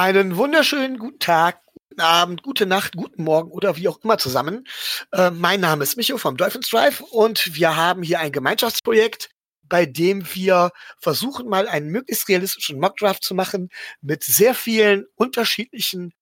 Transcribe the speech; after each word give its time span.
Einen 0.00 0.38
wunderschönen 0.38 0.96
guten 0.96 1.18
Tag, 1.18 1.60
guten 1.74 2.00
Abend, 2.00 2.42
gute 2.42 2.64
Nacht, 2.64 2.96
guten 2.96 3.22
Morgen 3.22 3.50
oder 3.50 3.76
wie 3.76 3.86
auch 3.86 4.02
immer 4.02 4.16
zusammen. 4.16 4.66
Äh, 5.12 5.30
mein 5.30 5.60
Name 5.60 5.82
ist 5.82 5.98
Micho 5.98 6.16
vom 6.16 6.38
Dolphins 6.38 6.70
Drive 6.70 7.00
und 7.00 7.54
wir 7.54 7.76
haben 7.76 8.02
hier 8.02 8.18
ein 8.18 8.32
Gemeinschaftsprojekt, 8.32 9.28
bei 9.62 9.84
dem 9.84 10.24
wir 10.34 10.70
versuchen 10.96 11.50
mal 11.50 11.68
einen 11.68 11.90
möglichst 11.90 12.30
realistischen 12.30 12.80
Mockdraft 12.80 13.22
zu 13.22 13.34
machen 13.34 13.68
mit 14.00 14.24
sehr 14.24 14.54
vielen 14.54 15.04
unterschiedlichen 15.16 16.14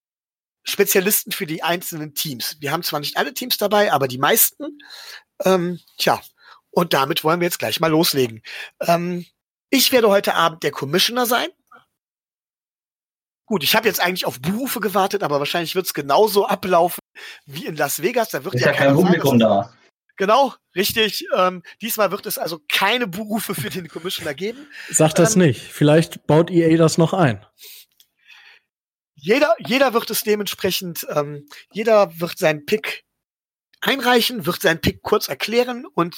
Spezialisten 0.64 1.30
für 1.30 1.46
die 1.46 1.62
einzelnen 1.62 2.14
Teams. 2.14 2.56
Wir 2.58 2.72
haben 2.72 2.82
zwar 2.82 2.98
nicht 2.98 3.16
alle 3.16 3.32
Teams 3.32 3.58
dabei, 3.58 3.92
aber 3.92 4.08
die 4.08 4.18
meisten. 4.18 4.80
Ähm, 5.44 5.78
tja, 5.98 6.20
und 6.70 6.94
damit 6.94 7.22
wollen 7.22 7.38
wir 7.38 7.46
jetzt 7.46 7.60
gleich 7.60 7.78
mal 7.78 7.92
loslegen. 7.92 8.42
Ähm, 8.80 9.24
ich 9.70 9.92
werde 9.92 10.08
heute 10.08 10.34
Abend 10.34 10.64
der 10.64 10.72
Commissioner 10.72 11.26
sein. 11.26 11.48
Gut, 13.48 13.64
ich 13.64 13.74
habe 13.74 13.88
jetzt 13.88 14.00
eigentlich 14.00 14.26
auf 14.26 14.40
Berufe 14.42 14.78
gewartet, 14.78 15.22
aber 15.22 15.38
wahrscheinlich 15.38 15.74
wird 15.74 15.86
es 15.86 15.94
genauso 15.94 16.46
ablaufen 16.46 17.00
wie 17.46 17.64
in 17.64 17.76
Las 17.76 18.02
Vegas. 18.02 18.28
Da 18.28 18.44
wird 18.44 18.54
ist 18.54 18.64
ja, 18.64 18.72
kein 18.72 18.94
Publikum 18.94 19.38
da. 19.38 19.72
Genau, 20.18 20.52
richtig. 20.76 21.24
Ähm, 21.34 21.62
diesmal 21.80 22.10
wird 22.10 22.26
es 22.26 22.36
also 22.36 22.60
keine 22.68 23.06
Berufe 23.06 23.54
für 23.54 23.70
den 23.70 23.88
Commissioner 23.88 24.34
geben. 24.34 24.66
Sag 24.90 25.14
das 25.14 25.34
ähm, 25.34 25.42
nicht. 25.42 25.62
Vielleicht 25.62 26.26
baut 26.26 26.50
EA 26.50 26.76
das 26.76 26.98
noch 26.98 27.14
ein. 27.14 27.46
Jeder, 29.14 29.54
jeder 29.66 29.94
wird 29.94 30.10
es 30.10 30.24
dementsprechend, 30.24 31.06
ähm, 31.08 31.48
jeder 31.72 32.20
wird 32.20 32.36
seinen 32.36 32.66
Pick 32.66 33.04
einreichen, 33.80 34.44
wird 34.44 34.60
seinen 34.60 34.82
Pick 34.82 35.02
kurz 35.02 35.28
erklären 35.28 35.86
und 35.86 36.16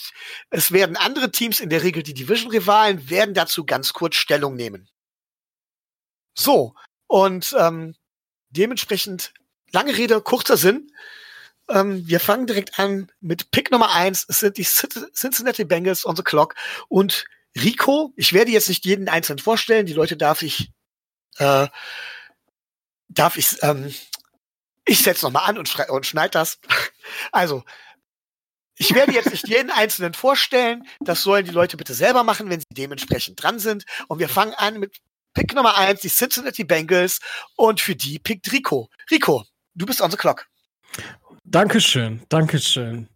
es 0.50 0.72
werden 0.72 0.96
andere 0.96 1.30
Teams, 1.30 1.60
in 1.60 1.70
der 1.70 1.84
Regel 1.84 2.02
die 2.02 2.14
Division-Rivalen, 2.14 3.08
werden 3.08 3.34
dazu 3.34 3.64
ganz 3.64 3.92
kurz 3.92 4.16
Stellung 4.16 4.56
nehmen. 4.56 4.88
So, 6.34 6.74
und 7.10 7.56
ähm, 7.58 7.96
dementsprechend, 8.50 9.34
lange 9.72 9.96
Rede, 9.96 10.20
kurzer 10.20 10.56
Sinn. 10.56 10.92
Ähm, 11.68 12.06
wir 12.06 12.20
fangen 12.20 12.46
direkt 12.46 12.78
an 12.78 13.10
mit 13.20 13.50
Pick 13.50 13.72
Nummer 13.72 13.92
eins. 13.92 14.24
Es 14.28 14.38
sind 14.38 14.56
die 14.58 14.62
Cincinnati 14.62 15.64
Bengals 15.64 16.06
on 16.06 16.14
the 16.14 16.22
clock. 16.22 16.54
Und 16.88 17.24
Rico, 17.56 18.12
ich 18.14 18.32
werde 18.32 18.52
jetzt 18.52 18.68
nicht 18.68 18.84
jeden 18.84 19.08
einzeln 19.08 19.40
vorstellen. 19.40 19.86
Die 19.86 19.92
Leute 19.92 20.16
darf 20.16 20.42
ich, 20.42 20.70
äh, 21.38 21.66
darf 23.08 23.36
ich, 23.36 23.60
ähm, 23.62 23.92
ich 24.84 25.02
setze 25.02 25.24
nochmal 25.24 25.50
an 25.50 25.58
und, 25.58 25.76
und 25.90 26.06
schneid 26.06 26.36
das. 26.36 26.60
Also, 27.32 27.64
ich 28.76 28.94
werde 28.94 29.12
jetzt 29.12 29.30
nicht 29.30 29.48
jeden 29.48 29.70
einzelnen 29.70 30.14
vorstellen. 30.14 30.86
Das 31.00 31.24
sollen 31.24 31.44
die 31.44 31.50
Leute 31.50 31.76
bitte 31.76 31.92
selber 31.92 32.22
machen, 32.22 32.50
wenn 32.50 32.60
sie 32.60 32.66
dementsprechend 32.70 33.42
dran 33.42 33.58
sind. 33.58 33.84
Und 34.06 34.20
wir 34.20 34.28
fangen 34.28 34.54
an 34.54 34.78
mit 34.78 35.00
Pick 35.34 35.54
Nummer 35.54 35.76
eins, 35.76 36.00
die 36.00 36.08
Cincinnati 36.08 36.64
Bengals. 36.64 37.20
Und 37.56 37.80
für 37.80 37.94
die 37.94 38.18
pickt 38.18 38.52
Rico. 38.52 38.88
Rico, 39.10 39.44
du 39.74 39.86
bist 39.86 40.00
on 40.00 40.10
the 40.10 40.16
clock. 40.16 40.46
Dankeschön, 41.44 42.22
Dankeschön. 42.28 43.08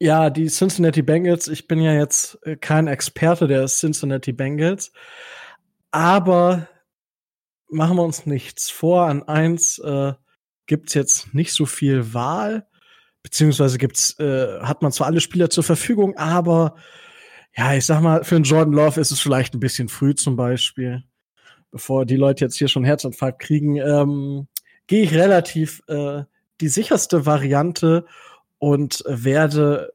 Ja, 0.00 0.30
die 0.30 0.48
Cincinnati 0.48 1.02
Bengals, 1.02 1.46
ich 1.46 1.68
bin 1.68 1.80
ja 1.80 1.92
jetzt 1.92 2.38
äh, 2.42 2.56
kein 2.56 2.88
Experte 2.88 3.46
der 3.46 3.66
Cincinnati 3.66 4.32
Bengals, 4.32 4.90
aber 5.92 6.68
machen 7.70 7.96
wir 7.96 8.02
uns 8.02 8.26
nichts 8.26 8.68
vor. 8.68 9.06
An 9.06 9.22
eins 9.22 9.78
äh, 9.78 10.14
gibt's 10.66 10.94
jetzt 10.94 11.34
nicht 11.34 11.52
so 11.52 11.66
viel 11.66 12.14
Wahl, 12.14 12.66
beziehungsweise 13.22 13.78
gibt's, 13.78 14.18
äh, 14.18 14.60
hat 14.62 14.82
man 14.82 14.90
zwar 14.90 15.06
alle 15.06 15.20
Spieler 15.20 15.50
zur 15.50 15.62
Verfügung, 15.62 16.16
aber 16.16 16.74
ja, 17.56 17.74
ich 17.74 17.86
sag 17.86 18.00
mal, 18.00 18.24
für 18.24 18.34
einen 18.34 18.44
Jordan 18.44 18.74
Love 18.74 19.00
ist 19.00 19.12
es 19.12 19.20
vielleicht 19.20 19.54
ein 19.54 19.60
bisschen 19.60 19.88
früh 19.88 20.16
zum 20.16 20.34
Beispiel 20.34 21.04
bevor 21.72 22.06
die 22.06 22.16
Leute 22.16 22.44
jetzt 22.44 22.56
hier 22.56 22.68
schon 22.68 22.84
Herzinfarkt 22.84 23.40
kriegen, 23.40 23.76
ähm, 23.76 24.46
gehe 24.86 25.02
ich 25.02 25.14
relativ 25.14 25.82
äh, 25.88 26.22
die 26.60 26.68
sicherste 26.68 27.26
Variante 27.26 28.06
und 28.58 29.02
werde 29.06 29.92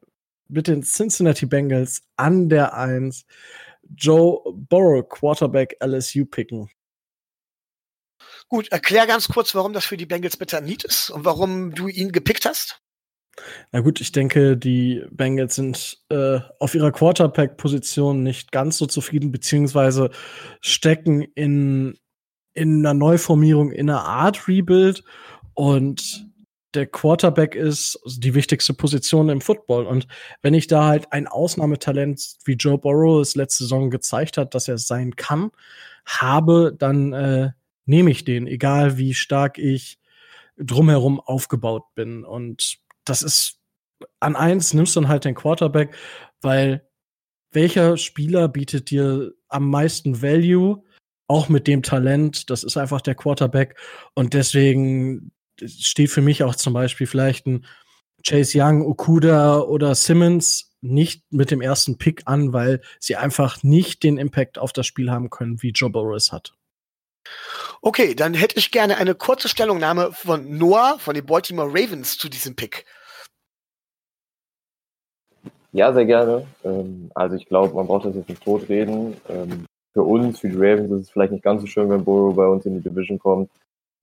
mit 0.49 0.67
den 0.67 0.83
Cincinnati 0.83 1.45
Bengals 1.45 2.03
an 2.17 2.49
der 2.49 2.73
Eins 2.73 3.25
Joe 3.95 4.41
Burrow, 4.53 5.07
Quarterback 5.07 5.77
LSU, 5.81 6.25
picken. 6.25 6.69
Gut, 8.49 8.69
erklär 8.69 9.07
ganz 9.07 9.27
kurz, 9.27 9.55
warum 9.55 9.73
das 9.73 9.85
für 9.85 9.97
die 9.97 10.05
Bengals 10.05 10.35
bitter 10.35 10.61
Need 10.61 10.83
ist 10.83 11.09
und 11.09 11.23
warum 11.25 11.73
du 11.73 11.87
ihn 11.87 12.11
gepickt 12.11 12.45
hast. 12.45 12.81
Na 13.71 13.81
gut, 13.81 14.01
ich 14.01 14.11
denke, 14.11 14.57
die 14.57 15.03
Bengals 15.11 15.55
sind 15.55 15.99
äh, 16.09 16.39
auf 16.59 16.75
ihrer 16.75 16.91
Quarterback-Position 16.91 18.23
nicht 18.23 18.51
ganz 18.51 18.77
so 18.77 18.85
zufrieden, 18.85 19.31
beziehungsweise 19.31 20.09
stecken 20.61 21.21
in, 21.21 21.97
in 22.53 22.79
einer 22.79 22.93
Neuformierung, 22.93 23.71
in 23.71 23.89
einer 23.89 24.03
Art 24.03 24.47
Rebuild 24.47 25.03
und 25.53 26.27
der 26.73 26.85
Quarterback 26.85 27.55
ist 27.55 27.99
die 28.05 28.35
wichtigste 28.35 28.73
Position 28.73 29.29
im 29.29 29.41
Football. 29.41 29.87
Und 29.87 30.07
wenn 30.41 30.53
ich 30.53 30.67
da 30.67 30.85
halt 30.85 31.11
ein 31.11 31.27
Ausnahmetalent 31.27 32.37
wie 32.45 32.53
Joe 32.53 32.77
Burrow 32.77 33.21
es 33.21 33.35
letzte 33.35 33.63
Saison 33.63 33.89
gezeigt 33.89 34.37
hat, 34.37 34.53
dass 34.53 34.67
er 34.67 34.77
sein 34.77 35.15
kann, 35.15 35.49
habe, 36.05 36.75
dann 36.77 37.13
äh, 37.13 37.51
nehme 37.85 38.11
ich 38.11 38.25
den, 38.25 38.47
egal 38.47 38.97
wie 38.97 39.13
stark 39.13 39.57
ich 39.57 39.97
drumherum 40.57 41.19
aufgebaut 41.19 41.83
bin. 41.95 42.23
Und 42.23 42.77
das 43.09 43.21
ist 43.21 43.59
an 44.19 44.35
eins 44.35 44.73
nimmst 44.73 44.95
du 44.95 45.01
dann 45.01 45.09
halt 45.09 45.25
den 45.25 45.35
Quarterback, 45.35 45.95
weil 46.41 46.87
welcher 47.51 47.97
Spieler 47.97 48.47
bietet 48.47 48.89
dir 48.91 49.33
am 49.47 49.69
meisten 49.69 50.21
Value, 50.21 50.83
auch 51.27 51.49
mit 51.49 51.67
dem 51.67 51.83
Talent, 51.83 52.49
das 52.49 52.63
ist 52.63 52.77
einfach 52.77 53.01
der 53.01 53.15
Quarterback 53.15 53.77
und 54.13 54.33
deswegen 54.33 55.31
steht 55.65 56.11
für 56.11 56.21
mich 56.21 56.43
auch 56.43 56.55
zum 56.55 56.73
Beispiel 56.73 57.07
vielleicht 57.07 57.47
ein 57.47 57.65
Chase 58.25 58.61
Young, 58.61 58.85
Okuda 58.85 59.59
oder 59.59 59.95
Simmons 59.95 60.75
nicht 60.81 61.23
mit 61.31 61.51
dem 61.51 61.61
ersten 61.61 61.97
Pick 61.97 62.23
an, 62.25 62.53
weil 62.53 62.81
sie 62.99 63.15
einfach 63.15 63.63
nicht 63.63 64.03
den 64.03 64.17
Impact 64.17 64.57
auf 64.59 64.73
das 64.73 64.85
Spiel 64.85 65.11
haben 65.11 65.29
können, 65.29 65.61
wie 65.61 65.71
Joe 65.71 65.89
Burrow 65.89 66.19
hat. 66.31 66.56
Okay, 67.81 68.15
dann 68.15 68.33
hätte 68.33 68.57
ich 68.57 68.71
gerne 68.71 68.97
eine 68.97 69.15
kurze 69.15 69.47
Stellungnahme 69.47 70.11
von 70.11 70.57
Noah 70.57 70.97
von 70.99 71.13
den 71.13 71.25
Baltimore 71.25 71.69
Ravens 71.69 72.17
zu 72.17 72.29
diesem 72.29 72.55
Pick. 72.55 72.85
Ja, 75.71 75.93
sehr 75.93 76.05
gerne. 76.05 76.47
Ähm, 76.63 77.11
also 77.13 77.35
ich 77.35 77.45
glaube, 77.45 77.75
man 77.75 77.87
braucht 77.87 78.05
das 78.05 78.15
jetzt 78.15 78.29
nicht 78.29 78.43
totreden. 78.43 79.15
Ähm, 79.29 79.65
für 79.93 80.03
uns, 80.03 80.39
für 80.39 80.49
die 80.49 80.55
Ravens 80.55 80.91
ist 80.91 81.01
es 81.01 81.09
vielleicht 81.09 81.31
nicht 81.31 81.43
ganz 81.43 81.61
so 81.61 81.67
schön, 81.67 81.89
wenn 81.89 82.03
Burrow 82.03 82.35
bei 82.35 82.47
uns 82.47 82.65
in 82.65 82.75
die 82.75 82.89
Division 82.89 83.19
kommt. 83.19 83.49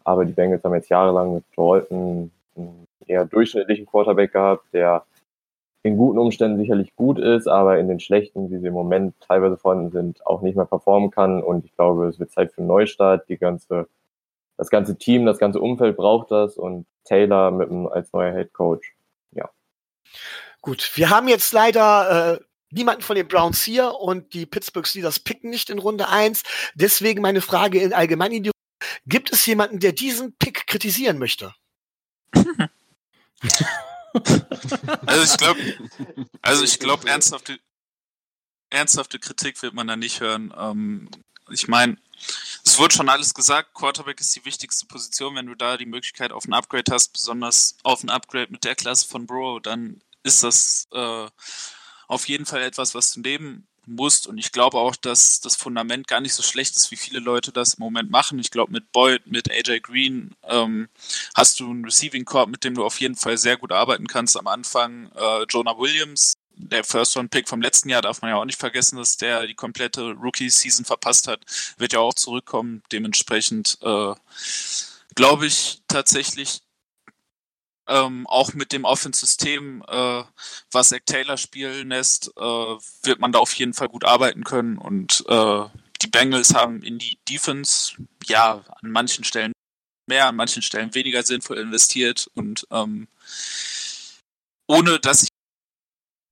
Aber 0.04 0.24
die 0.24 0.32
Bengals 0.32 0.62
haben 0.62 0.74
jetzt 0.74 0.88
jahrelang 0.88 1.34
mit 1.34 1.44
Dalton 1.56 2.30
einen 2.56 2.86
eher 3.06 3.24
durchschnittlichen 3.24 3.86
Quarterback 3.86 4.32
gehabt, 4.32 4.66
der 4.72 5.04
in 5.84 5.98
guten 5.98 6.18
Umständen 6.18 6.58
sicherlich 6.58 6.96
gut 6.96 7.18
ist, 7.18 7.46
aber 7.46 7.78
in 7.78 7.88
den 7.88 8.00
schlechten, 8.00 8.50
wie 8.50 8.58
sie 8.58 8.68
im 8.68 8.72
Moment 8.72 9.14
teilweise 9.20 9.58
vorhanden 9.58 9.90
sind, 9.90 10.26
auch 10.26 10.40
nicht 10.40 10.56
mehr 10.56 10.64
performen 10.64 11.10
kann. 11.10 11.42
Und 11.42 11.66
ich 11.66 11.76
glaube, 11.76 12.06
es 12.08 12.18
wird 12.18 12.32
Zeit 12.32 12.52
für 12.52 12.58
einen 12.58 12.68
Neustart. 12.68 13.28
Die 13.28 13.36
ganze, 13.36 13.86
das 14.56 14.70
ganze 14.70 14.96
Team, 14.96 15.26
das 15.26 15.36
ganze 15.36 15.60
Umfeld 15.60 15.98
braucht 15.98 16.30
das 16.30 16.56
und 16.56 16.86
Taylor 17.04 17.50
mit 17.50 17.70
einem, 17.70 17.86
als 17.86 18.10
neuer 18.14 18.32
Head 18.32 18.54
Coach. 18.54 18.94
Ja. 19.32 19.50
Gut, 20.62 20.90
wir 20.94 21.10
haben 21.10 21.28
jetzt 21.28 21.52
leider 21.52 22.38
äh, 22.40 22.44
niemanden 22.70 23.02
von 23.02 23.16
den 23.16 23.28
Browns 23.28 23.62
hier 23.62 23.94
und 23.94 24.32
die 24.32 24.46
Pittsburgh 24.46 24.86
Steelers 24.86 25.20
picken 25.20 25.50
nicht 25.50 25.68
in 25.68 25.78
Runde 25.78 26.08
eins. 26.08 26.44
Deswegen 26.74 27.20
meine 27.20 27.42
Frage 27.42 27.78
in 27.78 27.92
allgemein 27.92 28.32
in 28.32 28.42
die 28.44 28.50
Gibt 29.06 29.32
es 29.34 29.44
jemanden, 29.44 29.80
der 29.80 29.92
diesen 29.92 30.34
Pick 30.38 30.66
kritisieren 30.66 31.18
möchte? 31.18 31.54
also 35.06 35.22
ich 35.24 35.36
glaube, 35.36 35.60
also 36.42 36.64
ich 36.64 36.78
glaube, 36.78 37.08
ernsthafte, 37.08 37.58
ernsthafte 38.70 39.18
Kritik 39.18 39.60
wird 39.62 39.74
man 39.74 39.86
da 39.86 39.96
nicht 39.96 40.20
hören. 40.20 40.54
Ähm, 40.56 41.10
ich 41.50 41.68
meine, 41.68 41.96
es 42.64 42.78
wurde 42.78 42.94
schon 42.94 43.08
alles 43.08 43.34
gesagt, 43.34 43.74
Quarterback 43.74 44.20
ist 44.20 44.34
die 44.34 44.44
wichtigste 44.44 44.86
Position. 44.86 45.34
Wenn 45.36 45.46
du 45.46 45.54
da 45.54 45.76
die 45.76 45.86
Möglichkeit 45.86 46.32
auf 46.32 46.44
ein 46.44 46.54
Upgrade 46.54 46.90
hast, 46.92 47.12
besonders 47.12 47.76
auf 47.82 48.02
ein 48.02 48.10
Upgrade 48.10 48.50
mit 48.50 48.64
der 48.64 48.74
Klasse 48.74 49.06
von 49.06 49.26
Bro, 49.26 49.60
dann 49.60 50.00
ist 50.22 50.42
das 50.42 50.86
äh, 50.92 51.26
auf 52.08 52.28
jeden 52.28 52.46
Fall 52.46 52.62
etwas, 52.62 52.94
was 52.94 53.12
du 53.12 53.20
nehmen 53.20 53.66
musst. 53.86 54.26
Und 54.26 54.38
ich 54.38 54.52
glaube 54.52 54.78
auch, 54.78 54.96
dass 54.96 55.40
das 55.40 55.56
Fundament 55.56 56.06
gar 56.06 56.20
nicht 56.20 56.34
so 56.34 56.42
schlecht 56.42 56.76
ist, 56.76 56.90
wie 56.90 56.96
viele 56.96 57.20
Leute 57.20 57.52
das 57.52 57.74
im 57.74 57.82
Moment 57.82 58.10
machen. 58.10 58.38
Ich 58.38 58.50
glaube, 58.50 58.72
mit 58.72 58.92
Boyd, 58.92 59.26
mit 59.26 59.50
AJ 59.50 59.80
Green 59.80 60.34
ähm, 60.48 60.88
hast 61.34 61.60
du 61.60 61.70
einen 61.70 61.84
Receiving 61.84 62.24
Corp, 62.24 62.48
mit 62.48 62.64
dem 62.64 62.74
du 62.74 62.84
auf 62.84 63.00
jeden 63.00 63.16
Fall 63.16 63.38
sehr 63.38 63.56
gut 63.56 63.72
arbeiten 63.72 64.06
kannst. 64.06 64.36
Am 64.36 64.46
Anfang 64.46 65.10
äh, 65.14 65.44
Jonah 65.48 65.78
Williams, 65.78 66.34
der 66.56 66.84
First-Round-Pick 66.84 67.48
vom 67.48 67.60
letzten 67.60 67.88
Jahr, 67.88 68.02
darf 68.02 68.22
man 68.22 68.30
ja 68.30 68.36
auch 68.36 68.44
nicht 68.44 68.60
vergessen, 68.60 68.96
dass 68.96 69.16
der 69.16 69.46
die 69.46 69.54
komplette 69.54 70.12
Rookie-Season 70.12 70.84
verpasst 70.84 71.28
hat, 71.28 71.40
wird 71.78 71.92
ja 71.92 71.98
auch 72.00 72.14
zurückkommen. 72.14 72.82
Dementsprechend 72.92 73.78
äh, 73.82 74.14
glaube 75.14 75.46
ich 75.46 75.80
tatsächlich, 75.88 76.63
ähm, 77.88 78.26
auch 78.26 78.54
mit 78.54 78.72
dem 78.72 78.84
Offense-System, 78.84 79.84
äh, 79.86 80.22
was 80.70 80.88
Zach 80.88 81.00
Taylor 81.06 81.36
spielen 81.36 81.88
lässt, 81.88 82.28
äh, 82.36 82.40
wird 82.40 83.20
man 83.20 83.32
da 83.32 83.38
auf 83.38 83.54
jeden 83.54 83.74
Fall 83.74 83.88
gut 83.88 84.04
arbeiten 84.04 84.44
können. 84.44 84.78
Und 84.78 85.24
äh, 85.28 85.64
die 86.02 86.08
Bengals 86.08 86.54
haben 86.54 86.82
in 86.82 86.98
die 86.98 87.18
Defense, 87.28 87.96
ja, 88.26 88.64
an 88.82 88.90
manchen 88.90 89.24
Stellen 89.24 89.52
mehr, 90.06 90.28
an 90.28 90.36
manchen 90.36 90.62
Stellen 90.62 90.94
weniger 90.94 91.22
sinnvoll 91.22 91.58
investiert 91.58 92.30
und 92.34 92.66
ähm, 92.70 93.08
ohne 94.66 94.98
dass 94.98 95.22
ich 95.22 95.28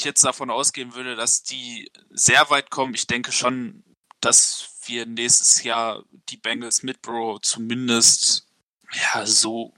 jetzt 0.03 0.25
davon 0.25 0.51
ausgehen 0.51 0.95
würde, 0.95 1.17
dass 1.17 1.43
die 1.43 1.91
sehr 2.11 2.51
weit 2.51 2.71
kommen. 2.71 2.95
Ich 2.95 3.07
denke 3.07 3.33
schon, 3.33 3.85
dass 4.21 4.69
wir 4.87 5.07
nächstes 5.07 5.63
Jahr 5.63 6.05
die 6.29 6.37
Bengals 6.37 6.83
mit 6.83 7.03
Bro 7.03 7.39
zumindest 7.41 8.47
ja 8.93 9.27
so 9.27 9.75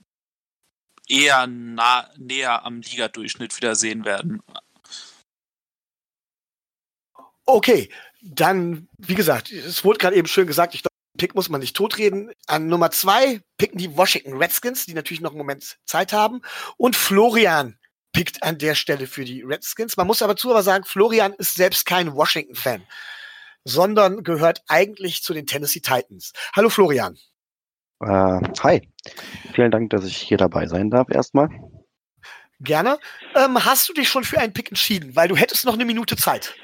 eher 1.08 1.46
nah, 1.46 2.10
näher 2.16 2.64
am 2.64 2.80
Ligadurchschnitt 2.80 3.56
wieder 3.56 3.74
sehen 3.74 4.04
werden. 4.04 4.42
Okay, 7.46 7.90
dann, 8.22 8.88
wie 8.96 9.14
gesagt, 9.14 9.52
es 9.52 9.84
wurde 9.84 9.98
gerade 9.98 10.16
eben 10.16 10.28
schön 10.28 10.46
gesagt, 10.46 10.74
ich 10.74 10.82
glaube, 10.82 10.94
Pick 11.16 11.34
muss 11.34 11.48
man 11.48 11.60
nicht 11.60 11.76
totreden. 11.76 12.32
An 12.46 12.66
Nummer 12.66 12.90
zwei 12.90 13.40
picken 13.56 13.78
die 13.78 13.96
Washington 13.96 14.36
Redskins, 14.36 14.86
die 14.86 14.94
natürlich 14.94 15.20
noch 15.20 15.30
einen 15.30 15.38
Moment 15.38 15.78
Zeit 15.84 16.12
haben. 16.12 16.42
Und 16.76 16.96
Florian 16.96 17.78
pickt 18.12 18.42
an 18.42 18.58
der 18.58 18.74
Stelle 18.74 19.06
für 19.06 19.24
die 19.24 19.42
Redskins. 19.42 19.96
Man 19.96 20.06
muss 20.06 20.22
aber 20.22 20.36
zu 20.36 20.50
aber 20.50 20.62
sagen, 20.62 20.84
Florian 20.84 21.32
ist 21.34 21.54
selbst 21.54 21.86
kein 21.86 22.14
Washington-Fan, 22.14 22.82
sondern 23.64 24.24
gehört 24.24 24.62
eigentlich 24.66 25.22
zu 25.22 25.34
den 25.34 25.46
Tennessee 25.46 25.80
Titans. 25.80 26.32
Hallo 26.54 26.68
Florian. 26.68 27.16
Äh, 28.00 28.40
hi. 28.60 28.88
Vielen 29.54 29.70
Dank, 29.70 29.90
dass 29.90 30.04
ich 30.04 30.16
hier 30.16 30.38
dabei 30.38 30.66
sein 30.66 30.90
darf 30.90 31.10
erstmal. 31.10 31.48
Gerne. 32.60 32.98
Ähm, 33.34 33.64
hast 33.64 33.88
du 33.88 33.92
dich 33.92 34.08
schon 34.08 34.24
für 34.24 34.38
einen 34.38 34.52
Pick 34.52 34.68
entschieden? 34.70 35.14
Weil 35.16 35.28
du 35.28 35.36
hättest 35.36 35.64
noch 35.64 35.74
eine 35.74 35.84
Minute 35.84 36.16
Zeit. 36.16 36.54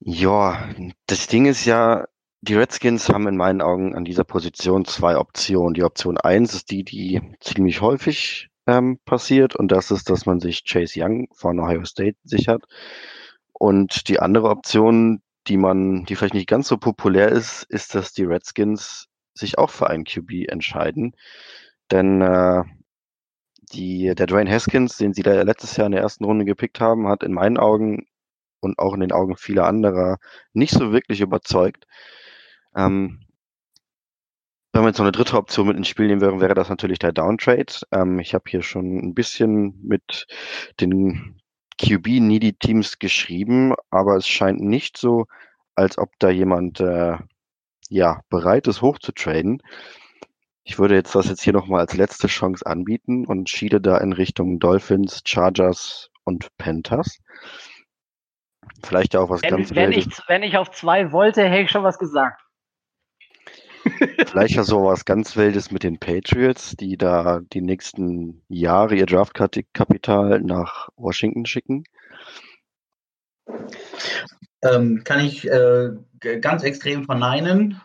Ja, 0.00 0.68
das 1.06 1.26
Ding 1.26 1.46
ist 1.46 1.64
ja, 1.64 2.06
die 2.40 2.54
Redskins 2.54 3.08
haben 3.08 3.28
in 3.28 3.36
meinen 3.36 3.62
Augen 3.62 3.94
an 3.94 4.04
dieser 4.04 4.24
Position 4.24 4.84
zwei 4.84 5.16
Optionen. 5.16 5.74
Die 5.74 5.84
Option 5.84 6.18
eins 6.18 6.54
ist 6.54 6.70
die, 6.70 6.84
die 6.84 7.20
ziemlich 7.40 7.80
häufig 7.80 8.48
ähm, 8.66 8.98
passiert 9.04 9.56
und 9.56 9.68
das 9.72 9.90
ist, 9.90 10.10
dass 10.10 10.26
man 10.26 10.40
sich 10.40 10.64
Chase 10.64 11.00
Young 11.00 11.28
von 11.34 11.58
Ohio 11.60 11.84
State 11.84 12.16
sichert. 12.24 12.64
Und 13.52 14.08
die 14.08 14.18
andere 14.18 14.48
Option, 14.48 15.22
die 15.46 15.56
man, 15.56 16.04
die 16.04 16.16
vielleicht 16.16 16.34
nicht 16.34 16.48
ganz 16.48 16.68
so 16.68 16.78
populär 16.78 17.28
ist, 17.28 17.64
ist, 17.68 17.94
dass 17.94 18.12
die 18.12 18.24
Redskins 18.24 19.06
sich 19.34 19.58
auch 19.58 19.70
für 19.70 19.88
einen 19.88 20.04
QB 20.04 20.48
entscheiden. 20.48 21.14
Denn 21.90 22.20
äh, 22.22 22.62
die, 23.72 24.14
der 24.14 24.26
Dwayne 24.26 24.50
Haskins, 24.50 24.96
den 24.96 25.14
sie 25.14 25.22
da 25.22 25.42
letztes 25.42 25.76
Jahr 25.76 25.86
in 25.86 25.92
der 25.92 26.02
ersten 26.02 26.24
Runde 26.24 26.44
gepickt 26.44 26.80
haben, 26.80 27.08
hat 27.08 27.22
in 27.22 27.32
meinen 27.32 27.58
Augen 27.58 28.06
und 28.60 28.78
auch 28.78 28.94
in 28.94 29.00
den 29.00 29.12
Augen 29.12 29.36
vieler 29.36 29.66
anderer 29.66 30.18
nicht 30.52 30.72
so 30.72 30.92
wirklich 30.92 31.20
überzeugt. 31.20 31.86
Ähm, 32.76 33.20
wenn 34.72 34.82
wir 34.82 34.88
jetzt 34.88 34.98
noch 34.98 35.04
eine 35.04 35.12
dritte 35.12 35.36
Option 35.36 35.68
mit 35.68 35.76
ins 35.76 35.88
Spiel 35.88 36.06
nehmen 36.06 36.22
würden, 36.22 36.40
wäre 36.40 36.54
das 36.54 36.70
natürlich 36.70 36.98
der 36.98 37.12
Downtrade. 37.12 37.74
Ähm, 37.92 38.18
ich 38.18 38.34
habe 38.34 38.44
hier 38.48 38.62
schon 38.62 38.98
ein 38.98 39.14
bisschen 39.14 39.78
mit 39.82 40.26
den 40.80 41.40
QB-Needy-Teams 41.78 42.98
geschrieben, 42.98 43.74
aber 43.90 44.16
es 44.16 44.26
scheint 44.26 44.60
nicht 44.60 44.96
so, 44.96 45.26
als 45.74 45.98
ob 45.98 46.10
da 46.18 46.30
jemand 46.30 46.80
äh, 46.80 47.18
ja, 47.92 48.22
bereit 48.30 48.66
ist, 48.68 48.82
hochzutraden. 48.82 49.62
Ich 50.64 50.78
würde 50.78 50.94
jetzt 50.94 51.14
das 51.14 51.28
jetzt 51.28 51.42
hier 51.42 51.52
nochmal 51.52 51.80
als 51.80 51.94
letzte 51.94 52.28
Chance 52.28 52.64
anbieten 52.64 53.26
und 53.26 53.50
schiede 53.50 53.80
da 53.80 53.98
in 53.98 54.12
Richtung 54.12 54.58
Dolphins, 54.58 55.22
Chargers 55.26 56.10
und 56.24 56.48
Panthers. 56.56 57.18
Vielleicht 58.82 59.16
auch 59.16 59.28
was 59.28 59.42
wenn, 59.42 59.50
ganz 59.50 59.74
wenn 59.74 59.92
ich, 59.92 60.06
wenn 60.28 60.42
ich 60.42 60.56
auf 60.56 60.70
zwei 60.70 61.12
wollte, 61.12 61.42
hätte 61.42 61.64
ich 61.64 61.70
schon 61.70 61.82
was 61.82 61.98
gesagt. 61.98 62.40
Vielleicht 64.26 64.54
ja 64.54 64.62
so 64.62 64.84
was 64.84 65.04
ganz 65.04 65.36
Wildes 65.36 65.72
mit 65.72 65.82
den 65.82 65.98
Patriots, 65.98 66.76
die 66.76 66.96
da 66.96 67.40
die 67.40 67.60
nächsten 67.60 68.42
Jahre 68.48 68.94
ihr 68.94 69.06
Draftkapital 69.06 70.40
nach 70.40 70.88
Washington 70.96 71.44
schicken. 71.44 71.84
Ähm, 74.62 75.02
kann 75.04 75.24
ich 75.24 75.48
äh, 75.48 75.90
ganz 76.40 76.62
extrem 76.62 77.04
verneinen. 77.04 77.80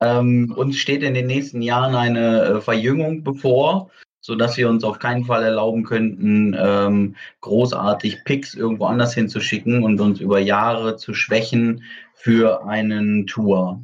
Ähm, 0.00 0.52
uns 0.56 0.76
steht 0.76 1.02
in 1.02 1.14
den 1.14 1.26
nächsten 1.26 1.62
Jahren 1.62 1.94
eine 1.94 2.42
äh, 2.42 2.60
Verjüngung 2.60 3.24
bevor, 3.24 3.90
sodass 4.20 4.56
wir 4.56 4.68
uns 4.68 4.84
auf 4.84 4.98
keinen 4.98 5.24
Fall 5.24 5.42
erlauben 5.42 5.84
könnten, 5.84 6.54
ähm, 6.58 7.16
großartig 7.40 8.24
Picks 8.24 8.54
irgendwo 8.54 8.86
anders 8.86 9.14
hinzuschicken 9.14 9.82
und 9.82 10.00
uns 10.00 10.20
über 10.20 10.38
Jahre 10.38 10.96
zu 10.96 11.14
schwächen 11.14 11.82
für 12.14 12.64
einen 12.64 13.26
Tour. 13.26 13.82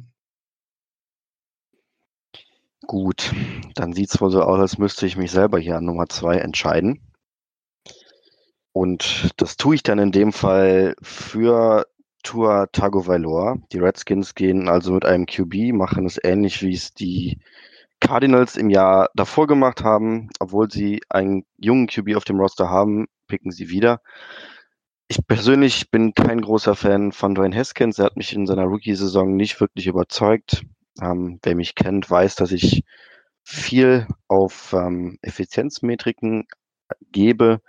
Gut, 2.87 3.33
dann 3.73 3.93
sieht 3.93 4.13
es 4.13 4.21
wohl 4.21 4.29
so 4.29 4.43
aus, 4.43 4.59
als 4.59 4.77
müsste 4.77 5.07
ich 5.07 5.17
mich 5.17 5.31
selber 5.31 5.57
hier 5.57 5.77
an 5.77 5.85
Nummer 5.85 6.07
zwei 6.07 6.37
entscheiden. 6.37 7.01
Und 8.71 9.31
das 9.37 9.57
tue 9.57 9.75
ich 9.75 9.83
dann 9.83 9.99
in 9.99 10.11
dem 10.11 10.33
Fall 10.33 10.95
für 11.01 11.87
Tua 12.25 12.65
Tagovailoa. 12.67 13.57
Die 13.71 13.79
Redskins 13.79 14.35
gehen 14.35 14.67
also 14.67 14.91
mit 14.91 15.05
einem 15.05 15.25
QB, 15.25 15.73
machen 15.73 16.05
es 16.05 16.19
ähnlich, 16.21 16.61
wie 16.61 16.73
es 16.73 16.93
die 16.93 17.39
Cardinals 18.01 18.57
im 18.57 18.69
Jahr 18.69 19.09
davor 19.15 19.47
gemacht 19.47 19.83
haben. 19.83 20.29
Obwohl 20.39 20.69
sie 20.69 21.01
einen 21.09 21.45
jungen 21.57 21.87
QB 21.87 22.15
auf 22.17 22.25
dem 22.25 22.39
Roster 22.39 22.69
haben, 22.69 23.07
picken 23.27 23.51
sie 23.51 23.69
wieder. 23.69 24.01
Ich 25.07 25.19
persönlich 25.27 25.91
bin 25.91 26.13
kein 26.13 26.41
großer 26.41 26.75
Fan 26.75 27.11
von 27.11 27.35
Dwayne 27.35 27.55
Haskins. 27.55 27.99
Er 27.99 28.05
hat 28.05 28.17
mich 28.17 28.33
in 28.33 28.47
seiner 28.47 28.65
Rookie-Saison 28.65 29.35
nicht 29.35 29.61
wirklich 29.61 29.87
überzeugt. 29.87 30.63
Ähm, 31.01 31.39
wer 31.43 31.55
mich 31.55 31.75
kennt, 31.75 32.09
weiß, 32.09 32.35
dass 32.35 32.51
ich 32.51 32.83
viel 33.43 34.07
auf 34.27 34.73
ähm, 34.73 35.19
Effizienzmetriken 35.21 36.47
gebe. 37.11 37.61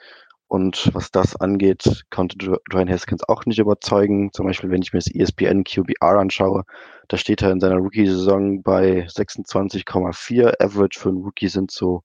Und 0.49 0.95
was 0.95 1.11
das 1.11 1.35
angeht, 1.37 2.05
konnte 2.11 2.39
Dwayne 2.39 2.93
Haskins 2.93 3.29
auch 3.29 3.47
nicht 3.47 3.59
überzeugen. 3.59 4.33
Zum 4.33 4.47
Beispiel, 4.47 4.71
wenn 4.71 4.83
ich 4.83 4.93
mir 4.93 5.01
das 5.01 5.13
ESPN 5.13 5.65
QBR 5.65 6.19
anschaue, 6.19 6.65
da 7.09 7.17
steht 7.17 7.43
er 7.43 7.51
in 7.51 7.61
seiner 7.61 7.79
Rookie-Saison 7.79 8.63
bei 8.63 9.07
26,4. 9.07 10.63
Average 10.63 11.01
für 11.01 11.09
einen 11.09 11.25
Rookie 11.25 11.49
sind 11.49 11.71
so, 11.71 12.03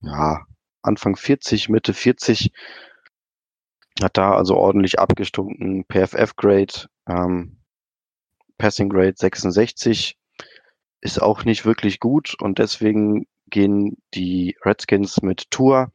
ja, 0.00 0.44
Anfang 0.82 1.16
40, 1.16 1.68
Mitte 1.68 1.94
40. 1.94 2.50
Hat 4.02 4.16
da 4.16 4.34
also 4.34 4.56
ordentlich 4.56 4.98
abgestunken. 4.98 5.84
PFF-Grade, 5.84 6.88
ähm, 7.08 7.58
Passing 8.58 8.88
Grade 8.88 9.14
66 9.16 10.16
ist 11.00 11.22
auch 11.22 11.44
nicht 11.44 11.64
wirklich 11.64 12.00
gut 12.00 12.34
und 12.40 12.58
deswegen 12.58 13.26
gehen 13.50 13.98
die 14.14 14.56
Redskins 14.64 15.22
mit 15.22 15.50
Tour. 15.50 15.92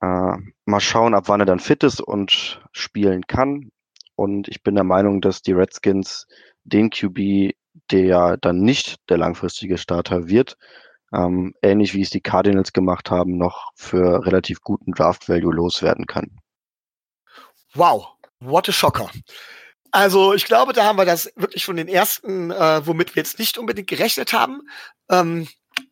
Äh, 0.00 0.38
mal 0.68 0.80
schauen, 0.80 1.14
ab 1.14 1.24
wann 1.26 1.40
er 1.40 1.46
dann 1.46 1.60
fit 1.60 1.82
ist 1.82 2.00
und 2.00 2.60
spielen 2.72 3.26
kann. 3.26 3.70
Und 4.14 4.48
ich 4.48 4.62
bin 4.62 4.74
der 4.74 4.84
Meinung, 4.84 5.20
dass 5.20 5.42
die 5.42 5.52
Redskins 5.52 6.26
den 6.64 6.90
QB, 6.90 7.54
der 7.90 8.04
ja 8.04 8.36
dann 8.36 8.60
nicht 8.60 8.96
der 9.08 9.18
langfristige 9.18 9.78
Starter 9.78 10.28
wird, 10.28 10.56
ähm, 11.12 11.54
ähnlich 11.62 11.94
wie 11.94 12.02
es 12.02 12.10
die 12.10 12.20
Cardinals 12.20 12.72
gemacht 12.72 13.10
haben, 13.10 13.38
noch 13.38 13.70
für 13.74 14.26
relativ 14.26 14.60
guten 14.60 14.92
Draft 14.92 15.28
Value 15.28 15.54
loswerden 15.54 16.06
kann. 16.06 16.38
Wow, 17.74 18.08
what 18.40 18.68
a 18.68 18.72
shocker. 18.72 19.10
Also 19.90 20.34
ich 20.34 20.44
glaube, 20.44 20.74
da 20.74 20.84
haben 20.84 20.98
wir 20.98 21.06
das 21.06 21.32
wirklich 21.36 21.64
von 21.64 21.76
den 21.76 21.88
ersten, 21.88 22.50
äh, 22.50 22.86
womit 22.86 23.16
wir 23.16 23.22
jetzt 23.22 23.38
nicht 23.38 23.56
unbedingt 23.56 23.88
gerechnet 23.88 24.34
haben. 24.34 24.60
Ähm, 25.08 25.48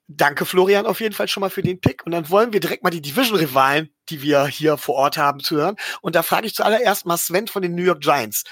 danke 0.08 0.44
Florian 0.44 0.86
auf 0.86 1.00
jeden 1.00 1.14
Fall 1.14 1.28
schon 1.28 1.40
mal 1.40 1.50
für 1.50 1.62
den 1.62 1.80
Pick. 1.80 2.04
Und 2.06 2.12
dann 2.12 2.30
wollen 2.30 2.52
wir 2.52 2.60
direkt 2.60 2.82
mal 2.82 2.90
die 2.90 3.02
Division-Rivalen, 3.02 3.90
die 4.08 4.22
wir 4.22 4.46
hier 4.46 4.76
vor 4.76 4.94
Ort 4.96 5.16
haben, 5.16 5.40
zu 5.40 5.56
hören. 5.56 5.76
Und 6.00 6.14
da 6.14 6.22
frage 6.22 6.46
ich 6.46 6.54
zuallererst 6.54 7.06
mal 7.06 7.16
Sven 7.16 7.48
von 7.48 7.62
den 7.62 7.74
New 7.74 7.82
York 7.82 8.00
Giants. 8.00 8.44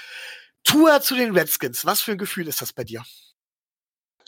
Tour 0.63 0.99
zu 1.01 1.15
den 1.15 1.33
Redskins. 1.33 1.85
Was 1.85 2.01
für 2.01 2.13
ein 2.13 2.17
Gefühl 2.17 2.47
ist 2.47 2.61
das 2.61 2.73
bei 2.73 2.83
dir? 2.83 3.03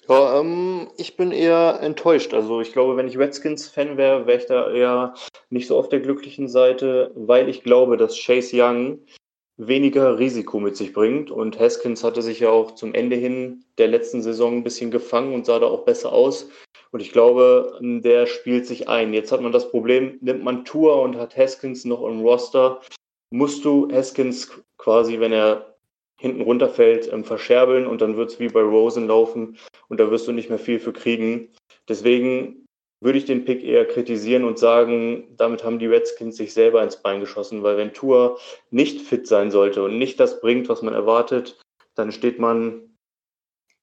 Ja, 0.07 0.39
ähm, 0.39 0.89
ich 0.97 1.17
bin 1.17 1.31
eher 1.31 1.79
enttäuscht. 1.81 2.33
Also 2.33 2.61
ich 2.61 2.71
glaube, 2.71 2.95
wenn 2.95 3.07
ich 3.07 3.17
Redskins-Fan 3.17 3.97
wäre, 3.97 4.25
wäre 4.25 4.37
ich 4.37 4.45
da 4.45 4.71
eher 4.71 5.13
nicht 5.49 5.67
so 5.67 5.77
auf 5.77 5.89
der 5.89 5.99
glücklichen 5.99 6.47
Seite, 6.47 7.11
weil 7.15 7.49
ich 7.49 7.63
glaube, 7.63 7.97
dass 7.97 8.17
Chase 8.17 8.51
Young 8.53 8.99
weniger 9.57 10.19
Risiko 10.19 10.59
mit 10.59 10.77
sich 10.77 10.93
bringt. 10.93 11.31
Und 11.31 11.59
Haskins 11.59 12.03
hatte 12.03 12.21
sich 12.21 12.39
ja 12.39 12.49
auch 12.49 12.75
zum 12.75 12.93
Ende 12.93 13.15
hin 13.15 13.65
der 13.77 13.87
letzten 13.87 14.21
Saison 14.21 14.57
ein 14.57 14.63
bisschen 14.63 14.91
gefangen 14.91 15.33
und 15.33 15.45
sah 15.45 15.59
da 15.59 15.65
auch 15.65 15.83
besser 15.83 16.13
aus. 16.13 16.47
Und 16.91 17.01
ich 17.01 17.11
glaube, 17.11 17.79
der 17.81 18.25
spielt 18.27 18.65
sich 18.65 18.87
ein. 18.87 19.13
Jetzt 19.13 19.31
hat 19.31 19.41
man 19.41 19.51
das 19.51 19.69
Problem, 19.69 20.17
nimmt 20.21 20.43
man 20.43 20.65
Tour 20.65 21.01
und 21.01 21.17
hat 21.17 21.35
Haskins 21.37 21.85
noch 21.85 22.05
im 22.05 22.21
Roster, 22.21 22.81
musst 23.29 23.65
du 23.65 23.89
Haskins 23.91 24.49
quasi, 24.77 25.19
wenn 25.19 25.33
er 25.33 25.75
hinten 26.19 26.41
runterfällt, 26.41 27.11
ähm, 27.11 27.23
verscherbeln 27.23 27.85
und 27.85 28.01
dann 28.01 28.17
wird 28.17 28.31
es 28.31 28.39
wie 28.39 28.47
bei 28.47 28.61
Rosen 28.61 29.07
laufen 29.07 29.57
und 29.87 29.99
da 29.99 30.09
wirst 30.09 30.27
du 30.27 30.31
nicht 30.31 30.49
mehr 30.49 30.59
viel 30.59 30.79
für 30.79 30.93
kriegen. 30.93 31.49
Deswegen 31.87 32.65
würde 32.99 33.19
ich 33.19 33.25
den 33.25 33.45
Pick 33.45 33.63
eher 33.63 33.85
kritisieren 33.85 34.43
und 34.43 34.57
sagen, 34.57 35.35
damit 35.37 35.63
haben 35.63 35.77
die 35.77 35.85
Redskins 35.85 36.37
sich 36.37 36.53
selber 36.53 36.81
ins 36.81 37.01
Bein 37.01 37.19
geschossen, 37.19 37.61
weil 37.61 37.77
wenn 37.77 37.93
Tour 37.93 38.39
nicht 38.71 39.01
fit 39.01 39.27
sein 39.27 39.51
sollte 39.51 39.83
und 39.83 39.99
nicht 39.99 40.19
das 40.19 40.41
bringt, 40.41 40.67
was 40.69 40.81
man 40.81 40.95
erwartet, 40.95 41.59
dann 41.93 42.11
steht 42.11 42.39
man 42.39 42.86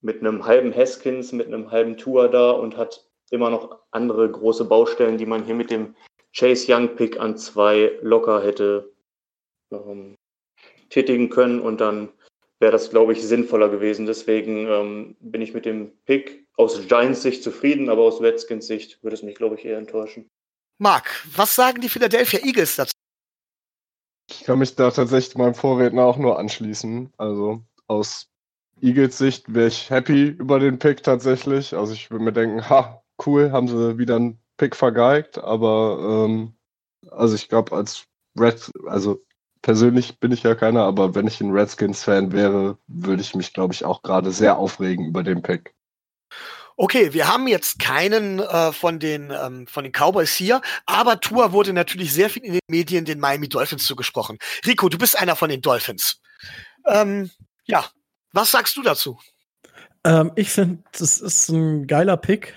mit 0.04 0.20
einem 0.20 0.44
halben 0.44 0.74
Haskins, 0.74 1.32
mit 1.32 1.46
einem 1.46 1.70
halben 1.70 1.96
Tour 1.96 2.28
da 2.28 2.50
und 2.50 2.76
hat 2.76 3.06
immer 3.30 3.50
noch 3.50 3.80
andere 3.90 4.30
große 4.30 4.66
Baustellen, 4.66 5.16
die 5.16 5.26
man 5.26 5.44
hier 5.44 5.54
mit 5.54 5.70
dem 5.70 5.96
Chase 6.36 6.72
Young 6.72 6.94
Pick 6.94 7.18
an 7.18 7.38
zwei 7.38 7.98
locker 8.02 8.42
hätte 8.42 8.92
ähm, 9.72 10.14
tätigen 10.90 11.30
können 11.30 11.60
und 11.60 11.80
dann 11.80 12.10
wäre 12.60 12.72
das, 12.72 12.90
glaube 12.90 13.14
ich, 13.14 13.22
sinnvoller 13.22 13.70
gewesen. 13.70 14.04
Deswegen 14.04 14.66
ähm, 14.66 15.16
bin 15.20 15.40
ich 15.40 15.54
mit 15.54 15.64
dem 15.64 15.90
Pick 16.04 16.46
aus 16.56 16.86
Giants 16.86 17.22
Sicht 17.22 17.42
zufrieden, 17.42 17.88
aber 17.88 18.02
aus 18.02 18.20
Redskins 18.20 18.66
Sicht 18.66 19.02
würde 19.02 19.14
es 19.14 19.22
mich, 19.22 19.34
glaube 19.34 19.56
ich, 19.56 19.64
eher 19.64 19.78
enttäuschen. 19.78 20.28
Marc, 20.78 21.24
was 21.34 21.54
sagen 21.54 21.80
die 21.80 21.88
Philadelphia 21.88 22.40
Eagles 22.40 22.76
dazu? 22.76 22.92
Ich 24.30 24.44
kann 24.44 24.58
mich 24.58 24.74
da 24.74 24.90
tatsächlich 24.90 25.36
meinem 25.36 25.54
Vorredner 25.54 26.04
auch 26.04 26.18
nur 26.18 26.38
anschließen. 26.38 27.12
Also 27.16 27.62
aus 27.86 28.33
Eagles 28.80 29.18
Sicht 29.18 29.52
wäre 29.54 29.68
ich 29.68 29.90
happy 29.90 30.28
über 30.28 30.58
den 30.58 30.78
Pick 30.78 31.02
tatsächlich. 31.02 31.74
Also 31.74 31.92
ich 31.92 32.10
würde 32.10 32.24
mir 32.24 32.32
denken, 32.32 32.68
ha, 32.68 33.02
cool, 33.24 33.52
haben 33.52 33.68
sie 33.68 33.98
wieder 33.98 34.16
einen 34.16 34.38
Pick 34.56 34.76
vergeigt, 34.76 35.38
aber 35.38 36.26
ähm, 36.26 36.54
also 37.10 37.34
ich 37.34 37.48
glaube, 37.48 37.74
als 37.74 38.04
Red, 38.38 38.70
also 38.86 39.24
persönlich 39.62 40.18
bin 40.20 40.32
ich 40.32 40.42
ja 40.42 40.54
keiner, 40.54 40.82
aber 40.82 41.14
wenn 41.14 41.26
ich 41.26 41.40
ein 41.40 41.50
Redskins-Fan 41.50 42.32
wäre, 42.32 42.78
würde 42.86 43.22
ich 43.22 43.34
mich, 43.34 43.52
glaube 43.52 43.74
ich, 43.74 43.84
auch 43.84 44.02
gerade 44.02 44.30
sehr 44.30 44.58
aufregen 44.58 45.06
über 45.06 45.22
den 45.22 45.42
Pick. 45.42 45.74
Okay, 46.76 47.12
wir 47.12 47.28
haben 47.28 47.46
jetzt 47.46 47.78
keinen 47.78 48.40
äh, 48.40 48.72
von 48.72 48.98
den 48.98 49.30
ähm, 49.30 49.66
von 49.68 49.84
den 49.84 49.92
Cowboys 49.92 50.32
hier, 50.32 50.60
aber 50.86 51.20
Tour 51.20 51.52
wurde 51.52 51.72
natürlich 51.72 52.12
sehr 52.12 52.28
viel 52.28 52.44
in 52.44 52.54
den 52.54 52.60
Medien 52.68 53.04
den 53.04 53.20
Miami 53.20 53.48
Dolphins 53.48 53.86
zugesprochen. 53.86 54.38
Rico, 54.66 54.88
du 54.88 54.98
bist 54.98 55.16
einer 55.16 55.36
von 55.36 55.50
den 55.50 55.60
Dolphins. 55.60 56.20
Ähm, 56.86 57.30
ja, 57.64 57.86
was 58.34 58.50
sagst 58.50 58.76
du 58.76 58.82
dazu? 58.82 59.18
Ähm, 60.04 60.32
ich 60.36 60.50
finde, 60.50 60.82
das 60.92 61.20
ist 61.20 61.48
ein 61.48 61.86
geiler 61.86 62.16
Pick. 62.16 62.54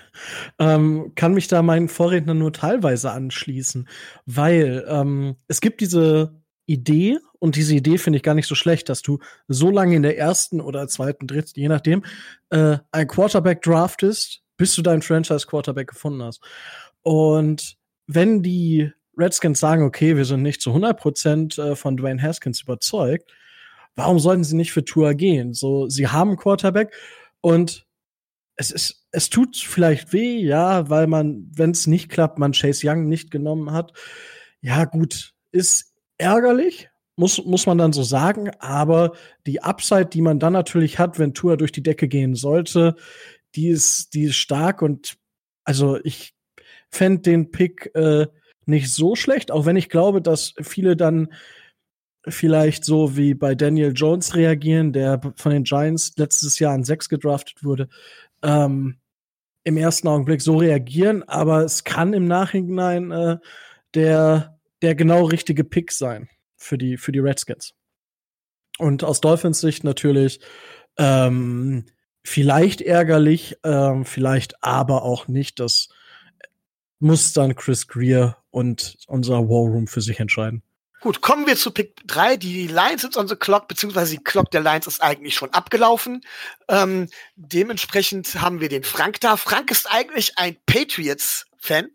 Ähm, 0.59 1.13
kann 1.15 1.33
mich 1.33 1.47
da 1.47 1.61
meinen 1.61 1.87
Vorrednern 1.87 2.39
nur 2.39 2.51
teilweise 2.51 3.11
anschließen, 3.11 3.87
weil 4.25 4.85
ähm, 4.89 5.37
es 5.47 5.61
gibt 5.61 5.79
diese 5.79 6.33
Idee, 6.65 7.19
und 7.39 7.55
diese 7.55 7.75
Idee 7.75 7.97
finde 7.97 8.17
ich 8.17 8.23
gar 8.23 8.33
nicht 8.33 8.47
so 8.47 8.55
schlecht, 8.55 8.89
dass 8.89 9.01
du 9.01 9.19
so 9.47 9.69
lange 9.69 9.95
in 9.95 10.03
der 10.03 10.17
ersten 10.17 10.59
oder 10.59 10.87
zweiten, 10.87 11.27
dritten, 11.27 11.59
je 11.59 11.69
nachdem, 11.69 12.03
äh, 12.49 12.77
ein 12.91 13.07
Quarterback 13.07 13.61
draftest, 13.61 14.41
bis 14.57 14.75
du 14.75 14.81
deinen 14.81 15.01
Franchise-Quarterback 15.03 15.87
gefunden 15.87 16.23
hast. 16.23 16.41
Und 17.03 17.77
wenn 18.07 18.41
die 18.41 18.91
Redskins 19.17 19.59
sagen, 19.59 19.83
okay, 19.83 20.17
wir 20.17 20.25
sind 20.25 20.41
nicht 20.41 20.61
zu 20.61 20.71
100% 20.71 21.61
äh, 21.61 21.75
von 21.75 21.95
Dwayne 21.95 22.21
Haskins 22.21 22.61
überzeugt, 22.61 23.31
warum 23.97 24.19
sollten 24.19 24.45
sie 24.45 24.55
nicht 24.55 24.71
für 24.71 24.85
Tour 24.85 25.13
gehen? 25.15 25.53
So, 25.53 25.89
sie 25.89 26.07
haben 26.07 26.37
Quarterback 26.37 26.93
und 27.41 27.85
es 28.55 28.71
ist, 28.71 29.07
es 29.11 29.29
tut 29.29 29.57
vielleicht 29.57 30.13
weh, 30.13 30.37
ja, 30.37 30.89
weil 30.89 31.07
man, 31.07 31.49
wenn 31.53 31.71
es 31.71 31.87
nicht 31.87 32.09
klappt, 32.09 32.39
man 32.39 32.53
Chase 32.53 32.87
Young 32.87 33.07
nicht 33.07 33.29
genommen 33.29 33.71
hat. 33.71 33.93
Ja, 34.61 34.85
gut, 34.85 35.33
ist 35.51 35.93
ärgerlich, 36.17 36.89
muss, 37.15 37.43
muss 37.45 37.65
man 37.65 37.77
dann 37.77 37.93
so 37.93 38.03
sagen, 38.03 38.51
aber 38.59 39.13
die 39.45 39.61
Upside, 39.61 40.07
die 40.07 40.21
man 40.21 40.39
dann 40.39 40.53
natürlich 40.53 40.99
hat, 40.99 41.19
wenn 41.19 41.33
Tour 41.33 41.57
durch 41.57 41.71
die 41.71 41.83
Decke 41.83 42.07
gehen 42.07 42.35
sollte, 42.35 42.95
die 43.55 43.69
ist, 43.69 44.13
die 44.13 44.23
ist 44.23 44.35
stark 44.35 44.81
und 44.81 45.17
also 45.63 45.99
ich 46.03 46.33
fände 46.89 47.21
den 47.21 47.51
Pick 47.51 47.91
äh, 47.95 48.27
nicht 48.65 48.91
so 48.91 49.15
schlecht, 49.15 49.51
auch 49.51 49.65
wenn 49.65 49.75
ich 49.75 49.89
glaube, 49.89 50.21
dass 50.21 50.53
viele 50.61 50.95
dann 50.95 51.29
vielleicht 52.29 52.85
so 52.85 53.15
wie 53.17 53.33
bei 53.33 53.55
Daniel 53.55 53.93
Jones 53.95 54.35
reagieren, 54.35 54.93
der 54.93 55.21
von 55.35 55.51
den 55.51 55.63
Giants 55.63 56.13
letztes 56.17 56.59
Jahr 56.59 56.73
an 56.73 56.83
sechs 56.83 57.09
gedraftet 57.09 57.63
wurde, 57.63 57.89
ähm, 58.43 58.97
im 59.63 59.77
ersten 59.77 60.07
Augenblick 60.07 60.41
so 60.41 60.57
reagieren, 60.57 61.23
aber 61.23 61.63
es 61.63 61.83
kann 61.83 62.13
im 62.13 62.27
Nachhinein 62.27 63.11
äh, 63.11 63.37
der 63.93 64.57
der 64.81 64.95
genau 64.95 65.25
richtige 65.25 65.63
Pick 65.63 65.91
sein 65.91 66.29
für 66.55 66.77
die, 66.77 66.97
für 66.97 67.11
die 67.11 67.19
Redskins. 67.19 67.73
Und 68.77 69.03
aus 69.03 69.21
Dolphins 69.21 69.59
Sicht 69.59 69.83
natürlich 69.83 70.39
ähm, 70.97 71.85
vielleicht 72.23 72.81
ärgerlich, 72.81 73.57
ähm, 73.63 74.05
vielleicht 74.05 74.63
aber 74.63 75.03
auch 75.03 75.27
nicht. 75.27 75.59
Das 75.59 75.89
muss 76.99 77.33
dann 77.33 77.55
Chris 77.55 77.87
Greer 77.87 78.37
und 78.51 78.97
unser 79.07 79.49
War 79.49 79.71
Room 79.71 79.87
für 79.87 80.01
sich 80.01 80.19
entscheiden. 80.19 80.61
Gut, 80.99 81.21
kommen 81.21 81.45
wir 81.45 81.55
zu 81.55 81.71
Pick 81.71 81.95
3. 82.07 82.37
Die 82.37 82.67
Lions 82.67 83.01
sind 83.01 83.17
on 83.17 83.27
the 83.27 83.35
clock, 83.35 83.67
beziehungsweise 83.67 84.17
die 84.17 84.23
Clock 84.23 84.49
der 84.49 84.61
Lions 84.61 84.87
ist 84.87 85.01
eigentlich 85.01 85.35
schon 85.35 85.53
abgelaufen. 85.53 86.21
Ähm, 86.67 87.07
dementsprechend 87.35 88.41
haben 88.41 88.61
wir 88.61 88.69
den 88.69 88.83
Frank 88.83 89.19
da. 89.21 89.37
Frank 89.37 89.69
ist 89.69 89.89
eigentlich 89.91 90.39
ein 90.39 90.57
Patriots-Fan, 90.65 91.89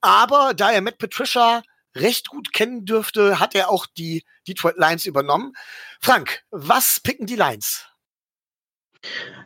aber 0.00 0.54
da 0.54 0.70
er 0.70 0.82
Matt 0.82 0.98
Patricia 0.98 1.62
recht 1.96 2.28
gut 2.28 2.52
kennen 2.52 2.84
dürfte, 2.84 3.40
hat 3.40 3.56
er 3.56 3.70
auch 3.70 3.86
die 3.86 4.24
Detroit 4.46 4.76
Lions 4.76 5.04
übernommen. 5.04 5.52
Frank, 6.00 6.44
was 6.50 7.00
picken 7.00 7.26
die 7.26 7.36
Lions? 7.36 7.86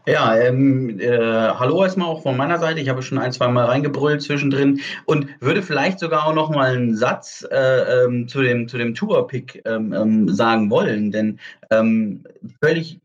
Ja, 0.06 0.34
ähm, 0.38 0.98
äh, 1.00 1.18
hallo 1.18 1.82
erstmal 1.82 2.08
auch 2.08 2.22
von 2.22 2.36
meiner 2.36 2.58
Seite. 2.58 2.80
Ich 2.80 2.88
habe 2.88 3.02
schon 3.02 3.18
ein, 3.18 3.32
zwei 3.32 3.48
Mal 3.48 3.66
reingebrüllt 3.66 4.22
zwischendrin 4.22 4.80
und 5.04 5.28
würde 5.40 5.62
vielleicht 5.62 5.98
sogar 5.98 6.26
auch 6.26 6.32
noch 6.32 6.48
mal 6.48 6.74
einen 6.74 6.96
Satz 6.96 7.46
äh, 7.50 8.04
ähm, 8.04 8.26
zu 8.26 8.40
dem, 8.40 8.68
zu 8.68 8.78
dem 8.78 8.94
Tour-Pick 8.94 9.62
ähm, 9.66 9.92
ähm 9.92 10.28
sagen 10.30 10.70
wollen, 10.70 11.12
denn 11.12 11.40
ähm, 11.70 12.24
völlig 12.62 13.00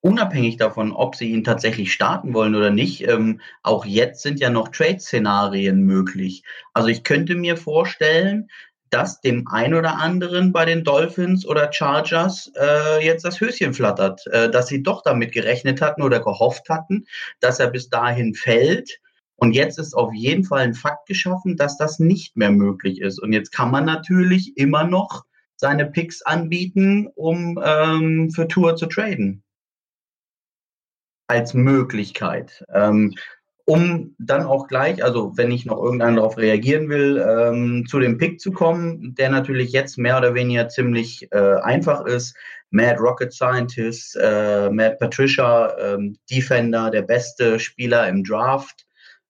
unabhängig 0.00 0.56
davon, 0.56 0.92
ob 0.92 1.14
sie 1.14 1.30
ihn 1.30 1.44
tatsächlich 1.44 1.92
starten 1.92 2.32
wollen 2.32 2.54
oder 2.54 2.70
nicht, 2.70 3.06
ähm, 3.06 3.40
auch 3.62 3.84
jetzt 3.84 4.22
sind 4.22 4.40
ja 4.40 4.48
noch 4.48 4.68
Trade-Szenarien 4.68 5.82
möglich. 5.82 6.42
Also 6.72 6.88
ich 6.88 7.04
könnte 7.04 7.34
mir 7.34 7.58
vorstellen, 7.58 8.48
dass 8.90 9.20
dem 9.20 9.46
ein 9.48 9.74
oder 9.74 9.98
anderen 9.98 10.52
bei 10.52 10.64
den 10.64 10.84
Dolphins 10.84 11.46
oder 11.46 11.72
Chargers 11.72 12.52
äh, 12.56 13.04
jetzt 13.04 13.24
das 13.24 13.40
Höschen 13.40 13.72
flattert, 13.72 14.26
äh, 14.26 14.50
dass 14.50 14.66
sie 14.66 14.82
doch 14.82 15.02
damit 15.02 15.32
gerechnet 15.32 15.80
hatten 15.80 16.02
oder 16.02 16.20
gehofft 16.20 16.68
hatten, 16.68 17.06
dass 17.40 17.60
er 17.60 17.68
bis 17.68 17.88
dahin 17.88 18.34
fällt. 18.34 19.00
Und 19.36 19.52
jetzt 19.52 19.78
ist 19.78 19.94
auf 19.94 20.12
jeden 20.12 20.44
Fall 20.44 20.60
ein 20.60 20.74
Fakt 20.74 21.06
geschaffen, 21.06 21.56
dass 21.56 21.78
das 21.78 21.98
nicht 21.98 22.36
mehr 22.36 22.50
möglich 22.50 23.00
ist. 23.00 23.18
Und 23.20 23.32
jetzt 23.32 23.52
kann 23.52 23.70
man 23.70 23.86
natürlich 23.86 24.56
immer 24.56 24.84
noch 24.84 25.24
seine 25.56 25.86
Picks 25.86 26.22
anbieten, 26.22 27.08
um 27.14 27.58
ähm, 27.62 28.30
für 28.30 28.48
Tour 28.48 28.76
zu 28.76 28.86
traden. 28.86 29.42
Als 31.28 31.54
Möglichkeit. 31.54 32.64
Ähm, 32.74 33.14
um 33.70 34.16
dann 34.18 34.42
auch 34.42 34.66
gleich, 34.66 35.04
also 35.04 35.30
wenn 35.36 35.52
ich 35.52 35.64
noch 35.64 35.80
irgendeiner 35.80 36.16
darauf 36.16 36.36
reagieren 36.36 36.88
will, 36.88 37.24
ähm, 37.24 37.86
zu 37.86 38.00
dem 38.00 38.18
Pick 38.18 38.40
zu 38.40 38.50
kommen, 38.50 39.14
der 39.14 39.30
natürlich 39.30 39.70
jetzt 39.70 39.96
mehr 39.96 40.18
oder 40.18 40.34
weniger 40.34 40.68
ziemlich 40.68 41.28
äh, 41.30 41.54
einfach 41.62 42.04
ist. 42.04 42.36
Mad 42.70 42.96
Rocket 42.98 43.32
Scientist, 43.32 44.16
äh, 44.20 44.70
Mad 44.70 44.96
Patricia, 44.98 45.72
ähm, 45.78 46.16
Defender, 46.28 46.90
der 46.90 47.02
beste 47.02 47.60
Spieler 47.60 48.08
im 48.08 48.24
Draft. 48.24 48.86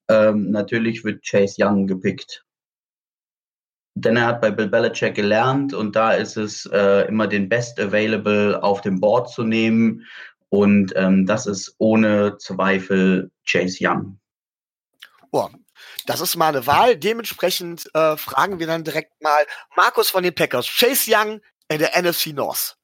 Ähm, 0.09 0.50
natürlich 0.50 1.04
wird 1.04 1.23
Chase 1.23 1.56
Young 1.59 1.87
gepickt. 1.87 2.42
Denn 3.94 4.16
er 4.16 4.26
hat 4.26 4.40
bei 4.40 4.50
Bill 4.50 4.68
Belichick 4.68 5.16
gelernt 5.16 5.75
und 5.75 5.94
da 5.94 6.12
ist 6.12 6.38
es 6.38 6.64
äh, 6.73 7.06
immer 7.09 7.26
den 7.26 7.50
Best 7.50 7.78
Available 7.78 8.62
auf 8.62 8.80
dem 8.80 9.00
Board 9.00 9.28
zu 9.28 9.44
nehmen. 9.44 10.06
Und 10.49 10.94
ähm, 10.97 11.26
das 11.26 11.47
ist 11.47 11.75
ohne 11.76 12.38
Zweifel 12.38 13.30
Chase 13.44 13.76
Young. 13.82 14.20
Boah, 15.31 15.51
das 16.07 16.21
ist 16.21 16.37
mal 16.37 16.49
eine 16.49 16.67
Wahl. 16.67 16.97
Dementsprechend 16.97 17.89
äh, 17.95 18.17
fragen 18.17 18.59
wir 18.59 18.67
dann 18.67 18.85
direkt 18.85 19.21
mal 19.23 19.47
Markus 19.77 20.11
von 20.11 20.23
den 20.23 20.35
Packers. 20.35 20.67
Chase 20.67 21.11
Young 21.15 21.41
in 21.69 21.79
der 21.79 22.01
NFC 22.01 22.29
North. 22.29 22.77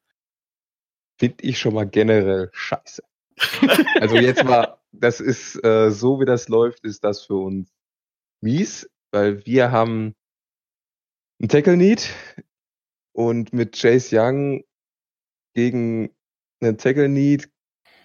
Finde 1.18 1.42
ich 1.42 1.58
schon 1.58 1.74
mal 1.74 1.86
generell 1.86 2.50
scheiße. 2.52 3.02
also 4.00 4.16
jetzt 4.16 4.44
mal, 4.44 4.78
das 4.92 5.20
ist 5.20 5.62
äh, 5.64 5.90
so 5.90 6.20
wie 6.20 6.24
das 6.24 6.48
läuft, 6.48 6.84
ist 6.84 7.04
das 7.04 7.24
für 7.24 7.36
uns 7.36 7.70
mies, 8.40 8.88
weil 9.10 9.44
wir 9.44 9.72
haben 9.72 10.14
ein 11.40 11.48
Tackle 11.48 11.76
Need 11.76 12.10
und 13.12 13.52
mit 13.52 13.78
Chase 13.78 14.16
Young 14.18 14.64
gegen 15.54 16.14
einen 16.60 16.78
Tackle 16.78 17.08
Need 17.08 17.50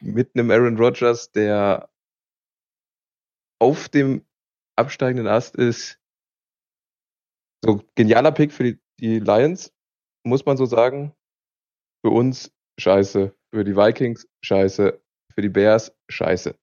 mit 0.02 0.32
einem 0.36 0.52
Aaron 0.52 0.78
Rodgers, 0.78 1.32
der 1.32 1.90
auf 3.60 3.88
dem 3.90 4.26
absteigenden 4.82 5.28
Ast 5.28 5.56
ist. 5.56 5.98
So, 7.64 7.84
genialer 7.96 8.32
Pick 8.32 8.52
für 8.52 8.64
die, 8.64 8.80
die 9.00 9.20
Lions, 9.20 9.72
muss 10.24 10.46
man 10.46 10.58
so 10.58 10.66
sagen. 10.66 11.14
Für 12.04 12.12
uns 12.12 12.52
scheiße. 12.80 13.34
Für 13.54 13.64
die 13.64 13.76
Vikings 13.76 14.28
scheiße. 14.42 15.02
Für 15.34 15.42
die 15.42 15.50
Bears 15.50 15.94
scheiße. 16.10 16.56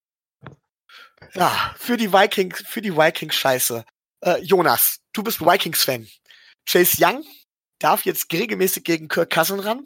Ja, 1.35 1.75
für 1.77 1.97
die 1.97 2.13
Vikings, 2.13 2.63
für 2.67 2.81
die 2.81 2.97
Vikings 2.97 3.35
scheiße. 3.35 3.85
Äh, 4.25 4.41
Jonas, 4.43 5.01
du 5.13 5.23
bist 5.23 5.41
Vikings-Fan. 5.41 6.09
Chase 6.69 6.97
Young 7.01 7.25
darf 7.79 8.05
jetzt 8.05 8.33
regelmäßig 8.33 8.85
gegen 8.85 9.09
Kirk 9.09 9.31
Cousin 9.31 9.61
ran? 9.61 9.85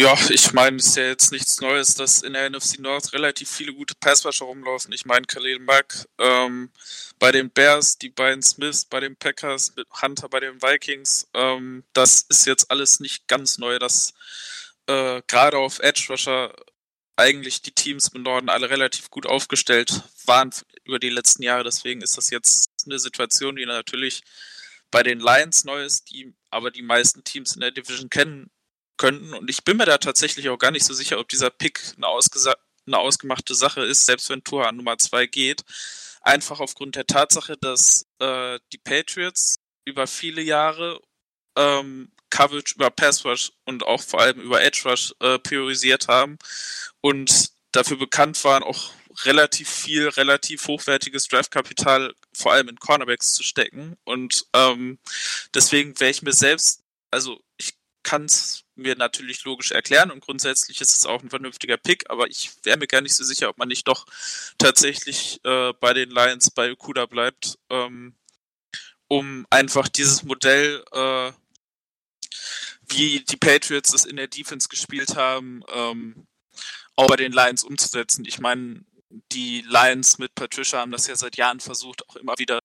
Ja, 0.00 0.18
ich 0.30 0.54
meine, 0.54 0.78
es 0.78 0.86
ist 0.86 0.96
ja 0.96 1.08
jetzt 1.08 1.30
nichts 1.30 1.60
Neues, 1.60 1.94
dass 1.94 2.22
in 2.22 2.32
der 2.32 2.48
NFC 2.48 2.78
North 2.78 3.12
relativ 3.12 3.50
viele 3.50 3.74
gute 3.74 3.94
Passwasher 3.94 4.46
rumlaufen. 4.46 4.94
Ich 4.94 5.04
meine, 5.04 5.26
Khalil 5.26 5.58
Mack 5.58 6.08
ähm, 6.16 6.70
bei 7.18 7.30
den 7.32 7.50
Bears, 7.50 7.98
die 7.98 8.08
beiden 8.08 8.42
Smiths 8.42 8.86
bei 8.86 9.00
den 9.00 9.14
Packers, 9.16 9.74
Hunter 10.00 10.30
bei 10.30 10.40
den 10.40 10.62
Vikings. 10.62 11.28
Ähm, 11.34 11.84
das 11.92 12.22
ist 12.30 12.46
jetzt 12.46 12.70
alles 12.70 13.00
nicht 13.00 13.28
ganz 13.28 13.58
neu, 13.58 13.78
dass 13.78 14.14
äh, 14.86 15.20
gerade 15.26 15.58
auf 15.58 15.80
Edge 15.80 16.06
Rusher 16.08 16.54
eigentlich 17.16 17.60
die 17.60 17.72
Teams 17.72 18.08
im 18.14 18.22
Norden 18.22 18.48
alle 18.48 18.70
relativ 18.70 19.10
gut 19.10 19.26
aufgestellt 19.26 20.02
waren 20.24 20.50
über 20.84 20.98
die 20.98 21.10
letzten 21.10 21.42
Jahre. 21.42 21.64
Deswegen 21.64 22.00
ist 22.00 22.16
das 22.16 22.30
jetzt 22.30 22.70
eine 22.86 22.98
Situation, 22.98 23.54
die 23.54 23.66
natürlich 23.66 24.22
bei 24.90 25.02
den 25.02 25.20
Lions 25.20 25.64
neu 25.64 25.84
ist, 25.84 26.10
die 26.10 26.32
aber 26.48 26.70
die 26.70 26.80
meisten 26.80 27.22
Teams 27.22 27.54
in 27.54 27.60
der 27.60 27.70
Division 27.70 28.08
kennen 28.08 28.50
könnten. 29.00 29.32
Und 29.32 29.48
ich 29.48 29.64
bin 29.64 29.78
mir 29.78 29.86
da 29.86 29.96
tatsächlich 29.98 30.50
auch 30.50 30.58
gar 30.58 30.70
nicht 30.70 30.84
so 30.84 30.92
sicher, 30.92 31.18
ob 31.18 31.28
dieser 31.28 31.48
Pick 31.48 31.80
eine, 31.96 32.06
eine 32.86 32.98
ausgemachte 32.98 33.54
Sache 33.54 33.82
ist, 33.82 34.04
selbst 34.04 34.28
wenn 34.28 34.44
Tour 34.44 34.68
an 34.68 34.76
Nummer 34.76 34.98
2 34.98 35.26
geht. 35.26 35.62
Einfach 36.20 36.60
aufgrund 36.60 36.96
der 36.96 37.06
Tatsache, 37.06 37.56
dass 37.56 38.06
äh, 38.18 38.60
die 38.72 38.78
Patriots 38.78 39.56
über 39.86 40.06
viele 40.06 40.42
Jahre 40.42 41.00
ähm, 41.56 42.12
Coverage 42.28 42.74
über 42.74 42.90
Pass 42.90 43.24
Rush 43.24 43.52
und 43.64 43.84
auch 43.84 44.02
vor 44.02 44.20
allem 44.20 44.38
über 44.38 44.62
Edge 44.62 44.82
Rush 44.84 45.14
äh, 45.20 45.38
priorisiert 45.38 46.06
haben 46.06 46.38
und 47.00 47.52
dafür 47.72 47.96
bekannt 47.96 48.42
waren, 48.44 48.62
auch 48.62 48.92
relativ 49.24 49.68
viel, 49.68 50.08
relativ 50.08 50.68
hochwertiges 50.68 51.26
Draftkapital 51.26 52.14
vor 52.34 52.52
allem 52.52 52.68
in 52.68 52.76
Cornerbacks 52.76 53.32
zu 53.32 53.42
stecken. 53.42 53.96
Und 54.04 54.46
ähm, 54.52 54.98
deswegen 55.54 55.98
wäre 55.98 56.10
ich 56.10 56.22
mir 56.22 56.32
selbst, 56.34 56.82
also 57.10 57.40
ich 57.56 57.79
kann 58.02 58.24
es 58.24 58.64
mir 58.74 58.96
natürlich 58.96 59.44
logisch 59.44 59.72
erklären 59.72 60.10
und 60.10 60.20
grundsätzlich 60.20 60.80
ist 60.80 60.96
es 60.96 61.06
auch 61.06 61.22
ein 61.22 61.30
vernünftiger 61.30 61.76
Pick, 61.76 62.08
aber 62.08 62.28
ich 62.28 62.50
wäre 62.62 62.78
mir 62.78 62.86
gar 62.86 63.00
nicht 63.00 63.14
so 63.14 63.24
sicher, 63.24 63.48
ob 63.48 63.58
man 63.58 63.68
nicht 63.68 63.86
doch 63.86 64.06
tatsächlich 64.58 65.40
äh, 65.44 65.72
bei 65.74 65.92
den 65.92 66.10
Lions 66.10 66.50
bei 66.50 66.72
Okuda 66.72 67.06
bleibt, 67.06 67.58
ähm, 67.68 68.14
um 69.08 69.46
einfach 69.50 69.88
dieses 69.88 70.22
Modell, 70.22 70.84
äh, 70.92 71.32
wie 72.88 73.20
die 73.20 73.36
Patriots 73.36 73.92
es 73.92 74.04
in 74.04 74.16
der 74.16 74.28
Defense 74.28 74.68
gespielt 74.68 75.16
haben, 75.16 75.62
ähm, 75.72 76.26
auch 76.96 77.06
bei 77.06 77.16
den 77.16 77.32
Lions 77.32 77.64
umzusetzen. 77.64 78.24
Ich 78.24 78.40
meine, 78.40 78.84
die 79.32 79.62
Lions 79.68 80.18
mit 80.18 80.34
Patricia 80.34 80.80
haben 80.80 80.92
das 80.92 81.06
ja 81.06 81.16
seit 81.16 81.36
Jahren 81.36 81.60
versucht, 81.60 82.08
auch 82.08 82.16
immer 82.16 82.38
wieder 82.38 82.60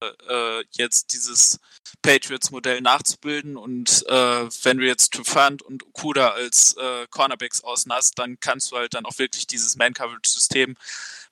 äh, 0.00 0.64
jetzt 0.72 1.12
dieses 1.12 1.58
Patriots-Modell 2.02 2.80
nachzubilden. 2.80 3.56
Und 3.56 4.04
äh, 4.08 4.48
wenn 4.62 4.78
du 4.78 4.86
jetzt 4.86 5.12
Trufant 5.12 5.62
und 5.62 5.84
Okuda 5.86 6.30
als 6.30 6.76
äh, 6.76 7.06
Cornerbacks 7.10 7.62
außen 7.62 7.92
hast, 7.92 8.18
dann 8.18 8.38
kannst 8.40 8.72
du 8.72 8.76
halt 8.76 8.94
dann 8.94 9.06
auch 9.06 9.18
wirklich 9.18 9.46
dieses 9.46 9.76
Man-Coverage-System, 9.76 10.76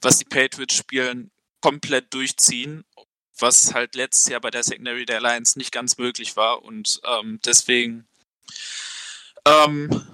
was 0.01 0.19
die 0.19 0.25
Patriots 0.25 0.75
spielen, 0.75 1.31
komplett 1.61 2.13
durchziehen, 2.13 2.85
was 3.39 3.75
halt 3.75 3.95
letztes 3.95 4.29
Jahr 4.29 4.41
bei 4.41 4.51
der 4.51 4.63
Secondary 4.63 5.05
der 5.05 5.21
Lions 5.21 5.57
nicht 5.57 5.73
ganz 5.73 5.99
möglich 5.99 6.37
war. 6.37 6.63
Und 6.63 7.01
ähm, 7.05 7.41
deswegen 7.45 8.07
ähm, 9.47 10.05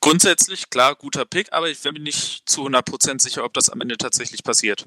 grundsätzlich, 0.00 0.70
klar, 0.70 0.94
guter 0.94 1.24
Pick, 1.24 1.52
aber 1.52 1.68
ich 1.68 1.80
bin 1.80 1.94
mir 1.94 2.00
nicht 2.00 2.48
zu 2.48 2.66
100% 2.66 3.20
sicher, 3.20 3.44
ob 3.44 3.54
das 3.54 3.70
am 3.70 3.80
Ende 3.80 3.96
tatsächlich 3.96 4.42
passiert. 4.42 4.86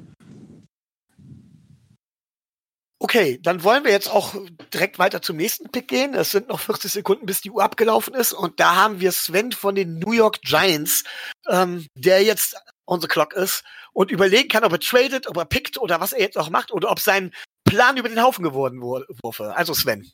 Okay, 3.03 3.37
dann 3.43 3.65
wollen 3.65 3.83
wir 3.83 3.91
jetzt 3.91 4.09
auch 4.09 4.33
direkt 4.73 4.97
weiter 4.97 5.21
zum 5.21 5.35
nächsten 5.35 5.69
Pick 5.69 5.89
gehen. 5.89 6.13
Es 6.13 6.31
sind 6.31 6.47
noch 6.47 6.61
40 6.61 6.89
Sekunden, 6.89 7.25
bis 7.25 7.41
die 7.41 7.51
Uhr 7.51 7.61
abgelaufen 7.61 8.13
ist. 8.13 8.31
Und 8.31 8.61
da 8.61 8.77
haben 8.77 9.01
wir 9.01 9.11
Sven 9.11 9.51
von 9.51 9.75
den 9.75 9.99
New 9.99 10.13
York 10.13 10.39
Giants, 10.41 11.03
ähm, 11.49 11.85
der 11.95 12.23
jetzt 12.23 12.55
on 12.87 13.01
the 13.01 13.09
clock 13.09 13.33
ist 13.33 13.65
und 13.91 14.09
überlegen 14.09 14.47
kann, 14.47 14.63
ob 14.63 14.71
er 14.71 14.79
tradet, 14.79 15.27
ob 15.27 15.35
er 15.35 15.43
pickt 15.43 15.77
oder 15.77 15.99
was 15.99 16.13
er 16.13 16.21
jetzt 16.21 16.37
noch 16.37 16.49
macht 16.49 16.71
oder 16.71 16.89
ob 16.91 17.01
sein 17.01 17.33
Plan 17.65 17.97
über 17.97 18.07
den 18.07 18.23
Haufen 18.23 18.41
geworden 18.41 18.81
wurde. 18.81 19.05
Also 19.53 19.73
Sven. 19.73 20.09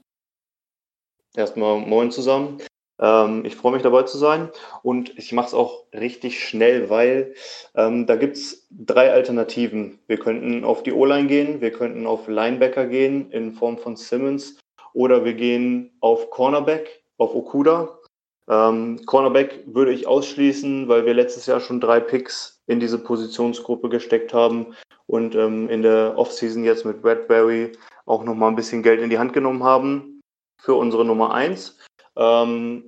Erstmal 1.35 1.77
moin 1.77 2.09
zusammen. 2.09 2.59
Ähm, 2.99 3.45
ich 3.45 3.55
freue 3.55 3.73
mich 3.73 3.81
dabei 3.81 4.03
zu 4.03 4.17
sein 4.17 4.49
und 4.83 5.17
ich 5.17 5.31
mache 5.31 5.47
es 5.47 5.53
auch 5.53 5.85
richtig 5.93 6.43
schnell, 6.43 6.89
weil 6.89 7.33
ähm, 7.75 8.05
da 8.05 8.15
gibt 8.15 8.37
es 8.37 8.67
drei 8.69 9.11
Alternativen. 9.11 9.99
Wir 10.07 10.17
könnten 10.17 10.63
auf 10.63 10.83
die 10.83 10.93
O-Line 10.93 11.27
gehen, 11.27 11.61
wir 11.61 11.71
könnten 11.71 12.05
auf 12.05 12.27
Linebacker 12.27 12.85
gehen 12.85 13.31
in 13.31 13.53
Form 13.53 13.77
von 13.77 13.95
Simmons 13.95 14.59
oder 14.93 15.23
wir 15.23 15.33
gehen 15.33 15.91
auf 16.01 16.29
Cornerback, 16.29 17.03
auf 17.17 17.33
Okuda. 17.33 17.99
Ähm, 18.49 18.99
Cornerback 19.05 19.63
würde 19.67 19.93
ich 19.93 20.07
ausschließen, 20.07 20.87
weil 20.87 21.05
wir 21.05 21.13
letztes 21.13 21.45
Jahr 21.45 21.59
schon 21.59 21.79
drei 21.79 21.99
Picks 21.99 22.61
in 22.67 22.79
diese 22.79 22.99
Positionsgruppe 22.99 23.89
gesteckt 23.89 24.33
haben 24.33 24.75
und 25.07 25.35
ähm, 25.35 25.69
in 25.69 25.83
der 25.83 26.17
Offseason 26.17 26.63
jetzt 26.63 26.85
mit 26.85 27.01
Bradbury 27.01 27.71
auch 28.05 28.23
nochmal 28.23 28.49
ein 28.49 28.55
bisschen 28.55 28.83
Geld 28.83 29.01
in 29.01 29.09
die 29.09 29.19
Hand 29.19 29.33
genommen 29.33 29.63
haben 29.63 30.21
für 30.59 30.73
unsere 30.73 31.05
Nummer 31.05 31.33
eins. 31.33 31.77
Ähm, 32.19 32.83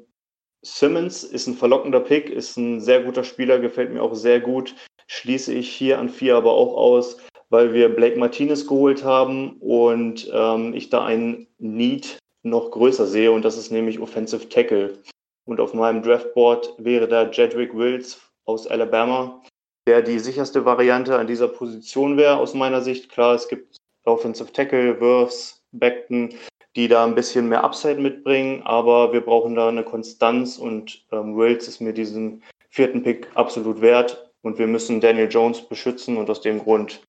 Simmons 0.62 1.24
ist 1.24 1.48
ein 1.48 1.56
verlockender 1.56 2.02
Pick, 2.02 2.30
ist 2.30 2.58
ein 2.58 2.82
sehr 2.82 3.02
guter 3.02 3.24
Spieler, 3.24 3.60
gefällt 3.60 3.92
mir 3.92 4.04
auch 4.04 4.14
sehr 4.14 4.40
gut. 4.40 4.76
Schließe 5.08 5.54
ich 5.54 5.70
hier 5.70 5.98
an 5.98 6.10
vier 6.10 6.36
aber 6.36 6.52
auch 6.52 6.76
aus, 6.76 7.18
weil 7.50 7.74
wir 7.74 7.90
Blake 7.90 8.20
Martinez 8.20 8.68
geholt 8.68 9.04
haben 9.04 9.58
und 9.60 10.30
ähm, 10.32 10.74
ich 10.74 10.90
da 10.90 11.04
einen 11.04 11.48
Need 11.58 12.20
noch 12.44 12.72
größer 12.72 13.08
sehe 13.08 13.32
und 13.32 13.44
das 13.44 13.58
ist 13.58 13.72
nämlich 13.72 14.00
Offensive 14.00 14.50
Tackle. 14.50 14.98
Und 15.46 15.60
auf 15.60 15.74
meinem 15.74 16.04
Draftboard 16.04 16.76
wäre 16.78 17.08
da 17.08 17.30
Jedrick 17.30 17.76
Wills 17.76 18.22
aus 18.46 18.68
Alabama, 18.68 19.42
der 19.88 20.02
die 20.02 20.20
sicherste 20.20 20.66
Variante 20.66 21.18
an 21.18 21.28
dieser 21.28 21.48
Position 21.48 22.18
wäre 22.18 22.38
aus 22.38 22.54
meiner 22.54 22.82
Sicht. 22.82 23.10
Klar, 23.10 23.36
es 23.36 23.48
gibt 23.48 23.78
Offensive 24.06 24.52
Tackle, 24.52 25.00
Wirfs, 25.00 25.64
Beckton, 25.72 26.36
die 26.76 26.88
da 26.88 27.04
ein 27.04 27.16
bisschen 27.16 27.50
mehr 27.50 27.64
Upside 27.64 28.00
mitbringen, 28.00 28.64
aber 28.64 29.12
wir 29.14 29.22
brauchen 29.22 29.56
da 29.56 29.68
eine 29.68 29.84
Konstanz 29.84 30.58
und 30.58 31.06
ähm, 31.12 31.36
Wills 31.36 31.68
ist 31.68 31.82
mir 31.82 31.94
diesen 31.94 32.44
vierten 32.70 33.04
Pick 33.04 33.28
absolut 33.36 33.82
wert 33.82 34.32
und 34.42 34.58
wir 34.58 34.68
müssen 34.68 35.02
Daniel 35.02 35.30
Jones 35.30 35.62
beschützen 35.62 36.18
und 36.18 36.30
aus 36.30 36.42
dem 36.42 36.60
Grund 36.60 37.02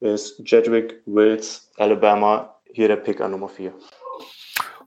ist 0.00 0.40
Jedrick 0.44 1.02
Wills, 1.06 1.70
Alabama, 1.76 2.60
hier 2.72 2.88
der 2.88 2.96
Pick 2.96 3.20
an 3.20 3.32
Nummer 3.32 3.48
4. 3.48 3.74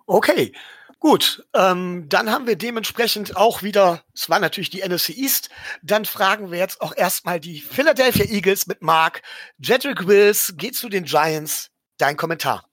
Okay, 0.06 0.54
gut. 1.00 1.46
Ähm, 1.54 2.06
dann 2.08 2.32
haben 2.32 2.48
wir 2.48 2.56
dementsprechend 2.56 3.36
auch 3.36 3.64
wieder, 3.64 4.04
es 4.14 4.30
war 4.30 4.40
natürlich 4.40 4.70
die 4.70 4.88
NFC 4.88 5.10
East, 5.10 5.50
dann 5.82 6.06
fragen 6.06 6.52
wir 6.52 6.60
jetzt 6.60 6.82
auch 6.82 6.96
erstmal 6.96 7.42
die 7.42 7.60
Philadelphia 7.60 8.26
Eagles 8.26 8.68
mit 8.68 8.82
Mark. 8.82 9.22
Jedrick 9.58 10.08
Wills 10.08 10.54
geht 10.56 10.76
zu 10.76 10.88
den 10.88 11.04
Giants. 11.04 11.70
Dein 11.98 12.18
Kommentar. 12.18 12.71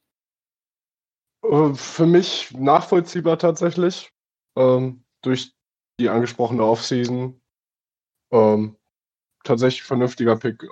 Äh, 1.44 1.74
für 1.74 2.06
mich 2.06 2.52
nachvollziehbar 2.52 3.38
tatsächlich. 3.38 4.12
Ähm, 4.56 5.04
durch 5.22 5.52
die 6.00 6.08
angesprochene 6.08 6.64
Offseason. 6.64 7.40
Ähm, 8.32 8.76
tatsächlich 9.44 9.82
vernünftiger 9.82 10.36
Pick. 10.36 10.68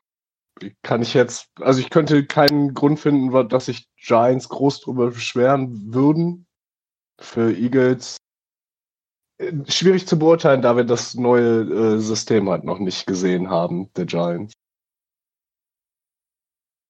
Kann 0.82 1.02
ich 1.02 1.14
jetzt, 1.14 1.50
also 1.60 1.80
ich 1.80 1.90
könnte 1.90 2.24
keinen 2.26 2.72
Grund 2.72 2.98
finden, 2.98 3.48
dass 3.48 3.66
sich 3.66 3.90
Giants 3.96 4.48
groß 4.48 4.80
drüber 4.80 5.08
beschweren 5.08 5.92
würden. 5.92 6.46
Für 7.20 7.52
Eagles 7.52 8.16
äh, 9.38 9.52
schwierig 9.68 10.06
zu 10.06 10.18
beurteilen, 10.18 10.62
da 10.62 10.76
wir 10.76 10.84
das 10.84 11.14
neue 11.14 11.62
äh, 11.62 11.98
System 11.98 12.48
halt 12.48 12.64
noch 12.64 12.78
nicht 12.78 13.06
gesehen 13.06 13.50
haben, 13.50 13.92
der 13.94 14.06
Giants. 14.06 14.52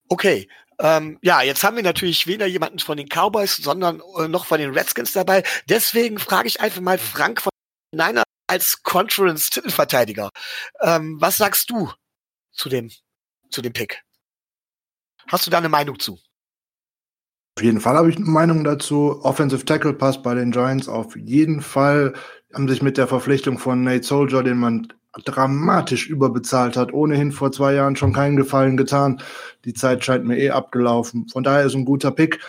Okay, 0.08 0.48
ähm, 0.80 1.18
ja, 1.22 1.42
jetzt 1.42 1.64
haben 1.64 1.76
wir 1.76 1.82
natürlich 1.82 2.26
weder 2.26 2.46
jemanden 2.46 2.78
von 2.78 2.96
den 2.96 3.08
Cowboys, 3.08 3.56
sondern 3.56 4.02
äh, 4.18 4.28
noch 4.28 4.46
von 4.46 4.58
den 4.58 4.72
Redskins 4.72 5.12
dabei. 5.12 5.42
Deswegen 5.68 6.18
frage 6.18 6.48
ich 6.48 6.60
einfach 6.60 6.80
mal 6.80 6.98
Frank 6.98 7.40
von 7.40 7.50
Niner 7.92 8.24
als 8.46 8.82
Conference-Titelverteidiger. 8.82 10.30
Ähm, 10.80 11.16
was 11.20 11.38
sagst 11.38 11.70
du 11.70 11.90
zu 12.52 12.68
dem, 12.68 12.90
zu 13.50 13.62
dem 13.62 13.72
Pick? 13.72 14.02
Hast 15.28 15.46
du 15.46 15.50
da 15.50 15.58
eine 15.58 15.68
Meinung 15.68 15.98
zu? 15.98 16.18
Auf 17.58 17.62
jeden 17.62 17.80
Fall 17.80 17.96
habe 17.96 18.10
ich 18.10 18.16
eine 18.16 18.26
Meinung 18.26 18.64
dazu. 18.64 19.18
Offensive 19.22 19.64
Tackle 19.64 19.94
Pass 19.94 20.22
bei 20.22 20.34
den 20.34 20.52
Giants 20.52 20.88
auf 20.88 21.16
jeden 21.16 21.62
Fall. 21.62 22.12
Haben 22.52 22.68
sich 22.68 22.82
mit 22.82 22.98
der 22.98 23.08
Verpflichtung 23.08 23.58
von 23.58 23.82
Nate 23.82 24.04
Soldier, 24.04 24.42
den 24.42 24.58
man 24.58 24.92
dramatisch 25.24 26.08
überbezahlt 26.08 26.76
hat, 26.76 26.92
ohnehin 26.92 27.32
vor 27.32 27.52
zwei 27.52 27.74
Jahren 27.74 27.96
schon 27.96 28.12
keinen 28.12 28.36
Gefallen 28.36 28.76
getan. 28.76 29.20
Die 29.64 29.74
Zeit 29.74 30.04
scheint 30.04 30.24
mir 30.24 30.38
eh 30.38 30.50
abgelaufen. 30.50 31.28
Von 31.28 31.42
daher 31.42 31.64
ist 31.64 31.74
ein 31.74 31.84
guter 31.84 32.10
Pick, 32.10 32.40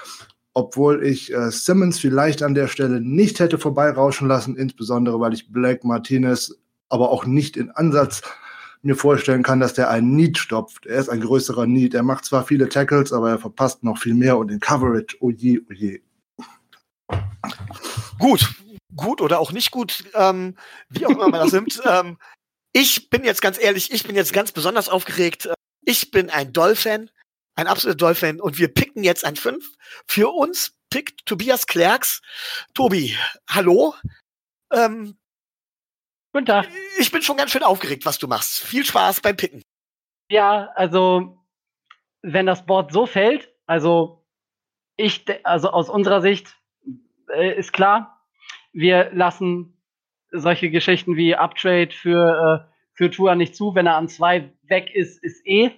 obwohl 0.53 1.03
ich 1.03 1.33
äh, 1.33 1.51
Simmons 1.51 1.99
vielleicht 1.99 2.43
an 2.43 2.55
der 2.55 2.67
Stelle 2.67 2.99
nicht 3.01 3.39
hätte 3.39 3.59
vorbeirauschen 3.59 4.27
lassen, 4.27 4.55
insbesondere 4.55 5.19
weil 5.19 5.33
ich 5.33 5.51
Black 5.51 5.83
Martinez 5.83 6.55
aber 6.89 7.11
auch 7.11 7.25
nicht 7.25 7.57
in 7.57 7.71
Ansatz 7.71 8.21
mir 8.81 8.95
vorstellen 8.95 9.43
kann, 9.43 9.59
dass 9.59 9.73
der 9.73 9.89
einen 9.89 10.15
Need 10.15 10.37
stopft. 10.37 10.85
Er 10.85 10.99
ist 10.99 11.09
ein 11.09 11.21
größerer 11.21 11.67
Need. 11.67 11.93
Er 11.93 12.03
macht 12.03 12.25
zwar 12.25 12.43
viele 12.43 12.69
Tackles, 12.69 13.11
aber 13.11 13.29
er 13.29 13.39
verpasst 13.39 13.83
noch 13.83 13.97
viel 13.97 14.13
mehr 14.13 14.37
und 14.37 14.49
den 14.49 14.59
Coverage, 14.59 15.17
oh 15.19 15.29
je, 15.29 15.59
oh. 15.67 17.13
Gut, 18.19 18.55
gut 18.95 19.21
oder 19.21 19.39
auch 19.39 19.51
nicht 19.51 19.71
gut, 19.71 20.03
ähm, 20.13 20.55
wie 20.89 21.05
auch 21.05 21.11
immer 21.11 21.29
man 21.29 21.41
das 21.41 21.53
nimmt. 21.53 21.81
Ähm, 21.87 22.17
ich 22.73 23.09
bin 23.09 23.23
jetzt 23.23 23.41
ganz 23.41 23.59
ehrlich, 23.59 23.91
ich 23.91 24.03
bin 24.03 24.15
jetzt 24.15 24.33
ganz 24.33 24.51
besonders 24.51 24.89
aufgeregt. 24.89 25.49
Ich 25.85 26.11
bin 26.11 26.29
ein 26.29 26.53
Doll-Fan, 26.53 27.09
ein 27.55 27.67
absoluter 27.67 27.97
Doll-Fan 27.97 28.41
und 28.41 28.57
wir 28.57 28.73
picken 28.73 29.03
jetzt 29.03 29.25
ein 29.25 29.35
5. 29.35 29.73
Für 30.07 30.33
uns 30.33 30.73
pickt 30.89 31.25
Tobias 31.25 31.67
Klerks. 31.67 32.21
Tobi, 32.73 33.17
hallo. 33.49 33.95
Ähm, 34.71 35.17
Guten 36.33 36.45
Tag. 36.45 36.67
Ich 36.99 37.11
bin 37.11 37.21
schon 37.21 37.37
ganz 37.37 37.51
schön 37.51 37.63
aufgeregt, 37.63 38.05
was 38.05 38.19
du 38.19 38.27
machst. 38.27 38.61
Viel 38.61 38.85
Spaß 38.85 39.21
beim 39.21 39.37
Picken. 39.37 39.63
Ja, 40.29 40.69
also 40.75 41.43
wenn 42.21 42.45
das 42.45 42.65
Board 42.65 42.91
so 42.91 43.05
fällt, 43.05 43.49
also 43.65 44.25
ich, 44.97 45.25
also 45.45 45.69
aus 45.69 45.89
unserer 45.89 46.21
Sicht 46.21 46.55
äh, 47.33 47.57
ist 47.57 47.73
klar, 47.73 48.25
wir 48.73 49.09
lassen 49.13 49.76
solche 50.31 50.69
Geschichten 50.69 51.15
wie 51.15 51.35
Uptrade 51.35 51.91
für, 51.91 52.65
äh, 52.65 52.71
für 52.93 53.11
Tour 53.11 53.35
nicht 53.35 53.55
zu. 53.55 53.75
Wenn 53.75 53.87
er 53.87 53.95
an 53.95 54.09
zwei 54.09 54.53
weg 54.63 54.93
ist, 54.93 55.23
ist 55.23 55.45
eh 55.45 55.71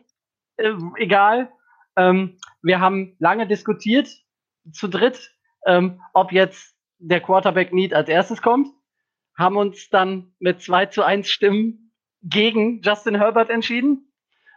äh, 0.58 0.74
egal. 0.98 1.52
Ähm, 1.96 2.38
wir 2.62 2.80
haben 2.80 3.16
lange 3.20 3.48
diskutiert, 3.48 4.10
zu 4.72 4.88
dritt, 4.88 5.32
ähm, 5.66 6.02
ob 6.14 6.32
jetzt 6.32 6.76
der 7.00 7.22
Quarterback 7.22 7.74
Need 7.74 7.94
als 7.94 8.10
erstes 8.10 8.42
kommt, 8.42 8.68
haben 9.38 9.58
uns 9.58 9.90
dann 9.90 10.34
mit 10.40 10.62
2 10.62 10.88
zu 10.88 11.04
1 11.04 11.30
Stimmen 11.30 11.94
gegen 12.22 12.82
Justin 12.82 13.16
Herbert 13.16 13.50
entschieden 13.50 14.12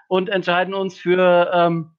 und 0.09 0.29
entscheiden 0.29 0.75
uns 0.75 0.99
für, 0.99 1.51
ähm, 1.55 1.93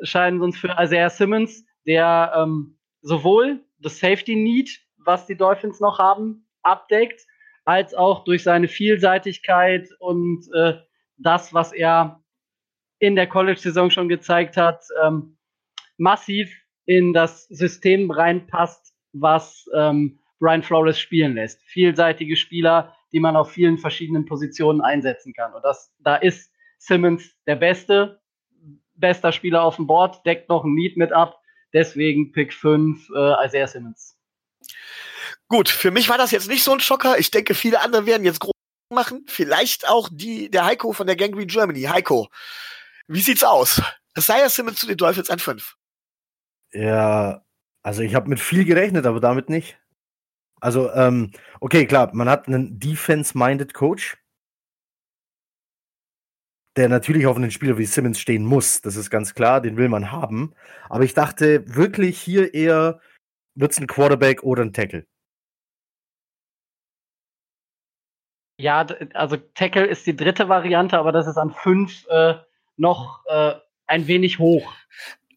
entscheiden 0.00 0.42
uns 0.42 0.58
für 0.58 0.76
Isaiah 0.78 1.10
Simmons, 1.10 1.64
der 1.86 2.32
ähm, 2.36 2.78
sowohl 3.00 3.64
das 3.78 4.00
Safety 4.00 4.34
Need, 4.34 4.80
was 4.96 5.26
die 5.26 5.36
Dolphins 5.36 5.80
noch 5.80 5.98
haben, 5.98 6.47
abdeckt, 6.62 7.26
als 7.64 7.94
auch 7.94 8.24
durch 8.24 8.42
seine 8.42 8.68
Vielseitigkeit 8.68 9.90
und 9.98 10.46
äh, 10.54 10.74
das, 11.16 11.52
was 11.52 11.72
er 11.72 12.22
in 12.98 13.14
der 13.14 13.26
College-Saison 13.26 13.90
schon 13.90 14.08
gezeigt 14.08 14.56
hat, 14.56 14.84
ähm, 15.04 15.36
massiv 15.96 16.50
in 16.86 17.12
das 17.12 17.46
System 17.48 18.10
reinpasst, 18.10 18.94
was 19.12 19.68
ähm, 19.74 20.18
Brian 20.38 20.62
Flores 20.62 20.98
spielen 20.98 21.34
lässt. 21.34 21.62
Vielseitige 21.64 22.36
Spieler, 22.36 22.96
die 23.12 23.20
man 23.20 23.36
auf 23.36 23.50
vielen 23.50 23.78
verschiedenen 23.78 24.24
Positionen 24.24 24.80
einsetzen 24.80 25.34
kann. 25.34 25.52
Und 25.52 25.62
das, 25.64 25.92
da 25.98 26.16
ist 26.16 26.52
Simmons 26.78 27.36
der 27.46 27.56
Beste, 27.56 28.20
bester 28.94 29.32
Spieler 29.32 29.62
auf 29.62 29.76
dem 29.76 29.86
Board, 29.86 30.24
deckt 30.26 30.48
noch 30.48 30.64
ein 30.64 30.74
Need 30.74 30.96
mit 30.96 31.12
ab. 31.12 31.40
Deswegen 31.72 32.32
Pick 32.32 32.52
5 32.52 33.10
äh, 33.14 33.46
Isaiah 33.46 33.66
Simmons. 33.66 34.18
Gut, 35.48 35.70
für 35.70 35.90
mich 35.90 36.08
war 36.08 36.18
das 36.18 36.30
jetzt 36.30 36.48
nicht 36.48 36.62
so 36.62 36.72
ein 36.72 36.80
Schocker. 36.80 37.18
Ich 37.18 37.30
denke, 37.30 37.54
viele 37.54 37.80
andere 37.80 38.04
werden 38.04 38.24
jetzt 38.24 38.40
groß 38.40 38.52
machen. 38.92 39.24
Vielleicht 39.26 39.88
auch 39.88 40.08
die, 40.12 40.50
der 40.50 40.66
Heiko 40.66 40.92
von 40.92 41.06
der 41.06 41.16
Gangrene 41.16 41.46
Germany. 41.46 41.82
Heiko, 41.82 42.28
wie 43.06 43.20
sieht's 43.20 43.44
aus? 43.44 43.80
Isaiah 44.16 44.50
Simmons 44.50 44.80
zu 44.80 44.86
den 44.86 44.96
Dolphins 44.96 45.30
an 45.30 45.38
5. 45.38 45.76
Ja, 46.72 47.44
also 47.82 48.02
ich 48.02 48.14
habe 48.14 48.28
mit 48.28 48.40
viel 48.40 48.64
gerechnet, 48.64 49.06
aber 49.06 49.20
damit 49.20 49.48
nicht. 49.48 49.78
Also, 50.60 50.92
ähm, 50.92 51.32
okay, 51.60 51.86
klar, 51.86 52.10
man 52.14 52.28
hat 52.28 52.46
einen 52.46 52.78
Defense-minded 52.78 53.72
Coach, 53.72 54.18
der 56.76 56.88
natürlich 56.88 57.26
auf 57.26 57.36
einen 57.36 57.50
Spieler 57.50 57.78
wie 57.78 57.86
Simmons 57.86 58.20
stehen 58.20 58.44
muss. 58.44 58.82
Das 58.82 58.96
ist 58.96 59.08
ganz 59.08 59.34
klar, 59.34 59.60
den 59.60 59.76
will 59.76 59.88
man 59.88 60.10
haben. 60.10 60.54
Aber 60.90 61.04
ich 61.04 61.14
dachte 61.14 61.64
wirklich 61.74 62.20
hier 62.20 62.52
eher, 62.52 63.00
wird 63.54 63.72
es 63.72 63.78
ein 63.78 63.86
Quarterback 63.86 64.42
oder 64.42 64.62
ein 64.62 64.72
Tackle? 64.72 65.06
Ja, 68.58 68.86
also 69.14 69.36
Tackle 69.36 69.86
ist 69.86 70.06
die 70.06 70.16
dritte 70.16 70.48
Variante, 70.48 70.98
aber 70.98 71.12
das 71.12 71.28
ist 71.28 71.36
an 71.36 71.52
fünf 71.52 72.06
äh, 72.08 72.34
noch 72.76 73.24
äh, 73.26 73.54
ein 73.86 74.06
wenig 74.08 74.38
hoch. 74.40 74.72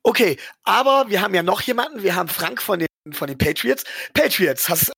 Okay, 0.04 0.38
aber 0.64 1.06
wir 1.10 1.22
haben 1.22 1.36
ja 1.36 1.44
noch 1.44 1.62
jemanden. 1.62 2.02
Wir 2.02 2.16
haben 2.16 2.28
Frank 2.28 2.62
von 2.62 2.80
den, 2.80 2.88
von 3.12 3.28
den 3.28 3.38
Patriots. 3.38 3.84
Patriots, 4.14 4.68
hast 4.70 4.92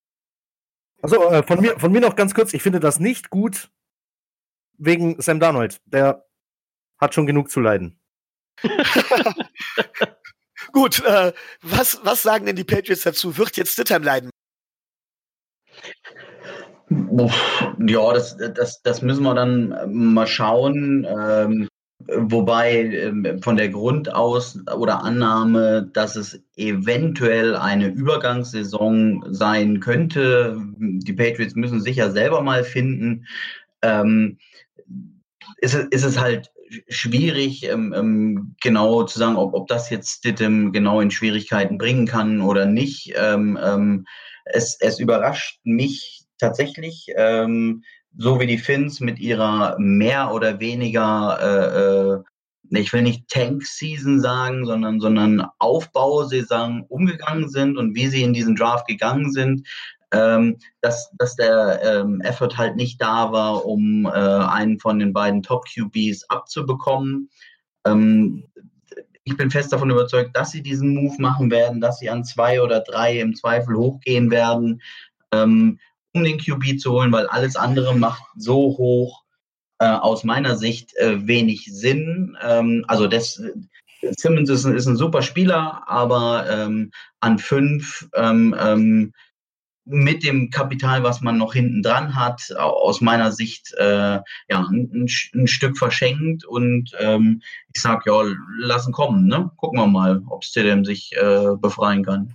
Also 1.01 1.29
äh, 1.29 1.43
von 1.43 1.59
mir, 1.59 1.77
von 1.77 1.91
mir 1.91 1.99
noch 1.99 2.15
ganz 2.15 2.33
kurz. 2.33 2.53
Ich 2.53 2.63
finde 2.63 2.79
das 2.79 2.99
nicht 2.99 3.29
gut 3.29 3.69
wegen 4.77 5.21
Sam 5.21 5.41
Darnold. 5.41 5.81
Der 5.86 6.25
hat 6.99 7.13
schon 7.13 7.27
genug 7.27 7.51
zu 7.51 7.59
leiden. 7.59 7.99
Gut, 10.71 11.03
äh, 11.03 11.33
was, 11.62 11.99
was 12.03 12.23
sagen 12.23 12.45
denn 12.45 12.55
die 12.55 12.63
Patriots 12.63 13.01
dazu? 13.03 13.38
Wird 13.38 13.57
jetzt 13.57 13.73
Stidham 13.73 14.03
leiden? 14.03 14.29
Ja, 17.88 18.13
das, 18.13 18.38
das, 18.38 18.82
das 18.82 19.01
müssen 19.01 19.23
wir 19.23 19.34
dann 19.34 19.75
mal 19.88 20.27
schauen. 20.27 21.06
Ähm, 21.08 21.67
wobei 22.08 22.73
ähm, 22.73 23.41
von 23.41 23.56
der 23.56 23.69
Grundaus 23.69 24.60
oder 24.75 25.03
Annahme, 25.03 25.89
dass 25.93 26.15
es 26.15 26.41
eventuell 26.56 27.56
eine 27.56 27.88
Übergangssaison 27.88 29.25
sein 29.29 29.79
könnte, 29.79 30.58
die 30.77 31.13
Patriots 31.13 31.56
müssen 31.56 31.82
sicher 31.82 32.12
selber 32.12 32.41
mal 32.41 32.63
finden, 32.63 33.25
ähm, 33.82 34.38
ist, 35.58 35.75
ist 35.75 36.03
es 36.03 36.19
halt 36.19 36.51
schwierig, 36.89 37.69
ähm, 37.69 37.93
ähm, 37.95 38.56
genau 38.62 39.03
zu 39.03 39.19
sagen, 39.19 39.36
ob, 39.36 39.53
ob 39.53 39.67
das 39.67 39.89
jetzt 39.89 40.17
Stidham 40.17 40.71
genau 40.71 40.99
in 41.01 41.12
Schwierigkeiten 41.12 41.77
bringen 41.77 42.08
kann 42.08 42.41
oder 42.41 42.65
nicht. 42.65 43.13
Ähm, 43.15 43.58
ähm 43.63 44.06
es, 44.45 44.77
es 44.79 44.99
überrascht 44.99 45.60
mich 45.63 46.12
tatsächlich, 46.43 47.08
ähm, 47.15 47.84
so 48.17 48.39
wie 48.39 48.47
die 48.47 48.58
Finns 48.58 48.99
mit 48.99 49.19
ihrer 49.19 49.77
mehr 49.79 50.34
oder 50.34 50.60
weniger, 50.60 51.39
äh, 51.41 52.75
äh, 52.75 52.79
ich 52.79 52.91
will 52.91 53.01
nicht 53.01 53.29
Tank-Season 53.29 54.19
sagen, 54.19 54.65
sondern, 54.65 54.99
sondern 54.99 55.47
Aufbausaison 55.60 56.84
umgegangen 56.89 57.49
sind 57.49 57.77
und 57.77 57.95
wie 57.95 58.08
sie 58.08 58.23
in 58.23 58.34
diesen 58.34 58.56
Draft 58.56 58.88
gegangen 58.88 59.32
sind, 59.32 59.67
ähm, 60.12 60.58
dass, 60.82 61.10
dass 61.17 61.36
der 61.36 61.82
ähm, 61.82 62.19
Effort 62.21 62.58
halt 62.58 62.75
nicht 62.75 63.01
da 63.01 63.32
war, 63.32 63.65
um 63.65 64.06
äh, 64.06 64.10
einen 64.10 64.79
von 64.79 64.99
den 64.99 65.13
beiden 65.13 65.43
Top-QBs 65.43 66.29
abzubekommen. 66.29 67.29
Ähm, 67.86 68.43
ich 69.23 69.38
bin 69.38 69.49
fest 69.49 69.71
davon 69.71 69.89
überzeugt, 69.89 70.36
dass 70.36 70.51
sie 70.51 70.62
diesen 70.62 70.93
Move 70.93 71.15
machen 71.19 71.49
werden, 71.49 71.79
dass 71.79 71.99
sie 71.99 72.10
an 72.10 72.25
zwei 72.25 72.62
oder 72.62 72.82
drei 72.82 73.19
im 73.19 73.34
Zweifel 73.34 73.75
hochgehen 73.75 74.29
werden, 74.29 74.82
ähm, 75.32 75.79
um 76.13 76.23
den 76.23 76.38
QB 76.38 76.80
zu 76.80 76.91
holen, 76.91 77.12
weil 77.12 77.28
alles 77.28 77.56
andere 77.56 77.95
macht 77.95 78.23
so 78.36 78.56
hoch 78.78 79.23
äh, 79.80 79.86
aus 79.86 80.23
meiner 80.23 80.56
Sicht 80.56 80.95
äh, 80.97 81.28
wenig 81.28 81.65
Sinn. 81.65 82.38
Ähm, 82.41 82.86
also 82.88 83.08
das, 83.08 83.41
Simmons 84.02 84.49
ist 84.49 84.65
ein, 84.65 84.76
ist 84.76 84.86
ein 84.86 84.97
super 84.97 85.21
Spieler, 85.21 85.84
aber 85.88 86.45
ähm, 86.49 86.91
an 87.19 87.39
fünf 87.39 88.08
ähm, 88.15 88.56
ähm 88.58 89.13
mit 89.86 90.23
dem 90.23 90.49
Kapital, 90.49 91.04
was 91.04 91.21
man 91.21 91.38
noch 91.38 91.54
hinten 91.54 91.84
dran 91.84 92.15
hat, 92.15 92.54
aus 92.56 93.02
meiner 93.02 93.34
Sicht 93.34 93.73
äh, 93.73 94.19
ja, 94.47 94.60
ein, 94.71 95.10
ein, 95.34 95.47
Stück 95.47 95.78
verschenkt. 95.78 96.45
Und 96.45 96.91
ähm, 96.99 97.41
ich 97.73 97.82
sage, 97.82 98.04
ja, 98.06 98.23
lassen 98.60 98.93
kommen. 98.93 99.28
Ne? 99.28 99.52
Gucken 99.58 99.80
wir 99.80 99.88
mal, 99.88 100.23
ob 100.30 100.45
Stidham 100.45 100.86
sich 100.86 101.12
äh, 101.17 101.58
befreien 101.60 102.06
kann. 102.06 102.34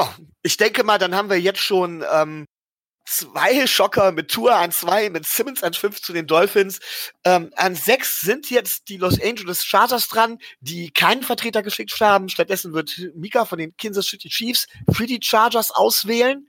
Oh, 0.00 0.08
ich 0.42 0.56
denke 0.56 0.82
mal, 0.82 0.96
dann 0.96 1.14
haben 1.14 1.28
wir 1.28 1.38
jetzt 1.38 1.60
schon 1.60 2.02
ähm, 2.10 2.46
zwei 3.04 3.66
Schocker 3.66 4.12
mit 4.12 4.30
Tour 4.30 4.54
an 4.56 4.72
zwei, 4.72 5.10
mit 5.10 5.26
Simmons 5.26 5.62
an 5.62 5.74
fünf 5.74 6.00
zu 6.00 6.14
den 6.14 6.26
Dolphins. 6.26 6.80
Ähm, 7.22 7.52
an 7.56 7.74
sechs 7.74 8.22
sind 8.22 8.48
jetzt 8.48 8.88
die 8.88 8.96
Los 8.96 9.20
Angeles 9.20 9.62
Chargers 9.62 10.08
dran, 10.08 10.38
die 10.60 10.90
keinen 10.90 11.22
Vertreter 11.22 11.62
geschickt 11.62 12.00
haben. 12.00 12.30
Stattdessen 12.30 12.72
wird 12.72 12.98
Mika 13.14 13.44
von 13.44 13.58
den 13.58 13.76
Kansas 13.76 14.06
City 14.06 14.30
Chiefs 14.30 14.68
für 14.90 15.06
die 15.06 15.20
Chargers 15.22 15.70
auswählen. 15.70 16.48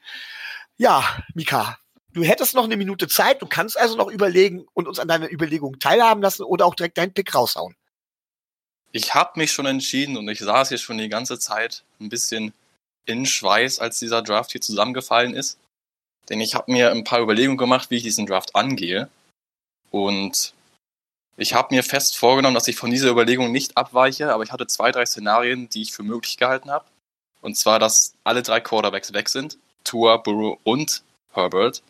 Ja, 0.78 1.04
Mika, 1.34 1.78
du 2.14 2.24
hättest 2.24 2.56
noch 2.56 2.64
eine 2.64 2.78
Minute 2.78 3.10
Zeit. 3.10 3.42
Du 3.42 3.48
kannst 3.48 3.78
also 3.78 3.98
noch 3.98 4.10
überlegen 4.10 4.66
und 4.74 4.88
uns 4.88 4.98
an 4.98 5.10
deiner 5.10 5.30
Überlegung 5.30 5.78
teilhaben 5.78 6.22
lassen 6.22 6.44
oder 6.44 6.66
auch 6.66 6.76
direkt 6.76 6.98
deinen 6.98 7.14
Pick 7.14 7.36
raushauen. 7.36 7.76
Ich 8.94 9.14
habe 9.14 9.38
mich 9.40 9.52
schon 9.52 9.66
entschieden 9.66 10.16
und 10.16 10.30
ich 10.30 10.40
saß 10.40 10.70
hier 10.70 10.78
schon 10.78 10.98
die 10.98 11.10
ganze 11.10 11.38
Zeit 11.38 11.84
ein 12.00 12.08
bisschen 12.08 12.54
in 13.06 13.26
Schweiß, 13.26 13.80
als 13.80 14.00
dieser 14.00 14.22
Draft 14.22 14.52
hier 14.52 14.62
zusammengefallen 14.62 15.34
ist. 15.34 15.58
Denn 16.30 16.40
ich 16.40 16.56
habe 16.56 16.72
mir 16.72 16.92
ein 16.92 17.04
paar 17.04 17.22
Überlegungen 17.22 17.58
gemacht, 17.58 17.90
wie 17.90 17.98
ich 17.98 18.04
diesen 18.04 18.26
Draft 18.26 18.56
angehe. 18.56 19.10
Und 19.90 20.54
ich 21.38 21.54
habe 21.54 21.74
mir 21.74 21.84
fest 21.84 22.18
vorgenommen, 22.18 22.56
dass 22.56 22.68
ich 22.68 22.76
von 22.76 22.92
dieser 22.92 23.10
Überlegung 23.10 23.52
nicht 23.52 23.76
abweiche, 23.78 24.34
aber 24.34 24.44
ich 24.44 24.52
hatte 24.52 24.68
zwei, 24.68 24.92
drei 24.92 25.06
Szenarien, 25.06 25.70
die 25.70 25.82
ich 25.82 25.92
für 25.92 26.04
möglich 26.04 26.38
gehalten 26.38 26.70
habe. 26.70 26.86
Und 27.42 27.58
zwar, 27.58 27.80
dass 27.80 28.14
alle 28.24 28.44
drei 28.44 28.60
Quarterbacks 28.60 29.14
weg 29.14 29.30
sind. 29.30 29.58
Tua, 29.84 30.18
Burrow 30.18 30.60
und 30.64 31.02
Herbert. 31.34 31.82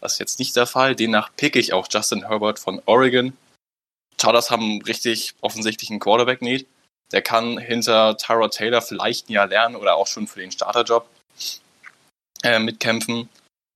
Das 0.00 0.14
ist 0.14 0.18
jetzt 0.18 0.38
nicht 0.38 0.54
der 0.56 0.66
Fall. 0.66 0.94
Demnach 0.94 1.30
picke 1.36 1.58
ich 1.58 1.72
auch 1.72 1.88
Justin 1.90 2.28
Herbert 2.28 2.58
von 2.58 2.82
Oregon. 2.86 3.36
Chargers 4.20 4.50
haben 4.50 4.82
richtig 4.82 5.34
offensichtlich 5.40 5.90
einen 5.90 6.00
Quarterback-Need. 6.00 6.66
Der 7.12 7.22
kann 7.22 7.58
hinter 7.58 8.16
Tyra 8.16 8.48
Taylor 8.48 8.82
vielleicht 8.82 9.28
ein 9.28 9.32
Jahr 9.32 9.46
lernen 9.48 9.76
oder 9.76 9.96
auch 9.96 10.06
schon 10.06 10.26
für 10.26 10.40
den 10.40 10.52
Starterjob. 10.52 11.08
äh, 12.42 12.58
mitkämpfen. 12.58 13.28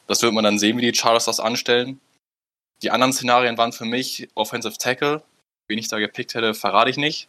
Das 0.07 0.23
wird 0.23 0.33
man 0.33 0.45
dann 0.45 0.59
sehen, 0.59 0.79
wie 0.79 0.91
die 0.91 0.97
Chargers 0.97 1.25
das 1.27 1.41
anstellen. 1.41 2.01
Die 2.83 2.91
anderen 2.91 3.13
Szenarien 3.13 3.57
waren 3.59 3.73
für 3.73 3.85
mich 3.85 4.29
Offensive 4.35 4.79
Tackle. 4.79 5.23
Wen 5.69 5.79
ich 5.79 5.89
da 5.89 5.99
gepickt 5.99 6.35
hätte, 6.35 6.55
verrate 6.55 6.91
ich 6.91 6.97
nicht. 6.97 7.29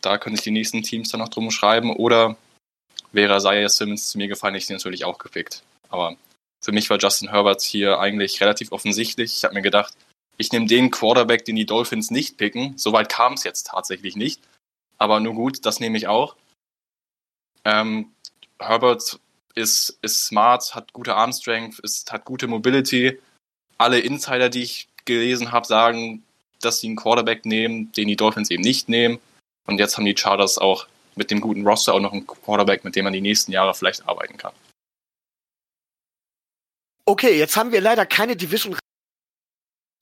Da 0.00 0.18
könnte 0.18 0.38
ich 0.38 0.44
die 0.44 0.50
nächsten 0.50 0.82
Teams 0.82 1.10
dann 1.10 1.20
noch 1.20 1.28
drum 1.28 1.50
schreiben. 1.50 1.94
Oder 1.94 2.36
wäre 3.12 3.36
Isaiah 3.36 3.68
Simmons 3.68 4.10
zu 4.10 4.18
mir 4.18 4.28
gefallen, 4.28 4.54
hätte 4.54 4.62
ich 4.62 4.66
den 4.68 4.76
natürlich 4.76 5.04
auch 5.04 5.18
gepickt. 5.18 5.62
Aber 5.88 6.16
für 6.62 6.72
mich 6.72 6.90
war 6.90 6.98
Justin 6.98 7.30
Herbert 7.30 7.62
hier 7.62 7.98
eigentlich 7.98 8.40
relativ 8.40 8.72
offensichtlich. 8.72 9.36
Ich 9.38 9.44
habe 9.44 9.54
mir 9.54 9.62
gedacht, 9.62 9.94
ich 10.36 10.52
nehme 10.52 10.66
den 10.66 10.90
Quarterback, 10.90 11.44
den 11.44 11.56
die 11.56 11.66
Dolphins 11.66 12.10
nicht 12.10 12.36
picken. 12.36 12.76
Soweit 12.76 13.08
kam 13.08 13.34
es 13.34 13.44
jetzt 13.44 13.68
tatsächlich 13.68 14.16
nicht. 14.16 14.40
Aber 14.98 15.20
nur 15.20 15.34
gut, 15.34 15.64
das 15.66 15.80
nehme 15.80 15.98
ich 15.98 16.06
auch. 16.06 16.36
Ähm, 17.64 18.12
Herbert 18.58 19.18
ist, 19.54 19.98
ist 20.02 20.26
smart, 20.26 20.74
hat 20.74 20.92
gute 20.92 21.14
Armstrength, 21.14 21.78
ist, 21.80 22.10
hat 22.12 22.24
gute 22.24 22.46
Mobility. 22.46 23.18
Alle 23.78 23.98
Insider, 23.98 24.48
die 24.48 24.62
ich 24.62 24.88
gelesen 25.04 25.52
habe, 25.52 25.66
sagen, 25.66 26.22
dass 26.60 26.80
sie 26.80 26.88
einen 26.88 26.96
Quarterback 26.96 27.44
nehmen, 27.44 27.92
den 27.92 28.08
die 28.08 28.16
Dolphins 28.16 28.50
eben 28.50 28.62
nicht 28.62 28.88
nehmen. 28.88 29.18
Und 29.66 29.78
jetzt 29.78 29.96
haben 29.96 30.04
die 30.04 30.16
Chargers 30.16 30.58
auch 30.58 30.86
mit 31.16 31.30
dem 31.30 31.40
guten 31.40 31.66
Roster 31.66 31.94
auch 31.94 32.00
noch 32.00 32.12
einen 32.12 32.26
Quarterback, 32.26 32.84
mit 32.84 32.94
dem 32.94 33.04
man 33.04 33.12
die 33.12 33.20
nächsten 33.20 33.52
Jahre 33.52 33.74
vielleicht 33.74 34.06
arbeiten 34.08 34.36
kann. 34.36 34.52
Okay, 37.04 37.38
jetzt 37.38 37.56
haben 37.56 37.72
wir 37.72 37.80
leider 37.80 38.04
keine 38.04 38.36
Division. 38.36 38.76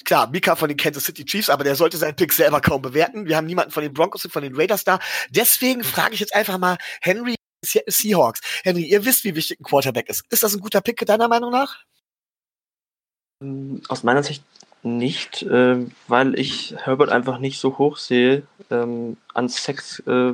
Klar, 0.04 0.28
Mika 0.28 0.56
von 0.56 0.68
den 0.68 0.76
Kansas 0.76 1.04
City 1.04 1.24
Chiefs, 1.24 1.48
aber 1.48 1.64
der 1.64 1.76
sollte 1.76 1.96
seinen 1.96 2.16
Pick 2.16 2.32
selber 2.32 2.60
kaum 2.60 2.82
bewerten. 2.82 3.26
Wir 3.26 3.36
haben 3.36 3.46
niemanden 3.46 3.70
von 3.70 3.82
den 3.82 3.94
Broncos 3.94 4.24
und 4.24 4.32
von 4.32 4.42
den 4.42 4.54
Raiders 4.56 4.84
da. 4.84 4.98
Deswegen 5.30 5.84
frage 5.84 6.14
ich 6.14 6.20
jetzt 6.20 6.34
einfach 6.34 6.58
mal 6.58 6.76
Henry 7.00 7.36
Seahawks. 7.64 8.40
Henry, 8.64 8.82
ihr 8.82 9.04
wisst, 9.04 9.24
wie 9.24 9.34
wichtig 9.34 9.60
ein 9.60 9.64
Quarterback 9.64 10.08
ist. 10.10 10.24
Ist 10.30 10.42
das 10.42 10.54
ein 10.54 10.60
guter 10.60 10.80
Pick 10.80 11.04
deiner 11.06 11.28
Meinung 11.28 11.50
nach? 11.50 11.84
Aus 13.88 14.02
meiner 14.02 14.22
Sicht 14.22 14.44
nicht, 14.82 15.42
äh, 15.42 15.86
weil 16.08 16.38
ich 16.38 16.74
Herbert 16.76 17.10
einfach 17.10 17.38
nicht 17.38 17.58
so 17.58 17.78
hoch 17.78 17.96
sehe. 17.96 18.42
Ähm, 18.70 19.16
an 19.32 19.48
Sex 19.48 20.00
äh, 20.00 20.32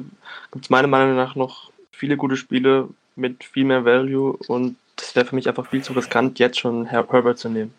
gibt 0.53 0.65
es 0.65 0.71
meiner 0.71 0.89
Meinung 0.89 1.17
nach 1.17 1.37
noch 1.37 1.71
viele 1.93 2.17
gute 2.17 2.37
Spiele 2.37 2.89
mit 3.15 3.45
viel 3.45 3.65
mehr 3.65 3.85
Value 3.85 4.37
und 4.49 4.77
das 4.97 5.15
wäre 5.15 5.27
für 5.27 5.35
mich 5.35 5.49
einfach 5.49 5.69
viel 5.69 5.83
zu 5.83 5.93
riskant, 5.93 6.39
jetzt 6.39 6.59
schon 6.59 6.87
Her 6.87 7.07
Herbert 7.09 7.39
zu 7.39 7.49
nehmen. 7.49 7.75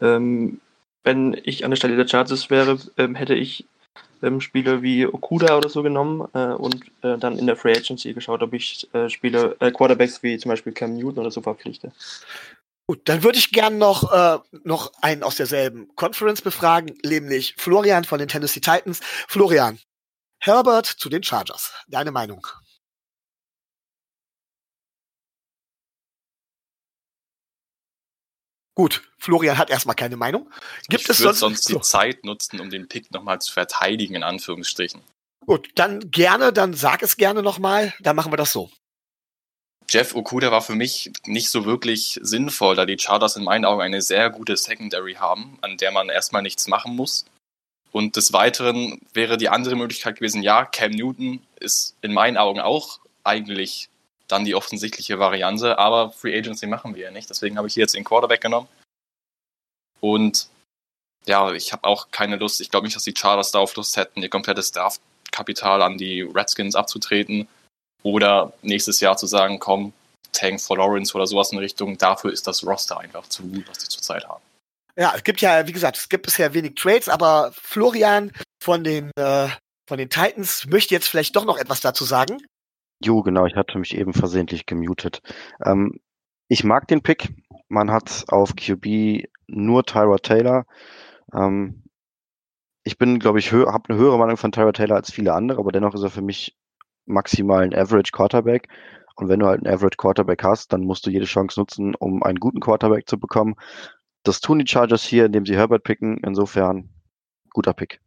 Ähm, 0.00 0.60
wenn 1.04 1.38
ich 1.44 1.64
an 1.64 1.70
der 1.70 1.76
Stelle 1.76 1.96
der 1.96 2.08
Chargers 2.08 2.50
wäre, 2.50 2.78
ähm, 2.96 3.14
hätte 3.14 3.34
ich 3.34 3.66
ähm, 4.22 4.40
Spieler 4.40 4.82
wie 4.82 5.06
Okuda 5.06 5.56
oder 5.56 5.68
so 5.68 5.82
genommen 5.82 6.28
äh, 6.32 6.52
und 6.52 6.84
äh, 7.02 7.18
dann 7.18 7.38
in 7.38 7.46
der 7.46 7.56
Free 7.56 7.76
Agency 7.76 8.12
geschaut, 8.12 8.42
ob 8.42 8.52
ich 8.54 8.88
äh, 8.94 9.08
Spieler, 9.08 9.56
äh, 9.60 9.70
Quarterbacks 9.70 10.22
wie 10.22 10.38
zum 10.38 10.50
Beispiel 10.50 10.72
Cam 10.72 10.94
Newton 10.94 11.18
oder 11.20 11.30
so 11.30 11.42
verpflichte. 11.42 11.92
Gut, 12.86 13.00
dann 13.04 13.22
würde 13.22 13.38
ich 13.38 13.52
gern 13.52 13.78
noch, 13.78 14.12
äh, 14.12 14.38
noch 14.64 14.92
einen 15.00 15.22
aus 15.22 15.36
derselben 15.36 15.94
Conference 15.94 16.42
befragen, 16.42 16.96
nämlich 17.04 17.54
Florian 17.56 18.04
von 18.04 18.18
den 18.18 18.28
Tennessee 18.28 18.60
Titans. 18.60 19.00
Florian, 19.28 19.78
Herbert 20.38 20.86
zu 20.86 21.08
den 21.08 21.22
Chargers. 21.22 21.72
Deine 21.88 22.10
Meinung? 22.10 22.46
Gut, 28.74 29.02
Florian 29.18 29.58
hat 29.58 29.70
erstmal 29.70 29.96
keine 29.96 30.16
Meinung. 30.16 30.50
Gibt 30.88 31.02
ich 31.02 31.10
es 31.10 31.18
sonst, 31.18 31.40
sonst 31.40 31.64
sonst 31.64 31.68
die 31.68 31.88
Zeit 31.88 32.24
nutzen, 32.24 32.60
um 32.60 32.70
den 32.70 32.88
Pick 32.88 33.10
nochmal 33.12 33.40
zu 33.40 33.52
verteidigen, 33.52 34.14
in 34.14 34.22
Anführungsstrichen. 34.22 35.02
Gut, 35.44 35.70
dann 35.74 36.10
gerne, 36.10 36.52
dann 36.52 36.72
sag 36.72 37.02
es 37.02 37.16
gerne 37.16 37.42
nochmal, 37.42 37.92
dann 38.00 38.16
machen 38.16 38.32
wir 38.32 38.36
das 38.36 38.52
so. 38.52 38.70
Jeff 39.88 40.14
Okuda 40.14 40.50
war 40.50 40.62
für 40.62 40.74
mich 40.74 41.10
nicht 41.26 41.50
so 41.50 41.66
wirklich 41.66 42.18
sinnvoll, 42.22 42.76
da 42.76 42.86
die 42.86 42.98
Chargers 42.98 43.36
in 43.36 43.44
meinen 43.44 43.66
Augen 43.66 43.82
eine 43.82 44.00
sehr 44.00 44.30
gute 44.30 44.56
Secondary 44.56 45.14
haben, 45.14 45.58
an 45.60 45.76
der 45.76 45.90
man 45.90 46.08
erstmal 46.08 46.40
nichts 46.40 46.66
machen 46.66 46.96
muss. 46.96 47.26
Und 47.90 48.16
des 48.16 48.32
Weiteren 48.32 49.00
wäre 49.12 49.36
die 49.36 49.50
andere 49.50 49.76
Möglichkeit 49.76 50.16
gewesen, 50.16 50.42
ja, 50.42 50.64
Cam 50.64 50.92
Newton 50.92 51.42
ist 51.60 51.94
in 52.00 52.14
meinen 52.14 52.38
Augen 52.38 52.60
auch 52.60 53.00
eigentlich 53.22 53.90
dann 54.32 54.44
die 54.44 54.54
offensichtliche 54.54 55.18
Variante, 55.18 55.78
aber 55.78 56.10
Free 56.10 56.36
Agency 56.36 56.66
machen 56.66 56.94
wir 56.94 57.04
ja 57.04 57.10
nicht. 57.10 57.30
Deswegen 57.30 57.58
habe 57.58 57.68
ich 57.68 57.74
hier 57.74 57.82
jetzt 57.82 57.94
den 57.94 58.04
Quarterback 58.04 58.40
genommen. 58.40 58.68
Und 60.00 60.48
ja, 61.26 61.52
ich 61.52 61.72
habe 61.72 61.84
auch 61.84 62.10
keine 62.10 62.36
Lust, 62.36 62.60
ich 62.60 62.70
glaube 62.70 62.86
nicht, 62.86 62.96
dass 62.96 63.04
die 63.04 63.14
Chargers 63.16 63.52
darauf 63.52 63.76
Lust 63.76 63.96
hätten, 63.96 64.22
ihr 64.22 64.30
komplettes 64.30 64.72
Draftkapital 64.72 65.82
an 65.82 65.98
die 65.98 66.22
Redskins 66.22 66.74
abzutreten 66.74 67.46
oder 68.02 68.52
nächstes 68.62 69.00
Jahr 69.00 69.16
zu 69.16 69.26
sagen, 69.26 69.60
komm, 69.60 69.92
Tank 70.32 70.60
for 70.60 70.78
Lawrence 70.78 71.14
oder 71.14 71.26
sowas 71.26 71.52
in 71.52 71.58
Richtung. 71.58 71.98
Dafür 71.98 72.32
ist 72.32 72.46
das 72.46 72.66
Roster 72.66 72.98
einfach 72.98 73.28
zu 73.28 73.44
gut, 73.44 73.68
was 73.68 73.78
die 73.78 73.88
zurzeit 73.88 74.26
haben. 74.26 74.42
Ja, 74.96 75.12
es 75.14 75.24
gibt 75.24 75.40
ja, 75.40 75.66
wie 75.66 75.72
gesagt, 75.72 75.96
es 75.96 76.08
gibt 76.08 76.24
bisher 76.24 76.52
wenig 76.54 76.74
Trades, 76.74 77.08
aber 77.08 77.52
Florian 77.54 78.32
von 78.62 78.82
den, 78.82 79.10
äh, 79.16 79.48
von 79.88 79.98
den 79.98 80.10
Titans 80.10 80.66
möchte 80.66 80.94
jetzt 80.94 81.08
vielleicht 81.08 81.36
doch 81.36 81.44
noch 81.44 81.58
etwas 81.58 81.80
dazu 81.80 82.04
sagen. 82.04 82.44
Jo, 83.04 83.22
genau, 83.22 83.46
ich 83.46 83.56
hatte 83.56 83.78
mich 83.78 83.96
eben 83.96 84.12
versehentlich 84.12 84.66
gemutet. 84.66 85.22
Ähm, 85.64 86.00
ich 86.48 86.64
mag 86.64 86.86
den 86.88 87.02
Pick. 87.02 87.30
Man 87.68 87.90
hat 87.90 88.24
auf 88.28 88.54
QB 88.54 89.24
nur 89.46 89.84
Tyra 89.84 90.18
Taylor. 90.18 90.66
Ähm, 91.34 91.84
ich 92.84 92.98
bin, 92.98 93.18
glaube 93.18 93.38
ich, 93.38 93.52
habe 93.52 93.88
eine 93.88 93.98
höhere 93.98 94.18
Meinung 94.18 94.36
von 94.36 94.52
Tyra 94.52 94.72
Taylor 94.72 94.96
als 94.96 95.12
viele 95.12 95.34
andere, 95.34 95.58
aber 95.58 95.72
dennoch 95.72 95.94
ist 95.94 96.02
er 96.02 96.10
für 96.10 96.22
mich 96.22 96.56
maximal 97.06 97.62
ein 97.62 97.74
Average 97.74 98.12
Quarterback. 98.12 98.68
Und 99.16 99.28
wenn 99.28 99.40
du 99.40 99.46
halt 99.46 99.64
einen 99.64 99.74
Average 99.74 99.96
Quarterback 99.96 100.42
hast, 100.42 100.72
dann 100.72 100.82
musst 100.82 101.06
du 101.06 101.10
jede 101.10 101.26
Chance 101.26 101.60
nutzen, 101.60 101.94
um 101.94 102.22
einen 102.22 102.38
guten 102.38 102.60
Quarterback 102.60 103.08
zu 103.08 103.18
bekommen. 103.18 103.54
Das 104.22 104.40
tun 104.40 104.58
die 104.58 104.66
Chargers 104.66 105.04
hier, 105.04 105.26
indem 105.26 105.46
sie 105.46 105.56
Herbert 105.56 105.84
picken. 105.84 106.18
Insofern 106.24 106.90
guter 107.50 107.74
Pick. 107.74 108.00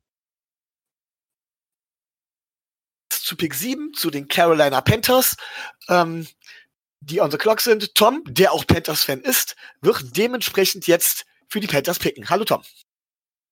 Zu 3.26 3.36
Pick 3.36 3.56
7, 3.56 3.96
zu 3.96 4.12
den 4.12 4.28
Carolina 4.28 4.82
Panthers, 4.82 5.36
ähm, 5.90 6.28
die 7.00 7.22
on 7.22 7.32
the 7.32 7.40
clock 7.40 7.60
sind. 7.60 7.96
Tom, 7.96 8.22
der 8.28 8.52
auch 8.52 8.68
Panthers-Fan 8.68 9.22
ist, 9.22 9.56
wird 9.82 10.16
dementsprechend 10.16 10.86
jetzt 10.86 11.26
für 11.48 11.60
die 11.60 11.66
Panthers 11.66 11.98
picken. 11.98 12.30
Hallo 12.30 12.46
Tom. 12.46 12.62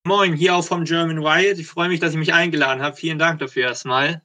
Moin, 0.04 0.36
hier 0.36 0.56
auch 0.56 0.64
vom 0.64 0.84
German 0.84 1.24
Wild. 1.24 1.58
Ich 1.58 1.66
freue 1.66 1.90
mich, 1.90 2.00
dass 2.00 2.12
ich 2.12 2.20
mich 2.20 2.36
eingeladen 2.36 2.84
habe. 2.84 2.96
Vielen 2.96 3.18
Dank 3.18 3.40
dafür 3.40 3.64
erstmal. 3.64 4.22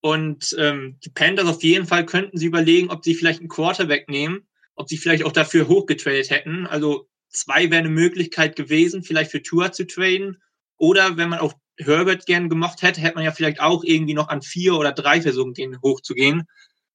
Und 0.00 0.54
ähm, 0.60 0.96
die 1.04 1.10
Panthers 1.10 1.48
auf 1.48 1.64
jeden 1.64 1.88
Fall 1.88 2.06
könnten 2.06 2.38
sie 2.38 2.46
überlegen, 2.46 2.88
ob 2.90 3.02
sie 3.02 3.16
vielleicht 3.16 3.40
einen 3.40 3.48
Quarterback 3.48 4.08
nehmen, 4.08 4.46
ob 4.76 4.88
sie 4.88 4.96
vielleicht 4.96 5.24
auch 5.24 5.32
dafür 5.32 5.66
hochgetradet 5.66 6.30
hätten. 6.30 6.68
Also 6.68 7.08
zwei 7.30 7.68
wäre 7.68 7.80
eine 7.80 7.88
Möglichkeit 7.88 8.54
gewesen, 8.54 9.02
vielleicht 9.02 9.32
für 9.32 9.42
Tour 9.42 9.72
zu 9.72 9.88
traden. 9.88 10.40
Oder 10.76 11.16
wenn 11.16 11.30
man 11.30 11.40
auch 11.40 11.54
Herbert 11.78 12.26
gern 12.26 12.48
gemocht 12.48 12.82
hätte, 12.82 13.00
hätte 13.00 13.14
man 13.14 13.24
ja 13.24 13.32
vielleicht 13.32 13.60
auch 13.60 13.84
irgendwie 13.84 14.14
noch 14.14 14.28
an 14.28 14.42
vier 14.42 14.74
oder 14.74 14.92
drei 14.92 15.22
versuchen, 15.22 15.54
den 15.54 15.80
hochzugehen. 15.80 16.46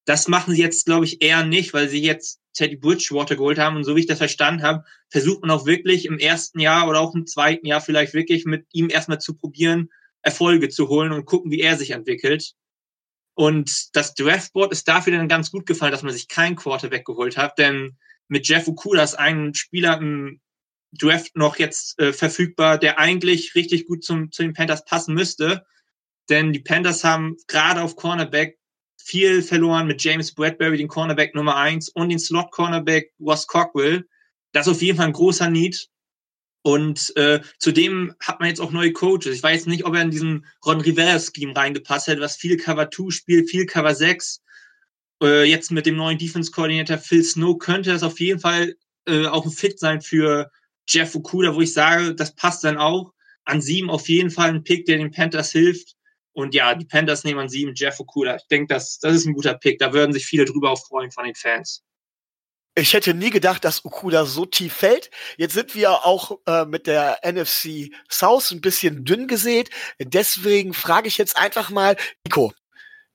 Das 0.05 0.27
machen 0.27 0.53
sie 0.53 0.61
jetzt, 0.61 0.85
glaube 0.85 1.05
ich, 1.05 1.21
eher 1.21 1.45
nicht, 1.45 1.73
weil 1.73 1.87
sie 1.87 2.01
jetzt 2.01 2.41
Teddy 2.53 2.75
Bridgewater 2.75 3.35
geholt 3.35 3.57
haben. 3.57 3.77
Und 3.77 3.85
so 3.85 3.95
wie 3.95 4.01
ich 4.01 4.07
das 4.07 4.17
verstanden 4.17 4.63
habe, 4.63 4.83
versucht 5.09 5.41
man 5.41 5.51
auch 5.51 5.65
wirklich 5.65 6.05
im 6.05 6.19
ersten 6.19 6.59
Jahr 6.59 6.87
oder 6.89 6.99
auch 6.99 7.15
im 7.15 7.25
zweiten 7.25 7.65
Jahr 7.65 7.81
vielleicht 7.81 8.13
wirklich 8.13 8.45
mit 8.45 8.65
ihm 8.73 8.89
erstmal 8.89 9.19
zu 9.19 9.35
probieren, 9.35 9.89
Erfolge 10.21 10.69
zu 10.69 10.89
holen 10.89 11.11
und 11.11 11.25
gucken, 11.25 11.51
wie 11.51 11.61
er 11.61 11.77
sich 11.77 11.91
entwickelt. 11.91 12.53
Und 13.35 13.95
das 13.95 14.13
Draftboard 14.13 14.71
ist 14.71 14.87
dafür 14.87 15.17
dann 15.17 15.27
ganz 15.27 15.51
gut 15.51 15.65
gefallen, 15.65 15.91
dass 15.91 16.03
man 16.03 16.13
sich 16.13 16.27
keinen 16.27 16.55
Quarterback 16.55 17.05
geholt 17.05 17.37
hat, 17.37 17.57
denn 17.57 17.97
mit 18.27 18.47
Jeff 18.47 18.67
Okuda 18.67 19.03
ist 19.03 19.15
ein 19.15 19.53
Spieler 19.53 19.97
im 19.97 20.39
Draft 20.97 21.35
noch 21.35 21.57
jetzt 21.57 21.99
äh, 21.99 22.13
verfügbar, 22.13 22.77
der 22.77 22.99
eigentlich 22.99 23.55
richtig 23.55 23.85
gut 23.85 24.03
zum, 24.03 24.31
zu 24.31 24.43
den 24.43 24.53
Panthers 24.53 24.85
passen 24.85 25.13
müsste. 25.13 25.65
Denn 26.29 26.53
die 26.53 26.59
Panthers 26.59 27.03
haben 27.03 27.35
gerade 27.47 27.81
auf 27.81 27.95
Cornerback 27.95 28.57
viel 28.97 29.41
verloren 29.41 29.87
mit 29.87 30.01
James 30.01 30.33
Bradbury, 30.33 30.77
den 30.77 30.87
Cornerback 30.87 31.35
Nummer 31.35 31.57
eins 31.57 31.89
und 31.89 32.09
den 32.09 32.19
Slot-Cornerback 32.19 33.11
Ross 33.19 33.47
Cockwell. 33.47 34.07
Das 34.53 34.67
ist 34.67 34.73
auf 34.73 34.81
jeden 34.81 34.97
Fall 34.97 35.07
ein 35.07 35.13
großer 35.13 35.49
Need. 35.49 35.89
Und 36.61 37.13
äh, 37.17 37.41
zudem 37.59 38.15
hat 38.21 38.39
man 38.39 38.47
jetzt 38.47 38.61
auch 38.61 38.71
neue 38.71 38.93
Coaches. 38.93 39.35
Ich 39.35 39.43
weiß 39.43 39.65
nicht, 39.65 39.83
ob 39.83 39.95
er 39.95 40.01
in 40.01 40.11
diesen 40.11 40.45
Ron 40.65 40.79
Rivera-Scheme 40.79 41.53
reingepasst 41.53 42.07
hätte, 42.07 42.21
was 42.21 42.37
viel 42.37 42.55
Cover 42.55 42.89
2 42.89 43.11
spielt, 43.11 43.49
viel 43.49 43.65
Cover 43.65 43.93
6. 43.93 44.41
Äh, 45.21 45.43
jetzt 45.43 45.71
mit 45.71 45.85
dem 45.85 45.97
neuen 45.97 46.17
Defense-Koordinator 46.17 46.97
Phil 46.97 47.23
Snow 47.23 47.57
könnte 47.57 47.91
das 47.91 48.03
auf 48.03 48.17
jeden 48.21 48.39
Fall 48.39 48.75
äh, 49.05 49.25
auch 49.25 49.45
ein 49.45 49.51
Fit 49.51 49.77
sein 49.77 49.99
für 49.99 50.49
Jeff 50.87 51.15
Okuda, 51.15 51.55
wo 51.55 51.61
ich 51.61 51.73
sage, 51.73 52.15
das 52.15 52.35
passt 52.35 52.63
dann 52.63 52.77
auch. 52.77 53.13
An 53.45 53.61
sieben 53.61 53.89
auf 53.89 54.07
jeden 54.07 54.31
Fall 54.31 54.49
ein 54.49 54.63
Pick, 54.63 54.85
der 54.85 54.97
den 54.97 55.11
Panthers 55.11 55.51
hilft. 55.51 55.95
Und 56.33 56.55
ja, 56.55 56.73
die 56.75 56.85
Panthers 56.85 57.23
nehmen 57.23 57.39
an 57.39 57.49
sieben 57.49 57.73
Jeff 57.75 57.99
Okuda. 57.99 58.37
Ich 58.37 58.47
denke, 58.47 58.73
das, 58.73 58.99
das 58.99 59.13
ist 59.13 59.25
ein 59.25 59.33
guter 59.33 59.53
Pick. 59.53 59.79
Da 59.79 59.93
würden 59.93 60.13
sich 60.13 60.25
viele 60.25 60.45
drüber 60.45 60.71
auch 60.71 60.79
freuen 60.79 61.11
von 61.11 61.25
den 61.25 61.35
Fans. 61.35 61.83
Ich 62.75 62.93
hätte 62.93 63.13
nie 63.13 63.29
gedacht, 63.29 63.63
dass 63.65 63.85
Okuda 63.85 64.25
so 64.25 64.47
tief 64.47 64.73
fällt. 64.73 65.11
Jetzt 65.37 65.53
sind 65.53 65.75
wir 65.75 66.05
auch 66.05 66.39
äh, 66.47 66.65
mit 66.65 66.87
der 66.87 67.19
NFC 67.23 67.91
South 68.09 68.49
ein 68.49 68.61
bisschen 68.61 69.05
dünn 69.05 69.27
gesät. 69.27 69.69
Deswegen 69.99 70.73
frage 70.73 71.07
ich 71.07 71.19
jetzt 71.19 71.37
einfach 71.37 71.69
mal, 71.69 71.95
Nico, 72.25 72.51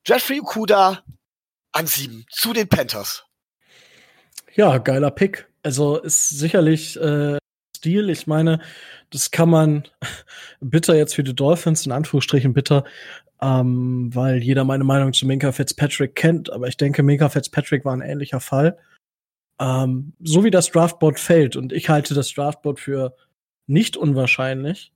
Jeffrey 0.06 0.40
Okuda 0.40 1.02
an 1.72 1.86
sieben 1.88 2.24
zu 2.30 2.52
den 2.52 2.68
Panthers. 2.68 3.24
Ja, 4.54 4.78
geiler 4.78 5.10
Pick. 5.10 5.48
Also 5.64 5.98
ist 5.98 6.28
sicherlich 6.28 6.96
äh, 6.96 7.38
Stil. 7.78 8.10
Ich 8.10 8.26
meine, 8.26 8.60
das 9.10 9.30
kann 9.30 9.50
man 9.50 9.84
bitter 10.60 10.94
jetzt 10.96 11.14
für 11.14 11.24
die 11.24 11.34
Dolphins, 11.34 11.86
in 11.86 11.92
Anführungsstrichen 11.92 12.52
bitter, 12.52 12.84
ähm, 13.40 14.10
weil 14.14 14.42
jeder 14.42 14.64
meine 14.64 14.84
Meinung 14.84 15.12
zu 15.12 15.26
Minka 15.26 15.52
Fitzpatrick 15.52 16.14
kennt. 16.14 16.52
Aber 16.52 16.68
ich 16.68 16.76
denke, 16.76 17.02
Minka 17.02 17.28
Fitzpatrick 17.28 17.84
war 17.84 17.94
ein 17.94 18.02
ähnlicher 18.02 18.40
Fall. 18.40 18.78
Ähm, 19.60 20.12
so 20.22 20.44
wie 20.44 20.50
das 20.50 20.70
Draftboard 20.70 21.18
fällt, 21.18 21.56
und 21.56 21.72
ich 21.72 21.88
halte 21.88 22.14
das 22.14 22.32
Draftboard 22.32 22.78
für 22.78 23.14
nicht 23.66 23.96
unwahrscheinlich, 23.96 24.92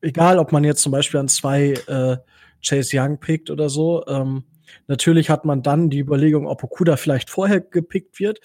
egal 0.00 0.38
ob 0.38 0.52
man 0.52 0.64
jetzt 0.64 0.82
zum 0.82 0.92
Beispiel 0.92 1.20
an 1.20 1.28
zwei 1.28 1.72
äh, 1.86 2.16
Chase 2.62 2.98
Young 2.98 3.18
pickt 3.18 3.50
oder 3.50 3.68
so, 3.70 4.06
ähm, 4.06 4.44
natürlich 4.88 5.30
hat 5.30 5.44
man 5.44 5.62
dann 5.62 5.90
die 5.90 6.00
Überlegung, 6.00 6.46
ob 6.46 6.62
Okuda 6.64 6.96
vielleicht 6.96 7.30
vorher 7.30 7.60
gepickt 7.60 8.18
wird, 8.18 8.40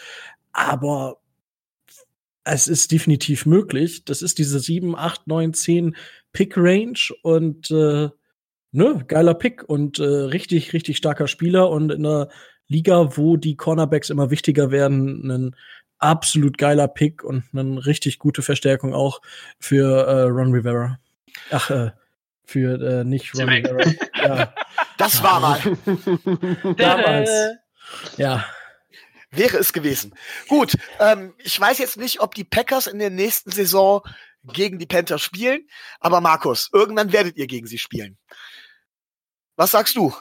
aber 0.53 1.17
es 2.43 2.67
ist 2.67 2.91
definitiv 2.91 3.45
möglich. 3.45 4.05
Das 4.05 4.21
ist 4.21 4.37
diese 4.37 4.59
7, 4.59 4.95
8, 4.95 5.27
9, 5.27 5.53
10 5.53 5.95
Pick-Range 6.33 6.99
und 7.21 7.71
äh, 7.71 8.09
ne, 8.71 9.05
geiler 9.07 9.33
Pick 9.33 9.63
und 9.63 9.99
äh, 9.99 10.03
richtig, 10.03 10.73
richtig 10.73 10.97
starker 10.97 11.27
Spieler 11.27 11.69
und 11.69 11.91
in 11.91 12.05
einer 12.05 12.29
Liga, 12.67 13.17
wo 13.17 13.37
die 13.37 13.55
Cornerbacks 13.55 14.09
immer 14.09 14.29
wichtiger 14.29 14.71
werden, 14.71 15.29
ein 15.29 15.55
absolut 15.99 16.57
geiler 16.57 16.87
Pick 16.87 17.23
und 17.23 17.43
eine 17.53 17.85
richtig 17.85 18.19
gute 18.19 18.41
Verstärkung 18.41 18.93
auch 18.93 19.21
für 19.59 20.05
äh, 20.07 20.21
Ron 20.23 20.51
Rivera. 20.51 20.99
Ach, 21.51 21.69
äh, 21.69 21.91
für 22.45 22.81
äh, 22.81 23.03
nicht 23.03 23.33
Ron 23.35 23.49
Rivera. 23.49 23.91
Ja. 24.15 24.53
Das 24.97 25.23
war 25.23 25.39
mal. 25.39 25.59
Damals. 26.77 27.29
Ja. 28.17 28.45
Wäre 29.35 29.57
es 29.57 29.73
gewesen. 29.73 30.13
Gut, 30.47 30.75
ähm, 30.99 31.33
ich 31.39 31.59
weiß 31.59 31.79
jetzt 31.79 31.97
nicht, 31.97 32.21
ob 32.21 32.35
die 32.35 32.43
Packers 32.43 32.85
in 32.85 32.99
der 32.99 33.09
nächsten 33.09 33.51
Saison 33.51 34.01
gegen 34.43 34.77
die 34.77 34.85
Panthers 34.85 35.21
spielen, 35.21 35.67
aber 35.99 36.21
Markus, 36.21 36.69
irgendwann 36.71 37.11
werdet 37.11 37.37
ihr 37.37 37.47
gegen 37.47 37.65
sie 37.65 37.79
spielen. 37.79 38.17
Was 39.55 39.71
sagst 39.71 39.95
du 39.95 40.13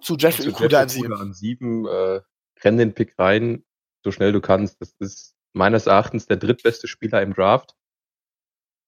zu 0.00 0.16
Jeff 0.16 0.40
Zu 0.40 0.50
Okuda 0.50 0.82
an 0.82 0.88
sieben? 0.88 1.12
An 1.12 1.34
sieben, 1.34 1.86
äh, 1.86 2.20
renn 2.62 2.78
den 2.78 2.94
Pick 2.94 3.18
rein, 3.18 3.64
so 4.04 4.10
schnell 4.10 4.32
du 4.32 4.40
kannst. 4.40 4.80
Das 4.80 4.94
ist 5.00 5.34
meines 5.52 5.86
Erachtens 5.86 6.26
der 6.26 6.36
drittbeste 6.36 6.88
Spieler 6.88 7.22
im 7.22 7.34
Draft. 7.34 7.74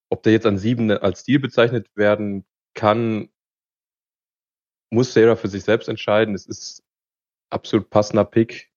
Ob 0.09 0.23
der 0.23 0.33
jetzt 0.33 0.45
an 0.45 0.57
sieben 0.57 0.89
als 0.91 1.21
Stil 1.21 1.39
bezeichnet 1.39 1.87
werden 1.95 2.45
kann, 2.73 3.29
muss 4.89 5.13
Sarah 5.13 5.35
für 5.35 5.47
sich 5.47 5.63
selbst 5.63 5.87
entscheiden. 5.87 6.33
Es 6.33 6.47
ist 6.47 6.83
absolut 7.51 7.89
passender 7.89 8.25
Pick. 8.25 8.71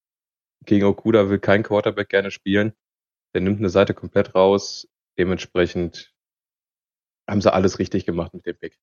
Gegen 0.65 0.85
Okuda 0.85 1.29
will 1.29 1.39
kein 1.39 1.63
Quarterback 1.63 2.09
gerne 2.09 2.31
spielen. 2.31 2.73
Der 3.35 3.41
nimmt 3.41 3.59
eine 3.59 3.71
Seite 3.71 3.95
komplett 3.95 4.35
raus. 4.35 4.89
Dementsprechend 5.19 6.15
haben 7.29 7.41
sie 7.41 7.53
alles 7.53 7.79
richtig 7.79 8.05
gemacht 8.07 8.35
mit 8.35 8.47
dem 8.47 8.57
Pick. 8.57 8.79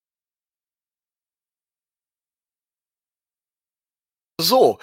So, 4.42 4.80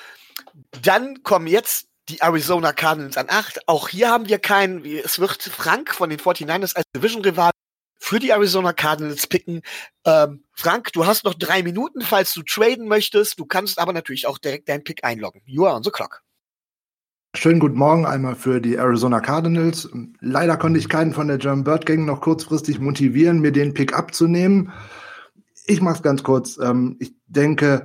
dann 0.83 1.23
kommen 1.23 1.47
jetzt 1.47 1.89
die 2.09 2.21
Arizona 2.21 2.73
Cardinals 2.73 3.17
an 3.17 3.27
8. 3.29 3.69
Auch 3.69 3.89
hier 3.89 4.11
haben 4.11 4.29
wir 4.29 4.39
keinen, 4.39 4.85
es 4.85 5.19
wird 5.19 5.43
Frank 5.43 5.95
von 5.95 6.11
den 6.11 6.19
49ers 6.19 6.77
als 6.77 6.85
Division-Rival 6.95 7.51
für 7.99 8.19
die 8.19 8.31
Arizona 8.31 8.73
Cardinals 8.73 9.27
picken. 9.27 9.63
Ähm, 10.05 10.45
Frank, 10.53 10.93
du 10.93 11.07
hast 11.07 11.25
noch 11.25 11.35
drei 11.35 11.63
Minuten, 11.63 12.03
falls 12.03 12.33
du 12.35 12.43
traden 12.43 12.87
möchtest. 12.87 13.39
Du 13.41 13.47
kannst 13.47 13.79
aber 13.79 13.93
natürlich 13.93 14.27
auch 14.27 14.39
direkt 14.39 14.69
deinen 14.69 14.85
Pick 14.85 15.03
einloggen. 15.05 15.43
You 15.47 15.67
are 15.67 15.75
on 15.75 15.83
the 15.83 15.91
clock. 15.91 16.26
Schönen 17.37 17.61
guten 17.61 17.77
Morgen 17.77 18.07
einmal 18.07 18.35
für 18.35 18.63
die 18.63 18.77
Arizona 18.77 19.21
Cardinals. 19.21 19.91
Leider 20.21 20.57
konnte 20.57 20.79
ich 20.79 20.89
keinen 20.89 21.13
von 21.13 21.29
der 21.29 21.37
German 21.37 21.65
Bird 21.65 21.85
Gang 21.85 22.07
noch 22.07 22.23
kurzfristig 22.23 22.81
motivieren, 22.81 23.41
mir 23.41 23.53
den 23.53 23.75
Pick 23.75 23.95
abzunehmen. 23.95 24.73
Ich 25.67 25.83
mache 25.83 25.97
es 25.97 26.03
ganz 26.03 26.23
kurz. 26.23 26.59
Ähm, 26.59 26.97
ich 26.99 27.15
denke, 27.27 27.85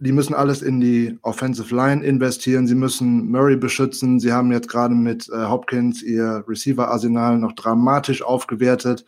die 0.00 0.10
müssen 0.10 0.34
alles 0.34 0.60
in 0.60 0.80
die 0.80 1.16
Offensive 1.22 1.72
Line 1.72 2.04
investieren. 2.04 2.66
Sie 2.66 2.74
müssen 2.74 3.30
Murray 3.30 3.56
beschützen. 3.56 4.18
Sie 4.18 4.32
haben 4.32 4.50
jetzt 4.50 4.68
gerade 4.68 4.96
mit 4.96 5.28
äh, 5.28 5.46
Hopkins 5.46 6.02
ihr 6.02 6.42
Receiver-Arsenal 6.48 7.38
noch 7.38 7.52
dramatisch 7.52 8.22
aufgewertet. 8.22 9.06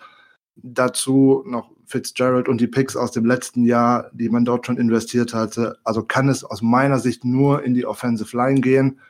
Dazu 0.54 1.42
noch 1.44 1.72
Fitzgerald 1.86 2.48
und 2.48 2.60
die 2.60 2.68
Picks 2.68 2.96
aus 2.96 3.10
dem 3.10 3.24
letzten 3.24 3.64
Jahr, 3.64 4.12
die 4.12 4.28
man 4.28 4.44
dort 4.44 4.64
schon 4.64 4.78
investiert 4.78 5.34
hatte. 5.34 5.76
Also 5.82 6.04
kann 6.04 6.28
es 6.28 6.44
aus 6.44 6.62
meiner 6.62 7.00
Sicht 7.00 7.24
nur 7.24 7.64
in 7.64 7.74
die 7.74 7.84
Offensive 7.84 8.36
Line 8.36 8.60
gehen. 8.60 9.00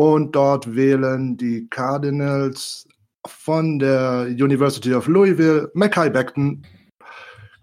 Und 0.00 0.34
dort 0.34 0.74
wählen 0.74 1.36
die 1.36 1.68
Cardinals 1.68 2.88
von 3.26 3.78
der 3.78 4.28
University 4.30 4.94
of 4.94 5.06
Louisville 5.06 5.70
Mackay 5.74 6.08
Beckton. 6.08 6.64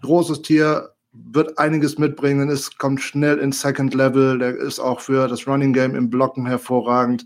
Großes 0.03 0.43
Tier, 0.43 0.93
wird 1.11 1.57
einiges 1.57 1.97
mitbringen. 1.97 2.51
Es 2.51 2.77
kommt 2.77 3.01
schnell 3.01 3.39
ins 3.39 3.59
Second 3.59 3.95
Level. 3.95 4.37
Der 4.37 4.55
ist 4.55 4.77
auch 4.79 4.99
für 4.99 5.27
das 5.27 5.47
Running 5.47 5.73
Game 5.73 5.95
im 5.95 6.11
Blocken 6.11 6.45
hervorragend. 6.45 7.25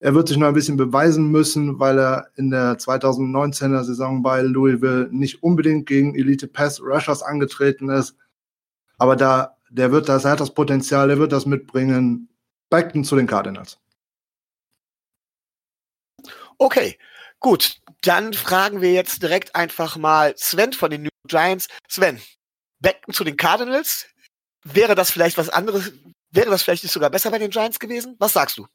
Er 0.00 0.14
wird 0.14 0.28
sich 0.28 0.36
noch 0.36 0.48
ein 0.48 0.52
bisschen 0.52 0.76
beweisen 0.76 1.30
müssen, 1.30 1.80
weil 1.80 1.98
er 1.98 2.26
in 2.36 2.50
der 2.50 2.76
2019er 2.76 3.84
Saison 3.84 4.22
bei 4.22 4.42
Louisville 4.42 5.08
nicht 5.12 5.42
unbedingt 5.42 5.86
gegen 5.86 6.14
Elite 6.14 6.46
Pass 6.46 6.78
Rushers 6.78 7.22
angetreten 7.22 7.88
ist. 7.88 8.16
Aber 8.98 9.16
da, 9.16 9.56
der 9.70 9.92
wird 9.92 10.10
das, 10.10 10.26
er 10.26 10.32
hat 10.32 10.40
das 10.40 10.52
Potenzial, 10.52 11.08
er 11.08 11.18
wird 11.18 11.32
das 11.32 11.46
mitbringen. 11.46 12.28
Beckton 12.68 13.02
zu 13.02 13.16
den 13.16 13.26
Cardinals. 13.26 13.78
Okay, 16.62 16.96
gut. 17.40 17.80
Dann 18.02 18.32
fragen 18.32 18.80
wir 18.80 18.92
jetzt 18.92 19.20
direkt 19.20 19.56
einfach 19.56 19.96
mal 19.96 20.32
Sven 20.36 20.72
von 20.72 20.92
den 20.92 21.02
New 21.02 21.08
Giants. 21.26 21.66
Sven, 21.88 22.22
Beckton 22.78 23.12
zu 23.12 23.24
den 23.24 23.36
Cardinals. 23.36 24.06
Wäre 24.62 24.94
das 24.94 25.10
vielleicht 25.10 25.38
was 25.38 25.48
anderes? 25.48 25.92
Wäre 26.30 26.50
das 26.50 26.62
vielleicht 26.62 26.84
nicht 26.84 26.92
sogar 26.92 27.10
besser 27.10 27.32
bei 27.32 27.40
den 27.40 27.50
Giants 27.50 27.80
gewesen? 27.80 28.14
Was 28.20 28.34
sagst 28.34 28.58
du? 28.58 28.66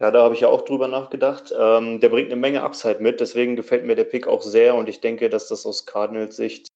Ja, 0.00 0.10
da 0.10 0.22
habe 0.22 0.34
ich 0.34 0.42
ja 0.42 0.48
auch 0.48 0.66
drüber 0.66 0.86
nachgedacht. 0.86 1.50
Ähm, 1.58 1.98
der 1.98 2.10
bringt 2.10 2.30
eine 2.30 2.38
Menge 2.38 2.62
Upside 2.62 3.00
mit, 3.00 3.20
deswegen 3.20 3.56
gefällt 3.56 3.86
mir 3.86 3.96
der 3.96 4.04
Pick 4.04 4.26
auch 4.26 4.42
sehr 4.42 4.74
und 4.74 4.90
ich 4.90 5.00
denke, 5.00 5.30
dass 5.30 5.48
das 5.48 5.64
aus 5.64 5.86
Cardinals 5.86 6.36
Sicht 6.36 6.68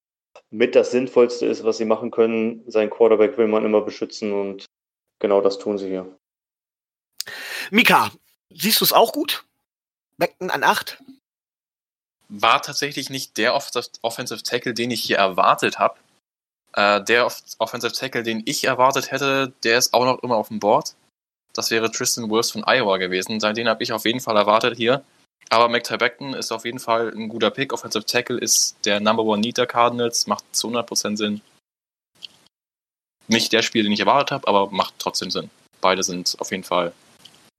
mit 0.49 0.75
das 0.75 0.93
Sinnvollste 0.93 1.45
ist, 1.45 1.63
was 1.63 1.77
sie 1.77 1.85
machen 1.85 2.11
können. 2.11 2.63
Sein 2.71 2.89
Quarterback 2.89 3.37
will 3.37 3.49
man 3.49 3.67
immer 3.67 3.83
beschützen 3.83 4.33
und 4.33 4.65
genau 5.19 5.43
das 5.43 5.59
tun 5.59 5.77
sie 5.77 5.89
hier. 5.89 6.19
Mika, 7.71 8.11
siehst 8.49 8.81
du 8.81 8.87
es 8.87 8.95
auch 8.95 9.13
gut? 9.13 9.45
Beckton 10.19 10.51
an 10.51 10.65
8? 10.65 10.99
War 12.29 12.61
tatsächlich 12.61 13.09
nicht 13.09 13.39
der 13.39 13.55
Off 13.55 13.71
Offensive 14.03 14.43
Tackle, 14.43 14.75
den 14.75 14.91
ich 14.91 15.03
hier 15.03 15.17
erwartet 15.17 15.79
habe. 15.79 15.97
Äh, 16.75 17.03
der 17.05 17.25
Off 17.27 17.43
Offensive 17.59 17.93
Tackle, 17.93 18.23
den 18.23 18.43
ich 18.45 18.65
erwartet 18.65 19.11
hätte, 19.11 19.53
der 19.65 19.79
ist 19.79 19.95
auch 19.95 20.05
noch 20.05 20.23
immer 20.23 20.37
auf 20.37 20.49
dem 20.49 20.59
Board. 20.59 20.95
Das 21.55 21.71
wäre 21.71 21.91
Tristan 21.91 22.31
Wirfs 22.31 22.51
von 22.51 22.65
Iowa 22.67 22.99
gewesen. 22.99 23.39
Den 23.39 23.69
habe 23.69 23.83
ich 23.83 23.93
auf 23.93 24.05
jeden 24.05 24.21
Fall 24.21 24.37
erwartet 24.37 24.77
hier. 24.77 25.03
Aber 25.51 25.69
McTy 25.69 25.97
Beckton 25.97 26.35
ist 26.35 26.53
auf 26.53 26.65
jeden 26.65 26.79
Fall 26.79 27.11
ein 27.15 27.29
guter 27.29 27.51
Pick. 27.51 27.73
Offensive 27.73 28.05
Tackle 28.05 28.39
ist 28.39 28.77
der 28.85 29.01
Number 29.01 29.23
One 29.23 29.41
Need 29.41 29.57
der 29.57 29.67
Cardinals, 29.67 30.27
macht 30.27 30.45
zu 30.55 30.69
100% 30.69 31.17
Sinn. 31.17 31.41
Nicht 33.29 33.53
der 33.53 33.63
Spieler, 33.63 33.85
den 33.85 33.93
ich 33.93 34.01
erwartet 34.01 34.33
habe, 34.33 34.49
aber 34.49 34.71
macht 34.71 34.95
trotzdem 34.99 35.31
Sinn. 35.31 35.51
Beide 35.81 36.03
sind 36.03 36.37
auf 36.39 36.51
jeden 36.51 36.65
Fall 36.65 36.93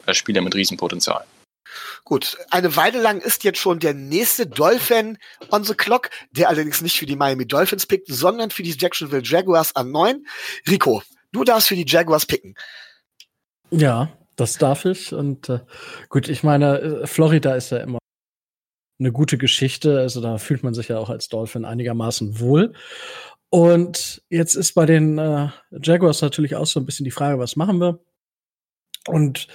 äh, 0.05 0.13
Spieler 0.13 0.41
mit 0.41 0.53
Riesenpotenzial. 0.53 1.25
Gut, 2.03 2.37
eine 2.49 2.75
Weile 2.75 3.01
lang 3.01 3.21
ist 3.21 3.43
jetzt 3.43 3.59
schon 3.59 3.79
der 3.79 3.93
nächste 3.93 4.47
Dolphin 4.47 5.17
on 5.51 5.63
the 5.63 5.75
clock, 5.75 6.09
der 6.31 6.49
allerdings 6.49 6.81
nicht 6.81 6.97
für 6.97 7.05
die 7.05 7.15
Miami 7.15 7.45
Dolphins 7.45 7.85
pickt, 7.85 8.07
sondern 8.07 8.49
für 8.49 8.63
die 8.63 8.75
Jacksonville 8.77 9.23
Jaguars 9.23 9.75
an 9.75 9.91
9. 9.91 10.25
Rico, 10.67 11.03
du 11.31 11.43
darfst 11.43 11.67
für 11.67 11.75
die 11.75 11.85
Jaguars 11.87 12.25
picken. 12.25 12.55
Ja, 13.71 14.11
das 14.35 14.57
darf 14.57 14.85
ich. 14.85 15.13
Und 15.13 15.49
äh, 15.49 15.59
gut, 16.09 16.29
ich 16.29 16.43
meine, 16.43 16.79
äh, 16.79 17.07
Florida 17.07 17.55
ist 17.55 17.71
ja 17.71 17.77
immer 17.77 17.99
eine 18.99 19.11
gute 19.11 19.37
Geschichte. 19.37 19.99
Also 19.99 20.21
da 20.21 20.37
fühlt 20.37 20.63
man 20.63 20.73
sich 20.73 20.87
ja 20.87 20.97
auch 20.97 21.09
als 21.09 21.29
Dolphin 21.29 21.65
einigermaßen 21.65 22.39
wohl. 22.39 22.73
Und 23.49 24.21
jetzt 24.29 24.55
ist 24.55 24.73
bei 24.73 24.85
den 24.85 25.17
äh, 25.17 25.49
Jaguars 25.71 26.21
natürlich 26.21 26.55
auch 26.55 26.67
so 26.67 26.79
ein 26.79 26.85
bisschen 26.85 27.03
die 27.03 27.11
Frage, 27.11 27.39
was 27.39 27.55
machen 27.55 27.79
wir? 27.79 27.99
Und 29.07 29.47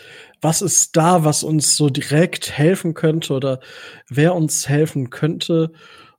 was 0.45 0.61
ist 0.61 0.95
da, 0.95 1.24
was 1.24 1.42
uns 1.42 1.74
so 1.74 1.88
direkt 1.88 2.53
helfen 2.53 2.92
könnte 2.92 3.32
oder 3.32 3.61
wer 4.11 4.34
uns 4.34 4.68
helfen 4.68 5.09
könnte? 5.09 5.72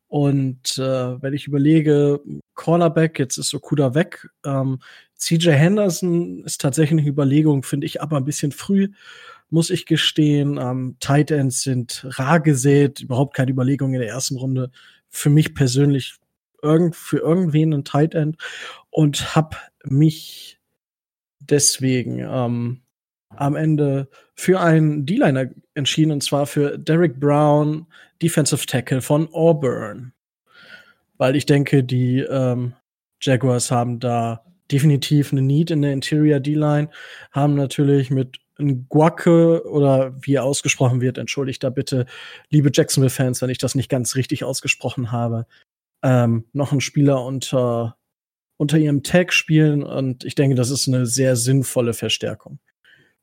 Und 0.08 0.80
äh, 0.80 1.22
wenn 1.22 1.34
ich 1.34 1.46
überlege, 1.46 2.20
Cornerback, 2.56 3.20
jetzt 3.20 3.38
ist 3.38 3.54
Okuda 3.54 3.94
weg. 3.94 4.28
Ähm, 4.44 4.80
CJ 5.16 5.52
Henderson 5.52 6.44
ist 6.44 6.60
tatsächlich 6.60 7.00
eine 7.00 7.08
Überlegung, 7.08 7.62
finde 7.62 7.86
ich 7.86 8.02
aber 8.02 8.18
ein 8.18 8.26
bisschen 8.26 8.52
früh, 8.52 8.90
muss 9.52 9.70
ich 9.70 9.86
gestehen. 9.86 10.58
Ähm, 10.58 10.98
Tight 11.00 11.30
Ends 11.30 11.62
sind 11.62 12.08
rar 12.10 12.40
gesät, 12.40 13.02
überhaupt 13.02 13.36
keine 13.36 13.52
Überlegung 13.52 13.94
in 13.94 14.00
der 14.00 14.10
ersten 14.10 14.38
Runde. 14.38 14.72
Für 15.10 15.30
mich 15.30 15.54
persönlich 15.54 16.16
irgend, 16.64 16.96
für 16.96 17.20
irgendwen 17.20 17.74
ein 17.74 17.84
Tight 17.84 18.16
End 18.16 18.38
und 18.90 19.36
habe 19.36 19.58
mich 19.84 20.60
deswegen 21.40 22.20
ähm, 22.20 22.82
am 23.38 23.56
Ende 23.56 24.10
für 24.36 24.60
einen 24.60 25.06
D-Liner 25.06 25.50
entschieden, 25.74 26.12
und 26.12 26.24
zwar 26.24 26.46
für 26.46 26.78
Derek 26.78 27.20
Brown, 27.20 27.88
Defensive 28.22 28.66
Tackle 28.66 29.02
von 29.02 29.30
Auburn. 29.34 30.14
Weil 31.18 31.36
ich 31.36 31.46
denke, 31.46 31.84
die 31.84 32.20
ähm, 32.20 32.74
Jaguars 33.22 33.72
haben 33.72 34.00
da 34.00 34.44
definitiv 34.72 35.32
eine 35.32 35.42
Need 35.42 35.72
in 35.72 35.82
der 35.82 35.94
Interior 35.94 36.40
D-Line, 36.40 36.90
haben 37.32 37.56
natürlich 37.56 38.10
mit 38.10 38.40
Guacke 38.90 39.68
oder 39.70 40.14
wie 40.22 40.36
er 40.36 40.44
ausgesprochen 40.44 41.02
wird, 41.02 41.18
entschuldigt 41.18 41.64
da 41.64 41.70
bitte, 41.70 42.06
liebe 42.50 42.70
Jacksonville-Fans, 42.74 43.42
wenn 43.42 43.50
ich 43.50 43.58
das 43.58 43.76
nicht 43.76 43.90
ganz 43.90 44.16
richtig 44.16 44.44
ausgesprochen 44.44 45.12
habe, 45.12 45.46
ähm, 46.04 46.46
noch 46.54 46.72
einen 46.72 46.82
Spieler 46.82 47.24
unter, 47.24 47.98
unter 48.58 48.78
ihrem 48.78 49.04
Tag 49.04 49.34
spielen 49.34 49.84
und 49.84 50.24
ich 50.24 50.36
denke, 50.36 50.56
das 50.56 50.70
ist 50.70 50.88
eine 50.88 51.06
sehr 51.06 51.36
sinnvolle 51.36 51.94
Verstärkung 51.94 52.60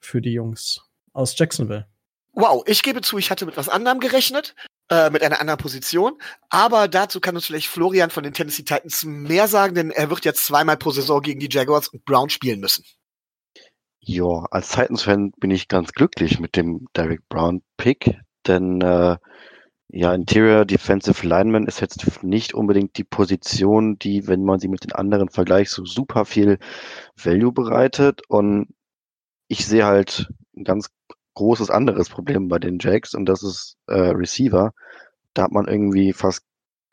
für 0.02 0.20
die 0.20 0.32
Jungs 0.32 0.80
aus 1.12 1.38
Jacksonville. 1.38 1.86
Wow, 2.34 2.62
ich 2.66 2.82
gebe 2.82 3.02
zu, 3.02 3.18
ich 3.18 3.30
hatte 3.30 3.46
mit 3.46 3.56
was 3.56 3.68
anderem 3.68 4.00
gerechnet, 4.00 4.54
äh, 4.90 5.10
mit 5.10 5.22
einer 5.22 5.40
anderen 5.40 5.58
Position. 5.58 6.18
Aber 6.48 6.88
dazu 6.88 7.20
kann 7.20 7.34
uns 7.34 7.46
vielleicht 7.46 7.68
Florian 7.68 8.10
von 8.10 8.24
den 8.24 8.32
Tennessee 8.32 8.62
Titans 8.62 9.04
mehr 9.04 9.48
sagen, 9.48 9.74
denn 9.74 9.90
er 9.90 10.10
wird 10.10 10.24
jetzt 10.24 10.46
zweimal 10.46 10.76
pro 10.76 10.90
Saison 10.90 11.20
gegen 11.20 11.40
die 11.40 11.48
Jaguars 11.50 11.88
und 11.88 12.04
Brown 12.04 12.30
spielen 12.30 12.60
müssen. 12.60 12.84
Ja, 14.00 14.46
als 14.50 14.70
Titans-Fan 14.70 15.32
bin 15.38 15.50
ich 15.50 15.68
ganz 15.68 15.92
glücklich 15.92 16.40
mit 16.40 16.56
dem 16.56 16.86
Derek 16.96 17.28
Brown-Pick, 17.28 18.18
denn 18.46 18.80
äh, 18.80 19.16
ja, 19.94 20.14
Interior 20.14 20.64
Defensive 20.64 21.24
Lineman 21.26 21.66
ist 21.66 21.80
jetzt 21.80 22.24
nicht 22.24 22.54
unbedingt 22.54 22.96
die 22.96 23.04
Position, 23.04 23.98
die, 23.98 24.26
wenn 24.26 24.42
man 24.42 24.58
sie 24.58 24.68
mit 24.68 24.84
den 24.84 24.92
anderen 24.92 25.28
vergleicht, 25.28 25.70
so 25.70 25.84
super 25.84 26.24
viel 26.24 26.58
Value 27.14 27.52
bereitet. 27.52 28.22
Und 28.28 28.68
ich 29.52 29.66
sehe 29.66 29.84
halt 29.84 30.32
ein 30.56 30.64
ganz 30.64 30.88
großes 31.34 31.68
anderes 31.68 32.08
Problem 32.08 32.48
bei 32.48 32.58
den 32.58 32.78
Jacks 32.80 33.12
und 33.12 33.26
das 33.26 33.42
ist 33.42 33.76
äh, 33.86 33.98
Receiver. 33.98 34.72
Da 35.34 35.42
hat 35.42 35.52
man 35.52 35.68
irgendwie 35.68 36.14
fast 36.14 36.46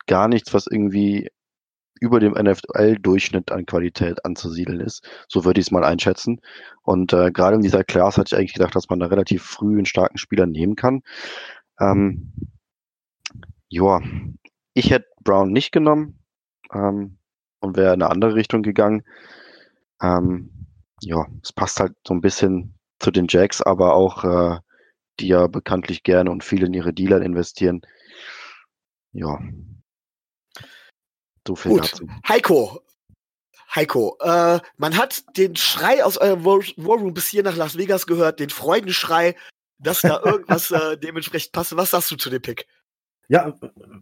gar 0.08 0.28
nichts, 0.28 0.54
was 0.54 0.68
irgendwie 0.68 1.30
über 2.02 2.20
dem 2.20 2.34
NFL-Durchschnitt 2.34 3.54
an 3.54 3.66
Qualität 3.66 4.26
anzusiedeln 4.26 4.82
ist. 4.82 5.08
So 5.30 5.46
würde 5.46 5.62
ich 5.62 5.68
es 5.68 5.72
mal 5.72 5.86
einschätzen. 5.86 6.42
Und 6.84 7.14
äh, 7.14 7.32
gerade 7.32 7.56
in 7.56 7.62
dieser 7.62 7.86
Class 7.86 8.18
hatte 8.18 8.36
ich 8.36 8.38
eigentlich 8.38 8.54
gedacht, 8.54 8.76
dass 8.76 8.90
man 8.90 9.00
da 9.00 9.06
relativ 9.06 9.42
früh 9.42 9.78
einen 9.78 9.86
starken 9.86 10.18
Spieler 10.18 10.46
nehmen 10.46 10.76
kann. 10.76 11.02
Ähm, 11.80 12.34
ja, 13.70 14.02
ich 14.74 14.92
hätte 14.92 15.08
Brown 15.24 15.54
nicht 15.54 15.72
genommen 15.72 16.20
ähm, 16.74 17.20
und 17.62 17.78
wäre 17.78 17.94
in 17.94 18.02
eine 18.02 18.12
andere 18.12 18.36
Richtung 18.36 18.64
gegangen. 18.64 19.04
Ähm, 20.02 20.69
ja, 21.02 21.26
es 21.44 21.54
passt 21.54 21.80
halt 21.80 21.94
so 22.08 22.14
ein 22.14 22.22
bisschen 22.22 22.76
zu 23.00 23.12
den 23.12 23.28
Jacks, 23.30 23.62
aber 23.62 23.94
auch 23.94 24.24
äh, 24.24 24.60
die 25.20 25.28
ja 25.28 25.48
bekanntlich 25.48 26.04
gerne 26.04 26.32
und 26.32 26.44
viel 26.44 26.64
in 26.64 26.74
ihre 26.74 26.94
Dealer 26.94 27.22
investieren. 27.22 27.82
Ja. 29.12 29.40
So 31.48 31.56
viel 31.56 31.72
Gut. 31.72 31.94
dazu. 31.94 32.08
Heiko. 32.28 32.84
Heiko, 33.76 34.18
äh, 34.22 34.60
man 34.78 34.98
hat 34.98 35.38
den 35.38 35.56
Schrei 35.56 36.04
aus 36.04 36.18
eurem 36.18 36.44
War 36.44 36.60
Warroom 36.78 37.14
bis 37.14 37.28
hier 37.28 37.44
nach 37.44 37.56
Las 37.56 37.78
Vegas 37.78 38.08
gehört, 38.08 38.40
den 38.40 38.50
Freudenschrei, 38.50 39.36
dass 39.78 40.02
da 40.02 40.22
irgendwas 40.24 40.72
äh, 40.72 40.98
dementsprechend 40.98 41.52
passt. 41.52 41.76
Was 41.78 41.92
sagst 41.92 42.10
du 42.10 42.16
zu 42.16 42.32
dem 42.32 42.42
Pick? 42.42 42.66
Ja, 43.28 43.54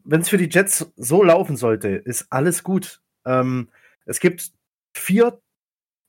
wenn 0.06 0.22
es 0.22 0.30
für 0.30 0.38
die 0.38 0.50
Jets 0.50 0.90
so 0.96 1.22
laufen 1.22 1.58
sollte, 1.58 1.90
ist 1.90 2.28
alles 2.30 2.64
gut. 2.64 3.02
Ähm, 3.26 3.70
es 4.06 4.22
gibt 4.22 4.52
vier 4.94 5.42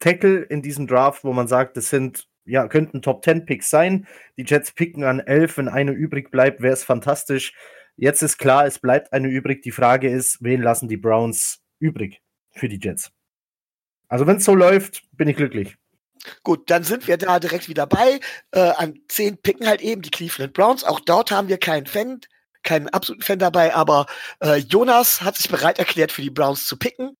Tackle 0.01 0.43
in 0.43 0.63
diesem 0.63 0.87
Draft, 0.87 1.25
wo 1.25 1.33
man 1.33 1.49
sagt, 1.49 1.77
das 1.77 1.91
sind, 1.91 2.29
ja, 2.45 2.67
könnten 2.69 3.03
Top 3.03 3.25
10 3.25 3.47
Picks 3.47 3.71
sein. 3.71 4.07
Die 4.37 4.45
Jets 4.45 4.73
picken 4.73 5.05
an 5.05 5.21
elf, 5.21 5.57
wenn 5.57 5.69
eine 5.69 5.93
übrig 5.93 6.31
bleibt, 6.31 6.63
wäre 6.63 6.75
es 6.75 6.85
fantastisch. 6.85 7.55
Jetzt 7.97 8.23
ist 8.23 8.39
klar, 8.39 8.65
es 8.67 8.79
bleibt 8.79 9.13
eine 9.13 9.29
übrig. 9.29 9.63
Die 9.63 9.73
Frage 9.73 10.09
ist, 10.09 10.39
wen 10.43 10.63
lassen 10.63 10.89
die 10.89 10.97
Browns 10.97 11.61
übrig 11.81 12.23
für 12.53 12.69
die 12.69 12.79
Jets? 12.81 13.11
Also 14.09 14.27
wenn 14.27 14.37
es 14.37 14.45
so 14.45 14.55
läuft, 14.55 15.03
bin 15.13 15.29
ich 15.29 15.37
glücklich. 15.37 15.77
Gut, 16.43 16.71
dann 16.71 16.85
sind 16.85 17.07
wir 17.07 17.17
da 17.17 17.39
direkt 17.39 17.69
wieder 17.69 17.87
bei. 17.87 18.21
Äh, 18.53 18.61
an 18.61 18.99
zehn 19.09 19.37
picken 19.39 19.67
halt 19.67 19.81
eben 19.81 20.03
die 20.03 20.11
Cleveland 20.11 20.53
Browns. 20.53 20.85
Auch 20.85 21.01
dort 21.01 21.31
haben 21.31 21.49
wir 21.49 21.59
keinen 21.59 21.87
Fan, 21.87 22.21
keinen 22.63 22.89
absoluten 22.89 23.23
Fan 23.23 23.39
dabei, 23.39 23.75
aber 23.75 24.07
äh, 24.41 24.57
Jonas 24.57 25.23
hat 25.23 25.37
sich 25.37 25.49
bereit 25.49 25.79
erklärt, 25.79 26.13
für 26.13 26.23
die 26.23 26.31
Browns 26.31 26.67
zu 26.67 26.77
picken. 26.77 27.17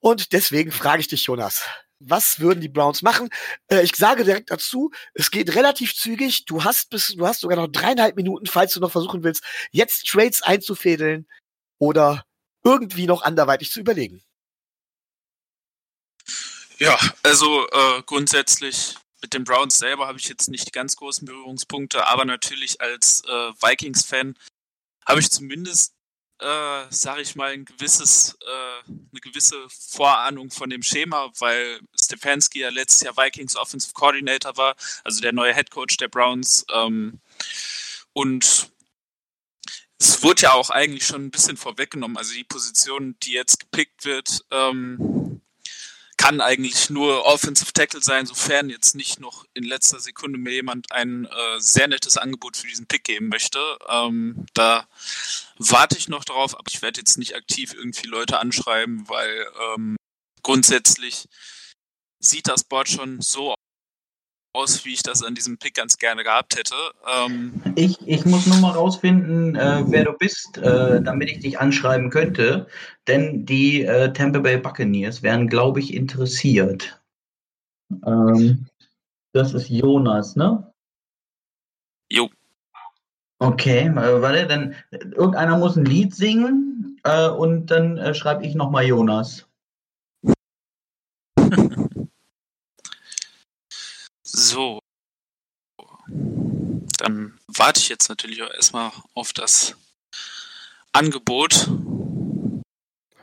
Und 0.00 0.32
deswegen 0.32 0.70
frage 0.70 1.00
ich 1.00 1.08
dich, 1.08 1.24
Jonas, 1.24 1.66
was 2.00 2.40
würden 2.40 2.60
die 2.60 2.68
Browns 2.68 3.02
machen? 3.02 3.30
Äh, 3.68 3.82
ich 3.82 3.96
sage 3.96 4.24
direkt 4.24 4.50
dazu, 4.50 4.90
es 5.14 5.30
geht 5.30 5.54
relativ 5.54 5.94
zügig. 5.94 6.44
Du 6.44 6.64
hast 6.64 6.90
bis, 6.90 7.08
du 7.08 7.26
hast 7.26 7.40
sogar 7.40 7.56
noch 7.56 7.68
dreieinhalb 7.68 8.16
Minuten, 8.16 8.46
falls 8.46 8.74
du 8.74 8.80
noch 8.80 8.92
versuchen 8.92 9.24
willst, 9.24 9.42
jetzt 9.70 10.06
Trades 10.06 10.42
einzufädeln 10.42 11.26
oder 11.78 12.24
irgendwie 12.64 13.06
noch 13.06 13.22
anderweitig 13.22 13.70
zu 13.70 13.80
überlegen. 13.80 14.22
Ja, 16.78 16.98
also 17.22 17.66
äh, 17.68 18.02
grundsätzlich 18.04 18.96
mit 19.22 19.32
den 19.32 19.44
Browns 19.44 19.78
selber 19.78 20.06
habe 20.06 20.18
ich 20.18 20.28
jetzt 20.28 20.48
nicht 20.48 20.66
die 20.66 20.72
ganz 20.72 20.96
großen 20.96 21.24
Berührungspunkte, 21.24 22.08
aber 22.08 22.24
natürlich 22.24 22.80
als 22.80 23.22
äh, 23.24 23.30
Vikings-Fan 23.30 24.36
habe 25.06 25.20
ich 25.20 25.30
zumindest 25.30 25.93
äh, 26.44 26.86
sage 26.90 27.22
ich 27.22 27.34
mal, 27.36 27.52
ein 27.52 27.64
gewisses, 27.64 28.36
äh, 28.42 28.90
eine 28.90 29.20
gewisse 29.20 29.56
Vorahnung 29.68 30.50
von 30.50 30.68
dem 30.68 30.82
Schema, 30.82 31.30
weil 31.38 31.80
Stefanski 31.98 32.60
ja 32.60 32.68
letztes 32.68 33.00
Jahr 33.00 33.16
Vikings 33.16 33.56
Offensive 33.56 33.94
Coordinator 33.94 34.56
war, 34.56 34.76
also 35.04 35.22
der 35.22 35.32
neue 35.32 35.54
Head 35.54 35.70
Coach 35.70 35.96
der 35.96 36.08
Browns. 36.08 36.66
Ähm, 36.74 37.20
und 38.12 38.70
es 39.98 40.22
wurde 40.22 40.42
ja 40.42 40.52
auch 40.52 40.68
eigentlich 40.68 41.06
schon 41.06 41.24
ein 41.24 41.30
bisschen 41.30 41.56
vorweggenommen. 41.56 42.18
Also 42.18 42.34
die 42.34 42.44
Position, 42.44 43.16
die 43.22 43.32
jetzt 43.32 43.60
gepickt 43.60 44.04
wird, 44.04 44.44
ähm, 44.50 45.23
kann 46.16 46.40
eigentlich 46.40 46.90
nur 46.90 47.24
Offensive 47.24 47.72
Tackle 47.72 48.02
sein, 48.02 48.26
sofern 48.26 48.70
jetzt 48.70 48.94
nicht 48.94 49.20
noch 49.20 49.44
in 49.54 49.64
letzter 49.64 50.00
Sekunde 50.00 50.38
mir 50.38 50.52
jemand 50.52 50.90
ein 50.92 51.26
äh, 51.26 51.58
sehr 51.58 51.88
nettes 51.88 52.16
Angebot 52.16 52.56
für 52.56 52.66
diesen 52.66 52.86
Pick 52.86 53.04
geben 53.04 53.28
möchte. 53.28 53.58
Ähm, 53.88 54.46
da 54.54 54.86
warte 55.58 55.96
ich 55.96 56.08
noch 56.08 56.24
drauf, 56.24 56.54
aber 56.58 56.70
ich 56.70 56.82
werde 56.82 57.00
jetzt 57.00 57.18
nicht 57.18 57.36
aktiv 57.36 57.74
irgendwie 57.74 58.06
Leute 58.06 58.38
anschreiben, 58.38 59.08
weil 59.08 59.46
ähm, 59.74 59.96
grundsätzlich 60.42 61.26
sieht 62.20 62.48
das 62.48 62.64
Board 62.64 62.88
schon 62.88 63.20
so 63.20 63.54
aus, 64.54 64.84
wie 64.84 64.94
ich 64.94 65.02
das 65.02 65.22
an 65.22 65.34
diesem 65.34 65.58
Pick 65.58 65.74
ganz 65.74 65.98
gerne 65.98 66.22
gehabt 66.22 66.56
hätte. 66.56 66.74
Ähm 67.18 67.60
ich, 67.74 67.98
ich 68.06 68.24
muss 68.24 68.46
nur 68.46 68.58
mal 68.58 68.70
rausfinden, 68.70 69.56
äh, 69.56 69.82
wer 69.86 70.04
du 70.04 70.12
bist, 70.12 70.58
äh, 70.58 71.02
damit 71.02 71.30
ich 71.30 71.40
dich 71.40 71.58
anschreiben 71.58 72.08
könnte. 72.10 72.66
Denn 73.08 73.44
die 73.44 73.82
äh, 73.82 74.12
Tampa 74.12 74.38
Bay 74.38 74.56
Buccaneers 74.56 75.22
wären, 75.22 75.48
glaube 75.48 75.80
ich, 75.80 75.92
interessiert. 75.92 77.00
Ähm, 78.06 78.66
das 79.32 79.52
ist 79.54 79.68
Jonas, 79.68 80.36
ne? 80.36 80.72
Jo. 82.10 82.30
Okay, 83.40 83.88
äh, 83.88 84.22
warte, 84.22 84.46
dann 84.46 84.76
irgendeiner 84.92 85.58
muss 85.58 85.76
ein 85.76 85.84
Lied 85.84 86.14
singen 86.14 87.00
äh, 87.02 87.28
und 87.28 87.66
dann 87.66 87.98
äh, 87.98 88.14
schreibe 88.14 88.46
ich 88.46 88.54
nochmal 88.54 88.84
Jonas. 88.84 89.48
So. 94.54 94.78
Dann 96.98 97.40
warte 97.48 97.80
ich 97.80 97.88
jetzt 97.88 98.08
natürlich 98.08 98.40
auch 98.40 98.54
erstmal 98.54 98.92
auf 99.14 99.32
das 99.32 99.76
Angebot. 100.92 101.68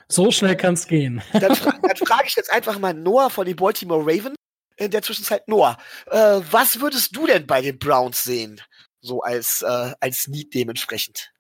So 0.10 0.30
schnell 0.32 0.58
kann 0.58 0.74
es 0.74 0.88
gehen. 0.88 1.22
Dann, 1.32 1.56
fra 1.56 1.72
dann 1.82 1.96
frage 1.96 2.26
ich 2.28 2.36
jetzt 2.36 2.52
einfach 2.52 2.78
mal 2.80 2.94
Noah 2.94 3.30
von 3.30 3.46
den 3.46 3.56
Baltimore 3.56 4.02
Ravens. 4.02 4.36
In 4.76 4.92
der 4.92 5.02
Zwischenzeit 5.04 5.48
Noah, 5.48 5.78
äh, 6.08 6.42
was 6.52 6.82
würdest 6.82 7.16
du 7.16 7.28
denn 7.28 7.48
bei 7.48 7.62
den 7.62 7.80
Browns 7.80 8.24
sehen? 8.26 8.60
So 9.00 9.22
als, 9.22 9.62
äh, 9.62 9.94
als 10.02 10.28
Need 10.28 10.54
dementsprechend. 10.54 11.32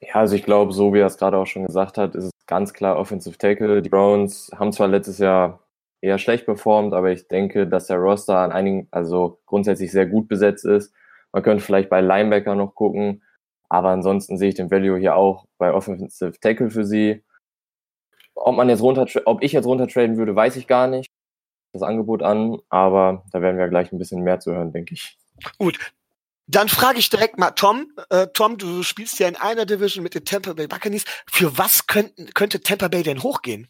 Ja, 0.00 0.14
also 0.14 0.36
ich 0.36 0.44
glaube, 0.44 0.72
so 0.72 0.94
wie 0.94 1.00
er 1.00 1.06
es 1.06 1.16
gerade 1.16 1.38
auch 1.38 1.46
schon 1.46 1.66
gesagt 1.66 1.98
hat, 1.98 2.14
ist 2.14 2.24
es 2.24 2.30
ganz 2.46 2.72
klar 2.72 2.96
Offensive 2.98 3.36
Tackle. 3.36 3.82
Die 3.82 3.88
Browns 3.88 4.52
haben 4.54 4.72
zwar 4.72 4.86
letztes 4.86 5.18
Jahr 5.18 5.63
eher 6.04 6.18
schlecht 6.18 6.44
performt, 6.44 6.92
aber 6.92 7.10
ich 7.10 7.28
denke, 7.28 7.66
dass 7.66 7.86
der 7.86 7.96
Roster 7.96 8.38
an 8.38 8.52
einigen, 8.52 8.88
also 8.90 9.40
grundsätzlich 9.46 9.90
sehr 9.90 10.06
gut 10.06 10.28
besetzt 10.28 10.64
ist. 10.66 10.92
Man 11.32 11.42
könnte 11.42 11.64
vielleicht 11.64 11.88
bei 11.88 12.00
Linebacker 12.00 12.54
noch 12.54 12.74
gucken, 12.74 13.22
aber 13.68 13.88
ansonsten 13.88 14.36
sehe 14.36 14.50
ich 14.50 14.54
den 14.54 14.70
Value 14.70 14.98
hier 14.98 15.16
auch 15.16 15.46
bei 15.58 15.72
Offensive 15.72 16.38
Tackle 16.40 16.70
für 16.70 16.84
sie. 16.84 17.24
Ob 18.34 18.54
man 18.56 18.68
jetzt 18.68 18.82
runter, 18.82 19.06
ob 19.24 19.42
ich 19.42 19.52
jetzt 19.52 19.66
runtertraden 19.66 20.16
würde, 20.16 20.36
weiß 20.36 20.56
ich 20.56 20.66
gar 20.66 20.86
nicht. 20.86 21.08
Das 21.72 21.82
Angebot 21.82 22.22
an, 22.22 22.58
aber 22.68 23.24
da 23.32 23.40
werden 23.40 23.58
wir 23.58 23.68
gleich 23.68 23.90
ein 23.90 23.98
bisschen 23.98 24.22
mehr 24.22 24.38
zu 24.38 24.52
hören, 24.52 24.72
denke 24.72 24.94
ich. 24.94 25.18
Gut, 25.58 25.78
dann 26.46 26.68
frage 26.68 26.98
ich 26.98 27.08
direkt 27.08 27.38
mal 27.38 27.52
Tom. 27.52 27.86
Äh, 28.10 28.26
Tom, 28.34 28.58
du 28.58 28.82
spielst 28.82 29.18
ja 29.18 29.26
in 29.26 29.36
einer 29.36 29.64
Division 29.64 30.02
mit 30.02 30.14
den 30.14 30.24
Tampa 30.24 30.52
Bay 30.52 30.66
Buccaneers. 30.66 31.04
Für 31.26 31.56
was 31.56 31.86
könnten, 31.86 32.26
könnte 32.34 32.60
Tampa 32.60 32.88
Bay 32.88 33.02
denn 33.02 33.22
hochgehen? 33.22 33.68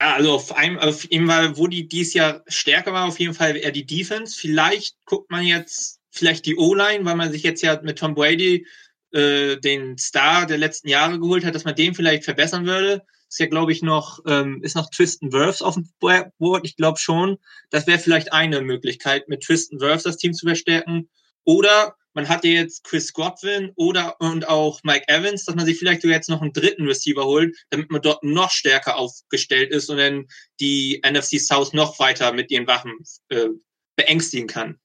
Ja, 0.00 0.14
also 0.14 0.32
auf 0.32 0.56
einem, 0.56 0.78
auf 0.78 1.10
jeden 1.10 1.28
Fall, 1.28 1.56
wo 1.56 1.66
die 1.66 1.88
dieses 1.88 2.14
Jahr 2.14 2.42
stärker 2.46 2.92
war, 2.92 3.06
auf 3.06 3.18
jeden 3.20 3.34
Fall 3.34 3.56
eher 3.56 3.70
die 3.70 3.86
Defense. 3.86 4.36
Vielleicht 4.38 4.96
guckt 5.04 5.30
man 5.30 5.44
jetzt 5.44 6.00
vielleicht 6.10 6.46
die 6.46 6.56
O-Line, 6.56 7.04
weil 7.04 7.16
man 7.16 7.32
sich 7.32 7.42
jetzt 7.42 7.62
ja 7.62 7.80
mit 7.82 7.98
Tom 7.98 8.14
Brady 8.14 8.66
äh, 9.12 9.56
den 9.56 9.96
Star 9.96 10.46
der 10.46 10.58
letzten 10.58 10.88
Jahre 10.88 11.18
geholt 11.18 11.44
hat, 11.44 11.54
dass 11.54 11.64
man 11.64 11.76
den 11.76 11.94
vielleicht 11.94 12.24
verbessern 12.24 12.66
würde. 12.66 13.02
Ist 13.28 13.40
ja, 13.40 13.46
glaube 13.46 13.72
ich, 13.72 13.82
noch, 13.82 14.20
ähm, 14.26 14.60
ist 14.62 14.76
noch 14.76 14.90
Tristan 14.90 15.32
Wirfs 15.32 15.62
auf 15.62 15.74
dem 15.74 15.88
Board. 16.00 16.64
Ich 16.64 16.76
glaube 16.76 16.98
schon. 16.98 17.38
Das 17.70 17.86
wäre 17.86 17.98
vielleicht 17.98 18.32
eine 18.32 18.60
Möglichkeit, 18.60 19.28
mit 19.28 19.42
Tristan 19.42 19.80
Wirfs 19.80 20.04
das 20.04 20.18
Team 20.18 20.34
zu 20.34 20.46
verstärken. 20.46 21.08
Oder 21.44 21.96
man 22.14 22.28
hat 22.28 22.44
ja 22.44 22.52
jetzt 22.52 22.84
Chris 22.84 23.12
Godwin 23.12 23.72
oder 23.76 24.16
und 24.20 24.48
auch 24.48 24.80
Mike 24.84 25.08
Evans, 25.08 25.44
dass 25.44 25.54
man 25.54 25.66
sich 25.66 25.78
vielleicht 25.78 26.02
sogar 26.02 26.16
jetzt 26.16 26.30
noch 26.30 26.42
einen 26.42 26.52
dritten 26.52 26.86
Receiver 26.86 27.24
holt, 27.24 27.56
damit 27.70 27.90
man 27.90 28.02
dort 28.02 28.22
noch 28.22 28.50
stärker 28.50 28.96
aufgestellt 28.96 29.70
ist 29.70 29.90
und 29.90 29.98
dann 29.98 30.26
die 30.60 31.02
NFC 31.04 31.40
South 31.40 31.72
noch 31.72 31.98
weiter 31.98 32.32
mit 32.32 32.50
ihren 32.50 32.66
Waffen 32.66 32.96
äh, 33.28 33.48
beängstigen 33.96 34.46
kann. 34.46 34.78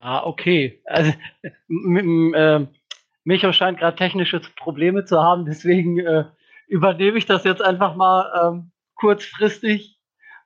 Ah, 0.00 0.22
okay. 0.26 0.82
Also, 0.84 1.12
äh, 1.70 2.66
Micho 3.24 3.52
scheint 3.52 3.78
gerade 3.78 3.96
technische 3.96 4.40
Probleme 4.56 5.06
zu 5.06 5.18
haben, 5.22 5.46
deswegen 5.46 5.98
äh, 5.98 6.24
übernehme 6.68 7.16
ich 7.16 7.24
das 7.24 7.44
jetzt 7.44 7.62
einfach 7.62 7.96
mal 7.96 8.30
ähm, 8.42 8.70
kurzfristig. 8.96 9.93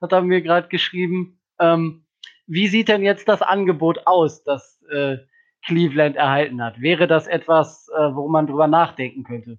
Hat 0.00 0.12
er 0.12 0.22
mir 0.22 0.42
gerade 0.42 0.68
geschrieben. 0.68 1.40
Ähm, 1.58 2.04
wie 2.46 2.68
sieht 2.68 2.88
denn 2.88 3.02
jetzt 3.02 3.28
das 3.28 3.42
Angebot 3.42 4.06
aus, 4.06 4.42
das 4.44 4.80
äh, 4.90 5.18
Cleveland 5.64 6.16
erhalten 6.16 6.62
hat? 6.62 6.80
Wäre 6.80 7.06
das 7.06 7.26
etwas, 7.26 7.88
äh, 7.88 8.14
wo 8.14 8.28
man 8.28 8.46
drüber 8.46 8.66
nachdenken 8.66 9.24
könnte? 9.24 9.58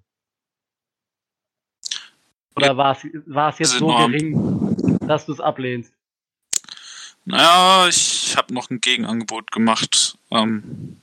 Oder 2.56 2.76
war 2.76 2.92
es 3.48 3.58
jetzt 3.58 3.78
so 3.78 3.86
gering, 3.86 4.98
dass 5.06 5.26
du 5.26 5.32
es 5.32 5.40
ablehnst? 5.40 5.94
Naja, 7.24 7.86
ich 7.88 8.34
habe 8.36 8.52
noch 8.52 8.70
ein 8.70 8.80
Gegenangebot 8.80 9.52
gemacht. 9.52 10.18
Ähm. 10.30 11.00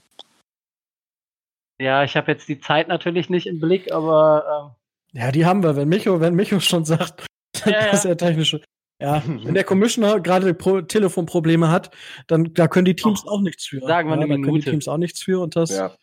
Ja, 1.79 2.03
ich 2.03 2.17
habe 2.17 2.31
jetzt 2.31 2.49
die 2.49 2.59
Zeit 2.59 2.87
natürlich 2.87 3.29
nicht 3.29 3.47
im 3.47 3.59
Blick, 3.59 3.91
aber. 3.91 4.75
Ähm. 5.13 5.21
Ja, 5.21 5.31
die 5.31 5.45
haben 5.45 5.63
wir. 5.63 5.75
Wenn 5.75 5.89
Micho, 5.89 6.19
wenn 6.19 6.35
Micho 6.35 6.59
schon 6.59 6.85
sagt, 6.85 7.25
ja, 7.65 7.91
dass 7.91 8.05
er 8.05 8.17
technische. 8.17 8.61
Ja, 8.99 9.21
wenn 9.25 9.53
der 9.53 9.63
Commissioner 9.63 10.19
gerade 10.19 10.53
Pro 10.53 10.81
Telefonprobleme 10.81 11.69
hat, 11.69 11.91
dann 12.27 12.53
da 12.53 12.67
können 12.67 12.85
die 12.85 12.95
Teams 12.95 13.23
oh, 13.25 13.31
auch 13.31 13.41
nichts 13.41 13.65
für. 13.65 13.81
Sagen 13.81 14.09
wir 14.09 14.15
ja, 14.15 14.23
eine 14.23 14.37
da 14.37 14.41
können 14.41 14.61
die 14.61 14.69
Teams 14.69 14.87
auch 14.87 14.97
nichts 14.97 15.21
für 15.21 15.41
und 15.41 15.55
das 15.55 15.71
ja. 15.71 15.95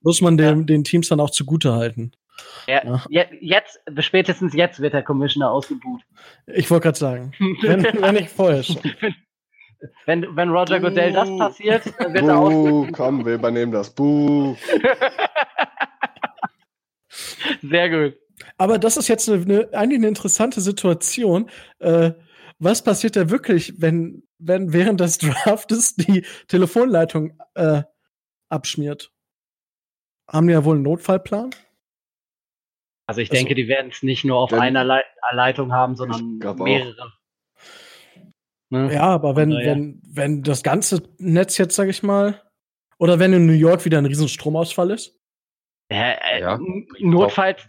muss 0.00 0.20
man 0.20 0.36
dem, 0.36 0.66
den 0.66 0.84
Teams 0.84 1.08
dann 1.08 1.20
auch 1.20 1.30
zugute 1.30 1.74
halten. 1.74 2.12
Ja, 2.66 3.04
ja. 3.10 3.24
Jetzt, 3.40 3.80
spätestens 3.98 4.54
jetzt 4.54 4.80
wird 4.80 4.94
der 4.94 5.02
Commissioner 5.02 5.50
ausgebucht. 5.50 6.02
Ich 6.46 6.70
wollte 6.70 6.84
gerade 6.84 6.98
sagen, 6.98 7.32
wenn, 7.62 7.84
wenn 8.00 8.14
nicht 8.14 8.30
vorher 8.30 8.62
schon. 8.62 8.80
Wenn, 10.06 10.36
wenn 10.36 10.50
Roger 10.50 10.80
Goodell 10.80 11.12
das 11.12 11.28
passiert, 11.38 11.86
wird 11.86 12.26
er 12.26 12.40
Buh, 12.40 12.88
komm, 12.92 13.24
wir 13.24 13.34
übernehmen 13.34 13.72
das. 13.72 13.90
Buh. 13.90 14.56
Sehr 17.62 17.88
gut. 17.88 18.18
Aber 18.58 18.78
das 18.78 18.96
ist 18.96 19.08
jetzt 19.08 19.28
eine, 19.28 19.42
eine, 19.42 19.68
eigentlich 19.72 19.98
eine 19.98 20.08
interessante 20.08 20.60
Situation. 20.60 21.50
Äh, 21.78 22.12
was 22.60 22.84
passiert 22.84 23.16
da 23.16 23.30
wirklich, 23.30 23.80
wenn, 23.80 24.22
wenn 24.38 24.72
während 24.72 25.00
des 25.00 25.18
Draftes 25.18 25.96
die 25.96 26.24
Telefonleitung 26.46 27.38
äh, 27.54 27.82
abschmiert? 28.48 29.12
Haben 30.28 30.46
die 30.46 30.52
ja 30.52 30.64
wohl 30.64 30.76
einen 30.76 30.84
Notfallplan? 30.84 31.50
Also 33.06 33.20
ich 33.20 33.30
also, 33.30 33.40
denke, 33.40 33.56
die 33.56 33.66
werden 33.66 33.90
es 33.90 34.04
nicht 34.04 34.24
nur 34.24 34.38
auf 34.38 34.52
einer 34.52 34.84
Leit 34.84 35.06
Leitung 35.32 35.72
haben, 35.72 35.96
sondern 35.96 36.38
mehrere. 36.38 37.12
Ne? 38.68 38.92
Ja, 38.92 39.02
aber 39.02 39.34
wenn, 39.34 39.50
ja. 39.50 39.64
wenn, 39.64 40.00
wenn 40.04 40.42
das 40.42 40.62
ganze 40.62 41.02
Netz 41.18 41.58
jetzt, 41.58 41.74
sag 41.74 41.88
ich 41.88 42.02
mal, 42.02 42.40
oder 42.98 43.18
wenn 43.18 43.32
in 43.32 43.46
New 43.46 43.52
York 43.52 43.84
wieder 43.84 43.98
ein 43.98 44.06
riesen 44.06 44.28
Stromausfall 44.28 44.90
ist? 44.90 45.18
Äh, 45.88 46.14
äh, 46.36 46.40
ja, 46.40 46.58
notfalls, 47.00 47.66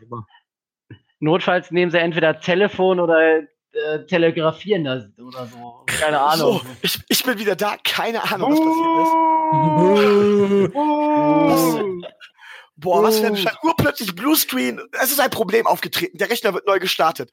notfalls 1.19 1.71
nehmen 1.71 1.91
sie 1.91 1.99
entweder 1.99 2.39
Telefon 2.39 2.99
oder 2.99 3.41
äh, 3.73 4.05
telegrafieren 4.05 4.83
das 4.83 5.05
oder 5.17 5.47
so. 5.47 5.83
Keine 5.85 6.19
Ahnung. 6.21 6.59
So, 6.59 6.65
ich, 6.81 6.99
ich 7.07 7.23
bin 7.23 7.39
wieder 7.39 7.55
da. 7.55 7.77
Keine 7.83 8.23
Ahnung, 8.31 8.51
was 8.51 8.59
passiert 8.59 8.97
ist. 10.63 10.75
was, 10.75 12.09
boah, 12.75 13.03
was 13.03 13.19
für 13.19 13.27
ein 13.27 13.37
Scheiß. 13.37 13.55
Urplötzlich 13.63 14.15
Bluescreen. 14.15 14.81
Es 15.01 15.11
ist 15.11 15.19
ein 15.19 15.29
Problem 15.29 15.67
aufgetreten. 15.67 16.17
Der 16.17 16.29
Rechner 16.29 16.53
wird 16.53 16.67
neu 16.67 16.79
gestartet. 16.79 17.31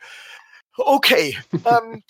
Okay. 0.76 1.36
ähm, 1.52 2.02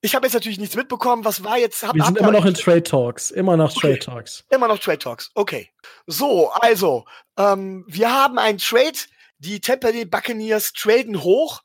ich 0.00 0.14
habe 0.14 0.26
jetzt 0.26 0.34
natürlich 0.34 0.58
nichts 0.58 0.76
mitbekommen. 0.76 1.24
Was 1.24 1.44
war 1.44 1.58
jetzt? 1.58 1.82
Hab, 1.82 1.94
Wir 1.94 2.04
sind 2.04 2.18
immer 2.18 2.32
noch 2.32 2.44
in 2.44 2.54
Trade 2.54 2.82
Talks. 2.82 3.30
Immer 3.30 3.56
noch 3.56 3.72
Trade 3.72 3.94
okay. 3.94 3.98
Talks. 4.00 4.44
Immer 4.50 4.68
noch 4.68 4.78
Trade 4.78 4.98
Talks. 4.98 5.30
Okay. 5.34 5.70
So, 6.06 6.50
also, 6.50 7.04
ähm, 7.36 7.84
wir 7.88 8.12
haben 8.12 8.38
einen 8.38 8.58
Trade. 8.58 8.98
Die 9.38 9.60
Tampa 9.60 9.90
Bay 9.90 10.04
Buccaneers 10.04 10.72
traden 10.72 11.22
hoch. 11.22 11.62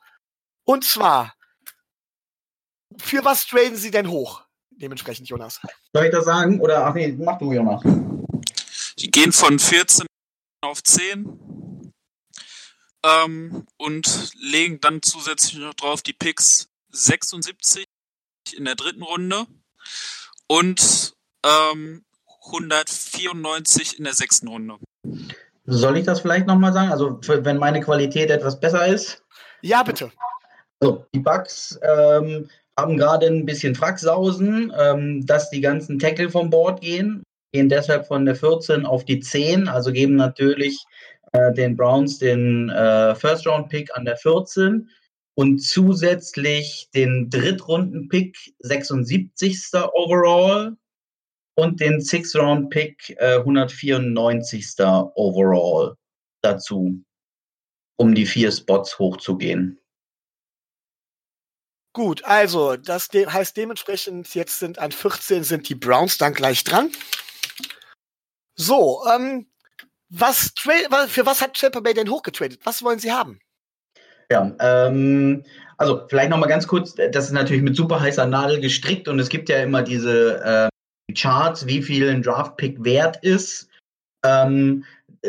Und 0.64 0.84
zwar, 0.84 1.34
für 2.98 3.24
was 3.26 3.46
traden 3.46 3.76
sie 3.76 3.92
denn 3.92 4.10
hoch? 4.10 4.44
Dementsprechend, 4.72 5.28
Jonas. 5.28 5.60
Soll 5.94 6.06
ich 6.06 6.12
das 6.12 6.26
sagen? 6.26 6.60
Oder, 6.62 6.86
ach 6.86 6.94
nee, 6.94 7.16
mach 7.18 7.38
du, 7.40 7.52
Jonas. 7.52 7.82
Die 9.00 9.12
gehen 9.12 9.32
von 9.32 9.60
14 9.60 10.06
auf 10.62 10.84
10 10.84 11.94
ähm, 13.04 13.66
und 13.78 14.32
legen 14.40 14.80
dann 14.82 15.02
zusätzlich 15.02 15.60
noch 15.60 15.74
drauf 15.74 16.02
die 16.02 16.14
Picks 16.14 16.70
76 16.92 17.86
in 18.56 18.66
der 18.66 18.76
dritten 18.76 19.04
Runde 19.04 19.46
und 20.48 21.14
ähm, 21.46 22.06
194 22.46 23.98
in 23.98 24.06
der 24.06 24.14
sechsten 24.14 24.48
Runde. 24.48 24.78
Soll 25.66 25.98
ich 25.98 26.06
das 26.06 26.22
vielleicht 26.22 26.48
nochmal 26.48 26.74
sagen? 26.74 26.92
Also, 26.92 27.20
wenn 27.22 27.58
meine 27.58 27.82
Qualität 27.82 28.30
etwas 28.30 28.60
besser 28.60 28.88
ist? 28.88 29.24
Ja, 29.62 29.84
bitte. 29.84 30.12
So, 30.80 31.06
die 31.14 31.20
Bugs 31.20 31.78
ähm, 31.82 32.50
haben 32.78 32.98
gerade 32.98 33.28
ein 33.28 33.46
bisschen 33.46 33.76
Fracksausen, 33.76 34.72
ähm, 34.80 35.26
dass 35.26 35.50
die 35.50 35.62
ganzen 35.62 36.00
Tackle 36.00 36.30
vom 36.30 36.50
Board 36.50 36.82
gehen, 36.82 37.24
gehen 37.52 37.70
deshalb 37.70 38.06
von 38.06 38.26
der 38.26 38.36
14 38.36 38.86
auf 38.86 39.04
die 39.04 39.20
10, 39.20 39.68
also 39.68 39.92
geben 39.92 40.16
natürlich 40.16 40.78
äh, 41.32 41.54
den 41.54 41.76
Browns 41.76 42.20
den 42.20 42.70
äh, 42.70 43.16
First-Round-Pick 43.16 43.96
an 43.98 44.06
der 44.06 44.18
14 44.18 44.90
und 45.36 45.60
zusätzlich 45.60 46.90
den 46.94 47.30
Drittrunden-Pick 47.30 48.54
76. 48.60 49.72
overall 49.94 50.76
und 51.56 51.80
den 51.80 52.00
Six-Round-Pick 52.00 53.16
äh, 53.18 53.38
194. 53.38 54.76
overall 55.16 55.96
dazu, 56.42 57.02
um 57.98 58.14
die 58.14 58.26
vier 58.26 58.52
Spots 58.52 59.00
hochzugehen. 59.00 59.80
Gut, 61.98 62.24
also 62.26 62.78
das 62.78 63.08
de 63.10 63.26
heißt 63.26 63.58
dementsprechend, 63.58 64.36
jetzt 64.36 64.60
sind 64.60 64.78
an 64.78 64.92
14 64.92 65.44
sind 65.44 65.68
die 65.68 65.74
Browns 65.74 66.20
dann 66.20 66.36
gleich 66.36 66.64
dran. 66.64 66.92
So, 68.56 69.02
ähm, 69.12 69.48
was 70.08 70.54
für 70.60 71.26
was 71.26 71.42
hat 71.42 71.60
Tampa 71.60 71.80
Bay 71.80 71.96
denn 71.96 72.12
hochgetradet? 72.12 72.60
Was 72.66 72.84
wollen 72.84 73.00
sie 73.00 73.12
haben? 73.12 73.40
Ja, 74.32 74.56
ähm, 74.60 75.44
also 75.78 76.06
vielleicht 76.08 76.30
nochmal 76.30 76.50
ganz 76.50 76.68
kurz, 76.68 76.94
das 76.94 77.26
ist 77.26 77.32
natürlich 77.32 77.64
mit 77.64 77.76
super 77.76 78.00
heißer 78.00 78.28
Nadel 78.28 78.60
gestrickt 78.62 79.08
und 79.08 79.18
es 79.18 79.30
gibt 79.30 79.50
ja 79.50 79.64
immer 79.64 79.82
diese 79.82 80.70
äh, 81.10 81.14
Charts, 81.16 81.66
wie 81.66 81.82
viel 81.82 82.08
ein 82.10 82.22
Draft-Pick 82.22 82.84
wert 82.84 83.18
ist. 83.24 83.70
Ähm, 84.24 84.86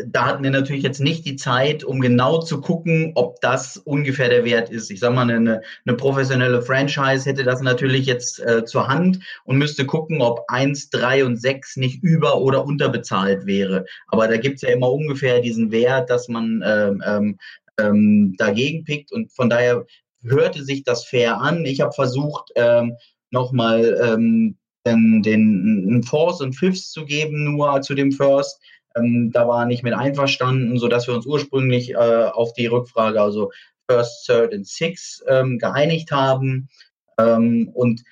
da 0.07 0.26
hatten 0.26 0.42
wir 0.42 0.51
natürlich 0.51 0.82
jetzt 0.82 1.01
nicht 1.01 1.24
die 1.26 1.36
Zeit, 1.36 1.84
um 1.84 2.01
genau 2.01 2.40
zu 2.40 2.61
gucken, 2.61 3.12
ob 3.14 3.40
das 3.40 3.76
ungefähr 3.76 4.28
der 4.28 4.44
Wert 4.44 4.70
ist. 4.70 4.90
Ich 4.90 5.01
sag 5.01 5.14
mal, 5.14 5.30
eine, 5.30 5.62
eine 5.86 5.96
professionelle 5.96 6.62
Franchise 6.62 7.28
hätte 7.28 7.44
das 7.44 7.61
natürlich 7.61 8.07
jetzt 8.07 8.40
äh, 8.40 8.64
zur 8.64 8.88
Hand 8.88 9.20
und 9.44 9.59
müsste 9.59 9.86
gucken, 9.86 10.20
ob 10.20 10.44
1, 10.49 10.90
3 10.90 11.24
und 11.24 11.40
6 11.40 11.76
nicht 11.76 12.03
über- 12.03 12.40
oder 12.40 12.64
unterbezahlt 12.64 13.46
wäre. 13.46 13.84
Aber 14.09 14.28
da 14.28 14.36
gibt's 14.36 14.62
ja 14.62 14.70
immer 14.70 14.92
ungefähr 14.92 15.40
diesen 15.40 15.70
Wert, 15.70 16.11
dass 16.11 16.28
man 16.28 16.62
ähm, 16.64 17.03
ähm, 17.07 17.38
ähm, 17.78 18.34
dagegen 18.38 18.84
pickt 18.84 19.12
und 19.12 19.32
von 19.32 19.49
daher 19.51 19.86
hörte 20.22 20.64
sich 20.64 20.82
das 20.82 21.05
fair 21.05 21.40
an. 21.40 21.64
Ich 21.64 21.80
habe 21.80 21.92
versucht, 21.92 22.51
ähm, 22.57 22.94
nochmal 23.30 23.99
ähm, 24.03 24.57
den, 24.86 25.22
den 25.22 26.03
Fourth 26.03 26.40
und 26.40 26.55
Fifth 26.55 26.90
zu 26.90 27.05
geben, 27.05 27.44
nur 27.44 27.80
zu 27.82 27.94
dem 27.94 28.12
First. 28.12 28.61
Ähm, 28.97 29.30
da 29.32 29.47
war 29.47 29.66
nicht 29.66 29.82
mit 29.82 29.95
einverstanden, 29.95 30.78
sodass 30.78 31.07
wir 31.07 31.14
uns 31.14 31.26
ursprünglich 31.26 31.91
äh, 31.91 31.97
auf 31.97 32.53
die 32.53 32.66
Rückfrage, 32.66 33.20
also 33.20 33.51
First, 33.89 34.26
Third 34.26 34.53
und 34.55 34.66
Six, 34.66 35.22
ähm, 35.28 35.59
geeinigt 35.59 36.11
haben. 36.11 36.68
Ähm, 37.18 37.70
und 37.74 38.03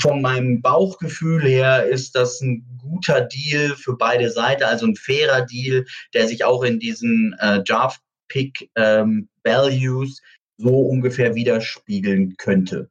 von 0.00 0.22
meinem 0.22 0.62
Bauchgefühl 0.62 1.42
her 1.42 1.84
ist 1.86 2.14
das 2.14 2.40
ein 2.40 2.64
guter 2.80 3.22
Deal 3.22 3.70
für 3.76 3.96
beide 3.96 4.30
Seiten, 4.30 4.62
also 4.62 4.86
ein 4.86 4.96
fairer 4.96 5.42
Deal, 5.42 5.84
der 6.14 6.28
sich 6.28 6.44
auch 6.44 6.62
in 6.62 6.78
diesen 6.78 7.34
äh, 7.40 7.62
Draft 7.62 8.00
Pick 8.28 8.70
ähm, 8.76 9.28
Values 9.44 10.22
so 10.56 10.80
ungefähr 10.80 11.34
widerspiegeln 11.34 12.36
könnte. 12.36 12.88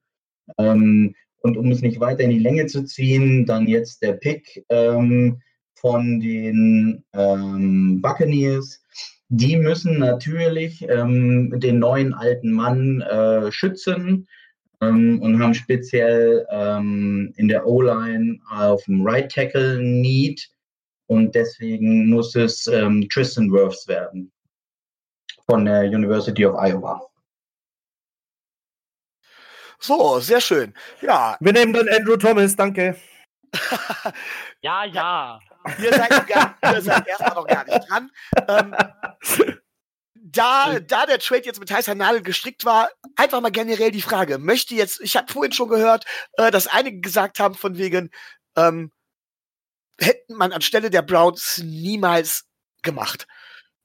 Ähm, 0.58 1.16
und 1.42 1.58
um 1.58 1.72
es 1.72 1.82
nicht 1.82 2.00
weiter 2.00 2.22
in 2.22 2.30
die 2.30 2.40
Länge 2.40 2.68
zu 2.68 2.84
ziehen, 2.84 3.46
dann 3.46 3.68
jetzt 3.68 4.04
der 4.04 4.14
Pick 4.14 4.64
ähm, 4.70 5.42
von 5.82 6.20
den 6.20 7.04
ähm, 7.14 8.00
Buccaneers. 8.02 8.80
Die 9.30 9.58
müssen 9.58 9.98
natürlich 9.98 10.88
ähm, 10.88 11.60
den 11.60 11.80
neuen 11.80 12.14
alten 12.14 12.52
Mann 12.52 13.02
äh, 13.02 13.52
schützen 13.52 14.28
ähm, 14.82 15.20
und 15.22 15.42
haben 15.42 15.56
speziell 15.56 16.46
ähm, 16.52 17.34
in 17.38 17.48
der 17.48 17.66
O-Line 17.66 18.40
auf 18.50 18.84
dem 18.84 19.06
Right 19.06 19.32
Tackle 19.32 19.82
Need 19.82 20.50
und 21.08 21.34
deswegen 21.34 22.10
muss 22.10 22.36
es 22.36 22.68
ähm, 22.68 23.08
Tristan 23.10 23.52
Wirfs 23.52 23.88
werden 23.88 24.32
von 25.50 25.66
der 25.66 25.84
University 25.84 26.46
of 26.46 26.56
Iowa. 26.58 27.02
So, 29.80 30.20
sehr 30.20 30.42
schön. 30.42 30.76
Ja. 31.02 31.38
Wir 31.40 31.54
nehmen 31.54 31.74
dann 31.74 31.90
Andrew 31.90 32.16
Thomas, 32.16 32.56
danke. 32.56 32.96
Ja, 34.64 34.86
ja. 34.86 35.40
Ihr 35.80 35.94
seid, 35.94 36.28
gar, 36.28 36.58
ihr 36.64 36.82
seid 36.82 37.08
erstmal 37.08 37.36
noch 37.36 37.48
gar 37.48 37.66
nicht 37.66 37.90
dran. 37.90 38.12
Ähm, 38.48 38.76
da, 40.16 40.80
da 40.80 41.06
der 41.06 41.20
Trade 41.20 41.44
jetzt 41.44 41.60
mit 41.60 41.72
heißer 41.72 41.96
Nadel 41.96 42.22
gestrickt 42.22 42.66
war, 42.66 42.90
einfach 43.16 43.42
mal 43.42 43.52
generell 43.52 43.92
die 43.92 44.02
Frage, 44.02 44.38
möchte 44.38 44.76
jetzt, 44.76 45.02
ich 45.02 45.16
habe 45.16 45.32
vorhin 45.32 45.52
schon 45.52 45.70
gehört, 45.70 46.06
äh, 46.34 46.52
dass 46.52 46.68
einige 46.68 47.02
gesagt 47.02 47.40
haben 47.40 47.56
von 47.56 47.78
wegen, 47.78 48.12
ähm, 48.56 48.92
hätten 50.00 50.36
man 50.36 50.54
anstelle 50.54 50.90
der 50.90 51.02
Browns 51.02 51.60
niemals 51.64 52.46
gemacht. 52.82 53.28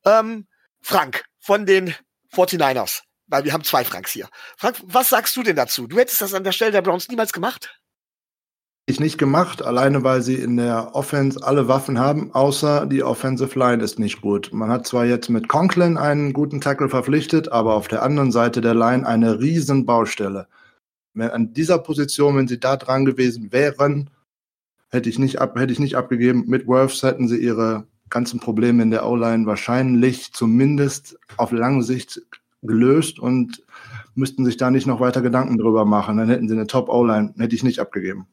Ähm, 0.04 0.46
Frank 0.80 1.24
von 1.40 1.66
den 1.66 1.94
49ers, 2.32 3.02
weil 3.26 3.44
wir 3.44 3.52
haben 3.52 3.64
zwei 3.64 3.84
Franks 3.84 4.12
hier. 4.12 4.28
Frank, 4.56 4.76
was 4.84 5.08
sagst 5.08 5.36
du 5.36 5.42
denn 5.42 5.56
dazu? 5.56 5.86
Du 5.86 5.98
hättest 5.98 6.20
das 6.20 6.34
an 6.34 6.44
der 6.44 6.52
Stelle 6.52 6.72
der 6.72 6.82
Browns 6.82 7.08
niemals 7.08 7.32
gemacht? 7.32 7.78
Ich 8.88 9.00
nicht 9.00 9.18
gemacht, 9.18 9.64
alleine 9.64 10.04
weil 10.04 10.22
sie 10.22 10.36
in 10.36 10.56
der 10.56 10.94
Offense 10.94 11.44
alle 11.44 11.66
Waffen 11.66 11.98
haben, 11.98 12.32
außer 12.32 12.86
die 12.86 13.02
Offensive 13.02 13.58
Line 13.58 13.82
ist 13.82 13.98
nicht 13.98 14.20
gut. 14.20 14.50
Man 14.52 14.70
hat 14.70 14.86
zwar 14.86 15.04
jetzt 15.04 15.28
mit 15.28 15.48
Conklin 15.48 15.96
einen 15.96 16.32
guten 16.32 16.60
Tackle 16.60 16.88
verpflichtet, 16.88 17.50
aber 17.50 17.74
auf 17.74 17.88
der 17.88 18.04
anderen 18.04 18.30
Seite 18.30 18.60
der 18.60 18.74
Line 18.74 19.04
eine 19.04 19.40
riesen 19.40 19.86
Baustelle. 19.86 20.46
Wenn 21.14 21.30
an 21.30 21.52
dieser 21.52 21.78
Position, 21.78 22.36
wenn 22.36 22.46
sie 22.46 22.60
da 22.60 22.76
dran 22.76 23.04
gewesen 23.04 23.50
wären, 23.50 24.08
hätte 24.90 25.08
ich 25.08 25.18
nicht, 25.18 25.40
ab, 25.40 25.58
hätte 25.58 25.72
ich 25.72 25.80
nicht 25.80 25.96
abgegeben. 25.96 26.44
Mit 26.46 26.68
Worths 26.68 27.02
hätten 27.02 27.26
sie 27.26 27.38
ihre 27.38 27.88
ganzen 28.08 28.38
Probleme 28.38 28.84
in 28.84 28.92
der 28.92 29.04
O-Line 29.04 29.46
wahrscheinlich 29.46 30.32
zumindest 30.32 31.18
auf 31.38 31.50
lange 31.50 31.82
Sicht 31.82 32.22
gelöst 32.62 33.18
und 33.18 33.64
müssten 34.14 34.44
sich 34.44 34.58
da 34.58 34.70
nicht 34.70 34.86
noch 34.86 35.00
weiter 35.00 35.22
Gedanken 35.22 35.58
drüber 35.58 35.84
machen. 35.84 36.18
Dann 36.18 36.28
hätten 36.28 36.46
sie 36.46 36.54
eine 36.54 36.68
Top-O-Line, 36.68 37.34
hätte 37.36 37.56
ich 37.56 37.64
nicht 37.64 37.80
abgegeben. 37.80 38.28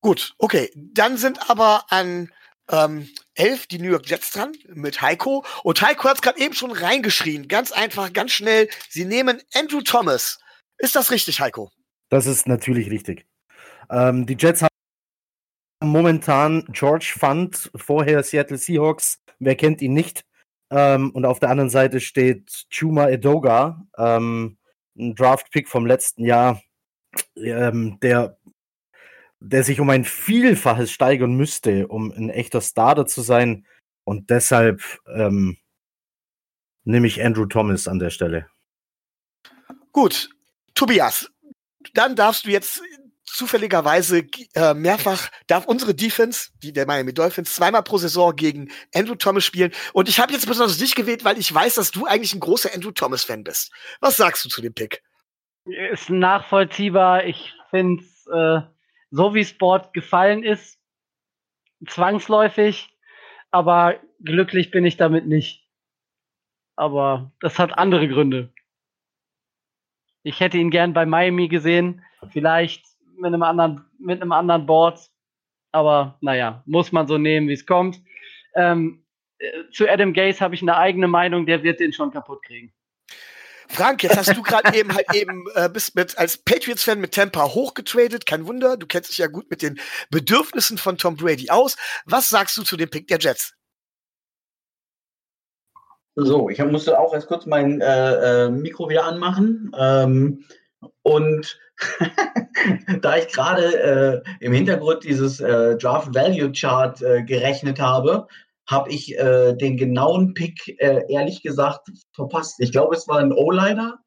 Gut, 0.00 0.34
okay. 0.38 0.70
Dann 0.74 1.16
sind 1.16 1.50
aber 1.50 1.84
an 1.90 2.30
ähm, 2.70 3.08
elf 3.34 3.66
die 3.66 3.78
New 3.78 3.90
York 3.90 4.08
Jets 4.08 4.30
dran 4.30 4.52
mit 4.68 5.02
Heiko. 5.02 5.44
Und 5.62 5.82
Heiko 5.82 6.08
hat 6.08 6.16
es 6.16 6.22
gerade 6.22 6.40
eben 6.40 6.54
schon 6.54 6.72
reingeschrien. 6.72 7.48
Ganz 7.48 7.72
einfach, 7.72 8.12
ganz 8.12 8.32
schnell. 8.32 8.68
Sie 8.88 9.04
nehmen 9.04 9.42
Andrew 9.54 9.80
Thomas. 9.80 10.38
Ist 10.78 10.96
das 10.96 11.10
richtig, 11.10 11.40
Heiko? 11.40 11.70
Das 12.08 12.26
ist 12.26 12.46
natürlich 12.46 12.90
richtig. 12.90 13.26
Ähm, 13.90 14.26
die 14.26 14.36
Jets 14.38 14.62
haben 14.62 14.70
momentan 15.82 16.64
George 16.70 17.12
Fund, 17.18 17.70
vorher 17.74 18.22
Seattle 18.22 18.58
Seahawks. 18.58 19.18
Wer 19.38 19.56
kennt 19.56 19.82
ihn 19.82 19.94
nicht? 19.94 20.24
Ähm, 20.70 21.10
und 21.10 21.24
auf 21.24 21.40
der 21.40 21.50
anderen 21.50 21.70
Seite 21.70 22.00
steht 22.00 22.66
Chuma 22.70 23.08
Edoga, 23.08 23.84
ähm, 23.98 24.58
ein 24.96 25.14
Draft-Pick 25.14 25.68
vom 25.68 25.86
letzten 25.86 26.24
Jahr, 26.24 26.62
ähm, 27.36 27.98
der 28.00 28.38
der 29.40 29.64
sich 29.64 29.80
um 29.80 29.90
ein 29.90 30.04
Vielfaches 30.04 30.90
steigern 30.90 31.34
müsste, 31.34 31.88
um 31.88 32.12
ein 32.12 32.30
echter 32.30 32.60
Starter 32.60 33.06
zu 33.06 33.22
sein. 33.22 33.66
Und 34.04 34.30
deshalb 34.30 34.82
ähm, 35.06 35.56
nehme 36.84 37.06
ich 37.06 37.22
Andrew 37.22 37.46
Thomas 37.46 37.88
an 37.88 37.98
der 37.98 38.10
Stelle. 38.10 38.46
Gut, 39.92 40.30
Tobias, 40.74 41.30
dann 41.94 42.16
darfst 42.16 42.46
du 42.46 42.50
jetzt 42.50 42.82
zufälligerweise 43.24 44.26
äh, 44.54 44.74
mehrfach 44.74 45.30
darf 45.46 45.66
unsere 45.66 45.94
Defense, 45.94 46.50
die 46.62 46.72
der 46.72 46.86
Miami 46.86 47.14
Dolphins, 47.14 47.54
zweimal 47.54 47.82
pro 47.82 47.96
Saison 47.98 48.34
gegen 48.34 48.70
Andrew 48.94 49.14
Thomas 49.14 49.44
spielen. 49.44 49.72
Und 49.92 50.08
ich 50.08 50.18
habe 50.20 50.32
jetzt 50.32 50.46
besonders 50.46 50.78
dich 50.78 50.94
gewählt, 50.94 51.24
weil 51.24 51.38
ich 51.38 51.52
weiß, 51.52 51.76
dass 51.76 51.90
du 51.90 52.06
eigentlich 52.06 52.34
ein 52.34 52.40
großer 52.40 52.74
Andrew 52.74 52.90
Thomas 52.90 53.24
Fan 53.24 53.44
bist. 53.44 53.72
Was 54.00 54.16
sagst 54.16 54.44
du 54.44 54.48
zu 54.48 54.60
dem 54.60 54.74
Pick? 54.74 55.02
Ist 55.92 56.10
nachvollziehbar. 56.10 57.24
Ich 57.24 57.52
finde 57.70 58.02
es 58.02 58.26
äh, 58.26 58.60
so 59.10 59.34
wie 59.34 59.44
Sport 59.44 59.92
gefallen 59.92 60.42
ist, 60.42 60.80
zwangsläufig, 61.86 62.96
aber 63.50 64.00
glücklich 64.22 64.70
bin 64.70 64.84
ich 64.84 64.96
damit 64.96 65.26
nicht. 65.26 65.66
Aber 66.76 67.32
das 67.40 67.58
hat 67.58 67.76
andere 67.76 68.08
Gründe. 68.08 68.52
Ich 70.22 70.40
hätte 70.40 70.58
ihn 70.58 70.70
gern 70.70 70.92
bei 70.92 71.06
Miami 71.06 71.48
gesehen, 71.48 72.02
vielleicht 72.30 72.84
mit 73.16 73.26
einem 73.26 73.42
anderen, 73.42 73.84
mit 73.98 74.20
einem 74.20 74.32
anderen 74.32 74.66
Board. 74.66 75.10
Aber 75.72 76.18
naja, 76.20 76.62
muss 76.66 76.92
man 76.92 77.06
so 77.06 77.18
nehmen, 77.18 77.48
wie 77.48 77.54
es 77.54 77.66
kommt. 77.66 78.00
Ähm, 78.54 79.04
äh, 79.38 79.50
zu 79.70 79.88
Adam 79.88 80.12
Gaze 80.12 80.40
habe 80.40 80.54
ich 80.54 80.62
eine 80.62 80.76
eigene 80.76 81.08
Meinung, 81.08 81.46
der 81.46 81.62
wird 81.62 81.80
den 81.80 81.92
schon 81.92 82.10
kaputt 82.10 82.42
kriegen. 82.42 82.72
Frank, 83.70 84.02
jetzt 84.02 84.16
hast 84.16 84.36
du 84.36 84.42
gerade 84.42 84.76
eben 84.76 84.92
halt 84.92 85.14
eben 85.14 85.44
äh, 85.54 85.68
bist 85.68 85.94
mit 85.94 86.18
als 86.18 86.38
Patriots-Fan 86.38 87.00
mit 87.00 87.14
Tampa 87.14 87.44
hochgetradet. 87.44 88.26
Kein 88.26 88.46
Wunder, 88.46 88.76
du 88.76 88.86
kennst 88.86 89.10
dich 89.10 89.18
ja 89.18 89.28
gut 89.28 89.48
mit 89.48 89.62
den 89.62 89.78
Bedürfnissen 90.10 90.76
von 90.76 90.98
Tom 90.98 91.16
Brady 91.16 91.50
aus. 91.50 91.76
Was 92.04 92.28
sagst 92.28 92.56
du 92.56 92.62
zu 92.62 92.76
dem 92.76 92.90
Pick 92.90 93.06
der 93.06 93.18
Jets? 93.20 93.54
So, 96.16 96.50
ich 96.50 96.58
musste 96.58 96.98
auch 96.98 97.14
erst 97.14 97.28
kurz 97.28 97.46
mein 97.46 97.80
äh, 97.80 98.46
äh, 98.46 98.50
Mikro 98.50 98.88
wieder 98.88 99.04
anmachen. 99.04 99.70
Ähm, 99.78 100.44
und 101.02 101.58
da 103.00 103.16
ich 103.16 103.28
gerade 103.28 104.22
äh, 104.42 104.44
im 104.44 104.52
Hintergrund 104.52 105.04
dieses 105.04 105.40
äh, 105.40 105.76
Draft 105.76 106.12
Value 106.14 106.50
Chart 106.52 107.00
äh, 107.02 107.22
gerechnet 107.22 107.78
habe, 107.78 108.26
habe 108.70 108.90
ich 108.90 109.18
äh, 109.18 109.52
den 109.54 109.76
genauen 109.76 110.32
Pick 110.32 110.80
äh, 110.80 111.02
ehrlich 111.08 111.42
gesagt 111.42 111.90
verpasst. 112.14 112.54
Ich 112.60 112.70
glaube, 112.70 112.94
es 112.94 113.08
war 113.08 113.18
ein 113.18 113.32
O-Liner. 113.32 113.98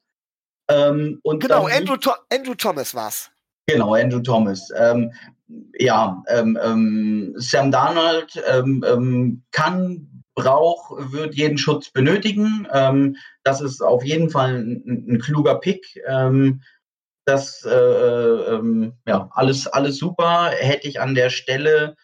Ähm, 0.70 1.20
genau, 1.22 1.66
Andrew, 1.66 1.98
Tho 1.98 2.12
Andrew 2.32 2.54
Thomas 2.54 2.94
war's. 2.94 3.30
Genau, 3.66 3.94
Andrew 3.94 4.20
Thomas. 4.20 4.70
Ähm, 4.76 5.12
ja, 5.78 6.22
ähm, 6.28 6.58
ähm 6.62 7.34
Sam 7.36 7.70
Darnold 7.70 8.42
ähm, 8.48 8.82
ähm, 8.88 9.42
kann, 9.52 10.24
braucht, 10.34 11.12
wird 11.12 11.34
jeden 11.34 11.58
Schutz 11.58 11.90
benötigen. 11.90 12.66
das 13.44 13.60
ist 13.60 13.80
auf 13.82 14.02
jeden 14.02 14.30
Fall 14.30 14.56
ein, 14.56 15.04
ein 15.08 15.20
kluger 15.20 15.60
Pick. 15.60 15.86
das, 17.24 17.64
äh, 17.64 17.70
äh, 17.70 18.92
ja, 19.06 19.30
alles, 19.32 19.68
alles 19.68 19.98
super. 19.98 20.50
Hätte 20.58 20.88
ich 20.88 21.00
an 21.00 21.14
der 21.14 21.30
Stelle 21.30 21.94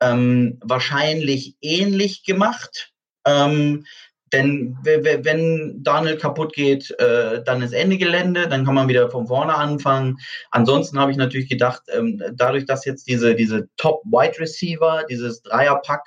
ähm, 0.00 0.58
wahrscheinlich 0.62 1.56
ähnlich 1.60 2.24
gemacht. 2.24 2.92
Ähm, 3.26 3.84
denn 4.32 4.76
wenn 4.82 5.82
Daniel 5.82 6.18
kaputt 6.18 6.52
geht, 6.52 6.90
äh, 6.98 7.42
dann 7.44 7.62
ist 7.62 7.72
Ende 7.72 7.96
Gelände, 7.96 8.46
dann 8.48 8.64
kann 8.64 8.74
man 8.74 8.88
wieder 8.88 9.10
von 9.10 9.26
vorne 9.26 9.54
anfangen. 9.54 10.18
Ansonsten 10.50 10.98
habe 10.98 11.10
ich 11.10 11.16
natürlich 11.16 11.48
gedacht, 11.48 11.82
ähm, 11.92 12.22
dadurch, 12.34 12.66
dass 12.66 12.84
jetzt 12.84 13.08
diese, 13.08 13.34
diese 13.34 13.68
Top-Wide 13.76 14.38
Receiver, 14.38 15.04
dieses 15.08 15.42
Dreierpack 15.42 16.02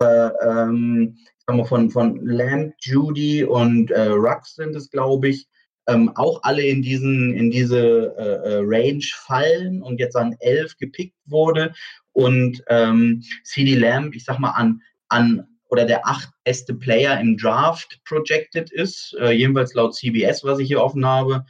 äh, 0.00 0.30
ähm, 0.42 1.18
von, 1.66 1.90
von 1.90 2.24
Lamb, 2.24 2.74
Judy 2.80 3.42
und 3.44 3.90
äh, 3.90 4.06
Rux 4.06 4.54
sind 4.54 4.76
es, 4.76 4.88
glaube 4.88 5.28
ich, 5.28 5.48
ähm, 5.90 6.10
auch 6.14 6.42
alle 6.42 6.62
in, 6.62 6.82
diesen, 6.82 7.34
in 7.34 7.50
diese 7.50 8.14
äh, 8.16 8.48
äh 8.48 8.60
Range 8.62 9.04
fallen 9.24 9.82
und 9.82 9.98
jetzt 9.98 10.16
an 10.16 10.36
elf 10.40 10.76
gepickt 10.78 11.16
wurde 11.26 11.72
und 12.12 12.62
ähm, 12.68 13.22
CD 13.44 13.74
Lamb, 13.74 14.14
ich 14.14 14.24
sag 14.24 14.38
mal, 14.38 14.50
an, 14.50 14.80
an 15.08 15.46
oder 15.68 15.84
der 15.84 16.06
acht 16.06 16.30
beste 16.44 16.74
Player 16.74 17.20
im 17.20 17.36
Draft 17.36 18.00
projected 18.04 18.70
ist, 18.72 19.16
äh, 19.20 19.30
jedenfalls 19.30 19.74
laut 19.74 19.94
CBS, 19.94 20.42
was 20.44 20.58
ich 20.58 20.68
hier 20.68 20.82
offen 20.82 21.06
habe, 21.06 21.44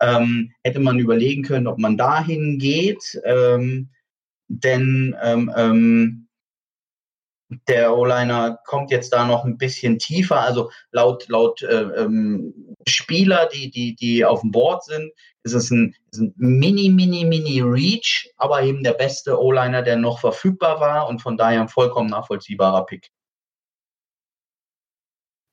ähm, 0.00 0.52
hätte 0.62 0.80
man 0.80 0.98
überlegen 0.98 1.42
können, 1.42 1.66
ob 1.66 1.78
man 1.78 1.96
dahin 1.96 2.58
geht. 2.58 3.20
Ähm, 3.24 3.90
denn 4.48 5.16
ähm, 5.22 5.52
ähm 5.56 6.25
der 7.48 7.96
O-Liner 7.96 8.58
kommt 8.64 8.90
jetzt 8.90 9.12
da 9.12 9.26
noch 9.26 9.44
ein 9.44 9.56
bisschen 9.56 9.98
tiefer. 9.98 10.40
Also 10.40 10.70
laut, 10.90 11.28
laut 11.28 11.62
äh, 11.62 11.82
ähm, 11.82 12.76
Spieler, 12.86 13.48
die, 13.52 13.70
die, 13.70 13.94
die 13.94 14.24
auf 14.24 14.40
dem 14.40 14.50
Board 14.50 14.84
sind, 14.84 15.12
ist 15.44 15.52
es 15.52 15.70
ein, 15.70 15.94
ist 16.10 16.20
ein 16.20 16.34
mini, 16.36 16.90
mini, 16.90 17.24
mini 17.24 17.60
Reach, 17.60 18.28
aber 18.36 18.62
eben 18.62 18.82
der 18.82 18.94
beste 18.94 19.40
O-Liner, 19.40 19.82
der 19.82 19.96
noch 19.96 20.18
verfügbar 20.18 20.80
war 20.80 21.08
und 21.08 21.22
von 21.22 21.36
daher 21.36 21.60
ein 21.60 21.68
vollkommen 21.68 22.10
nachvollziehbarer 22.10 22.84
Pick. 22.86 23.10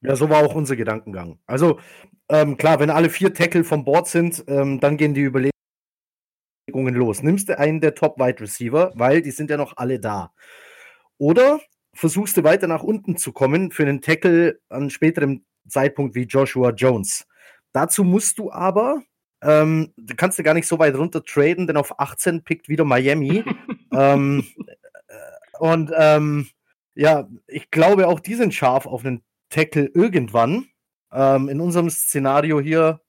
Ja, 0.02 0.16
so 0.16 0.30
war 0.30 0.44
auch 0.44 0.56
unser 0.56 0.76
Gedankengang. 0.76 1.40
Also, 1.46 1.80
ähm, 2.28 2.58
klar, 2.58 2.80
wenn 2.80 2.90
alle 2.90 3.10
vier 3.10 3.34
Tackle 3.34 3.64
vom 3.64 3.86
Board 3.86 4.08
sind, 4.08 4.44
ähm, 4.48 4.80
dann 4.80 4.98
gehen 4.98 5.14
die 5.14 5.22
Überlegungen 5.22 5.54
los. 6.74 7.24
Nimmst 7.24 7.48
du 7.50 7.58
einen 7.58 7.80
der 7.80 7.96
Top-Wide 7.96 8.42
Receiver, 8.42 8.92
weil 8.96 9.22
die 9.22 9.32
sind 9.32 9.50
ja 9.50 9.58
noch 9.58 9.78
alle 9.78 10.00
da. 10.00 10.34
Oder 11.18 11.62
versuchst 11.94 12.38
du 12.38 12.44
weiter 12.44 12.68
nach 12.68 12.84
unten 12.84 13.18
zu 13.18 13.32
kommen 13.32 13.72
für 13.72 13.84
einen 13.84 14.02
Tackle 14.02 14.60
an 14.70 14.90
späterem 14.90 15.46
Zeitpunkt 15.68 16.16
wie 16.16 16.24
Joshua 16.24 16.72
Jones. 16.72 17.26
Dazu 17.72 18.04
musst 18.04 18.40
du 18.40 18.52
aber, 18.52 19.02
ähm, 19.42 19.94
du 19.98 20.16
kannst 20.16 20.40
du 20.40 20.44
gar 20.44 20.54
nicht 20.54 20.68
so 20.68 20.80
weit 20.80 20.96
runter 20.96 21.24
traden, 21.24 21.68
denn 21.68 21.78
auf 21.78 22.00
18 22.00 22.44
pickt 22.44 22.70
wieder 22.70 22.86
Miami. 22.86 23.44
ähm, 23.92 24.46
äh, 25.08 25.58
und 25.60 25.92
ähm, 25.98 26.48
ja, 26.96 27.28
ich 27.48 27.72
glaube 27.72 28.08
auch 28.08 28.20
die 28.20 28.36
sind 28.36 28.54
scharf 28.54 28.86
auf 28.86 29.06
einen 29.06 29.24
Tackle 29.50 29.90
irgendwann. 29.94 30.68
Ähm, 31.12 31.50
in 31.50 31.62
unserem 31.62 31.90
Szenario 31.90 32.60
hier 32.60 33.02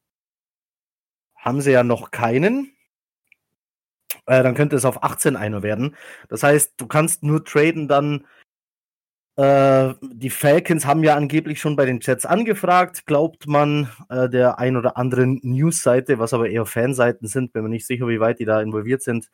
haben 1.36 1.60
sie 1.60 1.72
ja 1.72 1.82
noch 1.82 2.10
keinen. 2.10 2.74
Äh, 4.26 4.42
dann 4.42 4.54
könnte 4.54 4.76
es 4.76 4.84
auf 4.84 5.02
18 5.02 5.36
einer 5.36 5.62
werden. 5.62 5.96
Das 6.28 6.42
heißt, 6.42 6.74
du 6.78 6.86
kannst 6.86 7.22
nur 7.22 7.44
traden 7.44 7.88
dann. 7.88 8.26
Äh, 9.36 9.94
die 10.00 10.30
Falcons 10.30 10.86
haben 10.86 11.02
ja 11.02 11.16
angeblich 11.16 11.60
schon 11.60 11.74
bei 11.74 11.86
den 11.86 11.98
Jets 12.00 12.24
angefragt, 12.24 13.04
glaubt 13.04 13.48
man 13.48 13.90
äh, 14.08 14.28
der 14.28 14.60
ein 14.60 14.76
oder 14.76 14.96
anderen 14.96 15.40
News-Seite, 15.42 16.20
was 16.20 16.32
aber 16.32 16.48
eher 16.48 16.66
Fanseiten 16.66 17.26
sind, 17.26 17.52
bin 17.52 17.64
mir 17.64 17.68
nicht 17.68 17.86
sicher, 17.86 18.06
wie 18.06 18.20
weit 18.20 18.38
die 18.38 18.44
da 18.44 18.60
involviert 18.60 19.02
sind. 19.02 19.30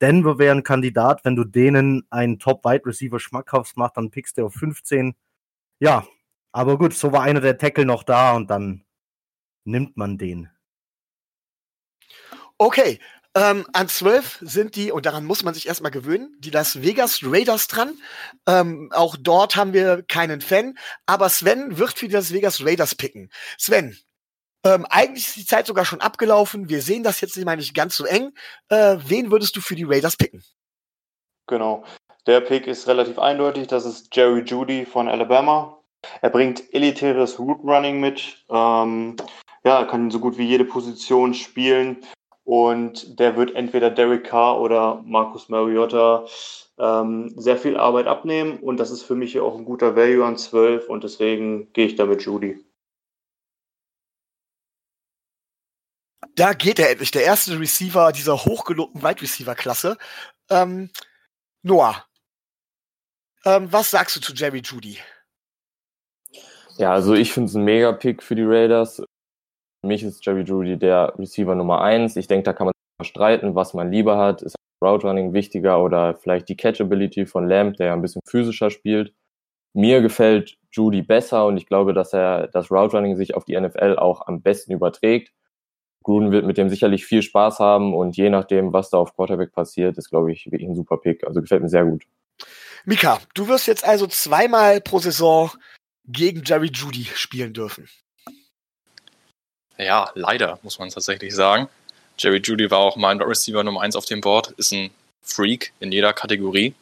Denver 0.00 0.38
wäre 0.38 0.56
ein 0.56 0.64
Kandidat, 0.64 1.24
wenn 1.24 1.36
du 1.36 1.44
denen 1.44 2.04
einen 2.10 2.40
Top-Wide-Receiver 2.40 3.20
schmackhaft 3.20 3.76
machst, 3.76 3.96
dann 3.96 4.10
pickst 4.10 4.38
du 4.38 4.46
auf 4.46 4.54
15. 4.54 5.14
Ja, 5.78 6.04
aber 6.50 6.76
gut, 6.76 6.94
so 6.94 7.12
war 7.12 7.22
einer 7.22 7.40
der 7.40 7.58
Tackle 7.58 7.84
noch 7.84 8.02
da 8.02 8.32
und 8.34 8.50
dann 8.50 8.84
nimmt 9.64 9.96
man 9.96 10.18
den. 10.18 10.50
Okay, 12.58 12.98
ähm, 13.36 13.66
an 13.72 13.88
12 13.88 14.38
sind 14.42 14.76
die, 14.76 14.92
und 14.92 15.06
daran 15.06 15.24
muss 15.24 15.42
man 15.42 15.54
sich 15.54 15.66
erstmal 15.66 15.90
gewöhnen, 15.90 16.36
die 16.38 16.50
Las 16.50 16.82
Vegas 16.82 17.20
Raiders 17.22 17.66
dran. 17.66 17.98
Ähm, 18.46 18.90
auch 18.94 19.16
dort 19.18 19.56
haben 19.56 19.72
wir 19.72 20.02
keinen 20.02 20.40
Fan, 20.40 20.78
aber 21.06 21.28
Sven 21.28 21.76
wird 21.78 21.98
für 21.98 22.06
die 22.06 22.14
Las 22.14 22.32
Vegas 22.32 22.64
Raiders 22.64 22.94
picken. 22.94 23.30
Sven, 23.58 23.96
ähm, 24.64 24.86
eigentlich 24.88 25.26
ist 25.26 25.36
die 25.36 25.46
Zeit 25.46 25.66
sogar 25.66 25.84
schon 25.84 26.00
abgelaufen. 26.00 26.68
Wir 26.68 26.80
sehen 26.80 27.02
das 27.02 27.20
jetzt 27.20 27.36
nicht 27.36 27.44
mal 27.44 27.56
nicht 27.56 27.74
ganz 27.74 27.96
so 27.96 28.04
eng. 28.04 28.32
Äh, 28.68 28.96
wen 29.04 29.30
würdest 29.30 29.56
du 29.56 29.60
für 29.60 29.74
die 29.74 29.84
Raiders 29.84 30.16
picken? 30.16 30.42
Genau. 31.46 31.84
Der 32.26 32.40
Pick 32.40 32.66
ist 32.66 32.86
relativ 32.86 33.18
eindeutig. 33.18 33.66
Das 33.66 33.84
ist 33.84 34.14
Jerry 34.14 34.40
Judy 34.40 34.86
von 34.86 35.08
Alabama. 35.08 35.78
Er 36.22 36.30
bringt 36.30 36.72
elitäres 36.72 37.38
Route 37.38 37.62
Running 37.62 38.00
mit. 38.00 38.44
Ähm, 38.48 39.16
ja, 39.64 39.80
er 39.80 39.86
kann 39.86 40.10
so 40.10 40.20
gut 40.20 40.38
wie 40.38 40.46
jede 40.46 40.64
Position 40.64 41.34
spielen. 41.34 41.98
Und 42.44 43.18
der 43.18 43.36
wird 43.36 43.54
entweder 43.54 43.90
Derek 43.90 44.24
Carr 44.24 44.60
oder 44.60 45.02
Marcus 45.04 45.48
Mariota 45.48 46.26
ähm, 46.78 47.32
sehr 47.36 47.56
viel 47.56 47.76
Arbeit 47.76 48.06
abnehmen. 48.06 48.58
Und 48.58 48.78
das 48.78 48.90
ist 48.90 49.02
für 49.02 49.14
mich 49.14 49.32
hier 49.32 49.44
auch 49.44 49.56
ein 49.56 49.64
guter 49.64 49.96
Value 49.96 50.24
an 50.24 50.36
12. 50.36 50.88
Und 50.88 51.04
deswegen 51.04 51.72
gehe 51.72 51.86
ich 51.86 51.96
da 51.96 52.04
mit 52.04 52.22
Judy. 52.22 52.62
Da 56.36 56.52
geht 56.52 56.78
er 56.78 56.90
endlich, 56.90 57.12
der 57.12 57.24
erste 57.24 57.58
Receiver 57.58 58.10
dieser 58.12 58.44
hochgelobten 58.44 59.02
Wide 59.02 59.22
Receiver 59.22 59.54
Klasse. 59.54 59.96
Ähm, 60.50 60.90
Noah, 61.62 62.04
ähm, 63.44 63.72
was 63.72 63.90
sagst 63.90 64.16
du 64.16 64.20
zu 64.20 64.32
Jerry 64.32 64.60
Judy? 64.64 64.98
Ja, 66.76 66.92
also 66.92 67.14
ich 67.14 67.32
finde 67.32 67.50
es 67.50 67.54
ein 67.54 67.64
Mega-Pick 67.64 68.22
für 68.22 68.34
die 68.34 68.42
Raiders. 68.42 69.02
Mich 69.84 70.02
ist 70.02 70.24
Jerry 70.24 70.42
Judy 70.42 70.78
der 70.78 71.14
Receiver 71.18 71.54
Nummer 71.54 71.80
eins. 71.80 72.16
Ich 72.16 72.26
denke, 72.26 72.44
da 72.44 72.52
kann 72.52 72.66
man 72.66 72.74
streiten, 73.06 73.54
was 73.54 73.74
man 73.74 73.90
lieber 73.90 74.18
hat. 74.18 74.42
Ist 74.42 74.56
Route 74.82 75.06
Running 75.06 75.32
wichtiger 75.32 75.82
oder 75.82 76.14
vielleicht 76.14 76.48
die 76.48 76.56
Catchability 76.56 77.26
von 77.26 77.48
Lamb, 77.48 77.76
der 77.76 77.86
ja 77.86 77.92
ein 77.92 78.02
bisschen 78.02 78.20
physischer 78.26 78.70
spielt. 78.70 79.14
Mir 79.72 80.02
gefällt 80.02 80.56
Judy 80.70 81.02
besser 81.02 81.46
und 81.46 81.56
ich 81.56 81.66
glaube, 81.66 81.94
dass 81.94 82.12
er 82.12 82.48
das 82.48 82.70
Route 82.70 82.96
Running 82.96 83.16
sich 83.16 83.34
auf 83.34 83.44
die 83.44 83.58
NFL 83.58 83.96
auch 83.96 84.26
am 84.26 84.42
besten 84.42 84.72
überträgt. 84.72 85.32
Gruden 86.02 86.32
wird 86.32 86.44
mit 86.44 86.58
dem 86.58 86.68
sicherlich 86.68 87.06
viel 87.06 87.22
Spaß 87.22 87.60
haben 87.60 87.94
und 87.94 88.16
je 88.16 88.28
nachdem, 88.28 88.72
was 88.72 88.90
da 88.90 88.98
auf 88.98 89.16
Quarterback 89.16 89.52
passiert, 89.52 89.96
ist, 89.96 90.10
glaube 90.10 90.32
ich, 90.32 90.46
wirklich 90.46 90.68
ein 90.68 90.74
super 90.74 90.98
Pick. 90.98 91.26
Also 91.26 91.40
gefällt 91.40 91.62
mir 91.62 91.70
sehr 91.70 91.86
gut. 91.86 92.04
Mika, 92.84 93.18
du 93.32 93.48
wirst 93.48 93.66
jetzt 93.66 93.84
also 93.84 94.06
zweimal 94.06 94.82
pro 94.82 94.98
Saison 94.98 95.50
gegen 96.04 96.42
Jerry 96.44 96.70
Judy 96.70 97.04
spielen 97.04 97.54
dürfen. 97.54 97.88
Ja, 99.78 100.10
leider, 100.14 100.58
muss 100.62 100.78
man 100.78 100.90
tatsächlich 100.90 101.34
sagen. 101.34 101.68
Jerry 102.18 102.38
Judy 102.38 102.70
war 102.70 102.78
auch 102.78 102.96
mein 102.96 103.20
Receiver 103.20 103.64
Nummer 103.64 103.82
1 103.82 103.96
auf 103.96 104.04
dem 104.04 104.20
Board, 104.20 104.52
ist 104.52 104.72
ein 104.72 104.90
Freak 105.22 105.72
in 105.80 105.90
jeder 105.90 106.12
Kategorie. 106.12 106.74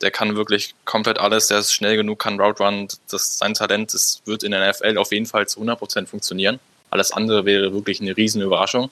Der 0.00 0.10
kann 0.10 0.34
wirklich 0.34 0.74
komplett 0.84 1.18
alles, 1.18 1.46
der 1.46 1.60
ist 1.60 1.72
schnell 1.72 1.96
genug, 1.96 2.18
kann 2.18 2.40
Route 2.40 2.64
Run, 2.64 2.88
das, 3.10 3.38
sein 3.38 3.54
Talent 3.54 3.94
das 3.94 4.22
wird 4.24 4.42
in 4.42 4.50
der 4.50 4.68
NFL 4.70 4.98
auf 4.98 5.12
jeden 5.12 5.26
Fall 5.26 5.46
zu 5.46 5.60
100% 5.60 6.06
funktionieren. 6.06 6.58
Alles 6.90 7.12
andere 7.12 7.44
wäre 7.44 7.72
wirklich 7.72 8.00
eine 8.00 8.16
riesen 8.16 8.42
Überraschung. 8.42 8.90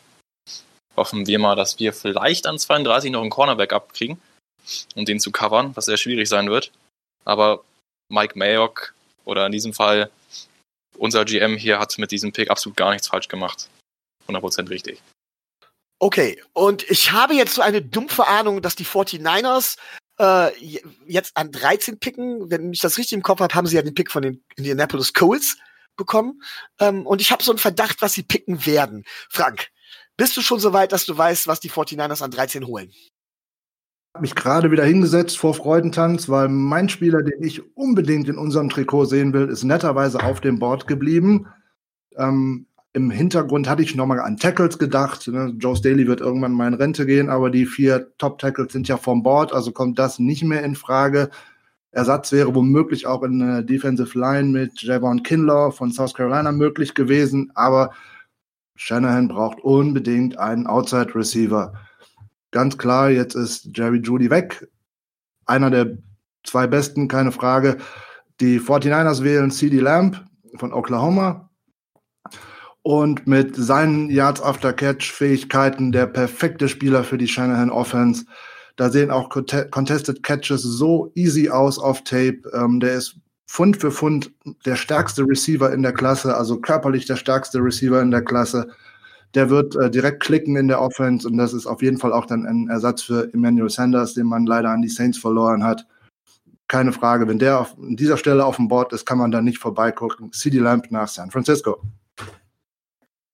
Hoffen 0.97 1.27
wir 1.27 1.39
mal, 1.39 1.57
dass 1.57 1.79
wir 1.79 1.93
vielleicht 1.93 2.47
an 2.47 2.59
32 2.59 3.11
noch 3.11 3.23
einen 3.23 3.31
Cornerback 3.31 3.73
abkriegen, 3.73 4.21
um 4.95 5.05
den 5.05 5.19
zu 5.19 5.33
covern, 5.33 5.75
was 5.75 5.87
sehr 5.87 5.97
schwierig 5.97 6.29
sein 6.29 6.51
wird. 6.51 6.71
Aber 7.25 7.65
Mike 8.09 8.39
Mayock 8.39 8.95
oder 9.25 9.47
in 9.47 9.53
diesem 9.53 9.73
Fall 9.73 10.11
unser 11.03 11.25
GM 11.25 11.57
hier 11.57 11.81
hat 11.81 11.99
mit 11.99 12.13
diesem 12.13 12.33
Pick 12.33 12.49
absolut 12.49 12.77
gar 12.77 12.93
nichts 12.93 13.09
falsch 13.09 13.27
gemacht. 13.27 13.69
100% 14.29 14.71
richtig. 14.71 15.03
Okay, 15.99 16.41
und 16.53 16.89
ich 16.89 17.11
habe 17.11 17.35
jetzt 17.35 17.55
so 17.55 17.63
eine 17.63 17.83
dumpfe 17.83 18.27
Ahnung, 18.29 18.63
dass 18.63 18.77
die 18.77 18.85
49ers 18.85 19.79
äh, 20.21 20.53
jetzt 21.07 21.37
an 21.37 21.51
13 21.51 21.99
picken. 21.99 22.51
Wenn 22.51 22.73
ich 22.73 22.81
das 22.81 22.99
richtig 22.99 23.17
im 23.17 23.23
Kopf 23.23 23.41
habe, 23.41 23.53
haben 23.53 23.67
sie 23.67 23.77
ja 23.77 23.83
den 23.83 23.95
Pick 23.95 24.13
von 24.13 24.23
den 24.23 24.45
Indianapolis 24.55 25.13
Colts 25.13 25.59
bekommen. 25.97 26.41
Ähm, 26.79 27.05
und 27.05 27.21
ich 27.21 27.33
habe 27.33 27.43
so 27.43 27.51
einen 27.51 27.59
Verdacht, 27.59 28.01
was 28.01 28.13
sie 28.13 28.23
picken 28.23 28.65
werden. 28.65 29.05
Frank, 29.29 29.69
bist 30.17 30.37
du 30.37 30.41
schon 30.41 30.61
so 30.61 30.73
weit, 30.73 30.93
dass 30.93 31.05
du 31.05 31.19
weißt, 31.19 31.49
was 31.49 31.59
die 31.59 31.71
49ers 31.71 32.23
an 32.23 32.31
13 32.31 32.67
holen? 32.67 32.93
Habe 34.15 34.23
mich 34.23 34.35
gerade 34.35 34.71
wieder 34.71 34.85
hingesetzt 34.85 35.39
vor 35.39 35.55
Freudentanz, 35.55 36.29
weil 36.29 36.49
mein 36.49 36.91
Spieler, 36.91 37.23
den 37.23 37.43
ich 37.43 37.77
unbedingt 37.77 38.29
in 38.29 38.37
unserem 38.37 38.69
Trikot 38.69 39.07
sehen 39.07 39.33
will, 39.33 39.49
ist 39.49 39.65
netterweise 39.65 40.23
auf 40.23 40.41
dem 40.41 40.59
Board 40.59 40.87
geblieben. 40.87 41.47
Ähm, 42.17 42.67
Im 42.93 43.11
Hintergrund 43.11 43.71
hatte 43.71 43.83
ich 43.83 43.95
nochmal 43.95 44.21
an 44.21 44.37
Tackles 44.37 44.79
gedacht. 44.79 45.29
Ne? 45.29 45.55
Joe 45.59 45.75
Staley 45.75 46.07
wird 46.07 46.21
irgendwann 46.21 46.53
mal 46.53 46.69
in 46.69 46.75
Rente 46.75 47.07
gehen, 47.07 47.31
aber 47.31 47.49
die 47.49 47.65
vier 47.65 48.13
Top-Tackles 48.19 48.73
sind 48.73 48.87
ja 48.87 48.99
vom 48.99 49.23
Board, 49.23 49.55
also 49.55 49.73
kommt 49.73 49.99
das 49.99 50.19
nicht 50.19 50.45
mehr 50.45 50.63
in 50.63 50.75
Frage. 50.75 51.31
Ersatz 51.91 52.33
wäre 52.33 52.55
womöglich 52.55 53.07
auch 53.07 53.23
in 53.23 53.39
der 53.39 53.63
Defensive 53.63 54.19
Line 54.19 54.49
mit 54.49 54.83
Javon 54.83 55.23
Kinlaw 55.23 55.73
von 55.73 55.91
South 55.91 56.13
Carolina 56.13 56.53
möglich 56.53 56.95
gewesen, 56.95 57.51
aber 57.55 57.93
Shanahan 58.77 59.29
braucht 59.29 59.61
unbedingt 59.61 60.39
einen 60.39 60.67
Outside 60.67 61.15
Receiver 61.15 61.73
ganz 62.53 62.79
klar, 62.79 63.11
jetzt 63.11 63.35
ist 63.35 63.71
Jerry 63.75 63.99
Judy 63.99 64.31
weg. 64.31 64.69
Einer 65.47 65.71
der 65.71 65.99
zwei 66.45 66.69
besten, 66.69 67.09
keine 67.09 67.33
Frage. 67.33 67.79
Die 68.41 68.61
49ers 68.61 69.25
wählen 69.25 69.51
CD 69.51 69.81
Lamb 69.81 70.25
von 70.57 70.73
Oklahoma. 70.73 71.51
Und 72.83 73.27
mit 73.27 73.55
seinen 73.57 74.11
Yards 74.11 74.43
After 74.43 74.73
Catch 74.73 75.13
Fähigkeiten 75.13 75.93
der 75.93 76.07
perfekte 76.07 76.69
Spieler 76.69 77.05
für 77.05 77.19
die 77.19 77.29
Shanahan 77.29 77.71
Offense. 77.71 78.25
Da 78.77 78.91
sehen 78.91 79.11
auch 79.11 79.29
Contested 79.31 80.23
Catches 80.23 80.63
so 80.63 81.13
easy 81.15 81.49
aus 81.49 81.79
auf 81.79 82.03
Tape. 82.03 82.41
Ähm, 82.55 82.81
der 82.81 82.95
ist 82.95 83.17
Pfund 83.47 83.77
für 83.77 83.93
Pfund 83.93 84.33
der 84.65 84.77
stärkste 84.77 85.23
Receiver 85.29 85.73
in 85.73 85.83
der 85.83 85.93
Klasse, 85.93 86.35
also 86.37 86.59
körperlich 86.59 87.07
der 87.07 87.17
stärkste 87.17 87.59
Receiver 87.59 88.01
in 88.01 88.11
der 88.11 88.25
Klasse 88.25 88.69
der 89.35 89.49
wird 89.51 89.77
äh, 89.77 89.91
direkt 89.91 90.23
klicken 90.23 90.57
in 90.57 90.69
der 90.69 90.81
Offense 90.81 91.27
und 91.27 91.37
das 91.39 91.53
ist 91.53 91.67
auf 91.67 91.83
jeden 91.83 91.99
Fall 91.99 92.13
auch 92.13 92.27
dann 92.27 92.47
ein 92.47 92.69
Ersatz 92.69 93.03
für 93.03 93.33
Emmanuel 93.33 93.71
Sanders, 93.71 94.15
den 94.15 94.27
man 94.27 94.47
leider 94.47 94.71
an 94.71 94.83
die 94.83 94.89
Saints 94.89 95.19
verloren 95.19 95.65
hat. 95.65 95.87
Keine 96.69 96.93
Frage, 96.93 97.29
wenn 97.29 97.39
der 97.39 97.61
auf 97.61 97.77
an 97.79 97.97
dieser 97.97 98.17
Stelle 98.17 98.45
auf 98.45 98.57
dem 98.57 98.69
Board 98.69 98.93
ist, 98.93 99.05
kann 99.05 99.19
man 99.19 99.31
da 99.31 99.41
nicht 99.41 99.59
vorbeigucken. 99.59 100.33
CD 100.33 100.59
Lamp 100.59 100.91
nach 100.91 101.09
San 101.09 101.31
Francisco. 101.31 101.83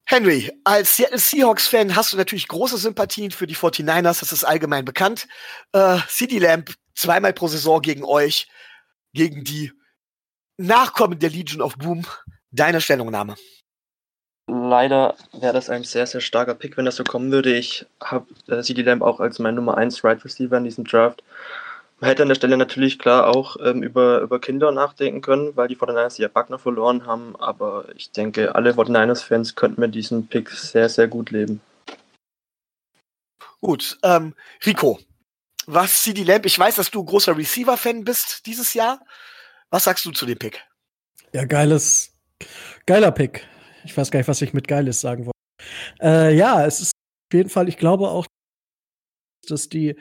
Henry, 0.05 0.51
als 0.65 0.97
Seattle 0.97 1.19
Seahawks-Fan 1.19 1.95
hast 1.95 2.13
du 2.13 2.17
natürlich 2.17 2.49
große 2.49 2.79
Sympathien 2.79 3.31
für 3.31 3.47
die 3.47 3.57
49ers, 3.57 4.21
das 4.21 4.33
ist 4.33 4.45
allgemein 4.45 4.85
bekannt. 4.85 5.29
Äh, 5.73 5.99
CD 6.09 6.39
Lamp 6.39 6.75
zweimal 6.95 7.33
pro 7.35 7.49
Saison 7.49 7.83
gegen 7.83 8.05
euch, 8.05 8.49
gegen 9.13 9.45
die 9.45 9.73
Nachkommen 10.57 11.19
der 11.19 11.31
Legion 11.31 11.61
of 11.61 11.77
Boom. 11.77 12.07
Deine 12.51 12.81
Stellungnahme 12.81 13.37
leider 14.49 15.15
wäre 15.33 15.53
das 15.53 15.71
ein 15.71 15.85
sehr, 15.85 16.07
sehr 16.07 16.21
starker 16.21 16.55
Pick, 16.55 16.77
wenn 16.77 16.85
das 16.87 16.97
so 16.97 17.05
kommen 17.05 17.31
würde. 17.31 17.55
Ich 17.55 17.87
habe 18.03 18.27
äh, 18.49 18.63
CD 18.63 18.83
Lamb 18.83 19.03
auch 19.03 19.21
als 19.21 19.39
mein 19.39 19.55
Nummer 19.55 19.77
1 19.77 20.03
Right 20.03 20.25
Receiver 20.25 20.57
in 20.57 20.65
diesem 20.65 20.85
Draft. 20.85 21.23
Man 22.01 22.11
hätte 22.11 22.23
an 22.23 22.29
der 22.29 22.37
Stelle 22.37 22.57
natürlich 22.57 22.99
klar 22.99 23.27
auch 23.27 23.57
ähm, 23.61 23.83
über, 23.83 24.21
über 24.21 24.41
Kinder 24.41 24.71
nachdenken 24.71 25.21
können, 25.21 25.57
weil 25.57 25.69
die 25.69 25.77
49ers 25.77 26.21
ja 26.21 26.29
Wagner 26.33 26.59
verloren 26.59 27.07
haben, 27.07 27.35
aber 27.37 27.87
ich 27.97 28.13
denke, 28.13 28.55
alle 28.55 28.73
49ers-Fans 28.73 29.57
könnten 29.57 29.81
mit 29.81 29.95
diesem 29.95 30.29
Pick 30.29 30.51
sehr, 30.51 30.89
sehr 30.89 31.09
gut 31.09 31.31
leben. 31.31 31.61
Gut, 33.61 33.99
ähm, 34.05 34.35
Rico, 34.65 35.01
was 35.67 36.03
CD 36.03 36.23
Lamp, 36.23 36.47
ich 36.47 36.57
weiß, 36.57 36.77
dass 36.77 36.93
du 36.93 37.05
großer 37.05 37.37
Receiver-Fan 37.37 38.05
bist 38.05 38.47
dieses 38.47 38.75
Jahr. 38.75 39.01
Was 39.71 39.85
sagst 39.85 40.05
du 40.05 40.13
zu 40.13 40.25
dem 40.25 40.39
Pick? 40.39 40.63
Ja, 41.33 41.45
geiles, 41.45 42.13
geiler 42.87 43.11
Pick. 43.11 43.45
Ich 43.89 43.97
weiß 43.97 44.11
gar 44.11 44.21
nicht, 44.21 44.29
was 44.29 44.43
ich 44.43 44.53
mit 44.53 44.69
geiles 44.69 45.01
sagen 45.01 45.25
wollte. 45.25 45.39
Äh, 46.01 46.37
ja, 46.37 46.67
es 46.67 46.81
ist 46.81 46.93
auf 46.93 47.35
jeden 47.35 47.49
Fall, 47.49 47.69
ich 47.69 47.79
glaube 47.79 48.09
auch, 48.09 48.27
dass 49.49 49.71
die 49.71 49.97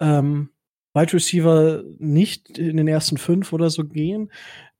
ähm, 0.00 0.50
Wide 0.92 1.14
Receiver 1.14 1.82
nicht 1.98 2.58
in 2.58 2.76
den 2.76 2.88
ersten 2.88 3.16
fünf 3.16 3.54
oder 3.54 3.70
so 3.70 3.84
gehen. 3.84 4.30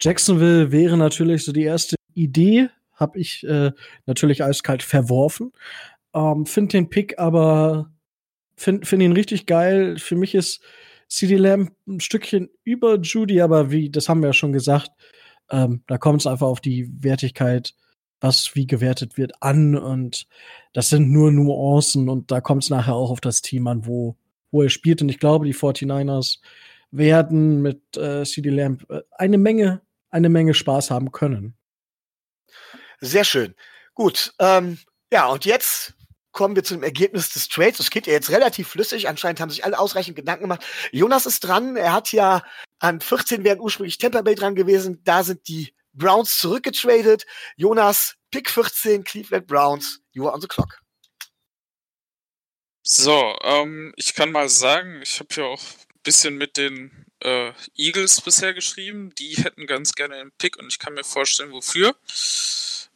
Jacksonville 0.00 0.70
wäre 0.70 0.98
natürlich 0.98 1.44
so 1.44 1.52
die 1.52 1.62
erste 1.62 1.96
Idee, 2.12 2.68
habe 2.92 3.18
ich 3.18 3.42
äh, 3.46 3.72
natürlich 4.04 4.44
eiskalt 4.44 4.82
verworfen. 4.82 5.52
Ähm, 6.14 6.44
Finde 6.44 6.72
den 6.72 6.90
Pick 6.90 7.18
aber, 7.18 7.90
finde 8.56 8.86
find 8.86 9.02
ihn 9.02 9.12
richtig 9.12 9.46
geil. 9.46 9.96
Für 9.98 10.16
mich 10.16 10.34
ist 10.34 10.62
CD 11.08 11.36
Lamb 11.36 11.72
ein 11.86 12.00
Stückchen 12.00 12.50
über 12.64 12.98
Judy, 12.98 13.40
aber 13.40 13.70
wie, 13.70 13.88
das 13.88 14.10
haben 14.10 14.20
wir 14.20 14.28
ja 14.28 14.32
schon 14.34 14.52
gesagt, 14.52 14.90
ähm, 15.50 15.82
da 15.86 15.96
kommt 15.96 16.20
es 16.20 16.26
einfach 16.26 16.46
auf 16.46 16.60
die 16.60 16.90
Wertigkeit, 17.02 17.74
was 18.20 18.54
wie 18.54 18.66
gewertet 18.66 19.16
wird, 19.16 19.42
an 19.42 19.76
und 19.76 20.26
das 20.72 20.88
sind 20.88 21.10
nur 21.10 21.30
Nuancen 21.32 22.08
und 22.08 22.30
da 22.30 22.40
kommt 22.40 22.64
es 22.64 22.70
nachher 22.70 22.94
auch 22.94 23.10
auf 23.10 23.20
das 23.20 23.42
Team 23.42 23.66
an, 23.66 23.86
wo, 23.86 24.16
wo 24.50 24.62
er 24.62 24.70
spielt. 24.70 25.02
Und 25.02 25.08
ich 25.08 25.18
glaube, 25.18 25.46
die 25.46 25.54
49ers 25.54 26.38
werden 26.90 27.62
mit 27.62 27.96
äh, 27.96 28.24
CD 28.24 28.50
Lamb 28.50 28.88
äh, 28.90 29.02
eine 29.12 29.38
Menge, 29.38 29.82
eine 30.10 30.28
Menge 30.28 30.54
Spaß 30.54 30.90
haben 30.90 31.12
können. 31.12 31.56
Sehr 33.00 33.24
schön. 33.24 33.54
Gut. 33.94 34.34
Ähm, 34.38 34.78
ja, 35.12 35.26
und 35.26 35.44
jetzt 35.44 35.94
kommen 36.32 36.54
wir 36.54 36.64
zum 36.64 36.82
Ergebnis 36.82 37.30
des 37.30 37.48
Trades. 37.48 37.78
Das 37.78 37.90
geht 37.90 38.06
ja 38.06 38.12
jetzt 38.12 38.30
relativ 38.30 38.68
flüssig. 38.68 39.08
Anscheinend 39.08 39.40
haben 39.40 39.50
sich 39.50 39.64
alle 39.64 39.78
ausreichend 39.78 40.16
Gedanken 40.16 40.44
gemacht. 40.44 40.64
Jonas 40.92 41.26
ist 41.26 41.40
dran. 41.40 41.76
Er 41.76 41.92
hat 41.92 42.12
ja 42.12 42.42
an 42.78 43.00
14 43.00 43.44
wären 43.44 43.60
ursprünglich 43.60 43.98
Tampa 43.98 44.22
Bay 44.22 44.34
dran 44.34 44.54
gewesen. 44.54 45.00
Da 45.04 45.22
sind 45.22 45.48
die 45.48 45.74
Browns 45.96 46.38
zurückgetradet. 46.38 47.24
Jonas, 47.56 48.14
Pick 48.30 48.50
14, 48.50 49.04
Cleveland 49.04 49.46
Browns. 49.46 50.00
You 50.12 50.26
are 50.26 50.34
on 50.34 50.40
the 50.40 50.48
clock. 50.48 50.80
So, 52.82 53.36
ähm, 53.42 53.92
ich 53.96 54.14
kann 54.14 54.30
mal 54.30 54.48
sagen, 54.48 55.02
ich 55.02 55.18
habe 55.18 55.34
ja 55.34 55.44
auch 55.44 55.60
ein 55.60 56.00
bisschen 56.04 56.36
mit 56.36 56.56
den 56.56 57.06
äh, 57.20 57.52
Eagles 57.74 58.20
bisher 58.20 58.54
geschrieben. 58.54 59.12
Die 59.16 59.36
hätten 59.36 59.66
ganz 59.66 59.94
gerne 59.94 60.16
einen 60.16 60.32
Pick 60.32 60.56
und 60.56 60.68
ich 60.68 60.78
kann 60.78 60.94
mir 60.94 61.02
vorstellen, 61.02 61.50
wofür. 61.50 61.96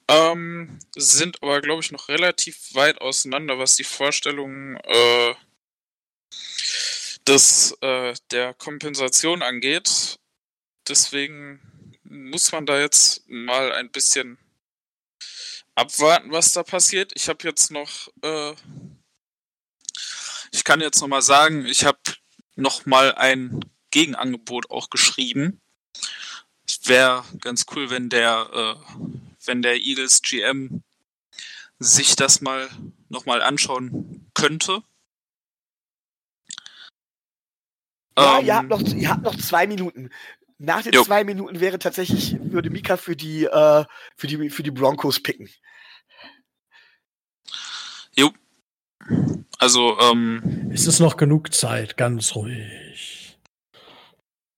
Ähm, 0.07 0.78
sind 0.96 1.42
aber, 1.42 1.61
glaube 1.61 1.82
ich, 1.82 1.92
noch 1.92 2.09
relativ 2.09 2.74
weit 2.74 3.01
auseinander, 3.01 3.59
was 3.59 3.76
die 3.76 3.84
Vorstellungen 3.84 4.76
äh, 4.84 5.34
äh, 7.80 8.14
der 8.30 8.55
Kompensation 8.55 9.42
angeht. 9.42 10.18
Deswegen 10.88 11.61
muss 12.11 12.51
man 12.51 12.67
da 12.67 12.79
jetzt 12.79 13.29
mal 13.29 13.73
ein 13.73 13.91
bisschen 13.91 14.37
abwarten, 15.77 16.33
was 16.33 16.53
da 16.53 16.63
passiert. 16.65 17.13
Ich 17.15 17.29
habe 17.29 17.47
jetzt 17.47 17.71
noch, 17.71 18.09
äh, 18.23 18.53
ich 20.51 20.65
kann 20.65 20.81
jetzt 20.81 21.01
noch 21.01 21.09
mal 21.09 21.23
sagen, 21.23 21.65
ich 21.67 21.85
habe 21.85 21.99
noch 22.57 22.85
mal 22.85 23.15
ein 23.15 23.61
Gegenangebot 23.93 24.71
auch 24.71 24.91
geschrieben. 24.91 25.61
Es 26.67 26.81
wäre 26.89 27.25
ganz 27.41 27.65
cool, 27.75 27.91
wenn 27.91 28.09
der, 28.09 28.51
äh, 28.53 28.95
wenn 29.45 29.63
der 29.63 29.77
Eagles 29.77 30.21
GM 30.23 30.83
sich 31.79 32.17
das 32.17 32.41
mal 32.41 32.69
noch 33.09 33.25
mal 33.25 33.41
anschauen 33.41 34.29
könnte. 34.35 34.83
Ja, 38.19 38.39
Ähm, 38.39 38.47
ihr, 38.47 38.55
habt 38.57 38.69
noch, 38.69 38.83
ihr 38.83 39.09
habt 39.09 39.23
noch 39.23 39.37
zwei 39.37 39.67
Minuten. 39.67 40.11
Nach 40.63 40.83
den 40.83 40.93
Jo. 40.93 41.03
zwei 41.05 41.25
Minuten 41.25 41.59
wäre 41.59 41.79
tatsächlich, 41.79 42.37
würde 42.39 42.69
Mika 42.69 42.99
für 42.99 43.17
die, 43.17 43.45
äh, 43.45 43.85
für 44.15 44.27
die, 44.27 44.51
für 44.51 44.63
die 44.63 44.71
Broncos 44.71 45.19
picken. 45.19 45.49
Jo. 48.15 48.31
Also, 49.59 49.99
ähm, 50.01 50.71
Es 50.71 50.87
ist 50.87 51.01
noch 51.01 51.17
genug 51.17 51.55
Zeit, 51.55 51.97
ganz 51.97 52.35
ruhig. 52.35 53.39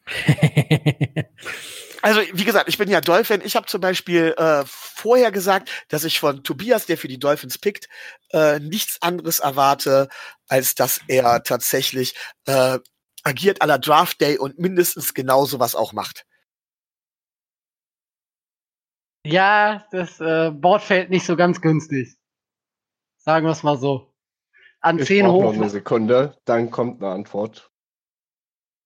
Also, 2.04 2.20
wie 2.32 2.44
gesagt, 2.44 2.68
ich 2.68 2.78
bin 2.78 2.90
ja 2.90 3.00
Dolphin. 3.00 3.42
Ich 3.44 3.54
habe 3.54 3.66
zum 3.68 3.80
Beispiel 3.80 4.34
äh, 4.36 4.64
vorher 4.66 5.30
gesagt, 5.30 5.70
dass 5.86 6.02
ich 6.02 6.18
von 6.18 6.42
Tobias, 6.42 6.84
der 6.86 6.98
für 6.98 7.06
die 7.06 7.20
Dolphins 7.20 7.58
pickt, 7.58 7.88
äh, 8.32 8.58
nichts 8.58 9.00
anderes 9.02 9.38
erwarte, 9.38 10.08
als 10.48 10.74
dass 10.74 11.00
er 11.06 11.44
tatsächlich 11.44 12.16
äh, 12.46 12.80
agiert 13.22 13.62
à 13.62 13.66
la 13.66 13.78
Draft 13.78 14.20
Day 14.20 14.38
und 14.38 14.58
mindestens 14.58 15.14
genau 15.14 15.44
sowas 15.44 15.74
auch 15.74 15.92
macht. 15.92 16.26
Ja, 19.24 19.86
das 19.92 20.20
äh, 20.20 20.50
Board 20.50 20.82
fällt 20.82 21.10
nicht 21.10 21.24
so 21.24 21.36
ganz 21.36 21.60
günstig. 21.60 22.16
Sagen 23.18 23.46
wir 23.46 23.52
es 23.52 23.62
mal 23.62 23.78
so. 23.78 24.12
An 24.80 24.98
Ich 24.98 25.06
10 25.06 25.26
brauche 25.26 25.44
noch 25.44 25.50
hoch. 25.50 25.54
eine 25.54 25.70
Sekunde, 25.70 26.36
dann 26.44 26.70
kommt 26.72 27.00
eine 27.02 27.12
Antwort. 27.12 27.70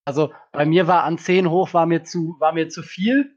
Also 0.05 0.32
bei 0.53 0.66
mir 0.66 0.87
war 0.87 1.05
an 1.05 1.16
10 1.18 1.49
hoch 1.51 1.72
war 1.72 1.87
mir 1.87 2.05
zu, 2.05 2.37
war 2.39 2.53
mir 2.53 2.68
zu 2.68 2.82
viel. 2.82 3.34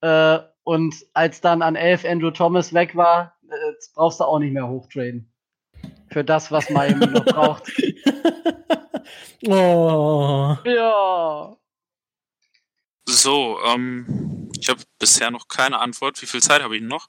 Äh, 0.00 0.40
und 0.64 0.94
als 1.12 1.40
dann 1.40 1.62
an 1.62 1.76
11 1.76 2.04
Andrew 2.04 2.30
Thomas 2.32 2.74
weg 2.74 2.96
war, 2.96 3.38
äh, 3.48 3.70
jetzt 3.70 3.94
brauchst 3.94 4.18
du 4.18 4.24
auch 4.24 4.38
nicht 4.40 4.52
mehr 4.52 4.66
hochtraden. 4.68 5.32
Für 6.10 6.24
das, 6.24 6.50
was 6.50 6.68
Miami 6.68 7.06
noch 7.06 7.24
braucht. 7.24 7.72
Oh. 9.46 10.56
Ja. 10.64 11.56
so, 13.06 13.58
ähm, 13.66 14.50
ich 14.58 14.68
habe 14.68 14.82
bisher 14.98 15.30
noch 15.30 15.48
keine 15.48 15.78
Antwort. 15.78 16.20
Wie 16.22 16.26
viel 16.26 16.42
Zeit 16.42 16.62
habe 16.62 16.76
ich 16.76 16.82
noch? 16.82 17.08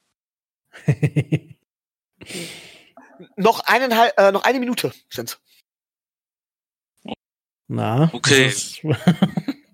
Noch 3.37 3.61
eineinhalb, 3.61 4.17
äh, 4.19 4.31
noch 4.33 4.43
eine 4.43 4.59
Minute 4.59 4.93
sind's. 5.09 5.39
Na, 7.67 8.09
Okay. 8.13 8.53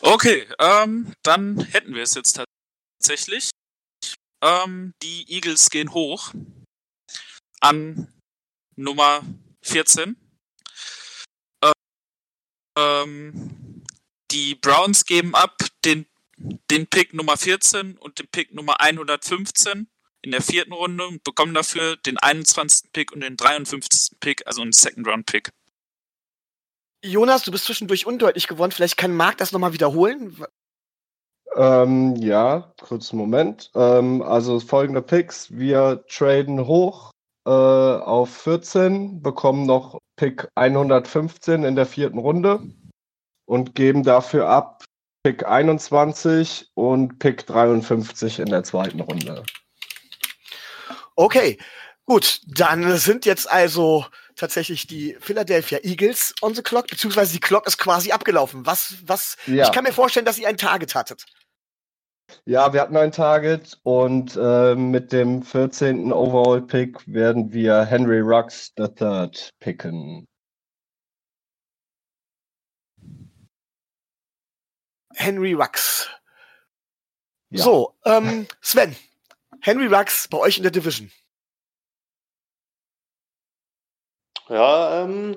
Okay, 0.00 0.46
ähm, 0.60 1.12
dann 1.22 1.58
hätten 1.58 1.94
wir 1.94 2.02
es 2.04 2.14
jetzt 2.14 2.40
tatsächlich. 3.00 3.50
Ähm, 4.42 4.92
die 5.02 5.24
Eagles 5.28 5.68
gehen 5.68 5.92
hoch 5.92 6.32
an 7.60 8.15
Nummer 8.76 9.22
14. 9.62 10.16
Ähm, 12.78 13.82
die 14.30 14.54
Browns 14.54 15.06
geben 15.06 15.34
ab 15.34 15.56
den, 15.84 16.06
den 16.70 16.86
Pick 16.86 17.14
Nummer 17.14 17.36
14 17.36 17.96
und 17.96 18.18
den 18.18 18.28
Pick 18.28 18.54
Nummer 18.54 18.80
115 18.80 19.88
in 20.22 20.30
der 20.30 20.42
vierten 20.42 20.72
Runde 20.72 21.06
und 21.06 21.24
bekommen 21.24 21.54
dafür 21.54 21.96
den 21.96 22.18
21. 22.18 22.92
Pick 22.92 23.12
und 23.12 23.20
den 23.20 23.36
53. 23.36 24.18
Pick, 24.20 24.46
also 24.46 24.62
einen 24.62 24.72
Second 24.72 25.06
Round 25.06 25.26
Pick. 25.26 25.50
Jonas, 27.02 27.44
du 27.44 27.52
bist 27.52 27.64
zwischendurch 27.64 28.06
undeutlich 28.06 28.48
geworden. 28.48 28.72
Vielleicht 28.72 28.96
kann 28.96 29.14
Marc 29.14 29.38
das 29.38 29.52
nochmal 29.52 29.72
wiederholen. 29.72 30.36
Ähm, 31.54 32.16
ja, 32.16 32.74
kurzen 32.80 33.16
Moment. 33.16 33.70
Ähm, 33.74 34.20
also 34.20 34.60
folgende 34.60 35.00
Picks. 35.00 35.50
Wir 35.56 36.04
traden 36.08 36.66
hoch 36.66 37.12
äh, 37.46 37.50
auf 37.50 38.36
14, 38.38 39.22
bekommen 39.22 39.66
noch 39.66 40.00
Pick 40.16 40.48
115 40.56 41.62
in 41.64 41.76
der 41.76 41.86
vierten 41.86 42.18
Runde 42.18 42.60
und 43.46 43.74
geben 43.74 44.02
dafür 44.02 44.48
ab 44.48 44.84
Pick 45.22 45.46
21 45.46 46.70
und 46.74 47.18
Pick 47.18 47.46
53 47.46 48.40
in 48.40 48.46
der 48.46 48.64
zweiten 48.64 49.00
Runde. 49.00 49.44
Okay, 51.14 51.58
gut. 52.04 52.40
Dann 52.46 52.96
sind 52.98 53.24
jetzt 53.26 53.50
also 53.50 54.04
tatsächlich 54.34 54.86
die 54.86 55.16
Philadelphia 55.20 55.78
Eagles 55.82 56.34
on 56.42 56.54
the 56.54 56.62
clock, 56.62 56.88
beziehungsweise 56.88 57.32
die 57.32 57.40
Clock 57.40 57.66
ist 57.66 57.78
quasi 57.78 58.12
abgelaufen. 58.12 58.66
Was, 58.66 58.96
was, 59.06 59.36
Ja. 59.46 59.64
ich 59.64 59.72
kann 59.72 59.84
mir 59.84 59.92
vorstellen, 59.92 60.26
dass 60.26 60.38
ihr 60.38 60.48
ein 60.48 60.58
Target 60.58 60.94
hattet. 60.94 61.24
Ja, 62.44 62.72
wir 62.72 62.80
hatten 62.80 62.96
ein 62.96 63.12
Target 63.12 63.78
und 63.82 64.36
äh, 64.36 64.74
mit 64.74 65.12
dem 65.12 65.42
14. 65.42 66.12
Overall-Pick 66.12 67.06
werden 67.12 67.52
wir 67.52 67.84
Henry 67.84 68.20
Rux 68.20 68.72
III 68.78 69.30
picken. 69.58 70.26
Henry 75.14 75.54
Rux. 75.54 76.08
Ja. 77.50 77.62
So, 77.62 77.94
ähm, 78.04 78.46
Sven, 78.60 78.94
Henry 79.60 79.86
Rux 79.86 80.28
bei 80.28 80.38
euch 80.38 80.56
in 80.56 80.62
der 80.62 80.72
Division. 80.72 81.10
Ja, 84.48 85.02
ähm, 85.02 85.34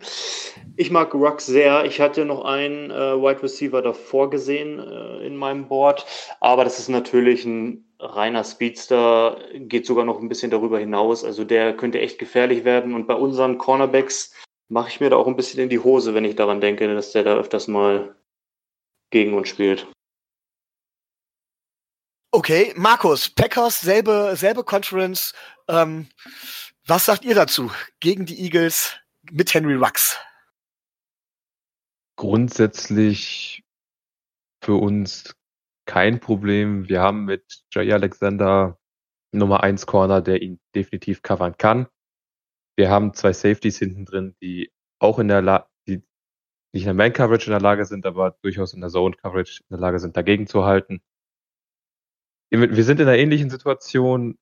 ich 0.76 0.92
mag 0.92 1.14
Rux 1.16 1.46
sehr. 1.46 1.86
Ich 1.86 2.00
hatte 2.00 2.26
noch 2.26 2.46
einen 2.46 2.92
äh, 2.92 3.16
Wide 3.16 3.42
Receiver 3.42 3.82
davor 3.82 4.30
gesehen 4.30 4.80
äh, 4.80 5.26
in 5.26 5.36
meinem 5.36 5.68
Board, 5.68 6.06
aber 6.40 6.64
das 6.64 6.78
ist 6.78 6.90
natürlich 6.90 7.44
ein 7.46 7.86
reiner 8.00 8.44
Speedster, 8.44 9.38
geht 9.54 9.86
sogar 9.86 10.06
noch 10.06 10.20
ein 10.20 10.30
bisschen 10.30 10.52
darüber 10.52 10.80
hinaus. 10.80 11.26
Also 11.26 11.44
der 11.44 11.76
könnte 11.76 12.00
echt 12.00 12.20
gefährlich 12.20 12.64
werden. 12.64 12.94
Und 12.94 13.08
bei 13.08 13.16
unseren 13.16 13.58
Cornerbacks 13.58 14.34
mache 14.70 14.90
ich 14.90 15.00
mir 15.00 15.10
da 15.10 15.18
auch 15.18 15.28
ein 15.28 15.36
bisschen 15.36 15.60
in 15.60 15.70
die 15.70 15.80
Hose, 15.80 16.14
wenn 16.14 16.26
ich 16.26 16.36
daran 16.36 16.62
denke, 16.62 16.88
dass 16.94 17.12
der 17.12 17.24
da 17.24 17.36
öfters 17.36 17.68
mal 17.68 18.16
gegen 19.10 19.34
uns 19.34 19.50
spielt. 19.50 19.88
Okay, 22.32 22.74
Markus, 22.76 23.28
Packers, 23.28 23.82
selbe, 23.82 24.34
selbe 24.36 24.64
Conference. 24.64 25.34
Ähm, 25.68 26.08
was 26.90 27.06
sagt 27.06 27.24
ihr 27.24 27.36
dazu? 27.36 27.72
Gegen 28.00 28.26
die 28.26 28.42
Eagles 28.44 29.00
mit 29.32 29.54
Henry 29.54 29.76
Rux. 29.76 30.20
Grundsätzlich 32.18 33.64
für 34.64 34.76
uns 34.76 35.36
kein 35.86 36.20
Problem. 36.20 36.90
Wir 36.90 37.02
haben 37.02 37.26
mit 37.26 37.64
Jay 37.72 37.92
Alexander 37.94 38.80
Nummer 39.32 39.62
1 39.64 39.86
Corner, 39.86 40.22
der 40.22 40.42
ihn 40.42 40.60
definitiv 40.76 41.22
covern 41.22 41.58
kann. 41.58 41.88
Wir 42.76 42.90
haben 42.90 43.14
zwei 43.14 43.34
Safeties 43.34 43.78
hinten 43.78 44.06
drin, 44.06 44.36
die 44.42 44.72
auch 45.00 45.20
in 45.20 45.28
der 45.28 45.42
Lage, 45.42 45.68
die 45.88 45.98
nicht 46.74 46.84
in 46.84 46.86
der 46.86 46.94
Man 46.96 47.14
Coverage 47.14 47.46
in 47.46 47.52
der 47.52 47.62
Lage 47.62 47.86
sind, 47.86 48.06
aber 48.06 48.38
durchaus 48.42 48.74
in 48.74 48.82
der 48.82 48.90
Zone 48.90 49.16
Coverage 49.16 49.62
in 49.62 49.76
der 49.76 49.80
Lage 49.80 50.00
sind, 50.00 50.18
dagegen 50.18 50.48
zu 50.48 50.66
halten. 50.66 51.02
Wir 52.50 52.84
sind 52.84 53.00
in 53.00 53.08
einer 53.08 53.18
ähnlichen 53.18 53.52
Situation. 53.52 54.40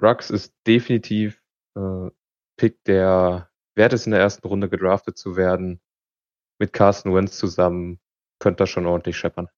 Rux 0.00 0.30
ist 0.30 0.54
definitiv 0.66 1.39
äh, 1.76 2.10
Pick, 2.56 2.82
der 2.84 3.50
wert 3.74 3.92
ist, 3.92 4.06
in 4.06 4.12
der 4.12 4.20
ersten 4.20 4.46
Runde 4.46 4.68
gedraftet 4.68 5.16
zu 5.18 5.36
werden. 5.36 5.80
Mit 6.58 6.72
Carsten 6.72 7.14
Wentz 7.14 7.38
zusammen 7.38 8.00
könnte 8.38 8.58
das 8.58 8.70
schon 8.70 8.86
ordentlich 8.86 9.16
scheppern. 9.16 9.48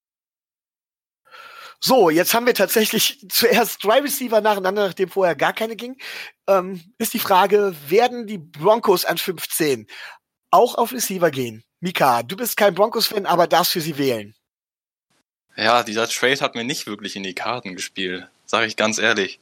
So, 1.85 2.11
jetzt 2.11 2.33
haben 2.33 2.47
wir 2.47 2.55
tatsächlich 2.55 3.27
zuerst 3.29 3.85
drei 3.85 4.01
Receiver 4.01 4.41
nacheinander, 4.41 4.87
nachdem 4.87 5.09
vorher 5.09 5.35
gar 5.35 5.53
keine 5.53 5.75
ging. 5.75 6.01
Ähm, 6.47 6.81
ist 6.99 7.15
die 7.15 7.19
Frage, 7.19 7.75
werden 7.89 8.27
die 8.27 8.39
Broncos 8.39 9.05
an 9.05 9.19
15 9.19 9.89
auch 10.53 10.77
auf 10.77 10.93
Receiver 10.93 11.31
gehen? 11.31 11.65
Mika, 11.81 12.23
du 12.23 12.37
bist 12.37 12.57
kein 12.57 12.75
Broncos-Fan, 12.75 13.27
aber 13.27 13.49
darfst 13.49 13.73
für 13.73 13.81
sie 13.81 13.99
wählen. 13.99 14.37
Ja, 15.57 15.83
dieser 15.83 16.09
Trade 16.09 16.41
hat 16.41 16.55
mir 16.55 16.65
nicht 16.65 16.87
wirklich 16.87 17.17
in 17.17 17.25
die 17.25 17.35
Karten 17.35 17.75
gespielt, 17.75 18.29
sage 18.47 18.67
ich 18.67 18.77
ganz 18.77 18.99
ehrlich. 18.99 19.41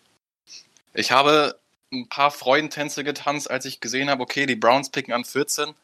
Ich 0.94 1.12
habe 1.12 1.60
ein 1.92 2.08
paar 2.08 2.30
Freudentänze 2.30 3.04
getanzt, 3.04 3.50
als 3.50 3.64
ich 3.64 3.80
gesehen 3.80 4.10
habe, 4.10 4.22
okay, 4.22 4.46
die 4.46 4.56
Browns 4.56 4.90
picken 4.90 5.12
an 5.12 5.24
14 5.24 5.74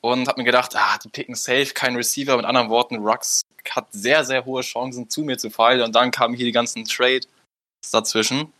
und 0.00 0.28
habe 0.28 0.40
mir 0.40 0.44
gedacht, 0.44 0.74
ah, 0.76 0.98
die 0.98 1.08
picken 1.08 1.34
safe, 1.34 1.72
kein 1.74 1.96
Receiver. 1.96 2.36
Mit 2.36 2.46
anderen 2.46 2.70
Worten, 2.70 2.96
Rux 2.96 3.42
hat 3.70 3.88
sehr, 3.92 4.24
sehr 4.24 4.44
hohe 4.44 4.62
Chancen, 4.62 5.10
zu 5.10 5.22
mir 5.22 5.38
zu 5.38 5.50
fallen. 5.50 5.82
Und 5.82 5.94
dann 5.94 6.10
kamen 6.10 6.34
hier 6.34 6.46
die 6.46 6.52
ganzen 6.52 6.84
Trades 6.84 7.28
dazwischen. 7.90 8.52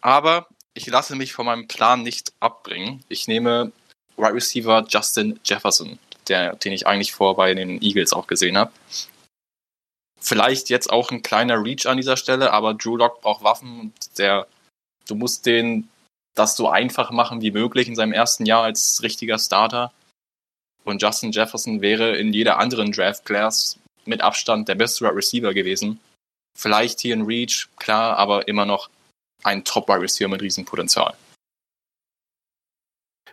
Aber 0.00 0.46
ich 0.74 0.86
lasse 0.86 1.16
mich 1.16 1.32
von 1.32 1.46
meinem 1.46 1.68
Plan 1.68 2.02
nicht 2.02 2.32
abbringen. 2.40 3.04
Ich 3.08 3.28
nehme 3.28 3.72
Right 4.18 4.34
Receiver 4.34 4.84
Justin 4.88 5.40
Jefferson, 5.44 5.98
der, 6.28 6.56
den 6.56 6.72
ich 6.72 6.86
eigentlich 6.86 7.12
vor 7.12 7.36
bei 7.36 7.54
den 7.54 7.80
Eagles 7.82 8.12
auch 8.12 8.26
gesehen 8.26 8.58
habe. 8.58 8.72
Vielleicht 10.20 10.70
jetzt 10.70 10.90
auch 10.90 11.10
ein 11.10 11.22
kleiner 11.22 11.62
Reach 11.62 11.86
an 11.86 11.96
dieser 11.96 12.16
Stelle, 12.16 12.52
aber 12.52 12.74
Drew 12.74 12.96
Lock 12.96 13.22
braucht 13.22 13.42
Waffen 13.42 13.80
und 13.80 14.18
der, 14.18 14.46
du 15.08 15.14
musst 15.14 15.46
den 15.46 15.88
das 16.34 16.56
so 16.56 16.68
einfach 16.68 17.10
machen 17.10 17.42
wie 17.42 17.50
möglich 17.50 17.88
in 17.88 17.94
seinem 17.94 18.12
ersten 18.12 18.46
Jahr 18.46 18.62
als 18.62 19.02
richtiger 19.02 19.38
Starter. 19.38 19.92
Und 20.84 21.02
Justin 21.02 21.32
Jefferson 21.32 21.80
wäre 21.80 22.16
in 22.16 22.32
jeder 22.32 22.58
anderen 22.58 22.92
Draft 22.92 23.24
Class 23.24 23.78
mit 24.04 24.20
Abstand 24.20 24.68
der 24.68 24.74
beste 24.74 25.04
Wide 25.04 25.14
Receiver 25.14 25.54
gewesen. 25.54 26.00
Vielleicht 26.58 27.00
hier 27.00 27.14
ein 27.16 27.22
Reach, 27.22 27.68
klar, 27.76 28.16
aber 28.16 28.48
immer 28.48 28.66
noch 28.66 28.90
ein 29.42 29.64
Top 29.64 29.88
Wide 29.88 30.00
Receiver 30.00 30.28
mit 30.28 30.42
Riesenpotenzial. 30.42 31.14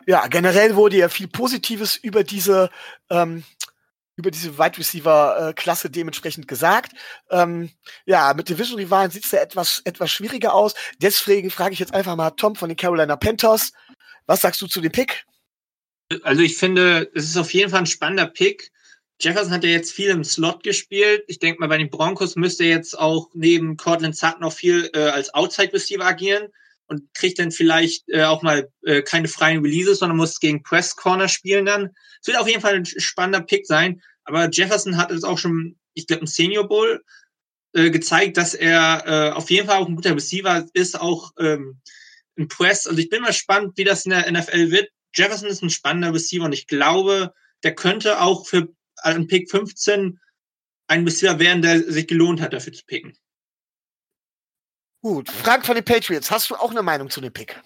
Ja, 0.06 0.28
generell 0.28 0.76
wurde 0.76 0.98
ja 0.98 1.10
viel 1.10 1.28
Positives 1.28 1.96
über 1.96 2.24
diese 2.24 2.70
ähm, 3.10 3.44
über 4.20 4.32
diese 4.32 4.58
Wide 4.58 4.78
Receiver 4.78 5.50
äh, 5.50 5.54
Klasse 5.54 5.90
dementsprechend 5.90 6.48
gesagt. 6.48 6.92
Ähm, 7.32 7.72
ja, 8.06 8.34
mit 8.36 8.50
Division 8.50 8.78
Rivalen 8.78 9.10
sieht 9.10 9.26
es 9.26 9.32
ja 9.32 9.40
etwas 9.40 9.82
etwas 9.86 10.12
schwieriger 10.12 10.54
aus. 10.54 10.74
Deswegen 11.02 11.50
frage 11.50 11.74
ich 11.74 11.80
jetzt 11.80 11.94
einfach 11.94 12.16
mal 12.16 12.32
Tom 12.32 12.56
von 12.56 12.70
den 12.70 12.78
Carolina 12.78 13.16
Panthers. 13.16 13.72
Was 14.28 14.42
sagst 14.42 14.62
du 14.62 14.68
zu 14.68 14.82
dem 14.82 14.92
Pick? 14.92 15.26
Also 16.24 16.42
ich 16.42 16.58
finde, 16.58 17.10
es 17.16 17.26
ist 17.26 17.38
auf 17.38 17.54
jeden 17.54 17.72
Fall 17.72 17.80
ein 17.80 17.86
spannender 17.86 18.28
Pick. 18.28 18.72
Jefferson 19.22 19.52
hat 19.52 19.64
ja 19.64 19.70
jetzt 19.70 19.92
viel 19.92 20.10
im 20.10 20.24
Slot 20.24 20.64
gespielt. 20.64 21.24
Ich 21.28 21.40
denke 21.40 21.60
mal, 21.60 21.68
bei 21.68 21.78
den 21.78 21.90
Broncos 21.90 22.36
müsste 22.36 22.64
er 22.64 22.70
jetzt 22.70 22.98
auch 22.98 23.30
neben 23.34 23.78
Cortland 23.78 24.16
Sutton 24.16 24.42
noch 24.42 24.54
viel 24.54 24.90
äh, 24.94 25.00
als 25.00 25.34
Outside 25.34 25.74
Receiver 25.74 26.06
agieren 26.06 26.48
und 26.88 27.14
kriegt 27.14 27.38
dann 27.40 27.52
vielleicht 27.52 28.10
äh, 28.10 28.24
auch 28.24 28.42
mal 28.42 28.72
äh, 28.84 29.02
keine 29.02 29.28
freien 29.28 29.62
Releases, 29.62 30.00
sondern 30.00 30.18
muss 30.18 30.40
gegen 30.40 30.64
Press 30.64 30.96
Corner 30.96 31.28
spielen 31.28 31.66
dann. 31.66 31.90
Es 32.22 32.28
wird 32.28 32.40
auf 32.40 32.48
jeden 32.48 32.62
Fall 32.62 32.76
ein 32.76 32.86
spannender 32.86 33.42
Pick 33.42 33.66
sein. 33.66 34.02
Aber 34.30 34.48
Jefferson 34.48 34.96
hat 34.96 35.10
es 35.10 35.24
auch 35.24 35.40
schon, 35.40 35.76
ich 35.96 36.06
glaube, 36.06 36.22
im 36.22 36.28
Senior 36.28 36.68
Bowl 36.68 37.04
äh, 37.74 37.90
gezeigt, 37.90 38.38
dass 38.38 38.54
er 38.54 39.04
äh, 39.08 39.32
auf 39.32 39.50
jeden 39.50 39.68
Fall 39.68 39.80
auch 39.80 39.88
ein 39.88 39.96
guter 39.96 40.16
Receiver 40.16 40.68
ist, 40.74 41.00
auch 41.00 41.32
ähm, 41.40 41.82
im 42.36 42.48
Press. 42.48 42.86
Also 42.86 43.00
ich 43.00 43.10
bin 43.10 43.24
mal 43.24 43.30
gespannt, 43.30 43.74
wie 43.76 43.84
das 43.84 44.06
in 44.06 44.12
der 44.12 44.32
NFL 44.32 44.70
wird. 44.70 44.92
Jefferson 45.16 45.50
ist 45.50 45.64
ein 45.64 45.72
spannender 45.72 46.14
Receiver 46.14 46.46
und 46.46 46.54
ich 46.54 46.68
glaube, 46.68 47.34
der 47.64 47.74
könnte 47.74 48.22
auch 48.22 48.46
für 48.46 48.68
einen 48.98 49.26
Pick 49.26 49.50
15 49.50 50.20
ein 50.88 51.04
Receiver 51.06 51.40
werden, 51.40 51.64
der 51.64 51.92
sich 51.92 52.08
gelohnt 52.08 52.40
hat, 52.40 52.54
dafür 52.54 52.74
zu 52.74 52.86
picken. 52.86 53.18
Gut, 55.02 55.32
Frank 55.32 55.66
von 55.66 55.74
den 55.74 55.86
Patriots, 55.86 56.30
hast 56.30 56.52
du 56.52 56.56
auch 56.56 56.70
eine 56.70 56.84
Meinung 56.84 57.10
zu 57.10 57.20
dem 57.20 57.34
Pick? 57.34 57.60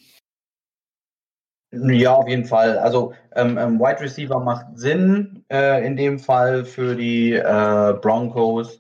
Ja, 1.75 2.13
auf 2.13 2.27
jeden 2.27 2.45
Fall. 2.45 2.77
Also 2.77 3.13
ähm, 3.35 3.57
ähm, 3.57 3.79
Wide 3.79 3.99
Receiver 3.99 4.39
macht 4.39 4.77
Sinn 4.77 5.43
äh, 5.51 5.85
in 5.85 5.95
dem 5.95 6.19
Fall 6.19 6.65
für 6.65 6.95
die 6.95 7.33
äh, 7.33 7.93
Broncos. 7.99 8.79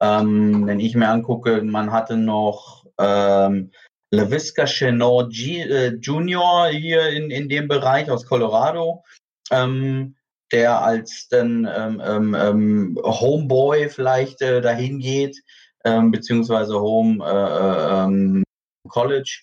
Ähm, 0.00 0.64
wenn 0.64 0.78
ich 0.78 0.94
mir 0.94 1.08
angucke, 1.08 1.62
man 1.62 1.90
hatte 1.90 2.16
noch 2.16 2.86
ähm, 2.96 3.72
LaVisca 4.12 4.66
Chenot 4.66 5.36
äh, 5.36 5.88
Jr. 5.96 6.68
hier 6.68 7.08
in, 7.08 7.32
in 7.32 7.48
dem 7.48 7.66
Bereich 7.66 8.08
aus 8.08 8.24
Colorado, 8.24 9.02
ähm, 9.50 10.14
der 10.52 10.80
als 10.80 11.26
dann 11.28 11.68
ähm, 11.68 12.00
ähm, 12.04 12.36
ähm, 12.38 12.98
Homeboy 13.02 13.88
vielleicht 13.88 14.42
äh, 14.42 14.60
dahin 14.60 15.00
geht, 15.00 15.42
beziehungsweise 15.82 16.78
Home 16.78 17.24
äh, 17.24 18.40
äh 18.40 18.42
College 18.88 19.42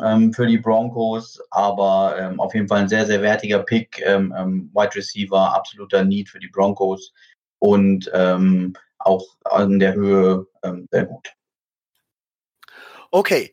ähm, 0.00 0.32
für 0.32 0.46
die 0.46 0.58
Broncos, 0.58 1.40
aber 1.50 2.16
ähm, 2.18 2.40
auf 2.40 2.54
jeden 2.54 2.68
Fall 2.68 2.80
ein 2.80 2.88
sehr, 2.88 3.06
sehr 3.06 3.22
wertiger 3.22 3.60
Pick, 3.60 4.00
ähm, 4.04 4.34
ähm, 4.36 4.70
Wide 4.72 4.94
Receiver, 4.94 5.54
absoluter 5.54 6.04
Need 6.04 6.28
für 6.28 6.38
die 6.38 6.48
Broncos 6.48 7.12
und 7.58 8.10
ähm, 8.14 8.74
auch 8.98 9.24
an 9.44 9.78
der 9.78 9.94
Höhe 9.94 10.46
sehr 10.92 11.06
gut. 11.06 11.34
Okay, 13.10 13.52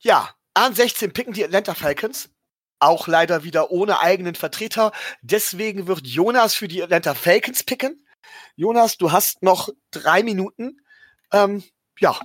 ja, 0.00 0.30
an 0.54 0.74
16 0.74 1.12
picken 1.12 1.32
die 1.32 1.44
Atlanta 1.44 1.74
Falcons. 1.74 2.30
Auch 2.78 3.08
leider 3.08 3.44
wieder 3.44 3.70
ohne 3.70 4.00
eigenen 4.00 4.34
Vertreter. 4.34 4.92
Deswegen 5.22 5.86
wird 5.86 6.06
Jonas 6.06 6.54
für 6.54 6.68
die 6.68 6.82
Atlanta 6.82 7.14
Falcons 7.14 7.62
picken. 7.64 8.06
Jonas, 8.54 8.96
du 8.98 9.12
hast 9.12 9.42
noch 9.42 9.68
drei 9.90 10.22
Minuten. 10.22 10.80
Ähm, 11.32 11.64
ja, 11.98 12.18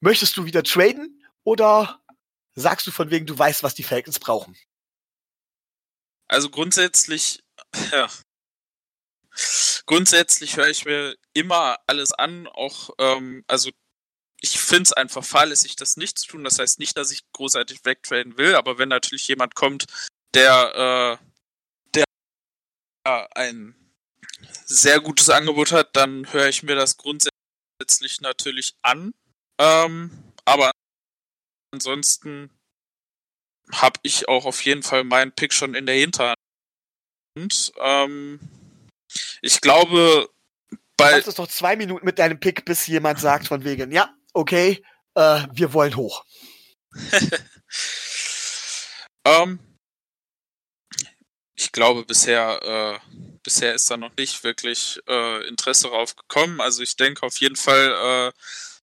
möchtest 0.00 0.36
du 0.36 0.44
wieder 0.44 0.62
traden 0.62 1.22
oder 1.44 2.00
sagst 2.56 2.86
du 2.86 2.90
von 2.90 3.10
wegen, 3.10 3.26
du 3.26 3.38
weißt, 3.38 3.62
was 3.62 3.74
die 3.74 3.84
Falcons 3.84 4.18
brauchen? 4.18 4.56
Also 6.28 6.50
grundsätzlich, 6.50 7.44
ja. 7.92 8.08
Grundsätzlich 9.86 10.56
höre 10.56 10.68
ich 10.68 10.84
mir 10.84 11.16
immer 11.34 11.78
alles 11.86 12.12
an, 12.12 12.48
auch, 12.48 12.90
ähm, 12.98 13.44
also 13.46 13.70
ich 14.40 14.58
finde 14.58 14.82
es 14.84 14.92
einfach 14.92 15.24
fahrlässig, 15.24 15.76
das 15.76 15.96
nicht 15.96 16.18
zu 16.18 16.28
tun. 16.28 16.44
Das 16.44 16.58
heißt 16.58 16.78
nicht, 16.78 16.96
dass 16.96 17.10
ich 17.10 17.22
großartig 17.32 17.84
wegtraden 17.84 18.36
will, 18.36 18.54
aber 18.54 18.78
wenn 18.78 18.88
natürlich 18.88 19.28
jemand 19.28 19.54
kommt, 19.54 19.84
der, 20.34 21.18
äh, 21.20 21.26
der 21.94 22.04
ein 23.36 23.74
sehr 24.64 25.00
gutes 25.00 25.30
Angebot 25.30 25.72
hat, 25.72 25.94
dann 25.94 26.32
höre 26.32 26.48
ich 26.48 26.62
mir 26.62 26.74
das 26.74 26.96
grundsätzlich 26.96 28.20
natürlich 28.20 28.74
an. 28.82 29.14
Ähm, 29.58 30.32
aber 30.44 30.72
ansonsten 31.76 32.50
habe 33.72 34.00
ich 34.02 34.28
auch 34.28 34.46
auf 34.46 34.64
jeden 34.64 34.82
Fall 34.82 35.04
meinen 35.04 35.32
Pick 35.32 35.52
schon 35.52 35.74
in 35.74 35.86
der 35.86 35.96
Hinterhand. 35.96 36.38
Und, 37.36 37.72
ähm, 37.80 38.40
ich 39.42 39.60
glaube, 39.60 40.30
bei. 40.96 41.10
Du 41.10 41.16
hast 41.16 41.26
es 41.26 41.36
noch 41.36 41.48
zwei 41.48 41.76
Minuten 41.76 42.06
mit 42.06 42.18
deinem 42.18 42.40
Pick, 42.40 42.64
bis 42.64 42.86
jemand 42.86 43.20
sagt 43.20 43.48
von 43.48 43.64
wegen, 43.64 43.92
ja, 43.92 44.14
okay, 44.32 44.82
äh, 45.14 45.46
wir 45.52 45.74
wollen 45.74 45.96
hoch. 45.96 46.24
ähm, 49.24 49.58
ich 51.54 51.72
glaube, 51.72 52.04
bisher, 52.04 52.62
äh, 52.62 52.98
bisher 53.42 53.74
ist 53.74 53.90
da 53.90 53.98
noch 53.98 54.16
nicht 54.16 54.42
wirklich 54.44 54.98
äh, 55.06 55.46
Interesse 55.46 55.88
darauf 55.88 56.16
gekommen. 56.16 56.62
Also 56.62 56.82
ich 56.82 56.96
denke 56.96 57.26
auf 57.26 57.36
jeden 57.38 57.56
Fall, 57.56 58.30
äh, 58.30 58.32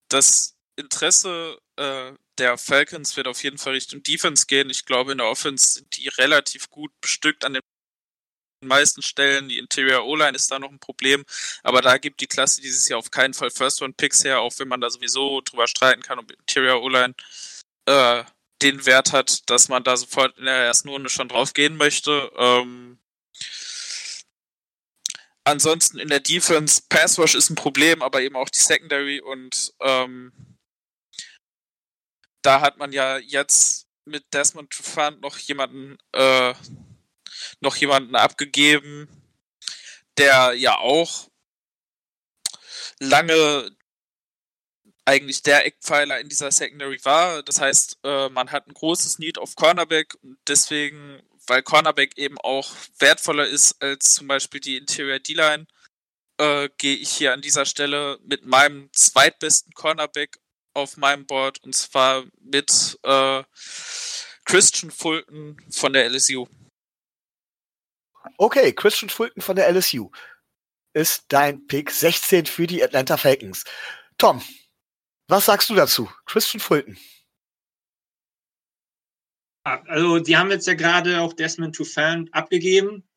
das 0.09 0.55
Interesse 0.75 1.57
äh, 1.77 2.11
der 2.37 2.57
Falcons 2.57 3.15
wird 3.15 3.27
auf 3.27 3.43
jeden 3.43 3.57
Fall 3.57 3.73
Richtung 3.73 4.03
Defense 4.03 4.45
gehen. 4.45 4.69
Ich 4.69 4.85
glaube, 4.85 5.11
in 5.11 5.19
der 5.19 5.27
Offense 5.27 5.73
sind 5.73 5.97
die 5.97 6.07
relativ 6.09 6.69
gut 6.69 6.91
bestückt 7.01 7.45
an 7.45 7.53
den 7.53 7.61
meisten 8.61 9.01
Stellen. 9.01 9.49
Die 9.49 9.59
Interior 9.59 10.05
O-Line 10.05 10.35
ist 10.35 10.49
da 10.49 10.59
noch 10.59 10.71
ein 10.71 10.79
Problem, 10.79 11.25
aber 11.63 11.81
da 11.81 11.97
gibt 11.97 12.21
die 12.21 12.27
Klasse 12.27 12.61
dieses 12.61 12.87
Jahr 12.87 12.99
auf 12.99 13.11
keinen 13.11 13.33
Fall 13.33 13.51
First-Round-Picks 13.51 14.23
her, 14.23 14.41
auch 14.41 14.53
wenn 14.57 14.67
man 14.67 14.81
da 14.81 14.89
sowieso 14.89 15.41
drüber 15.41 15.67
streiten 15.67 16.01
kann, 16.01 16.19
ob 16.19 16.31
Interior 16.31 16.81
O-Line 16.81 17.13
äh, 17.85 18.23
den 18.61 18.85
Wert 18.85 19.11
hat, 19.11 19.49
dass 19.49 19.67
man 19.67 19.83
da 19.83 19.97
sofort 19.97 20.37
in 20.37 20.45
der 20.45 20.55
ersten 20.55 20.89
Runde 20.89 21.09
schon 21.09 21.27
drauf 21.27 21.53
gehen 21.53 21.75
möchte. 21.75 22.31
Ähm, 22.37 22.97
ansonsten 25.43 25.99
in 25.99 26.07
der 26.07 26.21
Defense, 26.21 26.81
Pass 26.87 27.19
Rush 27.19 27.35
ist 27.35 27.49
ein 27.49 27.55
Problem, 27.55 28.01
aber 28.01 28.21
eben 28.21 28.35
auch 28.35 28.49
die 28.49 28.59
Secondary 28.59 29.19
und 29.19 29.73
ähm, 29.81 30.31
da 32.43 32.61
hat 32.61 32.77
man 32.77 32.91
ja 32.91 33.17
jetzt 33.17 33.87
mit 34.05 34.25
Desmond 34.33 34.69
Trufant 34.71 35.21
noch 35.21 35.37
jemanden 35.37 35.97
äh, 36.11 36.53
noch 37.61 37.75
jemanden 37.77 38.15
abgegeben, 38.15 39.07
der 40.17 40.53
ja 40.53 40.77
auch 40.77 41.29
lange 42.99 43.75
eigentlich 45.05 45.43
der 45.43 45.65
Eckpfeiler 45.65 46.19
in 46.19 46.29
dieser 46.29 46.51
Secondary 46.51 47.03
war. 47.03 47.43
Das 47.43 47.59
heißt, 47.59 47.99
äh, 48.03 48.29
man 48.29 48.51
hat 48.51 48.67
ein 48.67 48.73
großes 48.73 49.19
Need 49.19 49.37
auf 49.37 49.55
Cornerback 49.55 50.15
und 50.21 50.37
deswegen, 50.47 51.21
weil 51.47 51.61
Cornerback 51.63 52.17
eben 52.17 52.37
auch 52.39 52.71
wertvoller 52.99 53.47
ist 53.47 53.81
als 53.81 54.13
zum 54.13 54.27
Beispiel 54.27 54.61
die 54.61 54.77
Interior 54.77 55.19
D-Line, 55.19 55.67
äh, 56.37 56.69
gehe 56.77 56.95
ich 56.95 57.09
hier 57.09 57.33
an 57.33 57.41
dieser 57.41 57.65
Stelle 57.65 58.17
mit 58.23 58.45
meinem 58.45 58.89
zweitbesten 58.93 59.73
Cornerback 59.73 60.39
auf 60.73 60.97
meinem 60.97 61.25
Board 61.25 61.63
und 61.63 61.73
zwar 61.73 62.25
mit 62.39 62.99
äh, 63.03 63.43
Christian 64.45 64.91
Fulton 64.91 65.57
von 65.69 65.93
der 65.93 66.09
LSU. 66.09 66.47
Okay, 68.37 68.73
Christian 68.73 69.09
Fulton 69.09 69.41
von 69.41 69.55
der 69.55 69.69
LSU 69.69 70.09
ist 70.93 71.25
dein 71.29 71.65
Pick 71.67 71.91
16 71.91 72.45
für 72.45 72.67
die 72.67 72.83
Atlanta 72.83 73.17
Falcons. 73.17 73.63
Tom, 74.17 74.41
was 75.27 75.45
sagst 75.45 75.69
du 75.69 75.75
dazu? 75.75 76.09
Christian 76.25 76.59
Fulton. 76.59 76.97
Also, 79.65 80.19
die 80.19 80.37
haben 80.37 80.51
jetzt 80.51 80.67
ja 80.67 80.73
gerade 80.73 81.21
auch 81.21 81.33
Desmond 81.33 81.75
Trufant 81.75 82.33
abgegeben. 82.33 83.07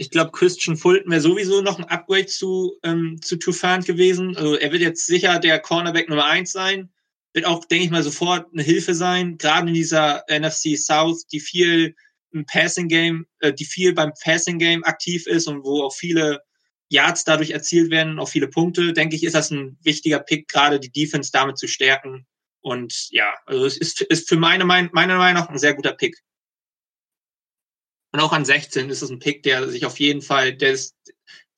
Ich 0.00 0.10
glaube, 0.10 0.30
Christian 0.30 0.76
Fulton 0.76 1.10
wäre 1.10 1.20
sowieso 1.20 1.60
noch 1.60 1.78
ein 1.78 1.84
Upgrade 1.84 2.26
zu, 2.26 2.78
ähm, 2.84 3.20
zu 3.20 3.36
Trufant 3.36 3.84
gewesen. 3.84 4.36
Also, 4.36 4.54
er 4.54 4.70
wird 4.72 4.80
jetzt 4.80 5.06
sicher 5.06 5.38
der 5.40 5.58
Cornerback 5.58 6.08
Nummer 6.08 6.24
eins 6.24 6.52
sein. 6.52 6.88
Wird 7.34 7.46
auch, 7.46 7.64
denke 7.64 7.84
ich 7.84 7.90
mal, 7.90 8.02
sofort 8.02 8.46
eine 8.52 8.62
Hilfe 8.62 8.94
sein. 8.94 9.38
Gerade 9.38 9.68
in 9.68 9.74
dieser 9.74 10.24
NFC 10.30 10.78
South, 10.78 11.26
die 11.26 11.40
viel 11.40 11.94
im 12.30 12.46
Passing 12.46 12.88
Game, 12.88 13.26
äh, 13.40 13.52
die 13.52 13.64
viel 13.64 13.92
beim 13.92 14.12
Passing 14.22 14.58
Game 14.58 14.84
aktiv 14.84 15.26
ist 15.26 15.48
und 15.48 15.64
wo 15.64 15.82
auch 15.82 15.94
viele 15.94 16.42
Yards 16.90 17.24
dadurch 17.24 17.50
erzielt 17.50 17.90
werden, 17.90 18.18
auch 18.18 18.28
viele 18.28 18.48
Punkte, 18.48 18.92
denke 18.92 19.16
ich, 19.16 19.24
ist 19.24 19.34
das 19.34 19.50
ein 19.50 19.78
wichtiger 19.82 20.20
Pick, 20.20 20.48
gerade 20.48 20.80
die 20.80 20.92
Defense 20.92 21.30
damit 21.32 21.58
zu 21.58 21.66
stärken. 21.66 22.26
Und 22.60 23.08
ja, 23.10 23.34
also 23.46 23.66
es 23.66 23.76
ist, 23.76 24.00
ist 24.02 24.28
für 24.28 24.36
meine, 24.36 24.64
meine 24.64 24.90
Meinung 24.92 25.34
nach 25.34 25.48
ein 25.48 25.58
sehr 25.58 25.74
guter 25.74 25.92
Pick. 25.92 26.16
Und 28.12 28.20
auch 28.20 28.32
an 28.32 28.44
16 28.44 28.88
ist 28.90 29.02
es 29.02 29.10
ein 29.10 29.18
Pick, 29.18 29.42
der 29.42 29.68
sich 29.68 29.84
auf 29.84 29.98
jeden 30.00 30.22
Fall, 30.22 30.54
der 30.54 30.72
ist 30.72 30.94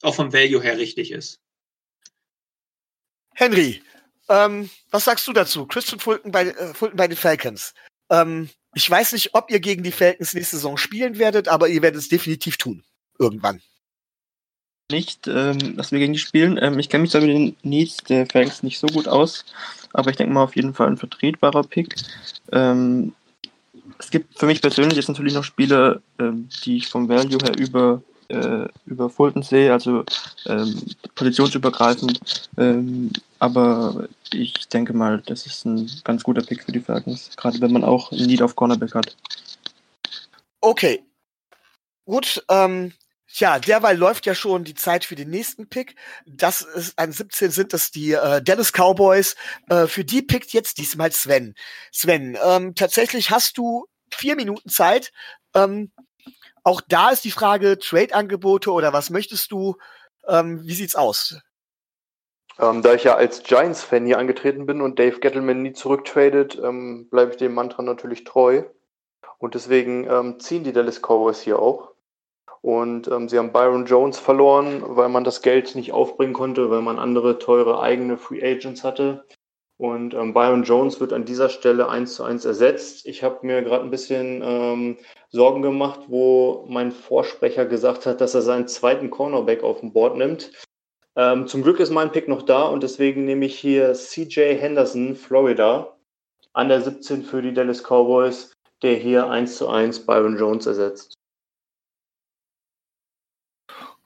auch 0.02 0.14
vom 0.14 0.32
Value 0.32 0.62
her 0.62 0.78
richtig 0.78 1.12
ist. 1.12 1.38
Henry, 3.34 3.82
ähm, 4.28 4.68
was 4.90 5.04
sagst 5.04 5.26
du 5.28 5.32
dazu? 5.32 5.66
Christian 5.66 6.00
Fulton 6.00 6.32
bei, 6.32 6.46
äh, 6.46 6.74
Fulton 6.74 6.96
bei 6.96 7.08
den 7.08 7.16
Falcons. 7.16 7.74
Ähm, 8.10 8.50
ich 8.74 8.88
weiß 8.88 9.12
nicht, 9.12 9.34
ob 9.34 9.50
ihr 9.50 9.60
gegen 9.60 9.82
die 9.82 9.92
Falcons 9.92 10.34
nächste 10.34 10.56
Saison 10.56 10.76
spielen 10.76 11.18
werdet, 11.18 11.48
aber 11.48 11.68
ihr 11.68 11.82
werdet 11.82 12.00
es 12.00 12.08
definitiv 12.08 12.56
tun. 12.56 12.84
Irgendwann 13.18 13.62
nicht, 14.90 15.26
ähm, 15.26 15.76
dass 15.76 15.92
wir 15.92 15.98
gegen 15.98 16.12
die 16.12 16.18
spielen. 16.18 16.58
Ähm, 16.60 16.78
ich 16.78 16.88
kenne 16.88 17.02
mich 17.02 17.12
da 17.12 17.20
mit 17.20 17.30
den 17.30 17.56
Needs 17.62 17.98
der 17.98 18.26
Fangs 18.26 18.62
nicht 18.62 18.78
so 18.78 18.86
gut 18.88 19.08
aus, 19.08 19.44
aber 19.92 20.10
ich 20.10 20.16
denke 20.16 20.32
mal 20.32 20.42
auf 20.44 20.56
jeden 20.56 20.74
Fall 20.74 20.88
ein 20.88 20.96
vertretbarer 20.96 21.62
Pick. 21.62 21.94
Ähm, 22.52 23.14
es 24.00 24.10
gibt 24.10 24.38
für 24.38 24.46
mich 24.46 24.62
persönlich 24.62 24.96
jetzt 24.96 25.08
natürlich 25.08 25.34
noch 25.34 25.44
Spiele, 25.44 26.02
ähm, 26.18 26.48
die 26.64 26.78
ich 26.78 26.88
vom 26.88 27.08
Value 27.08 27.38
her 27.42 27.56
über, 27.58 28.02
äh, 28.28 28.66
über 28.86 29.10
Fulton 29.10 29.42
sehe, 29.42 29.72
also 29.72 30.04
ähm, 30.46 30.82
positionsübergreifend. 31.14 32.48
Ähm, 32.56 33.12
aber 33.38 34.08
ich 34.32 34.68
denke 34.68 34.94
mal, 34.94 35.22
das 35.26 35.46
ist 35.46 35.66
ein 35.66 35.90
ganz 36.02 36.22
guter 36.22 36.42
Pick 36.42 36.64
für 36.64 36.72
die 36.72 36.80
Falcons, 36.80 37.30
gerade 37.36 37.60
wenn 37.60 37.72
man 37.72 37.84
auch 37.84 38.10
ein 38.10 38.26
Need 38.26 38.42
auf 38.42 38.56
Cornerback 38.56 38.94
hat. 38.94 39.16
Okay. 40.60 41.02
Gut, 42.06 42.42
ähm, 42.48 42.92
Tja, 43.32 43.60
derweil 43.60 43.96
läuft 43.96 44.26
ja 44.26 44.34
schon 44.34 44.64
die 44.64 44.74
Zeit 44.74 45.04
für 45.04 45.14
den 45.14 45.30
nächsten 45.30 45.68
Pick. 45.68 45.94
Das 46.26 46.62
ist 46.62 46.98
an 46.98 47.12
17 47.12 47.52
sind 47.52 47.72
das 47.72 47.92
die 47.92 48.12
äh, 48.12 48.42
Dallas 48.42 48.72
Cowboys. 48.72 49.36
Äh, 49.68 49.86
für 49.86 50.04
die 50.04 50.20
pickt 50.20 50.52
jetzt 50.52 50.78
diesmal 50.78 51.12
Sven. 51.12 51.54
Sven, 51.92 52.36
ähm, 52.44 52.74
tatsächlich 52.74 53.30
hast 53.30 53.56
du 53.56 53.86
vier 54.14 54.36
Minuten 54.36 54.68
Zeit. 54.68 55.12
Ähm, 55.54 55.90
auch 56.62 56.80
da 56.88 57.10
ist 57.10 57.24
die 57.24 57.30
Frage 57.30 57.78
Trade-Angebote 57.78 58.70
oder 58.72 58.92
was 58.92 59.10
möchtest 59.10 59.50
du? 59.52 59.76
Ähm, 60.28 60.60
wie 60.64 60.74
sieht's 60.74 60.96
aus? 60.96 61.40
Ähm, 62.58 62.82
da 62.82 62.94
ich 62.94 63.04
ja 63.04 63.16
als 63.16 63.42
Giants-Fan 63.42 64.04
hier 64.04 64.18
angetreten 64.18 64.66
bin 64.66 64.82
und 64.82 64.98
Dave 64.98 65.18
Gettleman 65.20 65.62
nie 65.62 65.72
zurücktradet, 65.72 66.60
ähm, 66.62 67.08
bleibe 67.08 67.32
ich 67.32 67.38
dem 67.38 67.54
Mantra 67.54 67.82
natürlich 67.82 68.24
treu. 68.24 68.64
Und 69.38 69.54
deswegen 69.54 70.06
ähm, 70.10 70.38
ziehen 70.38 70.64
die 70.64 70.72
Dallas 70.72 71.00
Cowboys 71.00 71.40
hier 71.40 71.58
auch. 71.58 71.92
Und 72.60 73.08
ähm, 73.08 73.30
sie 73.30 73.38
haben 73.38 73.52
Byron 73.52 73.86
Jones 73.86 74.18
verloren, 74.18 74.82
weil 74.84 75.08
man 75.08 75.24
das 75.24 75.40
Geld 75.40 75.74
nicht 75.74 75.92
aufbringen 75.92 76.34
konnte, 76.34 76.70
weil 76.70 76.82
man 76.82 76.98
andere 76.98 77.38
teure 77.38 77.80
eigene 77.80 78.18
Free 78.18 78.42
Agents 78.42 78.84
hatte. 78.84 79.24
Und 79.80 80.12
ähm, 80.12 80.34
Byron 80.34 80.64
Jones 80.64 81.00
wird 81.00 81.14
an 81.14 81.24
dieser 81.24 81.48
Stelle 81.48 81.88
eins 81.88 82.16
zu 82.16 82.22
eins 82.22 82.44
ersetzt. 82.44 83.06
Ich 83.06 83.22
habe 83.22 83.46
mir 83.46 83.62
gerade 83.62 83.82
ein 83.82 83.90
bisschen 83.90 84.42
ähm, 84.44 84.98
Sorgen 85.30 85.62
gemacht, 85.62 86.00
wo 86.08 86.66
mein 86.68 86.92
Vorsprecher 86.92 87.64
gesagt 87.64 88.04
hat, 88.04 88.20
dass 88.20 88.34
er 88.34 88.42
seinen 88.42 88.68
zweiten 88.68 89.08
Cornerback 89.08 89.62
auf 89.62 89.80
dem 89.80 89.94
Board 89.94 90.18
nimmt. 90.18 90.52
Ähm, 91.16 91.46
zum 91.46 91.62
Glück 91.62 91.80
ist 91.80 91.88
mein 91.88 92.12
Pick 92.12 92.28
noch 92.28 92.42
da 92.42 92.64
und 92.64 92.82
deswegen 92.82 93.24
nehme 93.24 93.46
ich 93.46 93.58
hier 93.58 93.94
CJ 93.94 94.54
Henderson, 94.58 95.16
Florida, 95.16 95.96
an 96.52 96.68
der 96.68 96.82
17 96.82 97.22
für 97.22 97.40
die 97.40 97.54
Dallas 97.54 97.82
Cowboys, 97.82 98.52
der 98.82 98.96
hier 98.96 99.30
eins 99.30 99.56
zu 99.56 99.66
eins 99.66 100.04
Byron 100.04 100.36
Jones 100.36 100.66
ersetzt. 100.66 101.14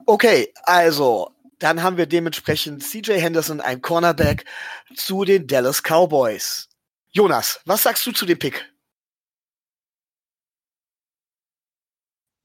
Okay, 0.06 0.52
also, 0.62 1.33
dann 1.64 1.82
haben 1.82 1.96
wir 1.96 2.04
dementsprechend 2.04 2.82
CJ 2.82 3.12
Henderson, 3.12 3.62
ein 3.62 3.80
Cornerback, 3.80 4.44
zu 4.94 5.24
den 5.24 5.46
Dallas 5.46 5.82
Cowboys. 5.82 6.68
Jonas, 7.10 7.58
was 7.64 7.82
sagst 7.82 8.04
du 8.04 8.12
zu 8.12 8.26
dem 8.26 8.38
Pick? 8.38 8.70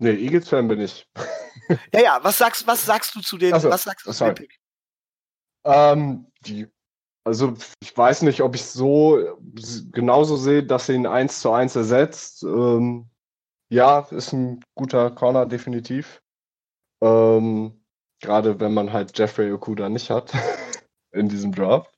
Nee, 0.01 0.13
Eagles-Fan 0.13 0.69
bin 0.69 0.79
ich. 0.79 1.05
ja, 1.93 2.01
ja, 2.01 2.19
was 2.23 2.37
sagst, 2.37 2.65
was 2.65 2.85
sagst 2.85 3.13
du 3.13 3.19
zu 3.19 3.37
dem, 3.37 3.53
also, 3.53 3.69
was 3.69 3.83
sagst 3.83 4.07
du 4.07 4.13
zu 4.13 4.23
dem 4.23 4.35
Pick? 4.35 4.57
Ähm, 5.65 6.31
die, 6.45 6.67
also 7.25 7.55
ich 7.81 7.97
weiß 7.97 8.21
nicht, 8.21 8.41
ob 8.41 8.55
ich 8.55 8.63
so 8.63 9.37
genauso 9.91 10.37
sehe, 10.37 10.63
dass 10.63 10.85
sie 10.85 10.93
ihn 10.93 11.05
1 11.05 11.41
zu 11.41 11.51
1 11.51 11.75
ersetzt. 11.75 12.43
Ähm, 12.43 13.09
ja, 13.67 13.99
ist 14.11 14.31
ein 14.31 14.63
guter 14.75 15.11
Corner, 15.11 15.45
definitiv. 15.45 16.21
Ähm, 17.01 17.78
Gerade 18.21 18.59
wenn 18.59 18.73
man 18.73 18.91
halt 18.91 19.17
Jeffrey 19.17 19.51
Okuda 19.51 19.89
nicht 19.89 20.09
hat 20.09 20.33
in 21.11 21.29
diesem 21.29 21.53
Draft. 21.53 21.93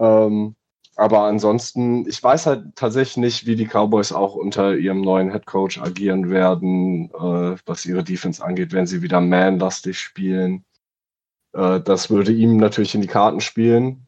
Ähm, 0.00 0.56
aber 0.96 1.22
ansonsten, 1.22 2.06
ich 2.08 2.22
weiß 2.22 2.46
halt 2.46 2.76
tatsächlich 2.76 3.16
nicht, 3.16 3.46
wie 3.46 3.56
die 3.56 3.66
Cowboys 3.66 4.12
auch 4.12 4.34
unter 4.34 4.74
ihrem 4.74 5.00
neuen 5.00 5.30
Head 5.30 5.46
Coach 5.46 5.78
agieren 5.78 6.30
werden, 6.30 7.10
äh, 7.14 7.56
was 7.64 7.86
ihre 7.86 8.04
Defense 8.04 8.44
angeht, 8.44 8.72
wenn 8.72 8.86
sie 8.86 9.02
wieder 9.02 9.20
man-lastig 9.20 9.98
spielen. 9.98 10.64
Äh, 11.52 11.80
das 11.80 12.10
würde 12.10 12.32
ihm 12.32 12.56
natürlich 12.56 12.94
in 12.94 13.02
die 13.02 13.06
Karten 13.06 13.40
spielen, 13.40 14.06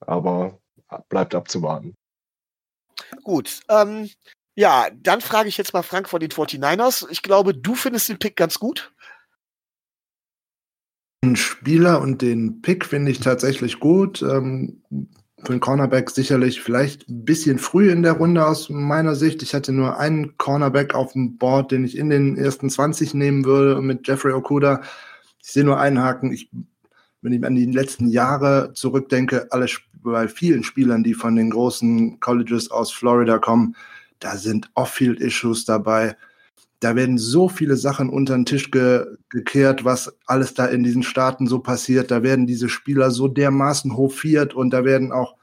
aber 0.00 0.58
bleibt 1.08 1.34
abzuwarten. 1.34 1.94
Gut, 3.24 3.60
ähm, 3.68 4.08
ja, 4.54 4.88
dann 4.92 5.20
frage 5.20 5.48
ich 5.48 5.56
jetzt 5.56 5.72
mal 5.72 5.82
Frank 5.82 6.08
von 6.08 6.20
den 6.20 6.30
49ers. 6.30 7.06
Ich 7.10 7.22
glaube, 7.22 7.54
du 7.54 7.74
findest 7.74 8.08
den 8.08 8.18
Pick 8.18 8.36
ganz 8.36 8.58
gut. 8.58 8.92
Den 11.24 11.36
Spieler 11.36 12.00
und 12.00 12.22
den 12.22 12.62
Pick 12.62 12.84
finde 12.84 13.10
ich 13.10 13.20
tatsächlich 13.20 13.80
gut. 13.80 14.22
Ähm, 14.22 14.82
für 15.44 15.52
einen 15.52 15.60
Cornerback 15.60 16.10
sicherlich 16.10 16.60
vielleicht 16.60 17.08
ein 17.08 17.24
bisschen 17.24 17.58
früh 17.58 17.90
in 17.90 18.02
der 18.02 18.14
Runde 18.14 18.44
aus 18.44 18.70
meiner 18.70 19.14
Sicht. 19.14 19.42
Ich 19.42 19.54
hatte 19.54 19.72
nur 19.72 19.98
einen 19.98 20.36
Cornerback 20.36 20.94
auf 20.94 21.12
dem 21.12 21.38
Board, 21.38 21.70
den 21.70 21.84
ich 21.84 21.96
in 21.96 22.10
den 22.10 22.36
ersten 22.36 22.68
20 22.70 23.14
nehmen 23.14 23.44
würde 23.44 23.80
mit 23.80 24.06
Jeffrey 24.06 24.32
Okuda. 24.32 24.82
Ich 25.42 25.52
sehe 25.52 25.64
nur 25.64 25.78
einen 25.78 26.00
Haken. 26.00 26.32
Ich, 26.32 26.50
wenn 27.22 27.32
ich 27.32 27.44
an 27.44 27.54
die 27.54 27.66
letzten 27.66 28.08
Jahre 28.08 28.72
zurückdenke, 28.74 29.46
alle 29.50 29.66
bei 30.02 30.28
vielen 30.28 30.64
Spielern, 30.64 31.04
die 31.04 31.14
von 31.14 31.36
den 31.36 31.50
großen 31.50 32.20
Colleges 32.20 32.70
aus 32.70 32.92
Florida 32.92 33.38
kommen, 33.38 33.76
da 34.18 34.36
sind 34.36 34.70
Off-Field-Issues 34.74 35.64
dabei 35.64 36.16
da 36.80 36.94
werden 36.94 37.18
so 37.18 37.48
viele 37.48 37.76
Sachen 37.76 38.08
unter 38.08 38.34
den 38.34 38.44
Tisch 38.44 38.70
ge 38.70 39.04
gekehrt, 39.30 39.84
was 39.84 40.16
alles 40.26 40.54
da 40.54 40.66
in 40.66 40.84
diesen 40.84 41.02
Staaten 41.02 41.46
so 41.46 41.58
passiert. 41.58 42.10
Da 42.10 42.22
werden 42.22 42.46
diese 42.46 42.68
Spieler 42.68 43.10
so 43.10 43.28
dermaßen 43.28 43.96
hofiert 43.96 44.54
und 44.54 44.70
da 44.70 44.84
werden 44.84 45.12
auch 45.12 45.36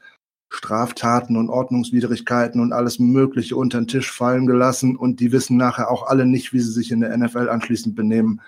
Straftaten 0.50 1.36
und 1.36 1.50
Ordnungswidrigkeiten 1.50 2.62
und 2.62 2.72
alles 2.72 3.00
Mögliche 3.00 3.58
unter 3.58 3.80
den 3.80 3.88
Tisch 3.88 4.12
fallen 4.12 4.46
gelassen 4.46 4.96
und 4.96 5.20
die 5.20 5.32
wissen 5.32 5.58
nachher 5.58 5.92
auch 5.92 6.08
alle 6.08 6.26
nicht, 6.26 6.54
wie 6.54 6.60
sie 6.60 6.72
sich 6.72 6.92
in 6.92 7.02
der 7.02 7.16
NFL 7.16 7.50
anschließend 7.50 7.96
benehmen. 7.96 8.42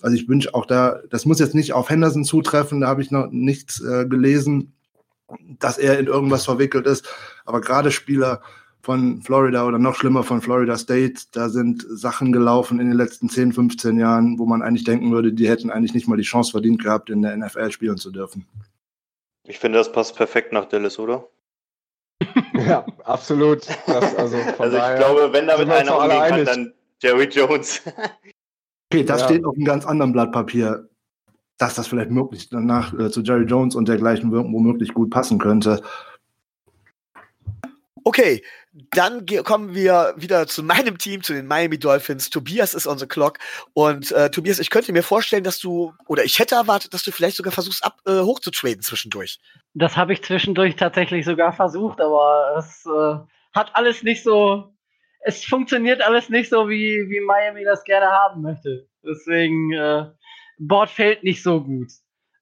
Also 0.00 0.14
ich 0.14 0.28
wünsche 0.28 0.54
auch 0.54 0.66
da, 0.66 1.00
das 1.10 1.26
muss 1.26 1.40
jetzt 1.40 1.56
nicht 1.56 1.72
auf 1.72 1.90
Henderson 1.90 2.24
zutreffen, 2.24 2.80
da 2.80 2.86
habe 2.86 3.02
ich 3.02 3.10
noch 3.10 3.30
nichts 3.30 3.80
äh, 3.80 4.06
gelesen, 4.06 4.74
dass 5.58 5.78
er 5.78 5.98
in 5.98 6.06
irgendwas 6.06 6.44
verwickelt 6.44 6.86
ist, 6.86 7.08
aber 7.44 7.60
gerade 7.60 7.90
Spieler, 7.90 8.40
von 8.80 9.20
Florida 9.22 9.66
oder 9.66 9.78
noch 9.78 9.94
schlimmer 9.94 10.22
von 10.22 10.40
Florida 10.40 10.76
State. 10.78 11.22
Da 11.32 11.48
sind 11.48 11.84
Sachen 11.88 12.32
gelaufen 12.32 12.80
in 12.80 12.88
den 12.88 12.96
letzten 12.96 13.28
10, 13.28 13.52
15 13.52 13.98
Jahren, 13.98 14.38
wo 14.38 14.46
man 14.46 14.62
eigentlich 14.62 14.84
denken 14.84 15.10
würde, 15.12 15.32
die 15.32 15.48
hätten 15.48 15.70
eigentlich 15.70 15.94
nicht 15.94 16.08
mal 16.08 16.16
die 16.16 16.22
Chance 16.22 16.52
verdient 16.52 16.82
gehabt, 16.82 17.10
in 17.10 17.22
der 17.22 17.36
NFL 17.36 17.70
spielen 17.70 17.98
zu 17.98 18.10
dürfen. 18.10 18.46
Ich 19.44 19.58
finde, 19.58 19.78
das 19.78 19.90
passt 19.90 20.16
perfekt 20.16 20.52
nach 20.52 20.66
Dallas, 20.66 20.98
oder? 20.98 21.26
ja, 22.54 22.84
absolut. 23.04 23.66
Das, 23.86 24.14
also, 24.16 24.36
also 24.58 24.76
ich 24.76 24.96
glaube, 24.96 25.32
wenn 25.32 25.46
damit 25.46 25.70
einer 25.70 25.98
umgehen 25.98 26.28
kann, 26.28 26.44
dann 26.44 26.72
Jerry 27.00 27.24
Jones. 27.24 27.82
okay, 28.90 29.04
das 29.04 29.22
ja. 29.22 29.26
steht 29.26 29.44
auf 29.44 29.54
einem 29.54 29.64
ganz 29.64 29.86
anderen 29.86 30.12
Blatt 30.12 30.32
Papier, 30.32 30.88
dass 31.58 31.74
das 31.74 31.86
vielleicht 31.88 32.10
möglich 32.10 32.48
danach 32.50 32.92
äh, 32.98 33.10
zu 33.10 33.22
Jerry 33.22 33.44
Jones 33.44 33.74
und 33.74 33.88
dergleichen 33.88 34.32
womöglich 34.32 34.94
gut 34.94 35.10
passen 35.10 35.38
könnte. 35.38 35.82
Okay, 38.08 38.42
dann 38.94 39.26
kommen 39.44 39.74
wir 39.74 40.14
wieder 40.16 40.46
zu 40.46 40.62
meinem 40.62 40.96
Team, 40.96 41.22
zu 41.22 41.34
den 41.34 41.46
Miami 41.46 41.78
Dolphins. 41.78 42.30
Tobias 42.30 42.72
ist 42.72 42.86
on 42.86 42.96
the 42.96 43.06
clock. 43.06 43.36
Und 43.74 44.12
äh, 44.12 44.30
Tobias, 44.30 44.58
ich 44.60 44.70
könnte 44.70 44.94
mir 44.94 45.02
vorstellen, 45.02 45.44
dass 45.44 45.58
du, 45.58 45.92
oder 46.06 46.24
ich 46.24 46.38
hätte 46.38 46.54
erwartet, 46.54 46.94
dass 46.94 47.02
du 47.02 47.12
vielleicht 47.12 47.36
sogar 47.36 47.52
versuchst, 47.52 47.84
ab, 47.84 47.98
äh, 48.06 48.20
hochzutraden 48.20 48.80
zwischendurch. 48.80 49.38
Das 49.74 49.94
habe 49.94 50.14
ich 50.14 50.24
zwischendurch 50.24 50.74
tatsächlich 50.76 51.26
sogar 51.26 51.52
versucht, 51.52 52.00
aber 52.00 52.54
es 52.56 52.86
äh, 52.86 53.18
hat 53.54 53.76
alles 53.76 54.02
nicht 54.02 54.22
so, 54.22 54.72
es 55.20 55.44
funktioniert 55.44 56.00
alles 56.00 56.30
nicht 56.30 56.48
so, 56.48 56.66
wie, 56.70 57.10
wie 57.10 57.20
Miami 57.20 57.62
das 57.62 57.84
gerne 57.84 58.06
haben 58.06 58.40
möchte. 58.40 58.88
Deswegen, 59.04 59.74
äh, 59.74 60.06
Board 60.56 60.88
fällt 60.88 61.24
nicht 61.24 61.42
so 61.42 61.62
gut. 61.62 61.88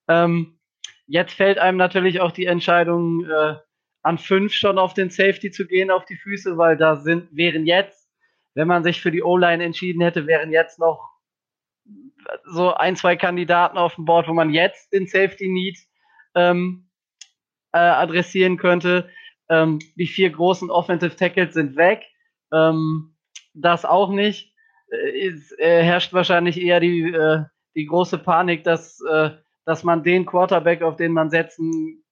Ähm, 0.07 0.61
jetzt 1.09 1.35
fällt 1.35 1.59
einem 1.59 1.77
natürlich 1.77 2.21
auch 2.21 2.31
die 2.31 2.47
Entscheidung, 2.47 3.25
äh, 3.25 3.57
an 4.07 4.19
fünf 4.19 4.53
schon 4.53 4.79
auf 4.79 4.95
den 4.95 5.11
Safety 5.11 5.51
zu 5.51 5.67
gehen, 5.67 5.91
auf 5.91 6.05
die 6.05 6.15
Füße, 6.15 6.57
weil 6.57 6.77
da 6.77 6.95
sind, 6.95 7.29
wären 7.37 7.67
jetzt, 7.67 8.09
wenn 8.55 8.69
man 8.69 8.85
sich 8.85 9.03
für 9.03 9.11
die 9.11 9.23
O-Line 9.23 9.65
entschieden 9.65 10.01
hätte, 10.01 10.29
wären 10.29 10.53
jetzt 10.53 10.79
noch 10.79 11.11
so 12.45 12.73
ein, 12.73 12.95
zwei 12.95 13.17
Kandidaten 13.17 13.77
auf 13.77 13.97
dem 13.97 14.05
Board, 14.05 14.29
wo 14.29 14.33
man 14.33 14.51
jetzt 14.51 14.93
den 14.93 15.09
Safety 15.09 15.49
Need 15.49 15.79
ähm, 16.37 16.89
äh, 17.73 17.79
adressieren 17.79 18.59
könnte. 18.59 19.11
Ähm, 19.49 19.81
die 19.97 20.07
vier 20.07 20.31
großen 20.31 20.71
Offensive 20.71 21.17
Tackles 21.17 21.55
sind 21.55 21.75
weg. 21.75 22.05
Ähm, 22.53 23.17
das 23.55 23.85
auch 23.85 24.11
nicht. 24.11 24.55
Äh, 24.89 25.27
es 25.27 25.51
äh, 25.59 25.83
herrscht 25.83 26.13
wahrscheinlich 26.13 26.61
eher 26.61 26.79
die, 26.79 27.13
äh, 27.13 27.43
die 27.75 27.87
große 27.87 28.19
Panik, 28.19 28.63
dass, 28.63 29.01
äh, 29.11 29.31
dass 29.65 29.83
man 29.83 30.05
den 30.05 30.27
Quarterback, 30.27 30.83
auf 30.83 30.95
den 30.95 31.13
man 31.13 31.29
setzen 31.29 32.05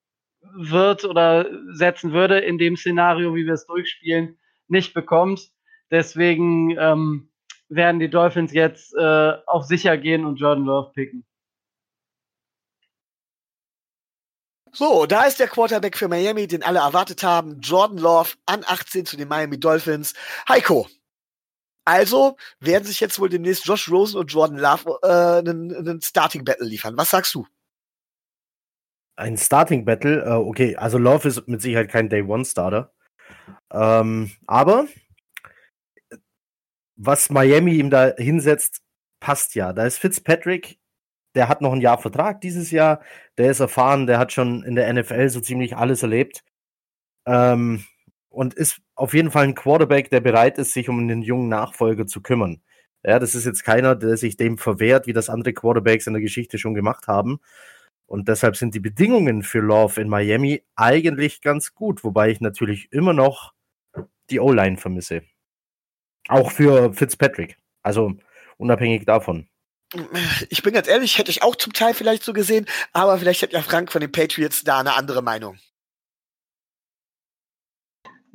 wird 0.54 1.04
oder 1.04 1.46
setzen 1.72 2.12
würde 2.12 2.38
in 2.38 2.58
dem 2.58 2.76
Szenario, 2.76 3.34
wie 3.34 3.46
wir 3.46 3.54
es 3.54 3.66
durchspielen, 3.66 4.38
nicht 4.68 4.94
bekommt. 4.94 5.50
Deswegen 5.90 6.76
ähm, 6.78 7.30
werden 7.68 8.00
die 8.00 8.10
Dolphins 8.10 8.52
jetzt 8.52 8.94
äh, 8.94 9.32
auf 9.46 9.64
sicher 9.64 9.96
gehen 9.96 10.24
und 10.24 10.36
Jordan 10.36 10.64
Love 10.64 10.92
picken. 10.94 11.24
So, 14.72 15.06
da 15.06 15.22
ist 15.24 15.38
der 15.38 15.46
Quarterback 15.46 15.96
für 15.96 16.08
Miami, 16.08 16.48
den 16.48 16.64
alle 16.64 16.80
erwartet 16.80 17.22
haben. 17.22 17.60
Jordan 17.60 17.98
Love 17.98 18.30
an 18.46 18.64
18 18.66 19.06
zu 19.06 19.16
den 19.16 19.28
Miami 19.28 19.60
Dolphins. 19.60 20.14
Heiko. 20.48 20.88
Also 21.84 22.36
werden 22.58 22.84
sich 22.84 22.98
jetzt 22.98 23.20
wohl 23.20 23.28
demnächst 23.28 23.66
Josh 23.66 23.88
Rosen 23.88 24.18
und 24.18 24.32
Jordan 24.32 24.58
Love 24.58 24.98
äh, 25.02 25.48
einen, 25.48 25.74
einen 25.76 26.00
Starting 26.00 26.44
Battle 26.44 26.66
liefern. 26.66 26.96
Was 26.96 27.10
sagst 27.10 27.34
du? 27.34 27.46
Ein 29.16 29.36
Starting 29.36 29.84
Battle, 29.84 30.24
äh, 30.24 30.30
okay, 30.30 30.76
also 30.76 30.98
Love 30.98 31.28
ist 31.28 31.46
mit 31.48 31.62
Sicherheit 31.62 31.90
kein 31.90 32.08
Day 32.08 32.22
One 32.22 32.44
Starter. 32.44 32.92
Ähm, 33.72 34.32
aber 34.46 34.86
was 36.96 37.30
Miami 37.30 37.74
ihm 37.74 37.90
da 37.90 38.12
hinsetzt, 38.16 38.82
passt 39.20 39.54
ja. 39.54 39.72
Da 39.72 39.84
ist 39.86 39.98
Fitzpatrick, 39.98 40.78
der 41.34 41.48
hat 41.48 41.60
noch 41.60 41.72
ein 41.72 41.80
Jahr 41.80 41.98
Vertrag 41.98 42.40
dieses 42.40 42.70
Jahr, 42.70 43.00
der 43.38 43.50
ist 43.50 43.60
erfahren, 43.60 44.06
der 44.06 44.18
hat 44.18 44.32
schon 44.32 44.62
in 44.64 44.76
der 44.76 44.92
NFL 44.92 45.28
so 45.28 45.40
ziemlich 45.40 45.76
alles 45.76 46.02
erlebt. 46.02 46.44
Ähm, 47.26 47.84
und 48.28 48.54
ist 48.54 48.80
auf 48.96 49.14
jeden 49.14 49.30
Fall 49.30 49.44
ein 49.44 49.54
Quarterback, 49.54 50.10
der 50.10 50.20
bereit 50.20 50.58
ist, 50.58 50.72
sich 50.72 50.88
um 50.88 51.06
den 51.08 51.22
jungen 51.22 51.48
Nachfolger 51.48 52.06
zu 52.06 52.20
kümmern. 52.20 52.62
Ja, 53.04 53.18
das 53.18 53.34
ist 53.34 53.44
jetzt 53.44 53.64
keiner, 53.64 53.94
der 53.94 54.16
sich 54.16 54.36
dem 54.36 54.58
verwehrt, 54.58 55.06
wie 55.06 55.12
das 55.12 55.30
andere 55.30 55.52
Quarterbacks 55.52 56.06
in 56.06 56.14
der 56.14 56.22
Geschichte 56.22 56.58
schon 56.58 56.74
gemacht 56.74 57.06
haben. 57.06 57.38
Und 58.06 58.28
deshalb 58.28 58.56
sind 58.56 58.74
die 58.74 58.80
Bedingungen 58.80 59.42
für 59.42 59.60
Love 59.60 60.00
in 60.00 60.08
Miami 60.08 60.62
eigentlich 60.76 61.40
ganz 61.40 61.74
gut, 61.74 62.04
wobei 62.04 62.30
ich 62.30 62.40
natürlich 62.40 62.92
immer 62.92 63.12
noch 63.12 63.54
die 64.30 64.40
O-Line 64.40 64.76
vermisse. 64.76 65.22
Auch 66.28 66.50
für 66.50 66.92
Fitzpatrick. 66.94 67.58
Also 67.82 68.14
unabhängig 68.56 69.04
davon. 69.04 69.48
Ich 70.48 70.62
bin 70.62 70.74
ganz 70.74 70.88
ehrlich, 70.88 71.18
hätte 71.18 71.30
ich 71.30 71.42
auch 71.42 71.56
zum 71.56 71.72
Teil 71.72 71.94
vielleicht 71.94 72.24
so 72.24 72.32
gesehen, 72.32 72.66
aber 72.92 73.18
vielleicht 73.18 73.42
hat 73.42 73.52
ja 73.52 73.62
Frank 73.62 73.92
von 73.92 74.00
den 74.00 74.10
Patriots 74.10 74.64
da 74.64 74.80
eine 74.80 74.94
andere 74.94 75.22
Meinung. 75.22 75.58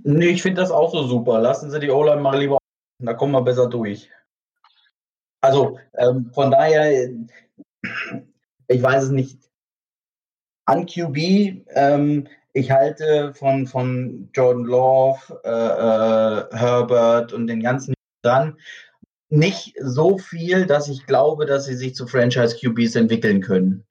Nee, 0.03 0.29
ich 0.29 0.41
finde 0.41 0.61
das 0.61 0.71
auch 0.71 0.91
so 0.91 1.03
super. 1.03 1.41
Lassen 1.41 1.69
Sie 1.69 1.79
die 1.79 1.89
O-Line 1.89 2.21
mal 2.21 2.39
lieber, 2.39 2.57
da 2.99 3.13
kommen 3.13 3.33
wir 3.33 3.41
besser 3.41 3.67
durch. 3.67 4.09
Also 5.41 5.77
ähm, 5.97 6.31
von 6.33 6.51
daher, 6.51 7.09
ich 8.67 8.81
weiß 8.81 9.05
es 9.05 9.09
nicht 9.09 9.48
an 10.69 10.85
QB. 10.85 11.65
Ähm, 11.75 12.27
ich 12.53 12.71
halte 12.71 13.33
von, 13.33 13.67
von 13.67 14.29
Jordan 14.33 14.63
Love, 14.63 15.41
äh, 15.43 15.49
äh, 15.49 16.57
Herbert 16.57 17.33
und 17.33 17.47
den 17.47 17.61
ganzen 17.61 17.93
dran 18.23 18.57
nicht 19.29 19.75
so 19.79 20.17
viel, 20.17 20.65
dass 20.65 20.89
ich 20.89 21.05
glaube, 21.05 21.45
dass 21.45 21.65
sie 21.65 21.75
sich 21.75 21.93
zu 21.93 22.07
Franchise-QBs 22.07 22.95
entwickeln 22.95 23.41
können. 23.41 23.85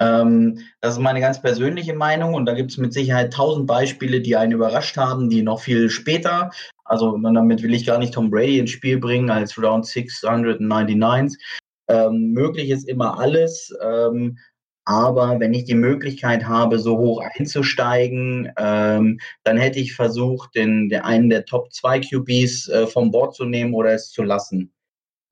Ähm, 0.00 0.58
das 0.82 0.94
ist 0.94 1.00
meine 1.00 1.20
ganz 1.20 1.40
persönliche 1.40 1.94
Meinung 1.94 2.34
und 2.34 2.44
da 2.44 2.52
gibt 2.52 2.70
es 2.70 2.76
mit 2.76 2.92
Sicherheit 2.92 3.32
tausend 3.32 3.66
Beispiele, 3.66 4.20
die 4.20 4.36
einen 4.36 4.52
überrascht 4.52 4.98
haben, 4.98 5.30
die 5.30 5.42
noch 5.42 5.60
viel 5.60 5.88
später, 5.88 6.50
also 6.84 7.16
damit 7.16 7.62
will 7.62 7.72
ich 7.72 7.86
gar 7.86 7.98
nicht 7.98 8.12
Tom 8.12 8.30
Brady 8.30 8.58
ins 8.58 8.70
Spiel 8.70 8.98
bringen 8.98 9.30
als 9.30 9.56
Round 9.56 9.86
699. 9.86 11.42
Ähm, 11.88 12.32
möglich 12.32 12.70
ist 12.70 12.88
immer 12.88 13.18
alles. 13.18 13.74
Ähm, 13.82 14.38
aber 14.86 15.40
wenn 15.40 15.52
ich 15.52 15.64
die 15.64 15.74
Möglichkeit 15.74 16.46
habe, 16.46 16.78
so 16.78 16.96
hoch 16.96 17.20
einzusteigen, 17.20 18.52
ähm, 18.56 19.18
dann 19.42 19.56
hätte 19.58 19.80
ich 19.80 19.94
versucht, 19.94 20.54
den, 20.54 20.88
den 20.88 21.02
einen 21.02 21.28
der 21.28 21.44
Top 21.44 21.72
2 21.72 22.00
QBs 22.00 22.68
äh, 22.68 22.86
vom 22.86 23.10
Board 23.10 23.34
zu 23.34 23.44
nehmen 23.44 23.74
oder 23.74 23.92
es 23.92 24.10
zu 24.10 24.22
lassen. 24.22 24.72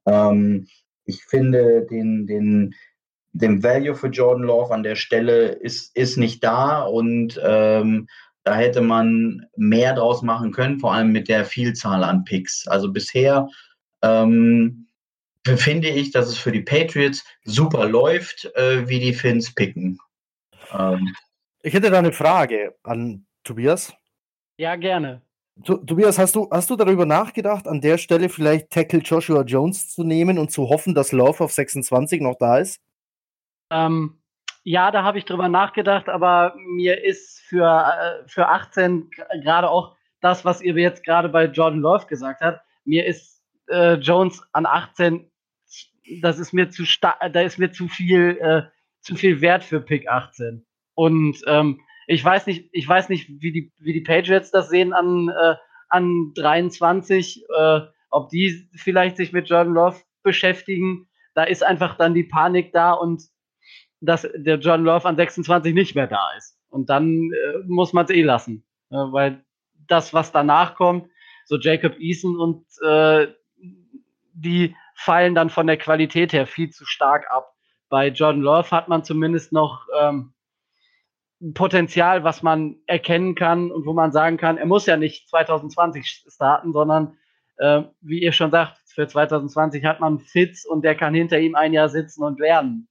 Ähm, 0.06 0.66
ich 1.05 1.22
finde, 1.24 1.86
den, 1.89 2.26
den, 2.26 2.74
den 3.32 3.62
Value 3.62 3.94
für 3.94 4.09
Jordan 4.09 4.44
Love 4.44 4.74
an 4.74 4.82
der 4.82 4.97
Stelle 4.97 5.52
ist, 5.52 5.97
ist 5.97 6.16
nicht 6.16 6.43
da 6.43 6.82
und 6.82 7.40
ähm, 7.44 8.09
da 8.43 8.56
hätte 8.56 8.81
man 8.81 9.47
mehr 9.56 9.94
draus 9.94 10.22
machen 10.22 10.51
können, 10.51 10.81
vor 10.81 10.93
allem 10.93 11.12
mit 11.12 11.28
der 11.28 11.44
Vielzahl 11.44 12.02
an 12.02 12.24
Picks. 12.24 12.66
Also 12.66 12.93
bisher 12.93 13.48
ähm, 14.02 14.84
finde 15.45 15.89
ich, 15.89 16.11
dass 16.11 16.29
es 16.29 16.39
für 16.39 16.53
die 16.53 16.62
Patriots 16.62 17.25
super 17.45 17.87
läuft, 17.87 18.51
äh, 18.57 18.89
wie 18.89 19.01
die 19.01 19.15
Finns 19.15 19.55
picken. 19.55 19.99
Ähm. 20.73 21.15
Ich 21.62 21.73
hätte 21.73 21.91
da 21.91 21.99
eine 21.99 22.12
Frage 22.12 22.75
an 22.83 23.27
Tobias. 23.43 23.93
Ja, 24.59 24.77
gerne. 24.77 25.23
To 25.65 25.77
Tobias, 25.77 26.19
hast 26.19 26.35
du, 26.35 26.49
hast 26.51 26.69
du 26.69 26.77
darüber 26.77 27.07
nachgedacht, 27.07 27.69
an 27.69 27.81
der 27.81 27.97
Stelle 27.97 28.29
vielleicht 28.29 28.71
Tackle 28.71 28.99
Joshua 29.01 29.43
Jones 29.43 29.95
zu 29.95 30.03
nehmen 30.03 30.39
und 30.39 30.51
zu 30.51 30.69
hoffen, 30.69 30.95
dass 30.95 31.12
Love 31.12 31.45
auf 31.45 31.53
26 31.53 32.21
noch 32.21 32.37
da 32.39 32.59
ist? 32.59 32.81
Ähm, 33.71 34.21
Ja, 34.65 34.91
da 34.91 35.05
habe 35.05 35.19
ich 35.19 35.27
drüber 35.27 35.49
nachgedacht, 35.49 36.09
aber 36.09 36.55
mir 36.57 37.05
ist 37.05 37.41
für, 37.43 37.66
äh, 37.66 38.29
für 38.29 38.49
18 38.49 39.11
gerade 39.43 39.69
auch 39.69 39.95
das, 40.21 40.45
was 40.45 40.62
ihr 40.62 40.75
jetzt 40.75 41.05
gerade 41.05 41.29
bei 41.29 41.45
Jordan 41.45 41.81
Love 41.81 42.07
gesagt 42.07 42.41
habt, 42.41 42.61
mir 42.85 43.05
ist 43.07 43.43
äh, 43.69 43.95
Jones 43.95 44.43
an 44.53 44.66
18, 44.66 45.31
das 46.20 46.39
ist 46.39 46.52
mir 46.52 46.70
zu 46.70 46.85
da 47.02 47.40
ist 47.40 47.59
mir 47.59 47.72
zu 47.72 47.89
viel, 47.89 48.39
äh, 48.40 48.62
zu 49.01 49.16
viel 49.16 49.40
Wert 49.40 49.64
für 49.64 49.81
Pick 49.81 50.09
18. 50.09 50.64
Und 50.94 51.40
ähm, 51.47 51.81
ich 52.06 52.24
weiß 52.24 52.47
nicht, 52.47 52.68
ich 52.72 52.89
weiß 52.89 53.09
nicht, 53.09 53.28
wie 53.40 53.52
die, 53.52 53.72
wie 53.78 53.93
die 53.93 54.02
Patriots 54.02 54.51
das 54.51 54.68
sehen 54.68 54.93
an, 54.93 55.28
äh, 55.28 55.55
an 55.89 56.32
23, 56.35 57.44
äh, 57.56 57.81
ob 58.10 58.28
die 58.31 58.68
vielleicht 58.74 59.16
sich 59.16 59.32
mit 59.32 59.48
Jordan 59.48 59.74
Love 59.74 60.01
beschäftigen. 60.22 61.09
Da 61.35 61.44
ist 61.44 61.64
einfach 61.64 61.97
dann 61.97 62.14
die 62.14 62.24
Panik 62.24 62.72
da 62.72 62.93
und 62.93 63.22
dass 64.01 64.22
der 64.35 64.59
Jordan 64.59 64.85
Love 64.85 65.09
an 65.09 65.16
26 65.16 65.74
nicht 65.74 65.94
mehr 65.94 66.06
da 66.06 66.31
ist. 66.36 66.59
Und 66.68 66.90
dann 66.90 67.31
äh, 67.32 67.59
muss 67.66 67.93
man 67.93 68.05
es 68.05 68.10
eh 68.10 68.22
lassen. 68.22 68.64
Äh, 68.90 68.97
weil 68.97 69.44
das, 69.89 70.12
was 70.12 70.32
danach 70.32 70.74
kommt, 70.74 71.09
so 71.47 71.59
Jacob 71.59 71.98
Eason 71.98 72.39
und 72.39 72.64
äh, 72.82 73.28
die 74.32 74.74
fallen 74.95 75.35
dann 75.35 75.51
von 75.51 75.66
der 75.66 75.77
Qualität 75.77 76.33
her 76.33 76.47
viel 76.47 76.71
zu 76.71 76.85
stark 76.85 77.31
ab. 77.31 77.53
Bei 77.89 78.09
Jordan 78.09 78.43
Love 78.43 78.71
hat 78.71 78.89
man 78.89 79.05
zumindest 79.05 79.53
noch 79.53 79.87
ähm, 80.01 80.35
Potenzial, 81.53 82.25
was 82.25 82.43
man 82.43 82.77
erkennen 82.87 83.35
kann 83.35 83.71
und 83.71 83.85
wo 83.87 83.93
man 83.93 84.12
sagen 84.12 84.37
kann, 84.37 84.57
er 84.57 84.66
muss 84.66 84.87
ja 84.87 84.97
nicht 84.97 85.29
2020 85.29 86.25
starten, 86.29 86.73
sondern 86.73 87.19
äh, 87.59 87.83
wie 88.01 88.23
ihr 88.23 88.33
schon 88.33 88.51
sagt, 88.51 88.79
für 88.87 89.07
2020 89.07 89.85
hat 89.85 90.01
man 90.01 90.21
Fitz 90.21 90.65
und 90.65 90.83
der 90.83 90.95
kann 90.95 91.15
hinter 91.15 91.39
ihm 91.39 91.55
ein 91.55 91.73
Jahr 91.73 91.89
sitzen 91.89 92.23
und 92.25 92.41
lernen. 92.41 92.89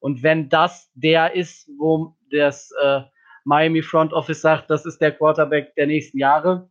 Und 0.00 0.22
wenn 0.22 0.48
das 0.48 0.90
der 0.94 1.34
ist, 1.34 1.68
wo 1.78 2.16
das 2.30 2.70
äh, 2.82 3.00
Miami 3.44 3.82
Front 3.82 4.12
Office 4.12 4.40
sagt, 4.40 4.70
das 4.70 4.86
ist 4.86 5.00
der 5.00 5.12
Quarterback 5.12 5.74
der 5.74 5.86
nächsten 5.86 6.18
Jahre, 6.18 6.70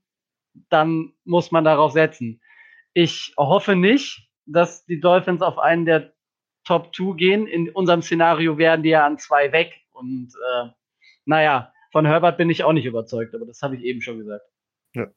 dann 0.70 1.14
muss 1.24 1.52
man 1.52 1.64
darauf 1.64 1.92
setzen. 1.92 2.42
Ich 2.94 3.34
hoffe 3.38 3.76
nicht, 3.76 4.25
dass 4.46 4.86
die 4.86 5.00
Dolphins 5.00 5.42
auf 5.42 5.58
einen 5.58 5.86
der 5.86 6.14
Top 6.66 6.96
2 6.96 7.16
gehen. 7.16 7.48
In 7.48 7.70
unserem 7.70 8.02
Szenario 8.02 8.58
wären 8.58 8.84
die 8.84 8.90
ja 8.90 9.06
an 9.06 9.18
zwei 9.18 9.52
weg. 9.52 9.74
Und 9.92 10.34
äh, 10.34 10.70
naja, 11.26 11.72
von 11.92 12.06
Herbert 12.06 12.38
bin 12.38 12.50
ich 12.50 12.64
auch 12.64 12.74
nicht 12.74 12.86
überzeugt, 12.86 13.34
aber 13.36 13.46
das 13.46 13.62
habe 13.62 13.76
ich 13.76 13.84
eben 13.84 14.02
schon 14.02 14.20
gesagt. 14.20 14.44
Ja. 14.94 15.08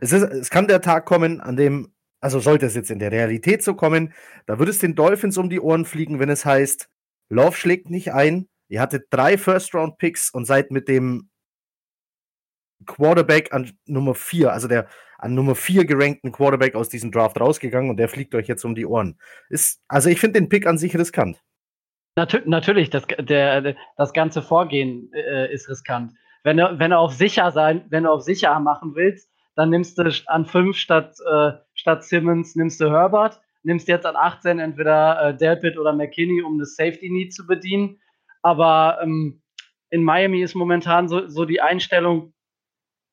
Es, 0.00 0.12
ist, 0.12 0.22
es 0.22 0.50
kann 0.50 0.68
der 0.68 0.80
Tag 0.80 1.04
kommen, 1.06 1.40
an 1.40 1.56
dem, 1.56 1.94
also 2.20 2.40
sollte 2.40 2.66
es 2.66 2.74
jetzt 2.74 2.90
in 2.90 2.98
der 2.98 3.12
Realität 3.12 3.62
so 3.62 3.74
kommen, 3.74 4.12
da 4.46 4.58
würde 4.58 4.70
es 4.70 4.78
den 4.78 4.94
Dolphins 4.94 5.38
um 5.38 5.48
die 5.48 5.60
Ohren 5.60 5.84
fliegen, 5.84 6.18
wenn 6.18 6.28
es 6.28 6.44
heißt, 6.44 6.88
Love 7.28 7.56
schlägt 7.56 7.90
nicht 7.90 8.12
ein, 8.12 8.48
ihr 8.68 8.80
hattet 8.80 9.06
drei 9.10 9.38
First-Round-Picks 9.38 10.30
und 10.30 10.44
seid 10.44 10.70
mit 10.70 10.88
dem 10.88 11.30
Quarterback 12.86 13.52
an 13.52 13.72
Nummer 13.86 14.14
4, 14.14 14.52
also 14.52 14.68
der 14.68 14.88
an 15.18 15.34
Nummer 15.34 15.54
4 15.54 15.84
gerankten 15.84 16.32
Quarterback 16.32 16.74
aus 16.74 16.88
diesem 16.88 17.10
Draft 17.12 17.40
rausgegangen 17.40 17.90
und 17.90 17.98
der 17.98 18.08
fliegt 18.08 18.34
euch 18.34 18.46
jetzt 18.46 18.64
um 18.64 18.74
die 18.74 18.86
Ohren. 18.86 19.18
Ist, 19.50 19.82
also 19.88 20.08
ich 20.08 20.20
finde 20.20 20.40
den 20.40 20.48
Pick 20.48 20.66
an 20.66 20.78
sich 20.78 20.96
riskant. 20.96 21.42
Natür 22.16 22.42
natürlich, 22.46 22.90
das, 22.90 23.04
der, 23.18 23.76
das 23.96 24.12
ganze 24.12 24.42
Vorgehen 24.42 25.12
äh, 25.12 25.52
ist 25.52 25.68
riskant. 25.68 26.12
Wenn 26.44 26.56
du, 26.56 26.78
wenn 26.78 26.92
du 26.92 26.98
auf 26.98 27.12
sicher 27.12 27.50
sein, 27.50 27.84
wenn 27.90 28.04
du 28.04 28.10
auf 28.10 28.22
sicher 28.22 28.58
machen 28.60 28.94
willst, 28.94 29.30
dann 29.54 29.70
nimmst 29.70 29.98
du 29.98 30.10
an 30.26 30.46
5 30.46 30.76
statt, 30.76 31.16
äh, 31.28 31.52
statt 31.74 32.04
Simmons 32.04 32.54
nimmst 32.54 32.80
du 32.80 32.90
Herbert, 32.90 33.40
nimmst 33.64 33.88
jetzt 33.88 34.06
an 34.06 34.16
18 34.16 34.60
entweder 34.60 35.28
äh, 35.28 35.36
Delpit 35.36 35.76
oder 35.76 35.92
McKinney, 35.92 36.42
um 36.42 36.58
das 36.58 36.76
Safety 36.76 37.10
Need 37.10 37.34
zu 37.34 37.46
bedienen. 37.46 38.00
Aber 38.42 38.98
ähm, 39.02 39.42
in 39.90 40.04
Miami 40.04 40.42
ist 40.42 40.54
momentan 40.54 41.08
so, 41.08 41.26
so 41.28 41.44
die 41.44 41.60
Einstellung, 41.60 42.34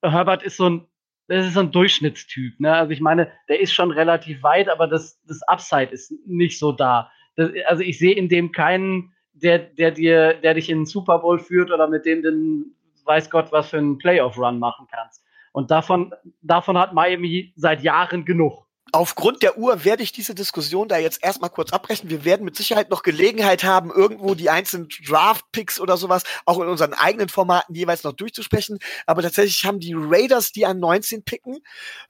Herbert 0.03 0.43
ist 0.43 0.57
so 0.57 0.69
ein, 0.69 0.87
das 1.27 1.47
ist 1.47 1.53
so 1.53 1.61
ein 1.61 1.71
Durchschnittstyp. 1.71 2.59
Ne? 2.59 2.73
Also 2.73 2.91
ich 2.91 3.01
meine, 3.01 3.31
der 3.49 3.59
ist 3.59 3.73
schon 3.73 3.91
relativ 3.91 4.43
weit, 4.43 4.69
aber 4.69 4.87
das, 4.87 5.19
das 5.25 5.41
Upside 5.43 5.91
ist 5.91 6.13
nicht 6.25 6.59
so 6.59 6.71
da. 6.71 7.11
Das, 7.35 7.51
also 7.67 7.83
ich 7.83 7.97
sehe 7.97 8.15
in 8.15 8.29
dem 8.29 8.51
keinen, 8.51 9.13
der, 9.33 9.59
der 9.59 9.91
dir, 9.91 10.35
der 10.35 10.53
dich 10.53 10.69
in 10.69 10.79
den 10.79 10.85
Super 10.85 11.19
Bowl 11.19 11.39
führt 11.39 11.71
oder 11.71 11.87
mit 11.87 12.05
dem 12.05 12.21
du 12.21 12.65
weiß 13.05 13.29
Gott 13.29 13.51
was 13.51 13.69
für 13.69 13.77
einen 13.77 13.97
Playoff-Run 13.97 14.59
machen 14.59 14.87
kannst. 14.91 15.23
Und 15.51 15.71
davon, 15.71 16.13
davon 16.41 16.77
hat 16.77 16.93
Miami 16.93 17.53
seit 17.55 17.81
Jahren 17.81 18.25
genug. 18.25 18.64
Aufgrund 18.95 19.43
der 19.43 19.57
Uhr 19.57 19.83
werde 19.83 20.03
ich 20.03 20.13
diese 20.13 20.33
Diskussion 20.33 20.87
da 20.87 20.97
jetzt 20.97 21.21
erstmal 21.21 21.49
kurz 21.49 21.73
abbrechen. 21.73 22.09
Wir 22.09 22.23
werden 22.23 22.45
mit 22.45 22.55
Sicherheit 22.55 22.89
noch 22.89 23.03
Gelegenheit 23.03 23.65
haben, 23.65 23.91
irgendwo 23.91 24.35
die 24.35 24.49
einzelnen 24.49 24.87
Draft-Picks 25.05 25.81
oder 25.81 25.97
sowas 25.97 26.23
auch 26.45 26.61
in 26.61 26.69
unseren 26.69 26.93
eigenen 26.93 27.27
Formaten 27.27 27.75
jeweils 27.75 28.05
noch 28.05 28.13
durchzusprechen. 28.13 28.79
Aber 29.05 29.21
tatsächlich 29.21 29.65
haben 29.65 29.81
die 29.81 29.93
Raiders, 29.97 30.53
die 30.53 30.65
an 30.65 30.79
19 30.79 31.25
picken, 31.25 31.59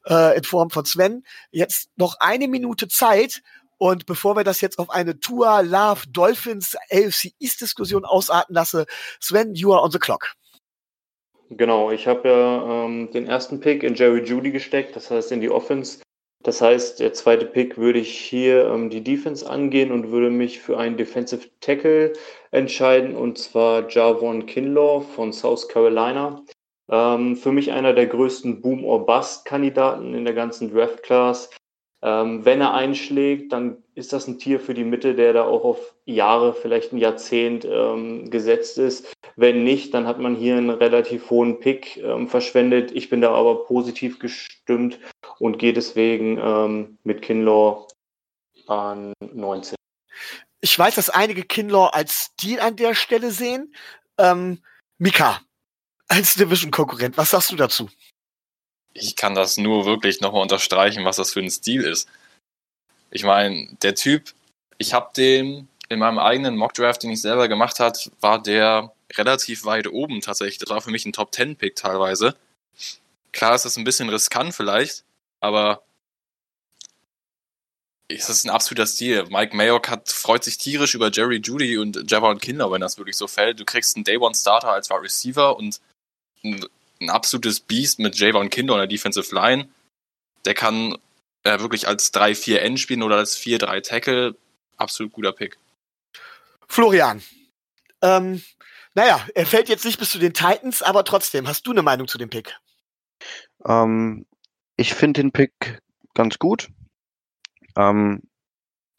äh, 0.07 0.37
in 0.37 0.43
Form 0.43 0.69
von 0.69 0.85
Sven, 0.85 1.23
jetzt 1.49 1.89
noch 1.95 2.17
eine 2.19 2.47
Minute 2.47 2.87
Zeit. 2.87 3.41
Und 3.79 4.05
bevor 4.05 4.35
wir 4.35 4.43
das 4.43 4.61
jetzt 4.61 4.77
auf 4.77 4.91
eine 4.91 5.19
Tour 5.19 5.63
Love 5.63 6.01
Dolphins 6.09 6.75
AFC 6.91 7.33
East 7.39 7.61
Diskussion 7.61 8.05
ausarten 8.05 8.53
lasse, 8.53 8.85
Sven, 9.19 9.55
you 9.55 9.73
are 9.73 9.81
on 9.81 9.89
the 9.89 9.97
clock. 9.97 10.33
Genau, 11.49 11.89
ich 11.89 12.05
habe 12.05 12.29
ja 12.29 12.85
ähm, 12.85 13.09
den 13.11 13.25
ersten 13.25 13.59
Pick 13.59 13.81
in 13.81 13.95
Jerry 13.95 14.23
Judy 14.23 14.51
gesteckt, 14.51 14.95
das 14.95 15.09
heißt 15.09 15.31
in 15.31 15.41
die 15.41 15.49
Offense. 15.49 16.04
Das 16.45 16.61
heißt, 16.61 16.99
der 16.99 17.11
zweite 17.13 17.47
Pick 17.47 17.75
würde 17.75 17.97
ich 17.97 18.15
hier 18.19 18.67
ähm, 18.67 18.91
die 18.91 19.03
Defense 19.03 19.49
angehen 19.49 19.91
und 19.91 20.11
würde 20.11 20.29
mich 20.29 20.59
für 20.59 20.77
einen 20.77 20.95
Defensive 20.95 21.49
Tackle 21.59 22.13
entscheiden, 22.51 23.15
und 23.15 23.39
zwar 23.39 23.89
Javon 23.89 24.45
Kinlaw 24.45 25.01
von 25.01 25.33
South 25.33 25.67
Carolina. 25.67 26.43
Ähm, 26.87 27.35
für 27.35 27.51
mich 27.51 27.71
einer 27.71 27.93
der 27.93 28.05
größten 28.05 28.61
Boom-or-Bust-Kandidaten 28.61 30.13
in 30.13 30.23
der 30.23 30.35
ganzen 30.35 30.71
Draft-Class. 30.71 31.49
Ähm, 32.01 32.45
wenn 32.45 32.61
er 32.61 32.73
einschlägt, 32.73 33.51
dann 33.51 33.83
ist 33.95 34.13
das 34.13 34.27
ein 34.27 34.37
Tier 34.37 34.59
für 34.59 34.73
die 34.73 34.83
Mitte, 34.83 35.15
der 35.15 35.33
da 35.33 35.43
auch 35.43 35.63
auf 35.63 35.95
Jahre, 36.05 36.53
vielleicht 36.53 36.93
ein 36.93 36.97
Jahrzehnt 36.97 37.65
ähm, 37.65 38.29
gesetzt 38.29 38.77
ist. 38.77 39.11
Wenn 39.35 39.63
nicht, 39.63 39.93
dann 39.93 40.05
hat 40.05 40.19
man 40.19 40.35
hier 40.35 40.57
einen 40.57 40.69
relativ 40.69 41.29
hohen 41.29 41.59
Pick 41.59 41.97
ähm, 41.97 42.27
verschwendet. 42.27 42.91
Ich 42.91 43.09
bin 43.09 43.21
da 43.21 43.33
aber 43.33 43.65
positiv 43.65 44.19
gestimmt 44.19 44.99
und 45.39 45.57
gehe 45.57 45.73
deswegen 45.73 46.37
ähm, 46.37 46.97
mit 47.03 47.21
Kinlaw 47.21 47.87
an 48.67 49.13
19. 49.19 49.75
Ich 50.61 50.77
weiß, 50.77 50.95
dass 50.95 51.09
einige 51.09 51.43
Kinlaw 51.43 51.89
als 51.91 52.31
Stil 52.33 52.59
an 52.59 52.75
der 52.75 52.95
Stelle 52.95 53.31
sehen. 53.31 53.73
Ähm, 54.17 54.61
Mika, 54.97 55.41
als 56.07 56.35
Division-Konkurrent, 56.35 57.17
was 57.17 57.31
sagst 57.31 57.51
du 57.51 57.55
dazu? 57.55 57.89
Ich 58.95 59.15
kann 59.15 59.35
das 59.35 59.57
nur 59.57 59.85
wirklich 59.85 60.21
nochmal 60.21 60.41
unterstreichen, 60.41 61.05
was 61.05 61.17
das 61.17 61.33
für 61.33 61.41
ein 61.41 61.51
Stil 61.51 61.81
ist. 61.81 62.09
Ich 63.11 63.23
meine, 63.23 63.67
der 63.83 63.93
Typ, 63.93 64.33
ich 64.77 64.93
habe 64.93 65.11
den 65.15 65.67
in 65.89 65.99
meinem 65.99 66.17
eigenen 66.17 66.57
Mockdraft, 66.57 67.03
den 67.03 67.11
ich 67.11 67.21
selber 67.21 67.47
gemacht 67.47 67.79
hat, 67.79 68.09
war 68.21 68.41
der 68.41 68.93
relativ 69.13 69.65
weit 69.65 69.87
oben 69.87 70.21
tatsächlich. 70.21 70.57
Das 70.57 70.69
war 70.69 70.81
für 70.81 70.91
mich 70.91 71.05
ein 71.05 71.13
Top 71.13 71.35
10 71.35 71.57
Pick 71.57 71.75
teilweise. 71.75 72.35
Klar 73.33 73.53
ist 73.53 73.65
das 73.65 73.77
ein 73.77 73.83
bisschen 73.83 74.09
riskant 74.09 74.55
vielleicht, 74.55 75.03
aber 75.41 75.83
es 78.07 78.29
ist 78.29 78.45
ein 78.45 78.49
absoluter 78.49 78.87
Stil. 78.87 79.25
Mike 79.29 79.55
Mayock 79.55 79.89
hat, 79.89 80.09
freut 80.09 80.43
sich 80.43 80.57
tierisch 80.57 80.95
über 80.95 81.11
Jerry 81.11 81.41
Judy 81.43 81.77
und 81.77 82.09
Javon 82.09 82.39
Kinder, 82.39 82.71
wenn 82.71 82.81
das 82.81 82.97
wirklich 82.97 83.17
so 83.17 83.27
fällt. 83.27 83.59
Du 83.59 83.65
kriegst 83.65 83.97
einen 83.97 84.05
Day 84.05 84.17
One 84.17 84.35
Starter 84.35 84.71
als 84.71 84.89
Wide 84.89 85.01
Receiver 85.01 85.57
und 85.57 85.81
ein 87.05 87.09
absolutes 87.09 87.59
Biest 87.59 87.99
mit 87.99 88.17
Javon 88.17 88.49
Kinder 88.49 88.73
in 88.73 88.79
der 88.79 88.87
Defensive 88.87 89.33
Line. 89.33 89.69
Der 90.45 90.53
kann 90.53 90.97
äh, 91.43 91.59
wirklich 91.59 91.87
als 91.87 92.13
3-4-N 92.13 92.77
spielen 92.77 93.03
oder 93.03 93.17
als 93.17 93.37
4-3 93.37 93.81
Tackle. 93.81 94.35
Absolut 94.77 95.13
guter 95.13 95.31
Pick. 95.31 95.57
Florian. 96.67 97.21
Ähm, 98.01 98.41
naja, 98.93 99.25
er 99.35 99.45
fällt 99.45 99.69
jetzt 99.69 99.85
nicht 99.85 99.99
bis 99.99 100.11
zu 100.11 100.19
den 100.19 100.33
Titans, 100.33 100.81
aber 100.81 101.03
trotzdem, 101.03 101.47
hast 101.47 101.65
du 101.67 101.71
eine 101.71 101.81
Meinung 101.81 102.07
zu 102.07 102.17
dem 102.17 102.29
Pick? 102.29 102.55
Ähm, 103.65 104.25
ich 104.77 104.93
finde 104.93 105.21
den 105.21 105.31
Pick 105.31 105.81
ganz 106.13 106.39
gut. 106.39 106.69
Ähm, 107.75 108.23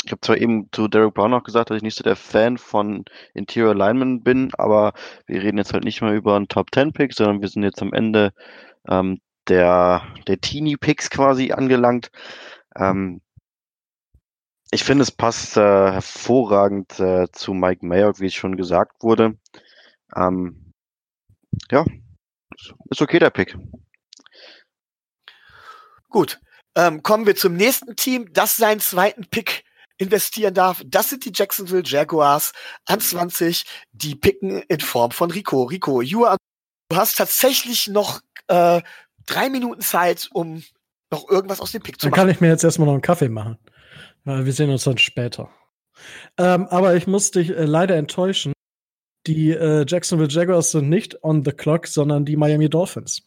ich 0.06 0.12
habe 0.12 0.20
zwar 0.20 0.36
eben 0.38 0.68
zu 0.70 0.86
Derek 0.86 1.14
Brown 1.14 1.34
auch 1.34 1.42
gesagt, 1.42 1.70
dass 1.70 1.78
ich 1.78 1.82
nicht 1.82 1.96
so 1.96 2.04
der 2.04 2.14
Fan 2.14 2.58
von 2.58 3.04
Interior 3.34 3.74
Linemen 3.74 4.22
bin, 4.22 4.50
aber 4.56 4.92
wir 5.26 5.42
reden 5.42 5.58
jetzt 5.58 5.72
halt 5.72 5.82
nicht 5.82 6.00
mehr 6.00 6.12
über 6.12 6.36
einen 6.36 6.46
Top 6.46 6.68
10 6.72 6.92
Pick, 6.92 7.12
sondern 7.12 7.40
wir 7.40 7.48
sind 7.48 7.64
jetzt 7.64 7.82
am 7.82 7.92
Ende 7.92 8.32
ähm, 8.88 9.20
der, 9.48 10.06
der 10.28 10.40
Teenie 10.40 10.76
Picks 10.76 11.10
quasi 11.10 11.50
angelangt. 11.50 12.12
Ähm, 12.76 13.20
ich 14.70 14.84
finde, 14.84 15.02
es 15.02 15.10
passt 15.10 15.56
äh, 15.56 15.60
hervorragend 15.60 17.00
äh, 17.00 17.26
zu 17.32 17.52
Mike 17.52 17.84
Mayock, 17.84 18.20
wie 18.20 18.26
es 18.26 18.34
schon 18.34 18.56
gesagt 18.56 19.02
wurde. 19.02 19.36
Ähm, 20.14 20.72
ja, 21.72 21.84
ist 22.90 23.02
okay 23.02 23.18
der 23.18 23.30
Pick. 23.30 23.56
Gut, 26.08 26.40
ähm, 26.76 27.02
kommen 27.02 27.26
wir 27.26 27.34
zum 27.34 27.54
nächsten 27.54 27.96
Team, 27.96 28.32
das 28.32 28.56
seinen 28.56 28.80
zweiten 28.80 29.26
Pick 29.26 29.65
investieren 29.98 30.54
darf. 30.54 30.82
Das 30.86 31.10
sind 31.10 31.24
die 31.24 31.32
Jacksonville 31.34 31.82
Jaguars 31.84 32.52
an 32.86 33.00
20, 33.00 33.64
die 33.92 34.14
picken 34.14 34.62
in 34.62 34.80
Form 34.80 35.10
von 35.10 35.30
Rico. 35.30 35.64
Rico, 35.64 36.02
you 36.02 36.24
are, 36.24 36.36
du 36.90 36.96
hast 36.96 37.16
tatsächlich 37.16 37.88
noch 37.88 38.20
äh, 38.48 38.82
drei 39.26 39.50
Minuten 39.50 39.80
Zeit, 39.80 40.28
um 40.32 40.62
noch 41.10 41.28
irgendwas 41.28 41.60
aus 41.60 41.72
dem 41.72 41.82
Pick 41.82 42.00
zu 42.00 42.06
Dann 42.06 42.10
machen. 42.10 42.20
kann 42.20 42.30
ich 42.30 42.40
mir 42.40 42.48
jetzt 42.48 42.64
erstmal 42.64 42.86
noch 42.86 42.94
einen 42.94 43.02
Kaffee 43.02 43.28
machen. 43.28 43.58
Weil 44.24 44.44
wir 44.44 44.52
sehen 44.52 44.70
uns 44.70 44.84
dann 44.84 44.98
später. 44.98 45.50
Ähm, 46.36 46.66
aber 46.66 46.96
ich 46.96 47.06
muss 47.06 47.30
dich 47.30 47.50
äh, 47.50 47.64
leider 47.64 47.96
enttäuschen. 47.96 48.52
Die 49.26 49.50
äh, 49.50 49.84
Jacksonville 49.86 50.30
Jaguars 50.30 50.72
sind 50.72 50.88
nicht 50.88 51.22
on 51.24 51.44
the 51.44 51.52
clock, 51.52 51.86
sondern 51.86 52.24
die 52.24 52.36
Miami 52.36 52.68
Dolphins. 52.68 53.22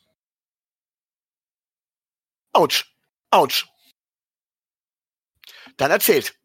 Autsch. 2.54 2.96
Autsch. 3.32 3.68
Dann 5.78 5.92
erzählt. 5.92 6.39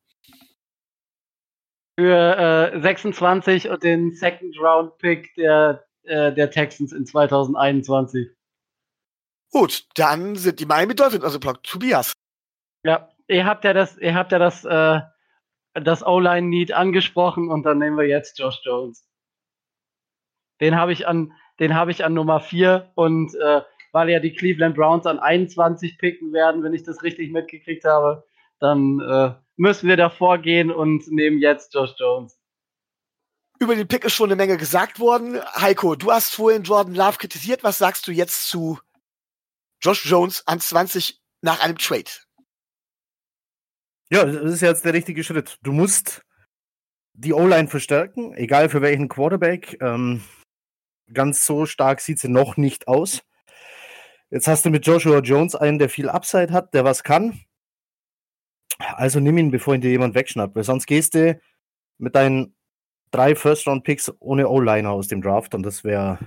Für 1.99 2.73
äh, 2.75 2.81
26 2.81 3.69
und 3.69 3.83
den 3.83 4.13
Second 4.13 4.57
Round 4.61 4.99
Pick 4.99 5.35
der, 5.37 5.85
äh, 6.03 6.33
der 6.33 6.51
Texans 6.51 6.93
in 6.93 7.07
2021. 7.07 8.31
Gut, 9.53 9.87
dann 9.95 10.35
sind 10.35 10.59
die 10.59 10.67
Miami 10.67 10.97
Dolphins 10.97 11.23
also 11.23 11.39
Block. 11.39 11.63
Tobias. 11.63 12.13
Ja, 12.85 13.09
ihr 13.29 13.47
habt 13.47 13.65
ja 13.65 13.73
das, 13.73 13.97
ihr 13.99 14.15
habt 14.15 14.33
ja 14.33 14.41
das, 14.41 14.65
äh, 14.65 15.01
das 15.75 16.05
O-Line-Need 16.05 16.73
angesprochen 16.73 17.51
und 17.51 17.63
dann 17.65 17.79
nehmen 17.79 17.97
wir 17.97 18.09
jetzt 18.09 18.39
Josh 18.39 18.61
Jones. 18.65 19.09
Den 20.61 20.77
habe 20.77 20.93
ich 20.93 21.07
an, 21.07 21.33
den 21.61 21.75
habe 21.75 21.93
ich 21.93 22.05
an 22.05 22.15
Nummer 22.15 22.41
4 22.41 22.91
und 22.97 23.35
äh, 23.37 23.63
weil 23.93 24.11
ja 24.11 24.19
die 24.19 24.33
Cleveland 24.33 24.75
Browns 24.75 25.07
an 25.07 25.21
21 25.21 25.99
picken 25.99 26.33
werden, 26.33 26.65
wenn 26.65 26.75
ich 26.75 26.83
das 26.83 27.05
richtig 27.05 27.31
mitgekriegt 27.31 27.85
habe, 27.85 28.25
dann 28.59 28.99
äh, 29.01 29.35
müssen 29.57 29.89
wir 29.89 29.97
davor 29.97 30.39
gehen 30.39 30.71
und 30.71 31.09
nehmen 31.09 31.39
jetzt 31.39 31.75
Josh 31.75 31.95
Jones. 31.99 32.39
Über 33.61 33.77
den 33.77 33.87
Pick 33.87 34.05
ist 34.05 34.15
schon 34.15 34.29
eine 34.29 34.37
Menge 34.37 34.57
gesagt 34.57 34.99
worden. 34.99 35.41
Heiko, 35.55 35.95
du 35.95 36.11
hast 36.11 36.35
vorhin 36.35 36.65
Jordan 36.65 36.95
Love 36.95 37.19
kritisiert. 37.19 37.63
Was 37.63 37.79
sagst 37.79 38.07
du 38.07 38.13
jetzt 38.13 38.49
zu 38.49 38.79
Josh 39.81 40.05
Jones 40.07 40.47
an 40.47 40.61
20 40.61 41.21
nach 41.41 41.61
einem 41.61 41.79
Trade? 41.79 42.11
Ja, 44.11 44.25
das 44.25 44.55
ist 44.55 44.61
jetzt 44.61 44.85
der 44.85 44.93
richtige 44.93 45.25
Schritt. 45.25 45.59
Du 45.63 45.73
musst 45.73 46.23
die 47.15 47.33
O-Line 47.33 47.69
verstärken, 47.69 48.35
egal 48.35 48.69
für 48.69 48.83
welchen 48.83 49.09
Quarterback. 49.09 49.79
Ähm, 49.81 50.23
ganz 51.13 51.47
so 51.47 51.65
stark 51.65 52.01
sieht 52.01 52.19
sie 52.19 52.29
noch 52.29 52.57
nicht 52.57 52.89
aus. 52.89 53.23
Jetzt 54.31 54.49
hast 54.49 54.65
du 54.65 54.71
mit 54.71 54.87
Joshua 54.87 55.21
Jones 55.21 55.55
einen, 55.55 55.79
der 55.79 55.89
viel 55.89 56.09
Upside 56.09 56.53
hat, 56.53 56.75
der 56.75 56.85
was 56.85 57.05
kann. 57.05 57.41
Also 58.79 59.21
nimm 59.21 59.39
ihn, 59.39 59.51
bevor 59.51 59.75
ihn 59.75 59.81
dir 59.81 59.91
jemand 59.91 60.15
wegschnappt, 60.15 60.57
weil 60.57 60.65
sonst 60.65 60.87
gehst 60.87 61.15
du 61.15 61.41
mit 61.99 62.15
deinen 62.15 62.55
drei 63.11 63.35
First-Round-Picks 63.35 64.13
ohne 64.19 64.49
O-Liner 64.49 64.91
aus 64.91 65.09
dem 65.09 65.23
Draft 65.23 65.55
und 65.55 65.63
das 65.63 65.85
wäre 65.85 66.19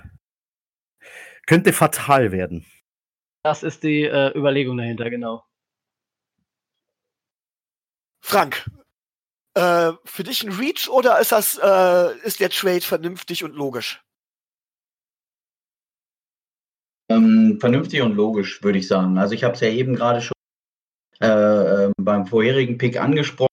könnte 1.46 1.74
fatal 1.74 2.32
werden. 2.32 2.66
Das 3.44 3.64
ist 3.64 3.84
die 3.84 4.04
äh, 4.04 4.38
Überlegung 4.38 4.78
dahinter, 4.78 5.10
genau. 5.10 5.44
Frank, 8.22 8.70
äh, 9.54 9.94
für 10.04 10.24
dich 10.24 10.44
ein 10.44 10.52
Reach 10.52 10.90
oder 10.90 11.20
ist 11.20 11.32
das 11.32 11.58
äh, 11.58 12.18
ist 12.26 12.40
der 12.40 12.50
Trade 12.50 12.82
vernünftig 12.82 13.44
und 13.44 13.56
logisch? 13.56 14.04
Ähm, 17.10 17.58
vernünftig 17.62 18.02
und 18.02 18.16
logisch, 18.16 18.62
würde 18.64 18.80
ich 18.80 18.88
sagen. 18.88 19.18
Also 19.18 19.34
ich 19.34 19.46
habe 19.46 19.54
es 19.54 19.62
ja 19.62 19.70
eben 19.70 19.96
gerade 19.96 20.22
schon 20.22 20.37
äh, 21.22 21.86
äh, 21.86 21.92
beim 21.98 22.26
vorherigen 22.28 22.78
Pick 22.78 23.00
angesprochen, 23.00 23.48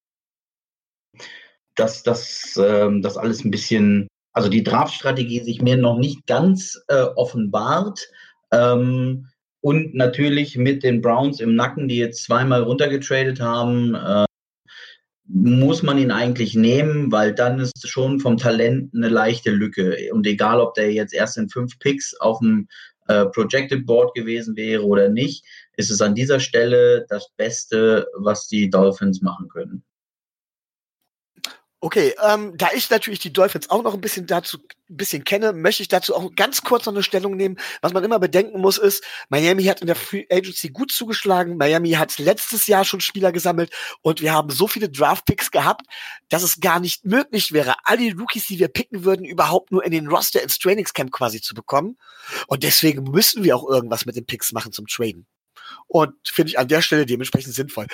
dass 1.76 2.02
das 2.02 2.58
ähm, 2.62 3.02
das 3.02 3.16
alles 3.16 3.44
ein 3.44 3.50
bisschen, 3.50 4.08
also 4.32 4.48
die 4.48 4.62
Draftstrategie 4.62 5.42
sich 5.42 5.62
mir 5.62 5.76
noch 5.76 5.98
nicht 5.98 6.26
ganz 6.26 6.78
äh, 6.88 7.02
offenbart. 7.16 8.08
Ähm, 8.52 9.28
und 9.60 9.94
natürlich 9.94 10.58
mit 10.58 10.82
den 10.82 11.00
Browns 11.00 11.40
im 11.40 11.54
Nacken, 11.54 11.88
die 11.88 11.96
jetzt 11.96 12.24
zweimal 12.24 12.62
runtergetradet 12.62 13.40
haben, 13.40 13.94
äh, 13.94 14.26
muss 15.26 15.82
man 15.82 15.96
ihn 15.96 16.10
eigentlich 16.10 16.54
nehmen, 16.54 17.10
weil 17.10 17.34
dann 17.34 17.58
ist 17.58 17.88
schon 17.88 18.20
vom 18.20 18.36
Talent 18.36 18.94
eine 18.94 19.08
leichte 19.08 19.50
Lücke. 19.50 19.96
Und 20.12 20.26
egal, 20.26 20.60
ob 20.60 20.74
der 20.74 20.92
jetzt 20.92 21.14
erst 21.14 21.38
in 21.38 21.48
fünf 21.48 21.78
Picks 21.78 22.14
auf 22.20 22.40
dem 22.40 22.68
äh, 23.08 23.26
Projected 23.26 23.86
Board 23.86 24.14
gewesen 24.14 24.56
wäre 24.56 24.84
oder 24.84 25.08
nicht, 25.08 25.44
ist 25.76 25.90
es 25.90 26.00
an 26.00 26.14
dieser 26.14 26.40
Stelle 26.40 27.06
das 27.08 27.30
Beste, 27.36 28.06
was 28.16 28.48
die 28.48 28.70
Dolphins 28.70 29.22
machen 29.22 29.48
können. 29.48 29.84
Okay, 31.84 32.14
ähm, 32.26 32.56
da 32.56 32.68
ich 32.74 32.88
natürlich 32.88 33.18
die 33.18 33.30
Dolphins 33.30 33.68
auch 33.68 33.82
noch 33.82 33.92
ein 33.92 34.00
bisschen 34.00 34.26
dazu 34.26 34.56
ein 34.88 34.96
bisschen 34.96 35.22
kenne, 35.22 35.52
möchte 35.52 35.82
ich 35.82 35.88
dazu 35.88 36.14
auch 36.14 36.34
ganz 36.34 36.62
kurz 36.62 36.86
noch 36.86 36.94
eine 36.94 37.02
Stellung 37.02 37.36
nehmen. 37.36 37.58
Was 37.82 37.92
man 37.92 38.02
immer 38.02 38.18
bedenken 38.18 38.58
muss, 38.58 38.78
ist, 38.78 39.04
Miami 39.28 39.64
hat 39.64 39.82
in 39.82 39.86
der 39.86 39.94
Free 39.94 40.24
Agency 40.30 40.70
gut 40.70 40.90
zugeschlagen. 40.90 41.58
Miami 41.58 41.90
hat 41.90 42.16
letztes 42.16 42.66
Jahr 42.68 42.86
schon 42.86 43.02
Spieler 43.02 43.32
gesammelt 43.32 43.70
und 44.00 44.22
wir 44.22 44.32
haben 44.32 44.48
so 44.48 44.66
viele 44.66 44.88
Draft-Picks 44.88 45.50
gehabt, 45.50 45.82
dass 46.30 46.42
es 46.42 46.58
gar 46.58 46.80
nicht 46.80 47.04
möglich 47.04 47.52
wäre, 47.52 47.74
all 47.84 47.98
die 47.98 48.12
Rookies, 48.12 48.46
die 48.46 48.58
wir 48.58 48.68
picken 48.68 49.04
würden, 49.04 49.26
überhaupt 49.26 49.70
nur 49.70 49.84
in 49.84 49.92
den 49.92 50.08
Roster 50.08 50.42
ins 50.42 50.58
Trainingscamp 50.58 51.12
quasi 51.12 51.42
zu 51.42 51.54
bekommen. 51.54 51.98
Und 52.46 52.62
deswegen 52.62 53.02
müssen 53.02 53.44
wir 53.44 53.54
auch 53.54 53.68
irgendwas 53.68 54.06
mit 54.06 54.16
den 54.16 54.24
Picks 54.24 54.52
machen 54.52 54.72
zum 54.72 54.86
Traden. 54.86 55.26
Und 55.86 56.14
finde 56.24 56.48
ich 56.48 56.58
an 56.58 56.68
der 56.68 56.80
Stelle 56.80 57.04
dementsprechend 57.04 57.54
sinnvoll. 57.54 57.88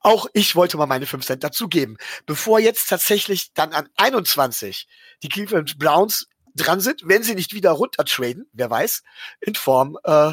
Auch 0.00 0.26
ich 0.32 0.56
wollte 0.56 0.76
mal 0.76 0.86
meine 0.86 1.06
5 1.06 1.24
Cent 1.24 1.44
dazugeben. 1.44 1.98
Bevor 2.26 2.58
jetzt 2.58 2.88
tatsächlich 2.88 3.52
dann 3.52 3.72
an 3.72 3.88
21 3.96 4.88
die 5.22 5.28
Cleveland 5.28 5.78
Browns 5.78 6.26
dran 6.54 6.80
sind, 6.80 7.02
wenn 7.04 7.22
sie 7.22 7.34
nicht 7.34 7.52
wieder 7.52 7.70
runtertraden, 7.70 8.48
wer 8.52 8.70
weiß, 8.70 9.02
in 9.40 9.54
Form, 9.54 9.98
äh, 10.04 10.32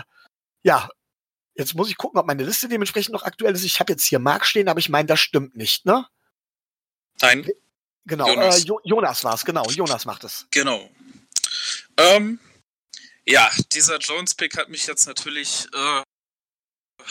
ja, 0.63 0.89
jetzt 1.55 1.75
muss 1.75 1.89
ich 1.89 1.97
gucken, 1.97 2.19
ob 2.19 2.25
meine 2.27 2.43
Liste 2.43 2.67
dementsprechend 2.67 3.13
noch 3.13 3.23
aktuell 3.23 3.53
ist. 3.53 3.63
Ich 3.63 3.79
habe 3.79 3.93
jetzt 3.93 4.05
hier 4.05 4.19
Mark 4.19 4.45
stehen, 4.45 4.69
aber 4.69 4.79
ich 4.79 4.89
meine, 4.89 5.07
das 5.07 5.19
stimmt 5.19 5.55
nicht, 5.55 5.85
ne? 5.85 6.07
Nein. 7.21 7.47
Genau, 8.05 8.27
Jonas. 8.27 8.63
Äh, 8.63 8.67
jo 8.67 8.79
Jonas 8.83 9.23
war 9.23 9.33
es, 9.33 9.43
genau, 9.43 9.65
Jonas 9.69 10.05
macht 10.05 10.23
es. 10.23 10.47
Genau. 10.51 10.89
Ähm, 11.97 12.39
ja, 13.25 13.51
dieser 13.73 13.97
Jones-Pick 13.97 14.57
hat 14.57 14.69
mich 14.69 14.87
jetzt 14.87 15.05
natürlich 15.07 15.67
äh, 15.73 16.03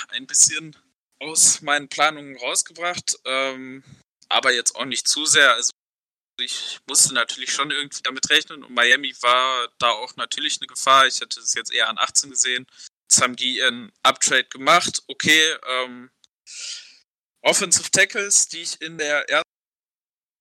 ein 0.08 0.26
bisschen 0.26 0.74
aus 1.20 1.62
meinen 1.62 1.88
Planungen 1.88 2.36
rausgebracht, 2.36 3.18
ähm, 3.24 3.82
aber 4.28 4.52
jetzt 4.52 4.76
auch 4.76 4.84
nicht 4.84 5.08
zu 5.08 5.24
sehr. 5.26 5.52
Also 5.54 5.70
ich 6.38 6.78
musste 6.86 7.14
natürlich 7.14 7.52
schon 7.52 7.70
irgendwie 7.70 8.02
damit 8.02 8.28
rechnen 8.28 8.62
und 8.64 8.74
Miami 8.74 9.14
war 9.22 9.68
da 9.78 9.90
auch 9.90 10.16
natürlich 10.16 10.58
eine 10.60 10.66
Gefahr. 10.66 11.06
Ich 11.06 11.20
hätte 11.20 11.40
es 11.40 11.54
jetzt 11.54 11.72
eher 11.72 11.88
an 11.88 11.98
18 11.98 12.30
gesehen. 12.30 12.66
Jetzt 13.10 13.22
haben 13.22 13.36
die 13.36 13.58
ihren 13.58 13.92
Uptrade 14.02 14.44
gemacht. 14.44 15.02
Okay, 15.06 15.56
ähm, 15.66 16.10
Offensive 17.42 17.90
Tackles, 17.90 18.48
die 18.48 18.62
ich 18.62 18.80
in 18.80 18.98
der 18.98 19.24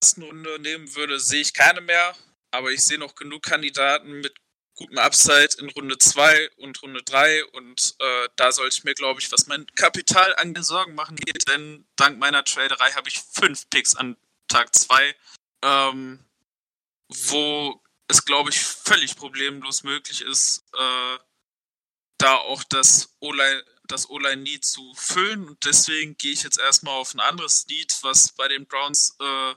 ersten 0.00 0.22
Runde 0.22 0.58
nehmen 0.58 0.94
würde, 0.94 1.20
sehe 1.20 1.40
ich 1.40 1.54
keine 1.54 1.80
mehr. 1.80 2.16
Aber 2.52 2.70
ich 2.70 2.84
sehe 2.84 2.98
noch 2.98 3.14
genug 3.14 3.42
Kandidaten 3.42 4.20
mit 4.20 4.36
gutem 4.76 4.98
Upside 4.98 5.56
in 5.58 5.70
Runde 5.70 5.98
2 5.98 6.50
und 6.58 6.80
Runde 6.82 7.02
3 7.02 7.44
und 7.46 7.96
äh, 7.98 8.28
da 8.36 8.52
sollte 8.52 8.76
ich 8.76 8.84
mir, 8.84 8.94
glaube 8.94 9.20
ich, 9.20 9.32
was 9.32 9.46
mein 9.46 9.66
Kapital 9.74 10.34
angeht, 10.36 10.64
Sorgen 10.64 10.94
machen 10.94 11.16
geht, 11.16 11.48
denn 11.48 11.86
dank 11.96 12.18
meiner 12.18 12.44
Traderei 12.44 12.92
habe 12.92 13.08
ich 13.08 13.18
fünf 13.18 13.68
Picks 13.70 13.96
an 13.96 14.16
Tag 14.48 14.74
2, 14.74 15.14
ähm, 15.62 16.24
wo 17.08 17.82
es, 18.08 18.24
glaube 18.24 18.50
ich, 18.50 18.60
völlig 18.60 19.16
problemlos 19.16 19.82
möglich 19.82 20.20
ist, 20.22 20.64
äh, 20.74 21.18
da 22.18 22.36
auch 22.36 22.62
das 22.64 23.16
O-Line 23.20 23.64
das 23.88 24.10
O-Line-Need 24.10 24.64
zu 24.64 24.94
füllen. 24.94 25.48
Und 25.48 25.64
deswegen 25.64 26.16
gehe 26.16 26.32
ich 26.32 26.42
jetzt 26.42 26.58
erstmal 26.58 26.94
auf 26.94 27.14
ein 27.14 27.20
anderes 27.20 27.68
Need, 27.68 27.96
was 28.02 28.32
bei 28.32 28.48
den 28.48 28.66
Browns 28.66 29.16
äh, 29.20 29.54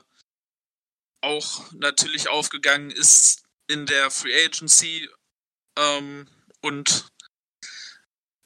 auch 1.22 1.72
natürlich 1.72 2.28
aufgegangen 2.28 2.92
ist 2.92 3.42
in 3.70 3.86
der 3.86 4.10
Free 4.10 4.44
Agency 4.44 5.08
ähm, 5.78 6.26
und 6.60 7.08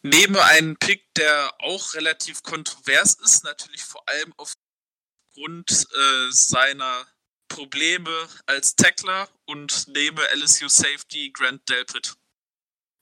nehme 0.02 0.42
einen 0.44 0.76
Pick, 0.76 1.02
der 1.14 1.52
auch 1.60 1.94
relativ 1.94 2.42
kontrovers 2.42 3.14
ist, 3.14 3.44
natürlich 3.44 3.82
vor 3.82 4.06
allem 4.08 4.34
aufgrund 4.36 5.70
äh, 5.70 6.30
seiner 6.30 7.06
Probleme 7.48 8.10
als 8.46 8.76
Tackler 8.76 9.28
und 9.46 9.88
nehme 9.88 10.20
LSU 10.34 10.68
Safety 10.68 11.30
Grant 11.32 11.68
Delpit. 11.68 12.14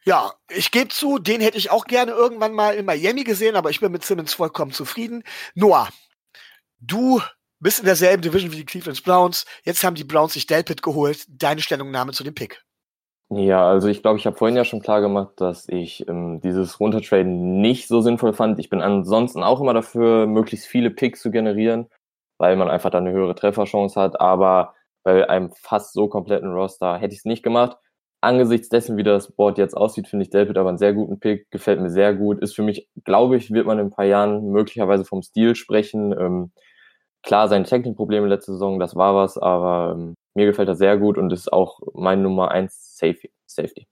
Ja, 0.05 0.35
ich 0.49 0.71
gebe 0.71 0.89
zu, 0.89 1.19
den 1.19 1.41
hätte 1.41 1.59
ich 1.59 1.71
auch 1.71 1.85
gerne 1.85 2.13
irgendwann 2.13 2.53
mal 2.53 2.75
in 2.75 2.85
Miami 2.85 3.25
gesehen, 3.25 3.55
aber 3.57 3.71
ich 3.71 3.81
bin 3.81 3.93
mit 3.93 4.05
Simmons 4.05 4.35
vollkommen 4.35 4.73
zufrieden. 4.73 5.23
Noah, 5.55 5.89
du 6.81 7.23
bist 7.63 7.81
in 7.81 7.87
derselben 7.87 8.23
Division 8.23 8.53
wie 8.53 8.57
die 8.57 8.67
Cleveland 8.67 9.03
Browns. 9.05 9.47
Jetzt 9.65 9.85
haben 9.85 9.95
die 9.95 10.05
Browns 10.05 10.35
sich 10.35 10.47
Delpit 10.47 10.83
geholt. 10.83 11.25
Deine 11.29 11.61
Stellungnahme 11.61 12.13
zu 12.13 12.25
dem 12.25 12.35
Pick. 12.35 12.63
Ja, 13.31 13.67
also 13.67 13.89
ich 13.89 14.03
glaube, 14.03 14.19
ich 14.19 14.27
habe 14.27 14.37
vorhin 14.37 14.57
ja 14.57 14.65
schon 14.65 14.83
klar 14.83 15.01
gemacht, 15.01 15.41
dass 15.41 15.67
ich 15.67 16.07
ähm, 16.07 16.41
dieses 16.43 16.81
Runtertraden 16.81 17.63
nicht 17.63 17.89
so 17.89 18.03
sinnvoll 18.03 18.35
fand. 18.35 18.59
Ich 18.59 18.69
bin 18.69 18.83
ansonsten 18.83 19.43
auch 19.43 19.61
immer 19.61 19.73
dafür, 19.73 20.27
möglichst 20.27 20.67
viele 20.67 20.91
Picks 20.91 21.23
zu 21.23 21.31
generieren, 21.31 21.87
weil 22.37 22.57
man 22.57 22.69
einfach 22.69 22.91
dann 22.91 23.07
eine 23.07 23.17
höhere 23.17 23.35
Trefferchance 23.35 23.99
hat. 23.99 24.21
Aber 24.21 24.75
bei 25.03 25.31
einem 25.31 25.51
fast 25.53 25.95
so 25.95 26.09
kompletten 26.09 26.53
Roster 26.53 26.99
hätte 26.99 27.15
ich 27.15 27.21
es 27.21 27.25
nicht 27.25 27.43
gemacht. 27.43 27.79
Angesichts 28.21 28.69
dessen, 28.69 28.99
wie 28.99 29.03
das 29.03 29.33
Board 29.33 29.57
jetzt 29.57 29.77
aussieht, 29.77 30.09
finde 30.09 30.25
ich 30.25 30.31
Delpit 30.31 30.59
aber 30.59 30.69
einen 30.69 30.79
sehr 30.79 30.93
guten 30.93 31.19
Pick, 31.19 31.51
gefällt 31.51 31.81
mir 31.81 31.91
sehr 31.91 32.15
gut. 32.15 32.39
Ist 32.41 32.55
für 32.55 32.63
mich, 32.63 32.89
glaube 33.05 33.37
ich, 33.37 33.51
wird 33.51 33.67
man 33.67 33.79
in 33.79 33.87
ein 33.87 33.91
paar 33.91 34.05
Jahren 34.05 34.51
möglicherweise 34.51 35.07
vom 35.07 35.23
Stil 35.23 35.55
sprechen. 35.55 36.13
Ähm, 36.13 36.53
klar, 37.23 37.49
seine 37.49 37.65
Tackling-Probleme 37.65 38.27
letzte 38.27 38.53
Saison, 38.53 38.79
das 38.79 38.97
war 38.97 39.15
was, 39.15 39.39
aber 39.39 39.95
ähm, 39.97 40.15
mir 40.35 40.47
gefällt 40.47 40.69
er 40.69 40.77
sehr 40.77 40.97
gut 40.97 41.19
und 41.19 41.33
ist 41.33 41.53
auch 41.53 41.81
mein 41.95 42.23
Nummer 42.23 42.51
eins 42.51 42.97
Safety. 42.97 43.87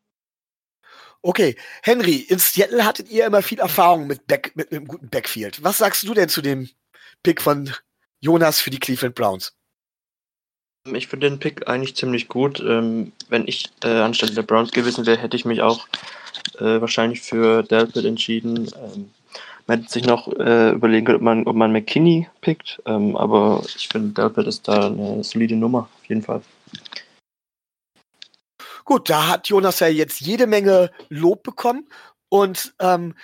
Okay, 1.22 1.54
Henry, 1.82 2.16
in 2.16 2.38
Seattle 2.38 2.84
hattet 2.84 3.10
ihr 3.10 3.26
immer 3.26 3.42
viel 3.42 3.58
Erfahrung 3.58 4.06
mit, 4.06 4.26
Back, 4.26 4.52
mit 4.54 4.72
einem 4.72 4.86
guten 4.86 5.08
Backfield. 5.08 5.62
Was 5.62 5.78
sagst 5.78 6.02
du 6.04 6.14
denn 6.14 6.30
zu 6.30 6.40
dem 6.40 6.70
Pick 7.22 7.42
von 7.42 7.70
Jonas 8.20 8.60
für 8.60 8.70
die 8.70 8.80
Cleveland 8.80 9.14
Browns? 9.14 9.54
Ich 10.94 11.08
finde 11.08 11.28
den 11.28 11.38
Pick 11.38 11.68
eigentlich 11.68 11.94
ziemlich 11.94 12.28
gut. 12.28 12.60
Ähm, 12.60 13.12
wenn 13.28 13.46
ich 13.46 13.70
äh, 13.84 13.88
anstelle 13.88 14.32
der 14.32 14.42
Browns 14.42 14.70
gewesen 14.70 15.04
wäre, 15.04 15.18
hätte 15.18 15.36
ich 15.36 15.44
mich 15.44 15.60
auch 15.60 15.86
äh, 16.58 16.80
wahrscheinlich 16.80 17.20
für 17.20 17.62
Delpit 17.64 18.06
entschieden. 18.06 18.70
Ähm, 18.74 19.10
man 19.70 19.82
hätte 19.82 19.92
sich 19.92 20.04
noch 20.04 20.26
äh, 20.26 20.72
überlegen 20.72 21.06
können, 21.06 21.18
ob 21.18 21.22
man, 21.22 21.46
ob 21.46 21.54
man 21.54 21.70
McKinney 21.70 22.28
pickt, 22.40 22.82
ähm, 22.86 23.16
aber 23.16 23.64
ich 23.76 23.86
finde, 23.86 24.20
Delpit 24.20 24.48
ist 24.48 24.66
da 24.66 24.88
eine 24.88 25.22
solide 25.22 25.54
Nummer, 25.54 25.88
auf 25.94 26.08
jeden 26.08 26.22
Fall. 26.22 26.42
Gut, 28.84 29.08
da 29.08 29.28
hat 29.28 29.46
Jonas 29.46 29.78
ja 29.78 29.86
jetzt 29.86 30.20
jede 30.20 30.48
Menge 30.48 30.90
Lob 31.08 31.44
bekommen 31.44 31.88
und 32.28 32.74
ähm, 32.80 33.14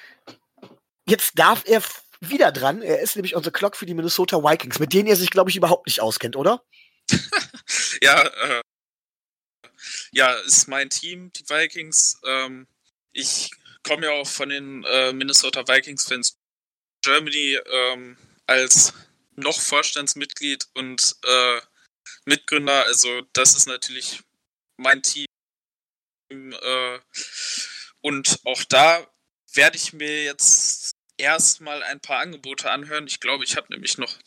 jetzt 1.08 1.36
darf 1.36 1.64
er 1.66 1.82
wieder 2.20 2.52
dran. 2.52 2.80
Er 2.80 3.00
ist 3.00 3.16
nämlich 3.16 3.34
on 3.34 3.42
the 3.42 3.50
clock 3.50 3.74
für 3.74 3.86
die 3.86 3.94
Minnesota 3.94 4.40
Vikings, 4.40 4.78
mit 4.78 4.92
denen 4.92 5.08
er 5.08 5.16
sich, 5.16 5.30
glaube 5.30 5.50
ich, 5.50 5.56
überhaupt 5.56 5.88
nicht 5.88 6.00
auskennt, 6.00 6.36
oder? 6.36 6.62
ja, 8.00 8.22
äh, 8.22 8.62
ja, 10.12 10.30
ist 10.46 10.68
mein 10.68 10.90
Team, 10.90 11.32
die 11.32 11.42
Vikings. 11.48 12.20
Ähm, 12.24 12.68
ich 13.12 13.50
komme 13.86 14.06
ja 14.06 14.12
auch 14.12 14.26
von 14.26 14.48
den 14.48 14.84
äh, 14.84 15.12
Minnesota 15.12 15.66
Vikings-Fans 15.66 16.36
Germany 17.02 17.58
ähm, 17.70 18.18
als 18.46 18.92
noch 19.36 19.60
Vorstandsmitglied 19.60 20.66
und 20.74 21.16
äh, 21.24 21.60
Mitgründer. 22.24 22.84
Also 22.86 23.22
das 23.32 23.56
ist 23.56 23.66
natürlich 23.66 24.22
mein 24.76 25.02
Team. 25.02 25.26
Äh, 26.30 26.98
und 28.00 28.40
auch 28.44 28.64
da 28.64 29.06
werde 29.54 29.76
ich 29.76 29.92
mir 29.92 30.24
jetzt 30.24 30.96
erstmal 31.16 31.82
ein 31.82 32.00
paar 32.00 32.18
Angebote 32.18 32.70
anhören. 32.70 33.06
Ich 33.06 33.20
glaube, 33.20 33.44
ich 33.44 33.56
habe 33.56 33.72
nämlich 33.72 33.98
noch 33.98 34.18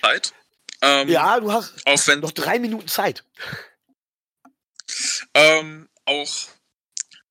Zeit. 0.00 0.32
Ähm, 0.80 1.08
ja, 1.08 1.40
du 1.40 1.52
hast 1.52 2.08
noch 2.16 2.32
drei 2.32 2.58
Minuten 2.58 2.88
Zeit. 2.88 3.24
Ähm, 5.34 5.88
auch 6.04 6.48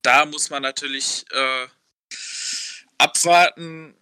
da 0.05 0.25
muss 0.25 0.49
man 0.49 0.61
natürlich 0.61 1.25
äh, 1.31 1.67
abwarten, 2.97 3.95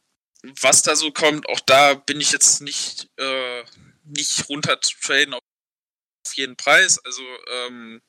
was 0.61 0.81
da 0.81 0.95
so 0.95 1.11
kommt. 1.11 1.47
Auch 1.47 1.61
da 1.61 1.93
bin 1.93 2.19
ich 2.19 2.31
jetzt 2.31 2.61
nicht, 2.61 3.09
äh, 3.17 3.63
nicht 4.03 4.49
runter 4.49 4.79
traden 4.79 5.33
auf 5.33 5.41
jeden 6.33 6.57
Preis. 6.57 6.99
Also 7.05 7.23
ähm, 7.51 8.01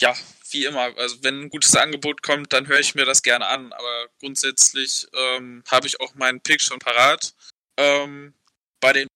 ja, 0.00 0.14
wie 0.50 0.66
immer. 0.66 0.96
Also 0.98 1.22
wenn 1.22 1.42
ein 1.42 1.50
gutes 1.50 1.74
Angebot 1.74 2.22
kommt, 2.22 2.52
dann 2.52 2.66
höre 2.66 2.80
ich 2.80 2.94
mir 2.94 3.06
das 3.06 3.22
gerne 3.22 3.46
an. 3.46 3.72
Aber 3.72 4.08
grundsätzlich 4.20 5.06
ähm, 5.14 5.64
habe 5.70 5.86
ich 5.86 6.00
auch 6.00 6.14
meinen 6.14 6.42
Pick 6.42 6.60
schon 6.60 6.78
parat. 6.78 7.34
Ähm, 7.78 8.34
bei 8.80 8.92
den 8.92 9.08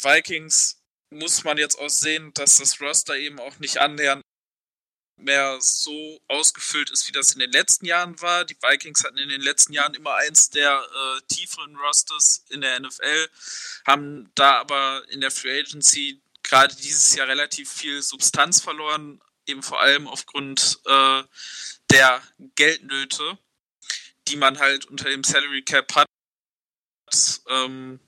Vikings 0.00 0.80
muss 1.10 1.42
man 1.42 1.58
jetzt 1.58 1.78
auch 1.78 1.90
sehen, 1.90 2.32
dass 2.34 2.58
das 2.58 2.80
Roster 2.80 3.16
eben 3.16 3.40
auch 3.40 3.58
nicht 3.58 3.78
annähernd 3.78 4.22
mehr 5.18 5.58
so 5.60 6.20
ausgefüllt 6.28 6.90
ist, 6.90 7.08
wie 7.08 7.12
das 7.12 7.32
in 7.32 7.40
den 7.40 7.50
letzten 7.52 7.86
Jahren 7.86 8.20
war. 8.20 8.44
Die 8.44 8.56
Vikings 8.56 9.04
hatten 9.04 9.18
in 9.18 9.28
den 9.28 9.40
letzten 9.40 9.72
Jahren 9.72 9.94
immer 9.94 10.14
eins 10.14 10.50
der 10.50 10.80
äh, 10.80 11.20
tieferen 11.28 11.76
Rosters 11.76 12.44
in 12.48 12.60
der 12.60 12.78
NFL, 12.80 13.28
haben 13.86 14.30
da 14.34 14.58
aber 14.60 15.02
in 15.08 15.20
der 15.20 15.30
Free 15.30 15.60
Agency 15.60 16.20
gerade 16.42 16.74
dieses 16.74 17.14
Jahr 17.14 17.28
relativ 17.28 17.70
viel 17.70 18.02
Substanz 18.02 18.60
verloren, 18.60 19.20
eben 19.46 19.62
vor 19.62 19.80
allem 19.80 20.06
aufgrund 20.06 20.80
äh, 20.86 21.22
der 21.90 22.22
Geldnöte, 22.54 23.38
die 24.28 24.36
man 24.36 24.58
halt 24.58 24.86
unter 24.86 25.08
dem 25.08 25.24
Salary 25.24 25.62
Cap 25.62 25.94
hat. 25.94 26.06
Ähm, 27.48 28.00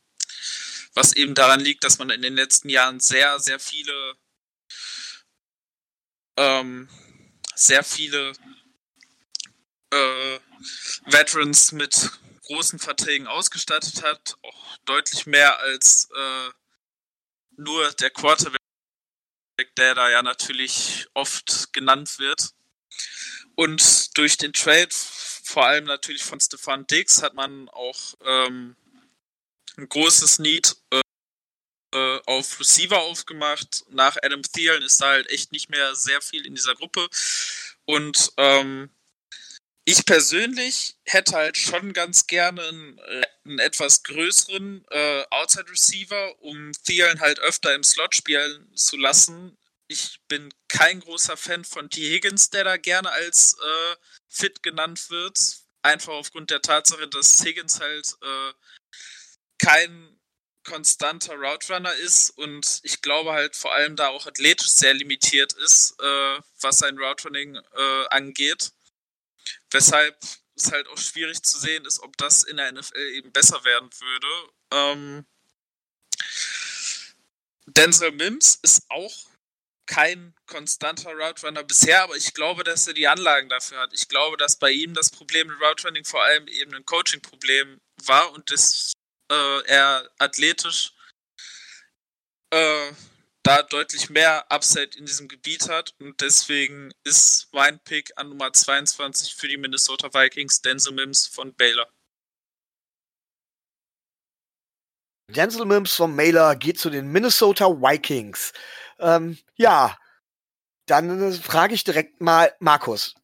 was 0.95 1.13
eben 1.13 1.35
daran 1.35 1.61
liegt, 1.61 1.85
dass 1.85 1.99
man 1.99 2.11
in 2.11 2.23
den 2.23 2.35
letzten 2.35 2.69
Jahren 2.69 3.01
sehr, 3.01 3.39
sehr 3.39 3.59
viele 3.59 4.17
ähm, 6.41 6.89
sehr 7.55 7.85
viele 7.85 8.33
äh, 9.91 10.39
Veterans 11.05 11.73
mit 11.73 12.11
großen 12.45 12.79
Verträgen 12.79 13.27
ausgestattet 13.27 14.03
hat, 14.03 14.37
auch 14.43 14.77
deutlich 14.87 15.27
mehr 15.27 15.61
als 15.61 16.09
äh, 16.17 16.51
nur 17.57 17.93
der 17.93 18.11
Quarterback, 18.11 18.59
der 19.77 19.95
da 19.95 20.09
ja 20.09 20.23
natürlich 20.23 21.07
oft 21.13 21.75
genannt 21.75 22.19
wird. 22.19 22.55
Und 23.55 24.17
durch 24.17 24.39
den 24.39 24.55
Trade, 24.55 24.89
vor 24.91 25.67
allem 25.67 25.85
natürlich 25.85 26.25
von 26.25 26.41
Stefan 26.41 26.87
Dix, 26.87 27.23
hat 27.23 27.35
man 27.35 27.69
auch 27.69 28.15
ähm, 28.25 28.77
ein 29.77 29.89
großes 29.89 30.39
Need 30.39 30.77
äh, 30.91 31.01
äh, 31.93 32.21
auf 32.27 32.61
Receiver 32.61 33.01
aufgemacht. 33.01 33.85
Nach 33.91 34.17
Adam 34.23 34.43
Thielen 34.43 34.83
ist 34.83 35.01
da 35.01 35.11
halt 35.11 35.31
echt 35.31 35.53
nicht 35.53 35.71
mehr 35.71 35.95
sehr 35.95 36.21
viel 36.21 36.47
in 36.47 36.55
dieser 36.55 36.75
Gruppe. 36.75 37.09
Und 37.85 38.33
ähm, 38.37 38.91
ich 39.85 40.05
persönlich 40.05 40.97
hätte 41.05 41.33
halt 41.33 41.57
schon 41.57 41.93
ganz 41.93 42.27
gerne 42.27 42.63
einen, 42.63 43.01
einen 43.45 43.59
etwas 43.59 44.03
größeren 44.05 44.85
äh, 44.91 45.25
Outside 45.31 45.71
Receiver, 45.71 46.41
um 46.43 46.71
Thielen 46.85 47.21
halt 47.21 47.41
öfter 47.41 47.75
im 47.75 47.83
Slot 47.83 48.15
spielen 48.15 48.71
zu 48.77 48.97
lassen. 48.97 49.59
Ich 49.89 50.21
bin 50.29 50.55
kein 50.69 51.01
großer 51.01 51.37
Fan 51.37 51.65
von 51.65 51.91
T. 51.91 52.03
Higgins, 52.03 52.51
der 52.51 52.63
da 52.63 52.77
gerne 52.77 53.11
als 53.11 53.55
äh, 53.55 53.97
fit 54.29 54.63
genannt 54.63 55.11
wird. 55.11 55.37
Einfach 55.83 56.13
aufgrund 56.13 56.51
der 56.51 56.63
Tatsache, 56.63 57.09
dass 57.09 57.43
Higgins 57.43 57.81
halt 57.81 58.15
äh, 58.23 58.53
kein 59.59 60.20
konstanter 60.65 61.35
Route 61.35 61.73
Runner 61.73 61.95
ist 61.95 62.31
und 62.31 62.81
ich 62.83 63.01
glaube 63.03 63.33
halt 63.33 63.57
vor 63.57 63.73
allem 63.75 63.97
da 63.97 64.09
auch 64.09 64.27
athletisch 64.27 64.69
sehr 64.69 64.95
limitiert 64.95 65.53
ist, 65.55 65.99
äh, 66.01 66.41
was 66.61 66.79
sein 66.79 66.99
Route 66.99 67.25
Running 67.25 67.57
äh, 67.57 68.07
angeht. 68.11 68.73
Weshalb 69.71 70.19
es 70.57 70.73
halt 70.73 70.87
auch 70.89 70.99
schwierig 70.99 71.43
zu 71.43 71.59
sehen 71.59 71.85
ist, 71.87 72.01
ob 72.01 72.17
das 72.17 72.43
in 72.43 72.57
der 72.57 72.73
NFL 72.73 73.13
eben 73.15 73.33
besser 73.33 73.65
werden 73.65 73.91
würde. 74.01 74.53
Ähm, 74.73 75.27
Denzel 77.67 78.13
Mims 78.13 78.59
ist 78.63 78.83
auch 78.89 79.31
kein 79.87 80.35
konstanter 80.47 81.11
Route 81.13 81.47
Runner 81.47 81.65
bisher, 81.65 82.03
aber 82.03 82.17
ich 82.17 82.33
glaube, 82.35 82.63
dass 82.63 82.87
er 82.87 82.95
die 82.95 83.09
Anlagen 83.09 83.49
dafür 83.49 83.79
hat. 83.79 83.93
Ich 83.93 84.09
glaube, 84.09 84.37
dass 84.37 84.57
bei 84.57 84.71
ihm 84.71 84.95
das 84.95 85.11
Problem 85.11 85.49
mit 85.49 85.61
Route 85.61 85.89
Running 85.89 86.05
vor 86.05 86.23
allem 86.23 86.47
eben 86.49 86.75
ein 86.75 86.85
Coaching-Problem 86.85 87.81
war 88.05 88.33
und 88.33 88.51
das 88.51 88.93
äh, 89.31 89.63
er 89.67 90.11
athletisch 90.19 90.93
äh, 92.51 92.93
da 93.43 93.63
deutlich 93.63 94.11
mehr 94.11 94.51
Upside 94.51 94.99
in 94.99 95.07
diesem 95.07 95.29
Gebiet 95.29 95.69
hat 95.69 95.95
und 95.99 96.21
deswegen 96.21 96.93
ist 97.05 97.49
mein 97.53 97.79
Pick 97.81 98.13
an 98.17 98.29
Nummer 98.29 98.53
22 98.53 99.35
für 99.35 99.49
die 99.49 99.57
Minnesota 99.57 100.13
Vikings 100.13 100.61
Denzel 100.61 100.93
Mims 100.93 101.27
von 101.27 101.55
Baylor. 101.55 101.89
Denzel 105.29 105.65
Mims 105.65 105.95
von 105.95 106.15
Baylor 106.17 106.57
geht 106.57 106.79
zu 106.79 106.91
den 106.91 107.07
Minnesota 107.13 107.67
Vikings. 107.67 108.53
Ähm, 108.99 109.39
ja, 109.55 109.97
dann 110.87 111.33
frage 111.33 111.75
ich 111.75 111.85
direkt 111.85 112.21
mal 112.21 112.53
Markus. 112.59 113.15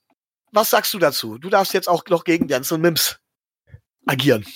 Was 0.52 0.70
sagst 0.70 0.94
du 0.94 0.98
dazu? 1.00 1.36
Du 1.36 1.50
darfst 1.50 1.74
jetzt 1.74 1.88
auch 1.88 2.04
noch 2.06 2.22
gegen 2.22 2.46
Denzel 2.46 2.78
Mims 2.78 3.18
agieren 4.06 4.46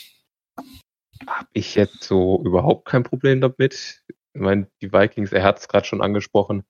habe 1.26 1.48
ich 1.52 1.74
jetzt 1.74 2.02
so 2.02 2.42
überhaupt 2.44 2.86
kein 2.86 3.02
Problem 3.02 3.40
damit. 3.40 4.02
Ich 4.32 4.40
meine, 4.40 4.70
die 4.80 4.92
Vikings, 4.92 5.32
er 5.32 5.42
hat 5.42 5.58
es 5.58 5.68
gerade 5.68 5.86
schon 5.86 6.02
angesprochen, 6.02 6.64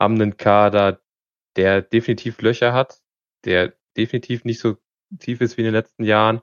haben 0.00 0.14
einen 0.14 0.36
Kader, 0.36 1.00
der 1.56 1.82
definitiv 1.82 2.40
Löcher 2.42 2.72
hat, 2.72 3.00
der 3.44 3.74
definitiv 3.96 4.44
nicht 4.44 4.60
so 4.60 4.76
tief 5.18 5.40
ist 5.40 5.56
wie 5.56 5.62
in 5.62 5.66
den 5.66 5.74
letzten 5.74 6.04
Jahren. 6.04 6.40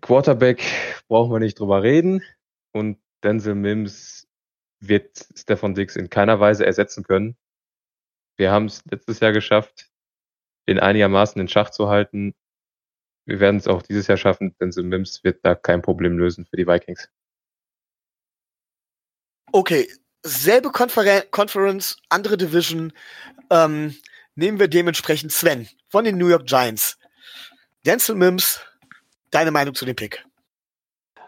Quarterback 0.00 0.62
brauchen 1.08 1.32
wir 1.32 1.40
nicht 1.40 1.58
drüber 1.58 1.82
reden 1.82 2.22
und 2.72 2.98
Denzel 3.22 3.54
Mims 3.54 4.28
wird 4.80 5.28
Stefan 5.36 5.74
Dix 5.74 5.96
in 5.96 6.08
keiner 6.08 6.40
Weise 6.40 6.64
ersetzen 6.64 7.02
können. 7.04 7.36
Wir 8.36 8.50
haben 8.50 8.66
es 8.66 8.84
letztes 8.86 9.20
Jahr 9.20 9.32
geschafft, 9.32 9.90
den 10.68 10.78
einigermaßen 10.78 11.40
in 11.40 11.48
Schach 11.48 11.70
zu 11.70 11.88
halten 11.88 12.34
wir 13.30 13.38
werden 13.38 13.56
es 13.56 13.68
auch 13.68 13.82
dieses 13.82 14.08
Jahr 14.08 14.18
schaffen, 14.18 14.54
denn 14.60 14.72
so 14.72 14.82
Mims 14.82 15.22
wird 15.22 15.38
da 15.44 15.54
kein 15.54 15.82
Problem 15.82 16.18
lösen 16.18 16.44
für 16.44 16.56
die 16.56 16.66
Vikings. 16.66 17.08
Okay, 19.52 19.88
selbe 20.22 20.70
Konferen 20.70 21.22
Conference, 21.30 21.96
andere 22.08 22.36
Division. 22.36 22.92
Ähm, 23.50 23.94
nehmen 24.34 24.58
wir 24.58 24.68
dementsprechend 24.68 25.32
Sven 25.32 25.68
von 25.88 26.04
den 26.04 26.18
New 26.18 26.28
York 26.28 26.46
Giants. 26.46 26.98
Denzel 27.86 28.16
Mims, 28.16 28.60
deine 29.30 29.52
Meinung 29.52 29.74
zu 29.74 29.84
dem 29.84 29.96
Pick? 29.96 30.24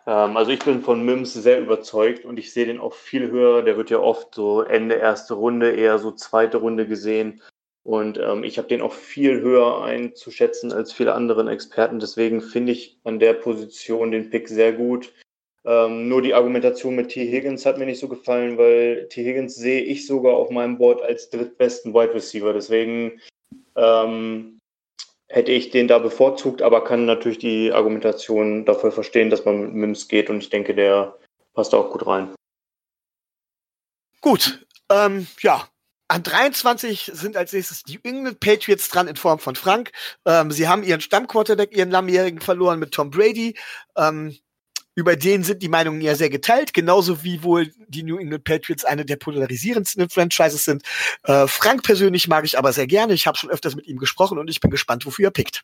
Ähm, 0.06 0.36
also 0.36 0.50
ich 0.50 0.60
bin 0.60 0.82
von 0.82 1.04
Mims 1.04 1.34
sehr 1.34 1.60
überzeugt 1.60 2.24
und 2.24 2.36
ich 2.36 2.52
sehe 2.52 2.66
den 2.66 2.80
auch 2.80 2.94
viel 2.94 3.30
höher. 3.30 3.62
Der 3.62 3.76
wird 3.76 3.90
ja 3.90 3.98
oft 3.98 4.34
so 4.34 4.62
Ende 4.62 4.96
erste 4.96 5.34
Runde, 5.34 5.70
eher 5.70 5.98
so 6.00 6.10
zweite 6.10 6.56
Runde 6.56 6.88
gesehen. 6.88 7.42
Und 7.84 8.18
ähm, 8.18 8.44
ich 8.44 8.58
habe 8.58 8.68
den 8.68 8.80
auch 8.80 8.92
viel 8.92 9.40
höher 9.40 9.82
einzuschätzen 9.82 10.72
als 10.72 10.92
viele 10.92 11.14
anderen 11.14 11.48
Experten. 11.48 11.98
Deswegen 11.98 12.40
finde 12.40 12.72
ich 12.72 12.98
an 13.04 13.18
der 13.18 13.32
Position 13.34 14.12
den 14.12 14.30
Pick 14.30 14.48
sehr 14.48 14.72
gut. 14.72 15.12
Ähm, 15.64 16.08
nur 16.08 16.22
die 16.22 16.34
Argumentation 16.34 16.94
mit 16.94 17.10
T. 17.10 17.26
Higgins 17.26 17.66
hat 17.66 17.78
mir 17.78 17.86
nicht 17.86 18.00
so 18.00 18.08
gefallen, 18.08 18.58
weil 18.58 19.08
T. 19.08 19.24
Higgins 19.24 19.54
sehe 19.54 19.82
ich 19.82 20.06
sogar 20.06 20.34
auf 20.34 20.50
meinem 20.50 20.78
Board 20.78 21.02
als 21.02 21.30
drittbesten 21.30 21.92
Wide 21.92 22.14
Receiver. 22.14 22.52
Deswegen 22.52 23.20
ähm, 23.76 24.58
hätte 25.28 25.52
ich 25.52 25.70
den 25.70 25.88
da 25.88 25.98
bevorzugt, 25.98 26.62
aber 26.62 26.84
kann 26.84 27.04
natürlich 27.04 27.38
die 27.38 27.72
Argumentation 27.72 28.64
dafür 28.64 28.92
verstehen, 28.92 29.30
dass 29.30 29.44
man 29.44 29.60
mit 29.60 29.74
Mims 29.74 30.08
geht 30.08 30.30
und 30.30 30.38
ich 30.38 30.50
denke, 30.50 30.74
der 30.74 31.16
passt 31.54 31.74
auch 31.74 31.90
gut 31.90 32.06
rein. 32.06 32.34
Gut, 34.20 34.64
ähm, 34.90 35.26
ja. 35.40 35.71
An 36.08 36.22
23 36.22 37.10
sind 37.14 37.36
als 37.36 37.52
nächstes 37.52 37.84
die 37.84 37.98
England 38.02 38.40
Patriots 38.40 38.88
dran 38.88 39.08
in 39.08 39.16
Form 39.16 39.38
von 39.38 39.56
Frank. 39.56 39.92
Ähm, 40.26 40.50
sie 40.50 40.68
haben 40.68 40.82
ihren 40.82 41.00
Stammquarterback, 41.00 41.74
ihren 41.74 41.90
Langjährigen 41.90 42.40
verloren 42.40 42.78
mit 42.78 42.92
Tom 42.92 43.10
Brady. 43.10 43.56
Ähm, 43.96 44.36
über 44.94 45.16
den 45.16 45.42
sind 45.42 45.62
die 45.62 45.68
Meinungen 45.68 46.02
ja 46.02 46.14
sehr 46.14 46.28
geteilt, 46.28 46.74
genauso 46.74 47.24
wie 47.24 47.42
wohl 47.42 47.72
die 47.88 48.02
New 48.02 48.18
England 48.18 48.44
Patriots 48.44 48.84
eine 48.84 49.06
der 49.06 49.16
polarisierendsten 49.16 50.10
Franchises 50.10 50.64
sind. 50.64 50.82
Äh, 51.24 51.46
Frank 51.46 51.82
persönlich 51.82 52.28
mag 52.28 52.44
ich 52.44 52.58
aber 52.58 52.72
sehr 52.72 52.86
gerne. 52.86 53.14
Ich 53.14 53.26
habe 53.26 53.38
schon 53.38 53.50
öfters 53.50 53.74
mit 53.74 53.86
ihm 53.86 53.98
gesprochen 53.98 54.38
und 54.38 54.50
ich 54.50 54.60
bin 54.60 54.70
gespannt, 54.70 55.06
wofür 55.06 55.28
er 55.28 55.30
pickt. 55.30 55.62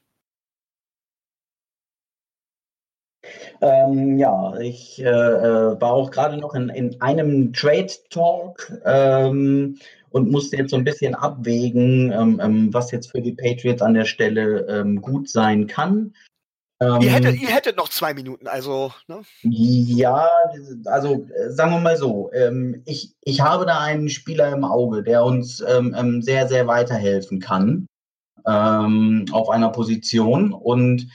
Ähm, 3.60 4.16
ja, 4.18 4.56
ich 4.58 5.00
äh, 5.00 5.04
äh 5.04 5.80
war 5.80 5.92
auch 5.92 6.10
gerade 6.10 6.38
noch 6.38 6.54
in, 6.54 6.70
in 6.70 7.00
einem 7.02 7.52
Trade 7.52 7.92
Talk 8.08 8.72
ähm, 8.84 9.78
und 10.10 10.30
musste 10.30 10.56
jetzt 10.56 10.70
so 10.70 10.76
ein 10.76 10.84
bisschen 10.84 11.14
abwägen, 11.14 12.12
ähm, 12.12 12.40
ähm 12.42 12.74
was 12.74 12.90
jetzt 12.90 13.10
für 13.10 13.20
die 13.20 13.32
Patriots 13.32 13.82
an 13.82 13.94
der 13.94 14.04
Stelle 14.04 14.66
ähm, 14.68 15.00
gut 15.00 15.28
sein 15.28 15.66
kann. 15.66 16.14
Ähm, 16.80 17.00
ihr, 17.00 17.10
hättet, 17.10 17.40
ihr 17.40 17.48
hättet 17.48 17.76
noch 17.76 17.88
zwei 17.88 18.14
Minuten, 18.14 18.46
also. 18.46 18.92
Ne? 19.08 19.22
Ja, 19.42 20.28
also 20.84 21.26
äh, 21.34 21.50
sagen 21.50 21.72
wir 21.72 21.80
mal 21.80 21.96
so, 21.96 22.30
ähm, 22.32 22.82
ich, 22.84 23.14
ich 23.22 23.40
habe 23.40 23.66
da 23.66 23.80
einen 23.80 24.08
Spieler 24.08 24.52
im 24.52 24.64
Auge, 24.64 25.02
der 25.02 25.24
uns 25.24 25.60
ähm, 25.60 25.94
ähm 25.98 26.22
sehr, 26.22 26.46
sehr 26.46 26.68
weiterhelfen 26.68 27.40
kann 27.40 27.86
ähm, 28.46 29.26
auf 29.32 29.48
einer 29.50 29.70
Position. 29.70 30.52
Und 30.52 31.08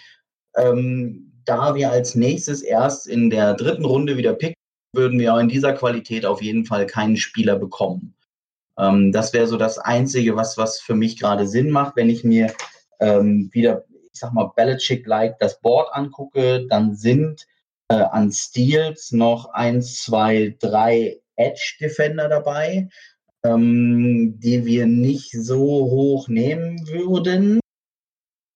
ähm, 0.56 1.32
da 1.45 1.76
wir 1.76 1.91
als 1.91 2.15
nächstes 2.15 2.61
erst 2.61 3.07
in 3.07 3.30
der 3.30 3.53
dritten 3.53 3.86
Runde 3.86 4.18
wieder 4.18 4.34
picken, 4.34 4.56
würden 4.95 5.20
wir 5.20 5.34
auch 5.34 5.40
in 5.40 5.49
dieser 5.49 5.74
Qualität 5.74 6.26
auf 6.26 6.41
jeden 6.41 6.65
Fall 6.65 6.86
keinen 6.86 7.18
Spieler 7.18 7.57
bekommen. 7.57 8.14
Ähm, 8.78 9.12
das 9.12 9.34
wäre 9.34 9.48
so 9.48 9.58
das 9.58 9.78
Einzige, 9.78 10.36
was, 10.36 10.58
was 10.58 10.80
für 10.80 10.95
mich 10.95 11.20
gerade 11.20 11.48
Sinn 11.48 11.70
macht, 11.70 11.95
wenn 11.95 12.10
ich 12.10 12.24
mir 12.24 12.54
wieder 13.00 13.84
ich 14.14 14.20
sag 14.20 14.34
mal, 14.34 14.52
Belichick-like 14.56 15.40
das 15.40 15.60
Board 15.60 15.90
angucke, 15.91 16.66
dann 16.70 16.95
sind 16.95 17.48
äh, 17.90 17.95
an 17.95 18.32
Steals 18.32 19.12
noch 19.12 19.50
eins, 19.54 20.04
zwei, 20.04 20.56
drei 20.60 21.20
Edge-Defender 21.36 22.30
dabei, 22.30 22.90
ähm, 23.44 24.40
die 24.40 24.66
wir 24.66 24.86
nicht 24.86 25.32
so 25.32 25.60
hoch 25.60 26.28
nehmen 26.28 26.88
würden, 26.88 27.60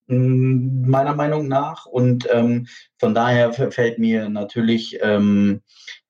mm, 0.08 0.88
meiner 0.88 1.16
Meinung 1.16 1.48
nach. 1.48 1.88
Und 1.88 2.28
ähm, 2.32 2.68
von 3.00 3.16
daher 3.16 3.52
fällt 3.54 3.98
mir 3.98 4.30
natürlich 4.30 5.00
ähm, 5.02 5.62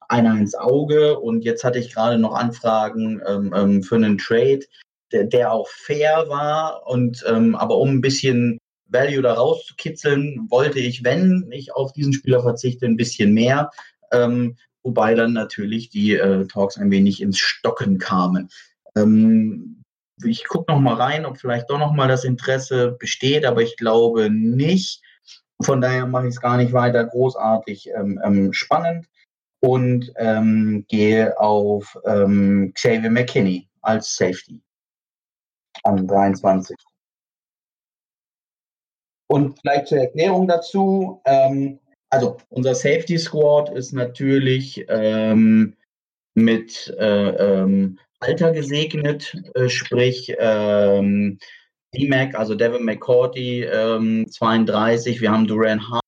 einer 0.07 0.37
ins 0.37 0.55
Auge. 0.55 1.19
Und 1.19 1.43
jetzt 1.43 1.63
hatte 1.63 1.79
ich 1.79 1.93
gerade 1.93 2.17
noch 2.17 2.33
Anfragen 2.33 3.21
ähm, 3.27 3.53
ähm, 3.55 3.83
für 3.83 3.95
einen 3.95 4.17
Trade, 4.17 4.61
der, 5.11 5.25
der, 5.25 5.51
auch 5.51 5.67
fair 5.69 6.25
war 6.27 6.85
und 6.85 7.23
ähm, 7.27 7.55
aber 7.55 7.77
um 7.77 7.89
ein 7.89 8.01
bisschen 8.01 8.59
Value 8.89 9.21
da 9.21 9.33
rauszukitzeln, 9.33 10.47
wollte 10.49 10.79
ich, 10.79 11.03
wenn 11.03 11.49
ich 11.51 11.73
auf 11.73 11.93
diesen 11.93 12.13
Spieler 12.13 12.41
verzichte, 12.41 12.85
ein 12.85 12.97
bisschen 12.97 13.33
mehr. 13.33 13.71
Ähm, 14.11 14.57
wobei 14.83 15.13
dann 15.13 15.33
natürlich 15.33 15.89
die 15.89 16.13
äh, 16.13 16.45
Talks 16.47 16.77
ein 16.77 16.91
wenig 16.91 17.21
ins 17.21 17.37
Stocken 17.37 17.97
kamen. 17.99 18.49
Ähm, 18.95 19.83
ich 20.23 20.45
gucke 20.45 20.71
noch 20.71 20.79
mal 20.79 20.95
rein, 20.95 21.25
ob 21.25 21.37
vielleicht 21.37 21.69
doch 21.69 21.79
noch 21.79 21.93
mal 21.93 22.07
das 22.07 22.23
Interesse 22.23 22.95
besteht, 22.97 23.45
aber 23.45 23.61
ich 23.61 23.75
glaube 23.77 24.29
nicht. 24.29 25.01
Von 25.61 25.81
daher 25.81 26.05
mache 26.05 26.27
ich 26.27 26.35
es 26.35 26.41
gar 26.41 26.57
nicht 26.57 26.71
weiter 26.73 27.03
großartig 27.03 27.89
ähm, 27.95 28.19
ähm 28.23 28.53
spannend 28.53 29.07
und 29.67 30.13
ähm, 30.15 30.85
gehe 30.87 31.37
auf 31.37 31.97
ähm, 32.05 32.71
Xavier 32.73 33.11
McKinney 33.11 33.67
als 33.81 34.15
Safety 34.15 34.61
an 35.83 36.07
23. 36.07 36.77
Und 39.29 39.59
vielleicht 39.59 39.87
zur 39.87 39.97
Erklärung 39.97 40.47
dazu. 40.47 41.21
Ähm, 41.25 41.79
also 42.09 42.37
unser 42.47 42.75
Safety 42.75 43.17
Squad 43.17 43.67
ist 43.75 43.91
natürlich 43.91 44.85
ähm, 44.87 45.75
mit 46.33 46.95
äh, 46.97 47.29
ähm, 47.31 47.99
Alter 48.21 48.53
gesegnet, 48.53 49.35
äh, 49.55 49.67
sprich 49.67 50.33
ähm, 50.39 51.39
D-Mac, 51.93 52.35
also 52.35 52.55
Devin 52.55 52.85
McCourty, 52.85 53.63
ähm, 53.63 54.27
32. 54.29 55.19
Wir 55.19 55.29
haben 55.29 55.45
Duran 55.45 55.89
Hart 55.89 56.05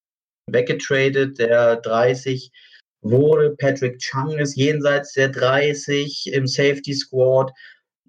weggetradet, 0.47 1.39
der 1.39 1.75
30 1.75 2.53
wurde. 3.01 3.55
Patrick 3.57 3.99
Chung 3.99 4.37
ist 4.37 4.55
jenseits 4.55 5.13
der 5.13 5.29
30 5.29 6.31
im 6.33 6.47
Safety 6.47 6.93
Squad. 6.93 7.51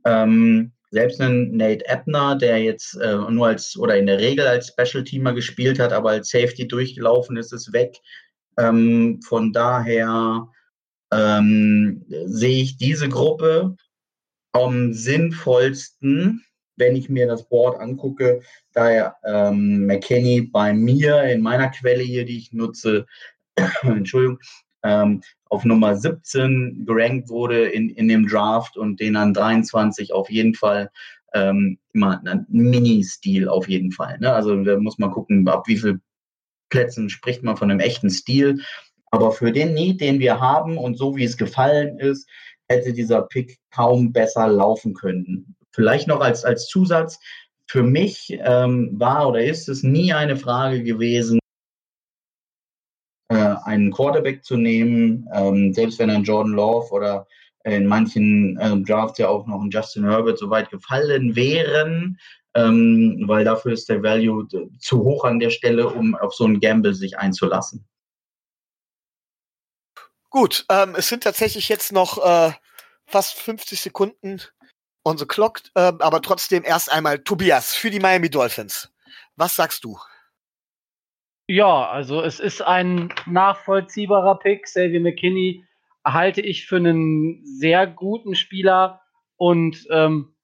Ähm, 0.04 0.72
selbst 0.90 1.20
ein 1.20 1.56
Nate 1.56 1.84
Ebner, 1.86 2.36
der 2.36 2.62
jetzt 2.62 2.96
äh, 2.96 3.16
nur 3.16 3.46
als 3.46 3.76
oder 3.76 3.96
in 3.96 4.06
der 4.06 4.18
Regel 4.18 4.46
als 4.46 4.68
Special 4.68 5.04
Teamer 5.04 5.32
gespielt 5.34 5.78
hat, 5.78 5.92
aber 5.92 6.10
als 6.10 6.30
Safety 6.30 6.66
durchgelaufen 6.66 7.36
ist, 7.36 7.52
ist 7.52 7.72
weg. 7.72 7.96
Ähm, 8.58 9.20
von 9.22 9.52
daher 9.52 10.48
ähm, 11.12 12.04
sehe 12.08 12.62
ich 12.62 12.76
diese 12.76 13.08
Gruppe 13.08 13.76
am 14.52 14.92
sinnvollsten, 14.92 16.44
wenn 16.76 16.96
ich 16.96 17.08
mir 17.08 17.26
das 17.28 17.48
Board 17.48 17.78
angucke, 17.78 18.40
da 18.72 19.14
ähm, 19.24 19.86
McKinney 19.86 20.42
bei 20.42 20.72
mir 20.72 21.22
in 21.24 21.40
meiner 21.40 21.68
Quelle 21.68 22.02
hier, 22.02 22.24
die 22.24 22.38
ich 22.38 22.52
nutze, 22.52 23.06
Entschuldigung, 23.82 24.38
ähm, 24.82 25.22
auf 25.48 25.64
Nummer 25.64 25.96
17 25.96 26.84
gerankt 26.86 27.28
wurde 27.28 27.68
in, 27.68 27.90
in 27.90 28.08
dem 28.08 28.26
Draft 28.26 28.76
und 28.76 29.00
den 29.00 29.16
an 29.16 29.34
23 29.34 30.12
auf 30.12 30.30
jeden 30.30 30.54
Fall 30.54 30.90
ähm, 31.34 31.78
immer 31.92 32.20
ein 32.24 32.46
Mini-Stil 32.48 33.48
auf 33.48 33.68
jeden 33.68 33.92
Fall. 33.92 34.18
Ne? 34.18 34.32
Also 34.32 34.62
da 34.62 34.78
muss 34.78 34.98
man 34.98 35.10
gucken, 35.10 35.46
ab 35.48 35.66
wie 35.66 35.76
viel 35.76 36.00
Plätzen 36.70 37.10
spricht 37.10 37.42
man 37.42 37.56
von 37.56 37.70
einem 37.70 37.80
echten 37.80 38.10
Stil. 38.10 38.62
Aber 39.10 39.32
für 39.32 39.50
den 39.50 39.74
Need, 39.74 40.00
den 40.00 40.20
wir 40.20 40.40
haben 40.40 40.78
und 40.78 40.96
so 40.96 41.16
wie 41.16 41.24
es 41.24 41.36
gefallen 41.36 41.98
ist, 41.98 42.28
hätte 42.68 42.92
dieser 42.92 43.22
Pick 43.22 43.58
kaum 43.72 44.12
besser 44.12 44.46
laufen 44.46 44.94
können. 44.94 45.56
Vielleicht 45.72 46.06
noch 46.06 46.20
als, 46.20 46.44
als 46.44 46.68
Zusatz, 46.68 47.18
für 47.66 47.82
mich 47.82 48.36
ähm, 48.40 48.90
war 48.94 49.28
oder 49.28 49.44
ist 49.44 49.68
es 49.68 49.82
nie 49.82 50.12
eine 50.12 50.36
Frage 50.36 50.82
gewesen, 50.82 51.39
einen 53.70 53.92
Quarterback 53.92 54.44
zu 54.44 54.56
nehmen, 54.56 55.28
ähm, 55.32 55.72
selbst 55.72 55.98
wenn 55.98 56.10
ein 56.10 56.24
Jordan 56.24 56.52
Love 56.52 56.90
oder 56.90 57.26
in 57.64 57.86
manchen 57.86 58.58
äh, 58.58 58.76
Drafts 58.80 59.18
ja 59.18 59.28
auch 59.28 59.46
noch 59.46 59.60
ein 59.62 59.70
Justin 59.70 60.04
Herbert 60.04 60.38
so 60.38 60.50
weit 60.50 60.70
gefallen 60.70 61.36
wären, 61.36 62.18
ähm, 62.54 63.24
weil 63.26 63.44
dafür 63.44 63.72
ist 63.72 63.88
der 63.88 64.02
Value 64.02 64.46
zu 64.78 65.04
hoch 65.04 65.24
an 65.24 65.38
der 65.38 65.50
Stelle, 65.50 65.88
um 65.88 66.14
auf 66.16 66.34
so 66.34 66.44
einen 66.44 66.60
Gamble 66.60 66.94
sich 66.94 67.18
einzulassen. 67.18 67.86
Gut, 70.30 70.64
ähm, 70.70 70.94
es 70.96 71.08
sind 71.08 71.22
tatsächlich 71.22 71.68
jetzt 71.68 71.92
noch 71.92 72.18
äh, 72.24 72.52
fast 73.06 73.34
50 73.34 73.80
Sekunden 73.80 74.40
on 75.04 75.18
the 75.18 75.26
clock, 75.26 75.60
äh, 75.74 75.92
aber 75.98 76.22
trotzdem 76.22 76.64
erst 76.64 76.90
einmal 76.90 77.18
Tobias 77.18 77.74
für 77.74 77.90
die 77.90 78.00
Miami 78.00 78.30
Dolphins. 78.30 78.90
Was 79.36 79.56
sagst 79.56 79.84
du? 79.84 79.98
Ja, 81.52 81.90
also 81.90 82.22
es 82.22 82.38
ist 82.38 82.62
ein 82.62 83.12
nachvollziehbarer 83.26 84.38
Pick. 84.38 84.66
Xavier 84.66 85.00
McKinney 85.00 85.64
halte 86.04 86.40
ich 86.40 86.64
für 86.64 86.76
einen 86.76 87.44
sehr 87.44 87.88
guten 87.88 88.36
Spieler. 88.36 89.00
Und 89.34 89.84
ähm, 89.90 90.36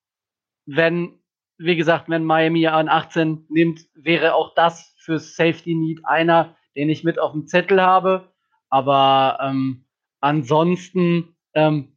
wenn, 0.64 1.20
wie 1.58 1.76
gesagt, 1.76 2.08
wenn 2.08 2.24
Miami 2.24 2.66
an 2.66 2.88
18 2.88 3.46
nimmt, 3.48 3.86
wäre 3.94 4.34
auch 4.34 4.52
das 4.56 4.96
für 4.98 5.20
Safety 5.20 5.76
Need 5.76 6.00
einer, 6.02 6.56
den 6.74 6.90
ich 6.90 7.04
mit 7.04 7.20
auf 7.20 7.30
dem 7.30 7.46
Zettel 7.46 7.80
habe. 7.80 8.32
Aber 8.68 9.38
ähm, 9.40 9.84
ansonsten 10.18 11.36
ähm, 11.54 11.96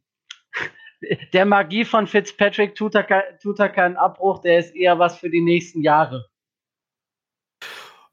der 1.32 1.46
Magie 1.46 1.84
von 1.84 2.06
Fitzpatrick 2.06 2.76
tut 2.76 2.94
er, 2.94 3.08
tut 3.42 3.58
er 3.58 3.70
keinen 3.70 3.96
Abbruch, 3.96 4.40
der 4.40 4.60
ist 4.60 4.76
eher 4.76 5.00
was 5.00 5.18
für 5.18 5.30
die 5.30 5.40
nächsten 5.40 5.82
Jahre. 5.82 6.29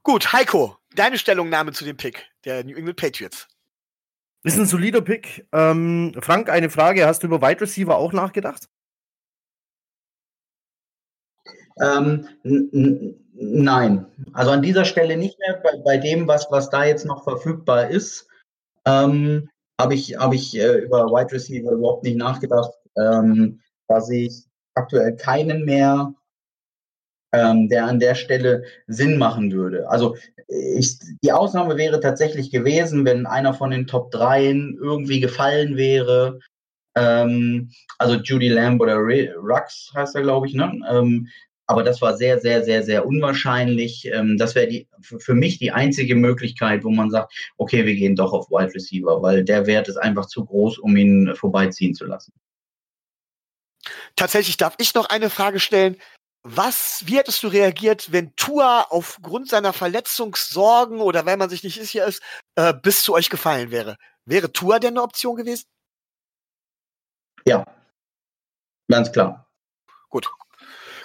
Gut, 0.08 0.32
Heiko, 0.32 0.78
deine 0.96 1.18
Stellungnahme 1.18 1.74
zu 1.74 1.84
dem 1.84 1.98
Pick 1.98 2.32
der 2.46 2.64
New 2.64 2.78
England 2.78 2.96
Patriots. 2.96 3.46
Ist 4.46 4.58
ein 4.58 4.66
solider 4.66 5.02
Pick. 5.02 5.46
Ähm, 5.52 6.16
Frank, 6.22 6.50
eine 6.50 6.70
Frage. 6.70 7.06
Hast 7.06 7.24
du 7.24 7.28
über 7.28 7.42
Wide 7.42 7.60
Receiver 7.60 7.98
auch 7.98 8.14
nachgedacht? 8.14 8.70
Ähm, 11.82 12.26
nein, 13.34 14.06
also 14.32 14.52
an 14.52 14.62
dieser 14.62 14.86
Stelle 14.86 15.18
nicht 15.18 15.38
mehr. 15.40 15.62
Bei, 15.62 15.76
bei 15.84 15.98
dem, 15.98 16.26
was, 16.26 16.48
was 16.52 16.70
da 16.70 16.86
jetzt 16.86 17.06
noch 17.06 17.26
verfügbar 17.26 17.90
ist, 17.90 18.30
ähm, 18.86 19.50
habe 19.78 19.94
ich, 19.94 20.16
hab 20.18 20.34
ich 20.34 20.58
äh, 20.58 20.78
über 20.78 21.08
Wide 21.08 21.34
Receiver 21.34 21.72
überhaupt 21.72 22.06
nicht 22.06 22.16
nachgedacht. 22.16 22.72
Ähm, 22.96 23.60
da 23.90 24.00
sehe 24.00 24.28
ich 24.28 24.46
aktuell 24.74 25.18
keinen 25.18 25.66
mehr, 25.66 26.14
ähm, 27.32 27.70
der 27.70 27.86
an 27.86 28.00
der 28.00 28.16
Stelle 28.16 28.64
Sinn 28.88 29.18
machen 29.18 29.52
würde. 29.52 29.90
Also 29.90 30.16
ich, 30.48 30.98
die 31.24 31.32
Ausnahme 31.32 31.78
wäre 31.78 32.00
tatsächlich 32.00 32.52
gewesen, 32.52 33.06
wenn 33.06 33.26
einer 33.26 33.54
von 33.54 33.72
den 33.72 33.88
Top 33.88 34.12
3 34.12 34.46
irgendwie 34.46 35.20
gefallen 35.20 35.76
wäre. 35.76 36.40
Ähm, 36.96 37.72
also 37.98 38.16
Judy 38.16 38.48
Lamb 38.48 38.82
oder 38.82 38.96
Re- 38.98 39.34
Rux 39.36 39.92
heißt 39.94 40.16
er, 40.16 40.22
glaube 40.22 40.48
ich, 40.48 40.54
ne? 40.54 40.72
Ähm, 40.90 41.28
aber 41.70 41.84
das 41.84 42.02
war 42.02 42.16
sehr, 42.16 42.40
sehr, 42.40 42.64
sehr, 42.64 42.82
sehr 42.82 43.06
unwahrscheinlich. 43.06 44.10
Ähm, 44.12 44.38
das 44.38 44.56
wäre 44.56 44.86
für 45.02 45.34
mich 45.34 45.60
die 45.60 45.72
einzige 45.72 46.16
Möglichkeit, 46.16 46.86
wo 46.86 46.90
man 46.90 47.12
sagt, 47.12 47.34
okay, 47.58 47.86
wir 47.86 47.96
gehen 47.96 48.16
doch 48.16 48.32
auf 48.32 48.50
Wide 48.50 48.74
Receiver, 48.74 49.22
weil 49.22 49.44
der 49.44 49.68
Wert 49.68 49.90
ist 49.90 49.98
einfach 49.98 50.28
zu 50.28 50.46
groß, 50.46 50.78
um 50.80 50.96
ihn 50.96 51.36
vorbeiziehen 51.36 51.94
zu 51.94 52.06
lassen. 52.06 52.32
Tatsächlich 54.16 54.56
darf 54.56 54.76
ich 54.80 54.96
noch 54.96 55.10
eine 55.10 55.30
Frage 55.30 55.60
stellen. 55.60 55.98
Was, 56.50 57.04
wie 57.06 57.18
hättest 57.18 57.44
du 57.44 57.50
reagiert, 57.50 58.14
wenn 58.14 58.34
Tua 58.38 58.84
aufgrund 58.84 59.50
seiner 59.50 59.74
Verletzungssorgen 59.74 61.02
oder 61.02 61.26
weil 61.26 61.36
man 61.36 61.50
sich 61.50 61.62
nicht 61.62 61.76
sicher 61.76 62.06
ist, 62.06 62.22
äh, 62.56 62.74
bis 62.74 63.04
zu 63.04 63.14
euch 63.14 63.30
gefallen 63.30 63.70
wäre? 63.70 63.98
Wäre 64.24 64.54
Tua 64.54 64.80
denn 64.80 64.94
eine 64.94 65.02
Option 65.02 65.36
gewesen? 65.36 65.66
Ja, 67.46 67.66
ganz 68.90 69.12
klar. 69.12 69.52
Gut. 70.08 70.30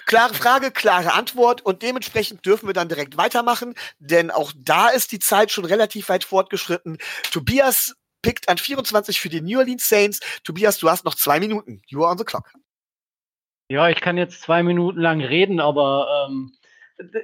Klare 0.05 0.33
Frage, 0.33 0.71
klare 0.71 1.11
Antwort 1.11 1.59
und 1.59 1.81
dementsprechend 1.81 2.45
dürfen 2.45 2.67
wir 2.67 2.73
dann 2.73 2.87
direkt 2.87 3.17
weitermachen, 3.17 3.75
denn 3.99 4.31
auch 4.31 4.53
da 4.55 4.87
ist 4.87 5.11
die 5.11 5.19
Zeit 5.19 5.51
schon 5.51 5.65
relativ 5.65 6.07
weit 6.07 6.23
fortgeschritten. 6.23 6.99
Tobias 7.31 7.95
pickt 8.21 8.47
an 8.47 8.57
24 8.57 9.19
für 9.19 9.27
die 9.27 9.41
New 9.41 9.59
Orleans 9.59 9.89
Saints. 9.89 10.21
Tobias, 10.45 10.77
du 10.77 10.89
hast 10.89 11.03
noch 11.03 11.15
zwei 11.15 11.41
Minuten. 11.41 11.81
You 11.87 12.01
are 12.03 12.11
on 12.11 12.17
the 12.17 12.23
clock. 12.23 12.49
Ja, 13.69 13.89
ich 13.89 14.01
kann 14.01 14.17
jetzt 14.17 14.41
zwei 14.41 14.61
Minuten 14.63 14.99
lang 14.99 15.21
reden, 15.21 15.59
aber 15.59 16.27
ähm, 16.27 16.51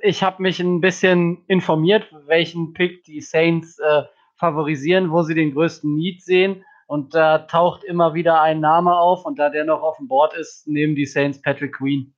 ich 0.01 0.23
habe 0.23 0.41
mich 0.41 0.59
ein 0.59 0.81
bisschen 0.81 1.43
informiert, 1.47 2.07
welchen 2.25 2.73
Pick 2.73 3.03
die 3.03 3.21
Saints 3.21 3.77
äh, 3.79 4.03
favorisieren, 4.35 5.11
wo 5.11 5.21
sie 5.23 5.35
den 5.35 5.53
größten 5.53 5.93
Need 5.93 6.23
sehen. 6.23 6.63
Und 6.87 7.13
da 7.13 7.39
taucht 7.39 7.83
immer 7.83 8.15
wieder 8.15 8.41
ein 8.41 8.61
Name 8.61 8.97
auf 8.97 9.25
und 9.25 9.37
da 9.37 9.49
der 9.49 9.63
noch 9.63 9.83
auf 9.83 9.97
dem 9.97 10.07
Board 10.07 10.33
ist, 10.33 10.67
nehmen 10.67 10.95
die 10.95 11.05
Saints 11.05 11.41
Patrick 11.41 11.75
Queen. 11.75 12.15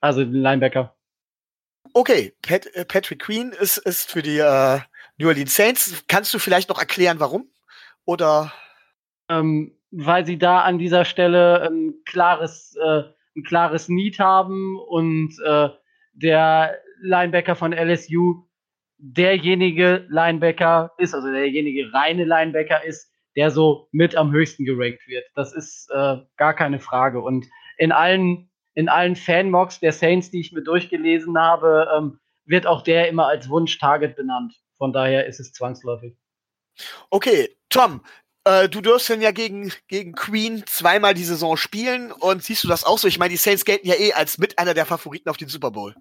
Also 0.00 0.22
den 0.22 0.34
Linebacker. 0.34 0.94
Okay, 1.94 2.34
Pat, 2.42 2.66
äh, 2.74 2.84
Patrick 2.84 3.20
Queen 3.20 3.52
ist, 3.52 3.78
ist 3.78 4.10
für 4.10 4.20
die 4.20 4.38
äh, 4.38 4.80
New 5.16 5.28
Orleans 5.28 5.54
Saints. 5.54 6.04
Kannst 6.08 6.34
du 6.34 6.38
vielleicht 6.38 6.68
noch 6.68 6.78
erklären, 6.78 7.20
warum? 7.20 7.48
Oder 8.04 8.52
ähm, 9.30 9.78
weil 9.96 10.26
sie 10.26 10.38
da 10.38 10.60
an 10.60 10.78
dieser 10.78 11.04
Stelle 11.04 11.62
ein 11.62 11.94
klares, 12.04 12.76
äh, 12.82 13.02
ein 13.36 13.42
klares 13.44 13.88
Need 13.88 14.18
haben 14.18 14.76
und 14.78 15.34
äh, 15.44 15.68
der 16.12 16.78
Linebacker 17.00 17.54
von 17.54 17.72
LSU 17.72 18.46
derjenige 18.98 20.06
Linebacker 20.08 20.92
ist, 20.98 21.14
also 21.14 21.30
derjenige 21.30 21.92
reine 21.92 22.24
Linebacker 22.24 22.84
ist, 22.84 23.10
der 23.36 23.50
so 23.50 23.88
mit 23.92 24.16
am 24.16 24.32
höchsten 24.32 24.64
gerankt 24.64 25.06
wird. 25.06 25.24
Das 25.34 25.52
ist 25.52 25.90
äh, 25.90 26.16
gar 26.36 26.54
keine 26.54 26.78
Frage. 26.78 27.20
Und 27.20 27.46
in 27.76 27.92
allen, 27.92 28.50
in 28.74 28.88
allen 28.88 29.16
Fanmocks 29.16 29.80
der 29.80 29.92
Saints, 29.92 30.30
die 30.30 30.40
ich 30.40 30.52
mir 30.52 30.62
durchgelesen 30.62 31.36
habe, 31.38 31.88
ähm, 31.96 32.20
wird 32.46 32.66
auch 32.66 32.82
der 32.82 33.08
immer 33.08 33.26
als 33.26 33.48
Wunsch-Target 33.48 34.16
benannt. 34.16 34.54
Von 34.76 34.92
daher 34.92 35.26
ist 35.26 35.40
es 35.40 35.52
zwangsläufig. 35.52 36.16
Okay, 37.10 37.50
Tom, 37.68 38.00
äh, 38.44 38.68
du 38.68 38.80
dürfst 38.80 39.08
denn 39.08 39.22
ja 39.22 39.30
gegen, 39.30 39.72
gegen 39.88 40.12
Queen 40.12 40.64
zweimal 40.66 41.14
die 41.14 41.24
Saison 41.24 41.56
spielen 41.56 42.12
und 42.12 42.44
siehst 42.44 42.64
du 42.64 42.68
das 42.68 42.84
auch 42.84 42.98
so? 42.98 43.08
Ich 43.08 43.18
meine, 43.18 43.30
die 43.30 43.38
Saints 43.38 43.64
gelten 43.64 43.88
ja 43.88 43.94
eh 43.94 44.12
als 44.12 44.38
mit 44.38 44.58
einer 44.58 44.74
der 44.74 44.86
Favoriten 44.86 45.28
auf 45.28 45.36
den 45.36 45.48
Super 45.48 45.70
Bowl. 45.70 45.94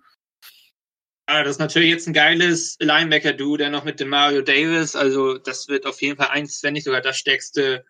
Ja, 1.29 1.41
das 1.43 1.51
ist 1.51 1.59
natürlich 1.59 1.89
jetzt 1.89 2.05
ein 2.07 2.13
geiles 2.13 2.75
Linebacker-Duo, 2.79 3.55
der 3.55 3.69
noch 3.69 3.85
mit 3.85 3.99
dem 3.99 4.09
Mario 4.09 4.41
Davis. 4.41 4.93
Also, 4.93 5.37
das 5.37 5.69
wird 5.69 5.85
auf 5.85 6.01
jeden 6.01 6.17
Fall 6.17 6.27
eins, 6.27 6.61
wenn 6.63 6.73
nicht 6.73 6.83
sogar 6.83 6.99
das 6.99 7.17
stärkste 7.17 7.85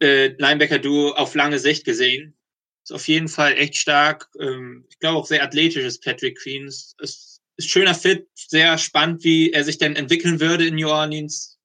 äh, 0.00 0.28
Linebacker-Duo 0.38 1.14
auf 1.14 1.34
lange 1.34 1.58
Sicht 1.58 1.84
gesehen. 1.84 2.36
Ist 2.84 2.92
auf 2.92 3.08
jeden 3.08 3.28
Fall 3.28 3.54
echt 3.54 3.76
stark. 3.76 4.28
Ähm, 4.38 4.86
ich 4.88 4.98
glaube 5.00 5.18
auch 5.18 5.26
sehr 5.26 5.42
athletisch 5.42 5.84
ist 5.84 6.04
Patrick 6.04 6.38
Queen. 6.38 6.68
Ist, 6.68 6.94
ist 7.00 7.40
schöner 7.68 7.96
Fit, 7.96 8.28
sehr 8.34 8.78
spannend, 8.78 9.24
wie 9.24 9.52
er 9.52 9.64
sich 9.64 9.78
denn 9.78 9.96
entwickeln 9.96 10.38
würde 10.38 10.66
in 10.66 10.76
New 10.76 10.88
Orleans. 10.88 11.57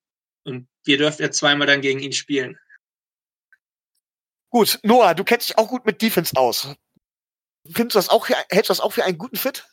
Wir 0.84 0.98
dürfen 0.98 1.22
ja 1.22 1.30
zweimal 1.30 1.66
dann 1.66 1.80
gegen 1.80 2.00
ihn 2.00 2.12
spielen. 2.12 2.58
Gut, 4.50 4.78
Noah, 4.82 5.14
du 5.14 5.24
kennst 5.24 5.48
dich 5.48 5.58
auch 5.58 5.68
gut 5.68 5.84
mit 5.84 6.00
Defense 6.00 6.36
aus. 6.36 6.74
Findest 7.66 7.94
du 7.94 7.98
das 7.98 8.08
auch, 8.08 8.28
hältst 8.28 8.68
du 8.68 8.72
das 8.72 8.80
auch 8.80 8.92
für 8.92 9.04
einen 9.04 9.18
guten 9.18 9.36
Fit? 9.36 9.66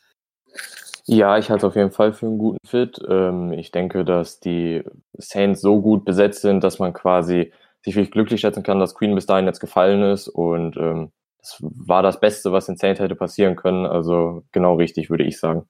Ja, 1.05 1.37
ich 1.37 1.49
halte 1.49 1.65
es 1.65 1.69
auf 1.69 1.75
jeden 1.75 1.91
Fall 1.91 2.13
für 2.13 2.27
einen 2.27 2.37
guten 2.37 2.65
Fit. 2.65 2.99
Ähm, 3.07 3.53
ich 3.53 3.71
denke, 3.71 4.05
dass 4.05 4.39
die 4.39 4.83
Saints 5.13 5.61
so 5.61 5.81
gut 5.81 6.05
besetzt 6.05 6.41
sind, 6.41 6.63
dass 6.63 6.79
man 6.79 6.93
quasi 6.93 7.51
sich 7.83 7.95
wirklich 7.95 8.11
glücklich 8.11 8.41
schätzen 8.41 8.63
kann, 8.63 8.79
dass 8.79 8.95
Queen 8.95 9.15
bis 9.15 9.25
dahin 9.25 9.45
jetzt 9.45 9.59
gefallen 9.59 10.03
ist. 10.03 10.27
Und 10.27 10.77
ähm, 10.77 11.11
das 11.39 11.57
war 11.59 12.03
das 12.03 12.19
Beste, 12.19 12.51
was 12.51 12.67
den 12.67 12.77
Saints 12.77 12.99
hätte 12.99 13.15
passieren 13.15 13.55
können. 13.55 13.85
Also 13.85 14.43
genau 14.51 14.75
richtig, 14.75 15.09
würde 15.09 15.23
ich 15.23 15.39
sagen. 15.39 15.67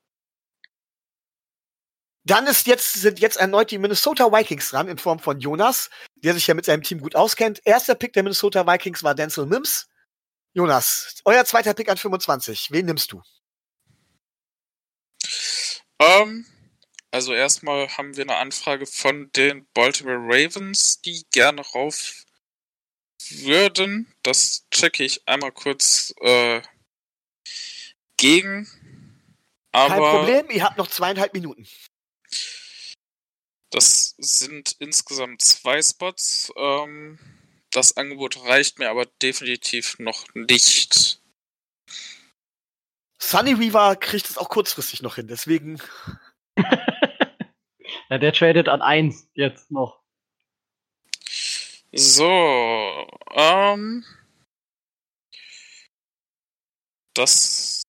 Dann 2.23 2.45
ist 2.45 2.67
jetzt, 2.67 2.93
sind 2.93 3.19
jetzt 3.19 3.37
erneut 3.37 3.71
die 3.71 3.79
Minnesota 3.79 4.31
Vikings 4.31 4.69
dran 4.69 4.87
in 4.87 4.97
Form 4.97 5.19
von 5.19 5.39
Jonas, 5.39 5.89
der 6.15 6.35
sich 6.35 6.45
ja 6.45 6.53
mit 6.53 6.65
seinem 6.65 6.83
Team 6.83 6.99
gut 6.99 7.15
auskennt. 7.15 7.61
Erster 7.65 7.95
Pick 7.95 8.13
der 8.13 8.23
Minnesota 8.23 8.67
Vikings 8.67 9.03
war 9.03 9.15
Denzel 9.15 9.47
Mims. 9.47 9.87
Jonas, 10.53 11.21
euer 11.25 11.45
zweiter 11.45 11.73
Pick 11.73 11.89
an 11.89 11.97
25. 11.97 12.69
Wen 12.71 12.85
nimmst 12.85 13.11
du? 13.11 13.21
Ähm, 15.99 16.45
also 17.09 17.33
erstmal 17.33 17.87
haben 17.97 18.15
wir 18.15 18.23
eine 18.23 18.35
Anfrage 18.35 18.85
von 18.85 19.31
den 19.33 19.67
Baltimore 19.73 20.19
Ravens, 20.19 21.01
die 21.01 21.25
gerne 21.31 21.61
rauf 21.61 22.25
würden. 23.29 24.13
Das 24.23 24.65
checke 24.71 25.03
ich 25.03 25.27
einmal 25.27 25.51
kurz 25.51 26.13
äh, 26.21 26.61
gegen. 28.17 28.67
Aber 29.71 29.87
Kein 29.87 29.99
Problem, 29.99 30.49
ihr 30.49 30.63
habt 30.63 30.77
noch 30.77 30.87
zweieinhalb 30.87 31.33
Minuten. 31.33 31.65
Das 33.69 34.15
sind 34.17 34.75
insgesamt 34.79 35.41
zwei 35.41 35.81
Spots. 35.81 36.51
Ähm, 36.57 37.19
das 37.71 37.95
Angebot 37.95 38.43
reicht 38.45 38.79
mir 38.79 38.89
aber 38.89 39.05
definitiv 39.21 39.97
noch 39.99 40.25
nicht. 40.33 41.21
Sunny 43.17 43.59
Weaver 43.59 43.95
kriegt 43.95 44.29
es 44.29 44.37
auch 44.37 44.49
kurzfristig 44.49 45.01
noch 45.01 45.15
hin, 45.15 45.27
deswegen. 45.27 45.81
Ja, 48.11 48.17
der 48.17 48.33
tradet 48.33 48.67
an 48.67 48.81
1 48.81 49.29
jetzt 49.35 49.71
noch. 49.71 50.01
So, 51.93 53.07
ähm. 53.33 54.03
Das. 57.13 57.80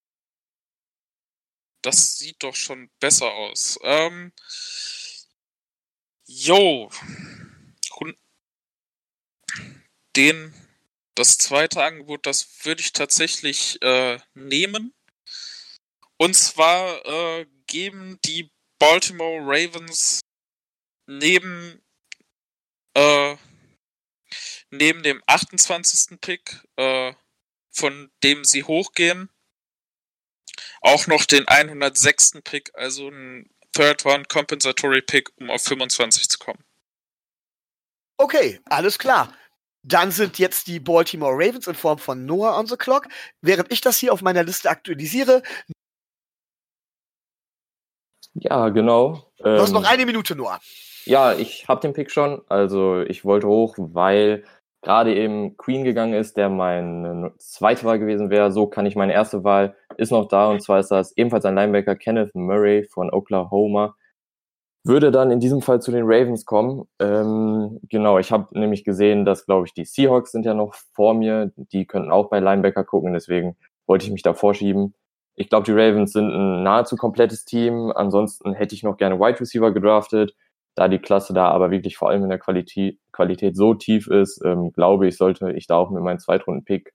Das 1.82 2.16
sieht 2.16 2.42
doch 2.42 2.54
schon 2.54 2.90
besser 3.00 3.32
aus. 3.32 3.78
Ähm. 3.82 4.32
Jo. 6.26 6.90
Den. 10.16 10.54
Das 11.14 11.36
zweite 11.36 11.84
Angebot, 11.84 12.24
das 12.24 12.64
würde 12.64 12.80
ich 12.80 12.92
tatsächlich 12.92 13.80
äh, 13.82 14.18
nehmen. 14.32 14.94
Und 16.16 16.34
zwar 16.34 17.04
äh, 17.04 17.46
geben 17.66 18.18
die 18.24 18.50
Baltimore 18.78 19.40
Ravens 19.42 20.20
neben 21.06 21.82
äh, 22.94 23.36
neben 24.70 25.02
dem 25.02 25.22
28. 25.26 26.18
Pick, 26.20 26.62
äh, 26.76 27.12
von 27.70 28.10
dem 28.22 28.44
sie 28.44 28.64
hochgehen, 28.64 29.28
auch 30.82 31.06
noch 31.06 31.24
den 31.24 31.46
106. 31.48 32.40
Pick, 32.44 32.70
also 32.74 33.08
ein 33.08 33.48
Third 33.72 34.04
One 34.04 34.24
Compensatory 34.24 35.02
Pick, 35.02 35.30
um 35.36 35.50
auf 35.50 35.62
25 35.62 36.28
zu 36.28 36.38
kommen. 36.38 36.62
Okay, 38.18 38.60
alles 38.66 38.98
klar. 38.98 39.32
Dann 39.84 40.12
sind 40.12 40.38
jetzt 40.38 40.68
die 40.68 40.78
Baltimore 40.78 41.32
Ravens 41.34 41.66
in 41.66 41.74
Form 41.74 41.98
von 41.98 42.24
Noah 42.24 42.56
on 42.58 42.66
the 42.66 42.76
clock. 42.76 43.08
Während 43.40 43.72
ich 43.72 43.80
das 43.80 43.98
hier 43.98 44.12
auf 44.12 44.22
meiner 44.22 44.44
Liste 44.44 44.70
aktualisiere, 44.70 45.42
Ja, 48.34 48.70
genau. 48.70 49.30
du 49.38 49.44
hast 49.60 49.68
Ähm, 49.70 49.74
noch 49.74 49.84
eine 49.84 50.06
Minute, 50.06 50.34
Noah. 50.34 50.60
Ja, 51.04 51.34
ich 51.34 51.68
habe 51.68 51.80
den 51.80 51.92
Pick 51.92 52.10
schon. 52.10 52.42
Also 52.48 53.02
ich 53.02 53.24
wollte 53.24 53.46
hoch, 53.46 53.74
weil 53.76 54.44
gerade 54.82 55.14
eben 55.14 55.56
Queen 55.56 55.84
gegangen 55.84 56.14
ist, 56.14 56.36
der 56.36 56.48
meine 56.50 57.32
zweite 57.38 57.84
Wahl 57.84 57.98
gewesen 57.98 58.30
wäre. 58.30 58.52
So 58.52 58.66
kann 58.66 58.84
ich 58.84 58.96
meine 58.96 59.12
erste 59.12 59.44
Wahl 59.44 59.76
ist 59.96 60.10
noch 60.12 60.26
da 60.28 60.50
und 60.50 60.62
zwar 60.62 60.80
ist 60.80 60.90
das 60.90 61.16
ebenfalls 61.16 61.44
ein 61.44 61.54
Linebacker 61.54 61.96
Kenneth 61.96 62.34
Murray 62.34 62.84
von 62.84 63.10
Oklahoma. 63.10 63.94
Würde 64.84 65.12
dann 65.12 65.30
in 65.30 65.38
diesem 65.38 65.62
Fall 65.62 65.80
zu 65.80 65.92
den 65.92 66.04
Ravens 66.04 66.44
kommen. 66.44 66.88
Ähm, 66.98 67.78
genau, 67.88 68.18
ich 68.18 68.32
habe 68.32 68.58
nämlich 68.58 68.82
gesehen, 68.82 69.24
dass, 69.24 69.46
glaube 69.46 69.66
ich, 69.66 69.74
die 69.74 69.84
Seahawks 69.84 70.32
sind 70.32 70.44
ja 70.44 70.54
noch 70.54 70.74
vor 70.74 71.14
mir. 71.14 71.52
Die 71.56 71.86
könnten 71.86 72.10
auch 72.10 72.30
bei 72.30 72.40
Linebacker 72.40 72.82
gucken, 72.82 73.12
deswegen 73.12 73.56
wollte 73.86 74.06
ich 74.06 74.10
mich 74.10 74.22
da 74.22 74.34
vorschieben. 74.34 74.94
Ich 75.36 75.48
glaube, 75.48 75.64
die 75.64 75.72
Ravens 75.72 76.12
sind 76.12 76.30
ein 76.30 76.64
nahezu 76.64 76.96
komplettes 76.96 77.44
Team. 77.44 77.92
Ansonsten 77.94 78.54
hätte 78.54 78.74
ich 78.74 78.82
noch 78.82 78.96
gerne 78.96 79.20
Wide 79.20 79.40
Receiver 79.40 79.72
gedraftet. 79.72 80.34
Da 80.74 80.88
die 80.88 80.98
Klasse 80.98 81.34
da 81.34 81.48
aber 81.48 81.70
wirklich 81.70 81.96
vor 81.96 82.08
allem 82.08 82.22
in 82.22 82.30
der 82.30 82.38
Qualität, 82.38 82.98
Qualität 83.12 83.56
so 83.56 83.74
tief 83.74 84.06
ist, 84.06 84.40
ähm, 84.44 84.72
glaube 84.72 85.06
ich, 85.06 85.16
sollte 85.16 85.52
ich 85.52 85.66
da 85.66 85.76
auch 85.76 85.90
mit 85.90 86.02
meinem 86.02 86.18
Zweitrunden-Pick 86.18 86.92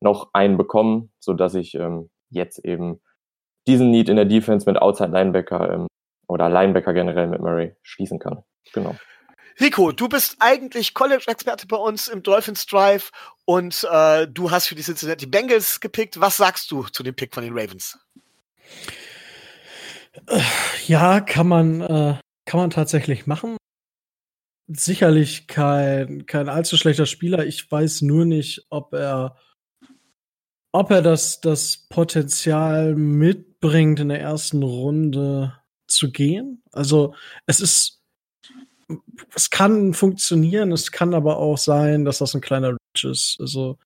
noch 0.00 0.30
einen 0.32 0.56
bekommen, 0.56 1.12
so 1.20 1.32
dass 1.32 1.54
ich 1.54 1.74
ähm, 1.74 2.10
jetzt 2.30 2.64
eben 2.64 3.00
diesen 3.68 3.90
Need 3.90 4.08
in 4.08 4.16
der 4.16 4.24
Defense 4.24 4.68
mit 4.68 4.80
Outside 4.80 5.12
Linebacker 5.12 5.72
ähm, 5.72 5.86
oder 6.26 6.48
Linebacker 6.48 6.92
generell 6.92 7.28
mit 7.28 7.40
Murray 7.40 7.76
schließen 7.82 8.18
kann. 8.18 8.42
Genau. 8.72 8.96
Rico, 9.60 9.92
du 9.92 10.08
bist 10.08 10.36
eigentlich 10.40 10.94
College-Experte 10.94 11.66
bei 11.66 11.76
uns 11.76 12.08
im 12.08 12.22
Dolphins 12.22 12.66
Drive 12.66 13.10
und 13.44 13.86
äh, 13.90 14.26
du 14.26 14.50
hast 14.50 14.66
für 14.66 14.74
die 14.74 14.82
Cincinnati 14.82 15.26
Bengals 15.26 15.80
gepickt. 15.80 16.20
Was 16.20 16.38
sagst 16.38 16.70
du 16.70 16.84
zu 16.84 17.02
dem 17.02 17.14
Pick 17.14 17.34
von 17.34 17.44
den 17.44 17.52
Ravens? 17.56 17.98
Ja, 20.86 21.20
kann 21.20 21.48
man, 21.48 21.80
äh, 21.82 22.14
kann 22.44 22.60
man 22.60 22.70
tatsächlich 22.70 23.26
machen. 23.26 23.56
Sicherlich 24.68 25.48
kein, 25.48 26.24
kein 26.26 26.48
allzu 26.48 26.76
schlechter 26.76 27.06
Spieler. 27.06 27.44
Ich 27.46 27.70
weiß 27.70 28.02
nur 28.02 28.24
nicht, 28.24 28.66
ob 28.70 28.94
er, 28.94 29.36
ob 30.72 30.90
er 30.90 31.02
das, 31.02 31.40
das 31.40 31.86
Potenzial 31.88 32.94
mitbringt, 32.94 34.00
in 34.00 34.08
der 34.08 34.20
ersten 34.20 34.62
Runde 34.62 35.58
zu 35.86 36.10
gehen. 36.10 36.62
Also, 36.72 37.14
es 37.46 37.60
ist, 37.60 38.02
es 39.34 39.50
kann 39.50 39.94
funktionieren, 39.94 40.72
es 40.72 40.90
kann 40.92 41.14
aber 41.14 41.38
auch 41.38 41.58
sein, 41.58 42.04
dass 42.04 42.18
das 42.18 42.34
ein 42.34 42.40
kleiner 42.40 42.70
Reach 42.70 43.04
ist. 43.04 43.36
Also, 43.40 43.78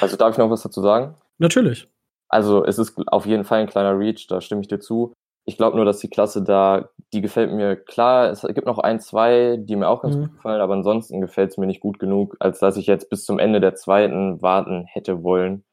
Also 0.00 0.16
darf 0.16 0.32
ich 0.32 0.38
noch 0.38 0.50
was 0.50 0.62
dazu 0.62 0.80
sagen? 0.82 1.14
natürlich. 1.38 1.88
Also 2.28 2.64
es 2.64 2.78
ist 2.78 2.96
auf 3.08 3.26
jeden 3.26 3.44
Fall 3.44 3.60
ein 3.60 3.66
kleiner 3.68 3.98
Reach, 3.98 4.26
da 4.28 4.40
stimme 4.40 4.60
ich 4.60 4.68
dir 4.68 4.78
zu. 4.78 5.12
Ich 5.46 5.56
glaube 5.56 5.76
nur, 5.76 5.84
dass 5.84 5.98
die 5.98 6.08
Klasse 6.10 6.42
da, 6.42 6.90
die 7.12 7.20
gefällt 7.20 7.52
mir 7.52 7.74
klar. 7.76 8.30
Es 8.30 8.42
gibt 8.42 8.66
noch 8.66 8.78
ein, 8.78 9.00
zwei, 9.00 9.56
die 9.58 9.74
mir 9.76 9.88
auch 9.88 10.02
ganz 10.02 10.16
Mhm. 10.16 10.20
gut 10.22 10.32
gefallen, 10.36 10.60
aber 10.60 10.74
ansonsten 10.74 11.20
gefällt 11.20 11.50
es 11.50 11.56
mir 11.58 11.66
nicht 11.66 11.80
gut 11.80 11.98
genug, 11.98 12.36
als 12.40 12.58
dass 12.60 12.76
ich 12.76 12.86
jetzt 12.86 13.10
bis 13.10 13.24
zum 13.24 13.38
Ende 13.38 13.60
der 13.60 13.74
zweiten 13.74 14.40
warten 14.42 14.84
hätte 14.86 15.22
wollen. 15.22 15.64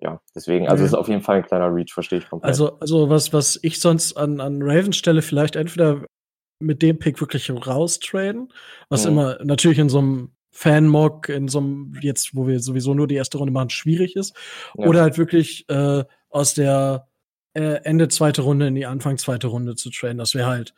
Ja, 0.00 0.20
deswegen, 0.34 0.68
also 0.68 0.82
Mhm. 0.82 0.86
es 0.86 0.92
ist 0.92 0.98
auf 0.98 1.08
jeden 1.08 1.22
Fall 1.22 1.36
ein 1.38 1.46
kleiner 1.46 1.74
Reach, 1.74 1.92
verstehe 1.92 2.18
ich 2.18 2.28
komplett. 2.28 2.50
Also, 2.50 2.78
also 2.80 3.08
was, 3.08 3.32
was 3.32 3.58
ich 3.62 3.80
sonst 3.80 4.16
an, 4.16 4.40
an 4.40 4.58
Ravens 4.62 4.96
Stelle 4.96 5.22
vielleicht 5.22 5.56
entweder 5.56 6.02
mit 6.60 6.82
dem 6.82 6.98
Pick 6.98 7.20
wirklich 7.20 7.50
raustraden, 7.50 8.52
was 8.90 9.04
Mhm. 9.04 9.10
immer 9.12 9.38
natürlich 9.42 9.78
in 9.78 9.88
so 9.88 9.98
einem 9.98 10.32
Fan-Mock, 10.52 11.28
in 11.30 11.48
so 11.48 11.58
einem, 11.58 11.94
jetzt, 12.00 12.34
wo 12.34 12.46
wir 12.46 12.60
sowieso 12.60 12.94
nur 12.94 13.06
die 13.06 13.14
erste 13.16 13.38
Runde 13.38 13.52
machen, 13.52 13.70
schwierig 13.70 14.16
ist. 14.16 14.34
Ja. 14.78 14.86
Oder 14.86 15.02
halt 15.02 15.18
wirklich 15.18 15.68
äh, 15.68 16.04
aus 16.30 16.54
der 16.54 17.08
äh, 17.56 17.80
Ende 17.84 18.08
zweite 18.08 18.42
Runde 18.42 18.66
in 18.68 18.74
die 18.74 18.86
Anfang 18.86 19.18
zweite 19.18 19.46
Runde 19.48 19.74
zu 19.76 19.90
traden. 19.90 20.18
Das 20.18 20.34
wäre 20.34 20.46
halt 20.48 20.74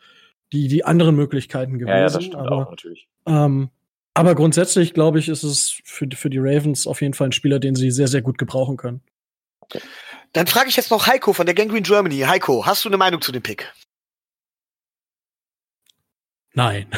die, 0.53 0.67
die 0.67 0.83
anderen 0.85 1.15
Möglichkeiten 1.15 1.77
gewesen. 1.77 1.89
ja, 1.95 1.97
ja, 1.99 2.03
das 2.09 2.23
stimmt 2.23 2.35
aber, 2.37 2.55
auch 2.67 2.69
natürlich. 2.71 3.07
ähm, 3.25 3.69
aber 4.13 4.33
grundsätzlich, 4.35 4.93
glaube 4.93 5.19
ich, 5.19 5.29
ist 5.29 5.43
es 5.43 5.79
für, 5.83 6.07
die- 6.07 6.15
für 6.15 6.29
die 6.29 6.39
Ravens 6.39 6.87
auf 6.87 7.01
jeden 7.01 7.13
Fall 7.13 7.27
ein 7.29 7.31
Spieler, 7.33 7.59
den 7.59 7.75
sie 7.75 7.91
sehr, 7.91 8.07
sehr 8.07 8.21
gut 8.21 8.37
gebrauchen 8.37 8.75
können. 8.77 9.01
Dann 10.33 10.47
frage 10.47 10.69
ich 10.69 10.75
jetzt 10.75 10.89
noch 10.91 11.05
Heiko 11.07 11.33
von 11.33 11.45
der 11.45 11.55
Gangrene 11.55 11.81
Germany. 11.83 12.19
Heiko, 12.21 12.65
hast 12.65 12.83
du 12.85 12.89
eine 12.89 12.97
Meinung 12.97 13.21
zu 13.21 13.31
dem 13.31 13.43
Pick? 13.43 13.71
Nein. 16.53 16.89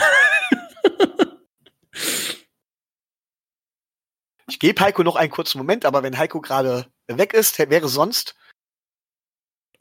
Ich 4.50 4.60
gebe 4.60 4.82
Heiko 4.82 5.04
noch 5.04 5.16
einen 5.16 5.32
kurzen 5.32 5.58
Moment, 5.58 5.86
aber 5.86 6.04
wenn 6.04 6.18
Heiko 6.18 6.42
gerade 6.42 6.86
weg 7.08 7.34
ist, 7.34 7.58
wäre 7.60 7.88
sonst. 7.88 8.36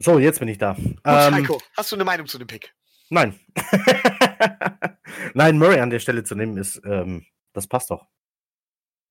So, 0.02 0.18
jetzt 0.18 0.38
bin 0.38 0.48
ich 0.48 0.56
da. 0.56 0.72
Gut, 0.72 0.98
Ähm, 1.04 1.34
Heiko, 1.34 1.60
hast 1.76 1.92
du 1.92 1.96
eine 1.96 2.04
Meinung 2.04 2.26
zu 2.26 2.38
dem 2.38 2.46
Pick? 2.46 2.74
Nein. 3.10 3.38
Nein, 5.34 5.58
Murray 5.58 5.80
an 5.80 5.90
der 5.90 5.98
Stelle 6.00 6.24
zu 6.24 6.34
nehmen 6.34 6.56
ist, 6.56 6.80
ähm, 6.84 7.26
das 7.52 7.66
passt 7.66 7.90
doch. 7.90 8.08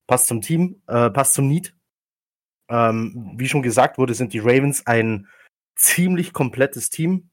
Passt 0.08 0.26
zum 0.26 0.40
Team, 0.40 0.82
äh, 0.88 1.08
passt 1.10 1.34
zum 1.34 1.46
Need. 1.46 1.76
Ähm, 2.68 3.34
wie 3.36 3.48
schon 3.48 3.62
gesagt 3.62 3.98
wurde, 3.98 4.14
sind 4.14 4.32
die 4.32 4.40
Ravens 4.40 4.84
ein 4.86 5.28
ziemlich 5.76 6.32
komplettes 6.32 6.90
Team. 6.90 7.30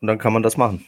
Und 0.00 0.08
dann 0.08 0.18
kann 0.18 0.32
man 0.32 0.42
das 0.42 0.56
machen. 0.56 0.86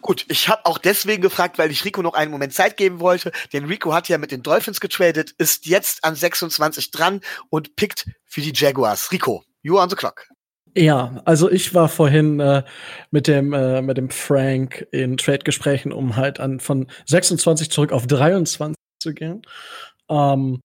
Gut, 0.00 0.24
ich 0.28 0.48
habe 0.48 0.64
auch 0.64 0.78
deswegen 0.78 1.22
gefragt, 1.22 1.58
weil 1.58 1.70
ich 1.70 1.84
Rico 1.84 2.02
noch 2.02 2.14
einen 2.14 2.30
Moment 2.30 2.54
Zeit 2.54 2.76
geben 2.76 3.00
wollte, 3.00 3.32
denn 3.52 3.64
Rico 3.64 3.92
hat 3.92 4.08
ja 4.08 4.18
mit 4.18 4.30
den 4.30 4.42
Dolphins 4.42 4.80
getradet, 4.80 5.34
ist 5.38 5.66
jetzt 5.66 6.04
an 6.04 6.14
26 6.14 6.90
dran 6.90 7.20
und 7.50 7.76
pickt 7.76 8.06
für 8.24 8.40
die 8.40 8.52
Jaguars. 8.54 9.10
Rico, 9.10 9.44
you 9.62 9.78
on 9.78 9.90
the 9.90 9.96
clock. 9.96 10.28
Ja, 10.76 11.20
also 11.24 11.50
ich 11.50 11.74
war 11.74 11.88
vorhin 11.88 12.38
äh, 12.38 12.62
mit 13.10 13.26
dem 13.26 13.52
äh, 13.52 13.82
mit 13.82 13.96
dem 13.96 14.10
Frank 14.10 14.86
in 14.92 15.16
Trade-Gesprächen, 15.16 15.92
um 15.92 16.14
halt 16.14 16.38
an 16.38 16.60
von 16.60 16.86
26 17.06 17.70
zurück 17.70 17.92
auf 17.92 18.06
23 18.06 18.76
zu 19.00 19.14
gehen. 19.14 19.42
Ähm, 20.08 20.60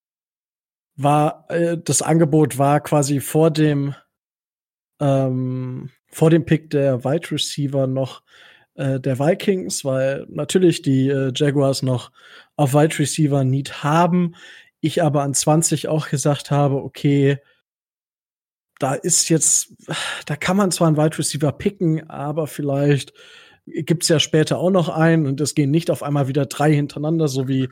war 0.96 1.46
äh, 1.48 1.76
das 1.82 2.02
Angebot 2.02 2.58
war 2.58 2.80
quasi 2.80 3.20
vor 3.20 3.50
dem 3.50 3.94
ähm, 5.00 5.90
vor 6.12 6.30
dem 6.30 6.44
Pick 6.44 6.70
der 6.70 7.04
Wide 7.04 7.32
Receiver 7.32 7.86
noch 7.86 8.22
äh, 8.74 9.00
der 9.00 9.18
Vikings, 9.18 9.84
weil 9.84 10.26
natürlich 10.28 10.82
die 10.82 11.08
äh, 11.08 11.32
Jaguars 11.34 11.82
noch 11.82 12.10
auf 12.56 12.74
Wide 12.74 12.98
Receiver 12.98 13.44
Need 13.44 13.82
haben. 13.82 14.34
Ich 14.80 15.02
aber 15.02 15.22
an 15.22 15.34
20 15.34 15.88
auch 15.88 16.08
gesagt 16.08 16.50
habe, 16.50 16.76
okay, 16.76 17.38
da 18.78 18.94
ist 18.94 19.28
jetzt, 19.28 19.74
da 20.26 20.36
kann 20.36 20.56
man 20.56 20.70
zwar 20.70 20.88
einen 20.88 20.96
Wide 20.96 21.18
Receiver 21.18 21.52
picken, 21.52 22.08
aber 22.10 22.46
vielleicht 22.46 23.12
gibt's 23.66 24.08
ja 24.08 24.18
später 24.18 24.58
auch 24.58 24.70
noch 24.70 24.88
einen 24.88 25.26
und 25.26 25.40
es 25.40 25.54
gehen 25.54 25.70
nicht 25.70 25.90
auf 25.90 26.02
einmal 26.02 26.28
wieder 26.28 26.46
drei 26.46 26.72
hintereinander, 26.74 27.28
so 27.28 27.48
wie 27.48 27.68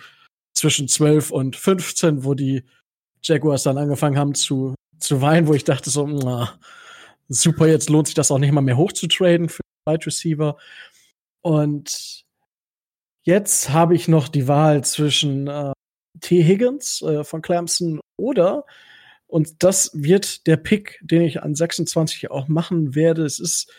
zwischen 0.55 0.89
12 0.89 1.31
und 1.31 1.57
15, 1.57 2.24
wo 2.24 2.35
die 2.35 2.65
Jaguars 3.23 3.62
dann 3.65 3.79
angefangen 3.79 4.16
haben 4.16 4.35
zu, 4.35 4.74
zu 4.99 5.20
weinen, 5.20 5.47
wo 5.47 5.55
ich 5.55 5.65
dachte 5.65 5.91
so, 5.91 6.07
na, 6.07 6.55
super, 7.29 7.66
jetzt 7.66 7.91
lohnt 7.91 8.07
sich 8.07 8.15
das 8.15 8.31
auch 8.31 8.39
nicht 8.39 8.53
mal 8.53 8.61
mehr 8.61 8.77
hochzutraden 8.77 9.49
für 9.49 9.62
Wide 9.87 10.07
Receiver. 10.07 10.57
Und 11.43 12.24
jetzt 13.24 13.70
habe 13.70 13.94
ich 13.94 14.09
noch 14.09 14.28
die 14.28 14.48
Wahl 14.48 14.85
zwischen 14.85 15.48
äh, 15.48 15.73
T. 16.20 16.43
Higgins 16.43 17.02
äh, 17.02 17.24
von 17.24 17.43
Clemson 17.43 18.01
oder 18.16 18.64
und 19.32 19.62
das 19.62 19.90
wird 19.94 20.47
der 20.47 20.59
Pick, 20.59 21.01
den 21.01 21.23
ich 21.23 21.43
an 21.43 21.55
26 21.55 22.31
auch 22.31 22.48
machen 22.48 22.94
werde. 22.94 23.24
Es 23.24 23.40
ist 23.40 23.73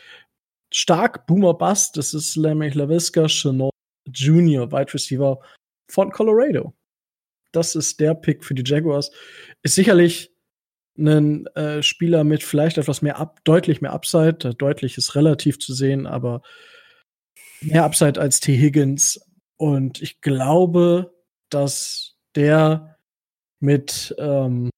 stark 0.73 1.27
Boomer 1.27 1.53
Bust. 1.53 1.95
Das 1.95 2.15
ist 2.15 2.35
nämlich 2.35 2.73
LaVisca 2.73 3.27
Chenault 3.27 3.71
Jr., 4.11 4.71
Wide 4.71 4.91
Receiver 4.91 5.39
von 5.91 6.09
Colorado. 6.09 6.73
Das 7.51 7.75
ist 7.75 7.99
der 7.99 8.15
Pick 8.15 8.43
für 8.43 8.55
die 8.55 8.63
Jaguars. 8.65 9.11
Ist 9.61 9.75
sicherlich 9.75 10.33
ein 10.97 11.45
äh, 11.55 11.83
Spieler 11.83 12.23
mit 12.23 12.43
vielleicht 12.43 12.79
etwas 12.79 13.03
mehr 13.03 13.19
ab, 13.19 13.39
deutlich 13.43 13.79
mehr 13.79 13.93
Upside. 13.93 14.55
Deutlich 14.55 14.97
ist 14.97 15.13
relativ 15.13 15.59
zu 15.59 15.75
sehen, 15.75 16.07
aber 16.07 16.41
mehr 17.65 17.83
Upside 17.83 18.19
als 18.19 18.39
T. 18.39 18.55
Higgins. 18.55 19.19
Und 19.57 20.01
ich 20.01 20.21
glaube, 20.21 21.13
dass 21.49 22.15
der 22.35 22.97
mit 23.59 24.13
ähm, 24.17 24.69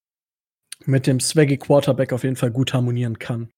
mit 0.84 1.06
dem 1.06 1.20
Swaggy 1.20 1.58
Quarterback 1.58 2.12
auf 2.12 2.22
jeden 2.22 2.36
Fall 2.36 2.50
gut 2.50 2.72
harmonieren 2.72 3.18
kann. 3.18 3.50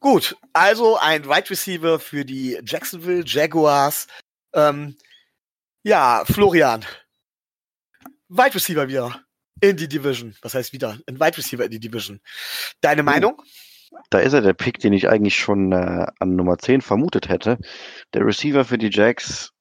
Gut, 0.00 0.36
also 0.52 0.98
ein 0.98 1.24
Wide 1.24 1.48
Receiver 1.48 1.98
für 1.98 2.24
die 2.24 2.58
Jacksonville 2.64 3.24
Jaguars. 3.26 4.06
Ähm, 4.52 4.96
ja, 5.82 6.24
Florian. 6.26 6.84
Wide 8.28 8.54
Receiver 8.54 8.88
wieder 8.88 9.24
in 9.60 9.76
die 9.76 9.88
Division. 9.88 10.36
Was 10.42 10.54
heißt 10.54 10.72
wieder? 10.72 10.98
Ein 11.06 11.20
Wide 11.20 11.38
Receiver 11.38 11.64
in 11.64 11.70
die 11.70 11.80
Division. 11.80 12.20
Deine 12.80 13.02
Meinung? 13.02 13.40
Da 14.10 14.18
ist 14.18 14.32
er 14.32 14.42
der 14.42 14.54
Pick, 14.54 14.78
den 14.78 14.92
ich 14.92 15.08
eigentlich 15.08 15.36
schon 15.36 15.72
äh, 15.72 16.06
an 16.18 16.36
Nummer 16.36 16.58
10 16.58 16.80
vermutet 16.80 17.28
hätte. 17.28 17.58
Der 18.12 18.24
Receiver 18.24 18.64
für 18.64 18.78
die 18.78 18.90
Jacks, 18.90 19.52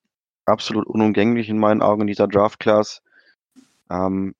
absolut 0.45 0.87
unumgänglich 0.87 1.49
in 1.49 1.57
meinen 1.57 1.81
Augen 1.81 2.01
in 2.01 2.07
dieser 2.07 2.27
Draft-Class. 2.27 3.01
Ähm, 3.89 4.35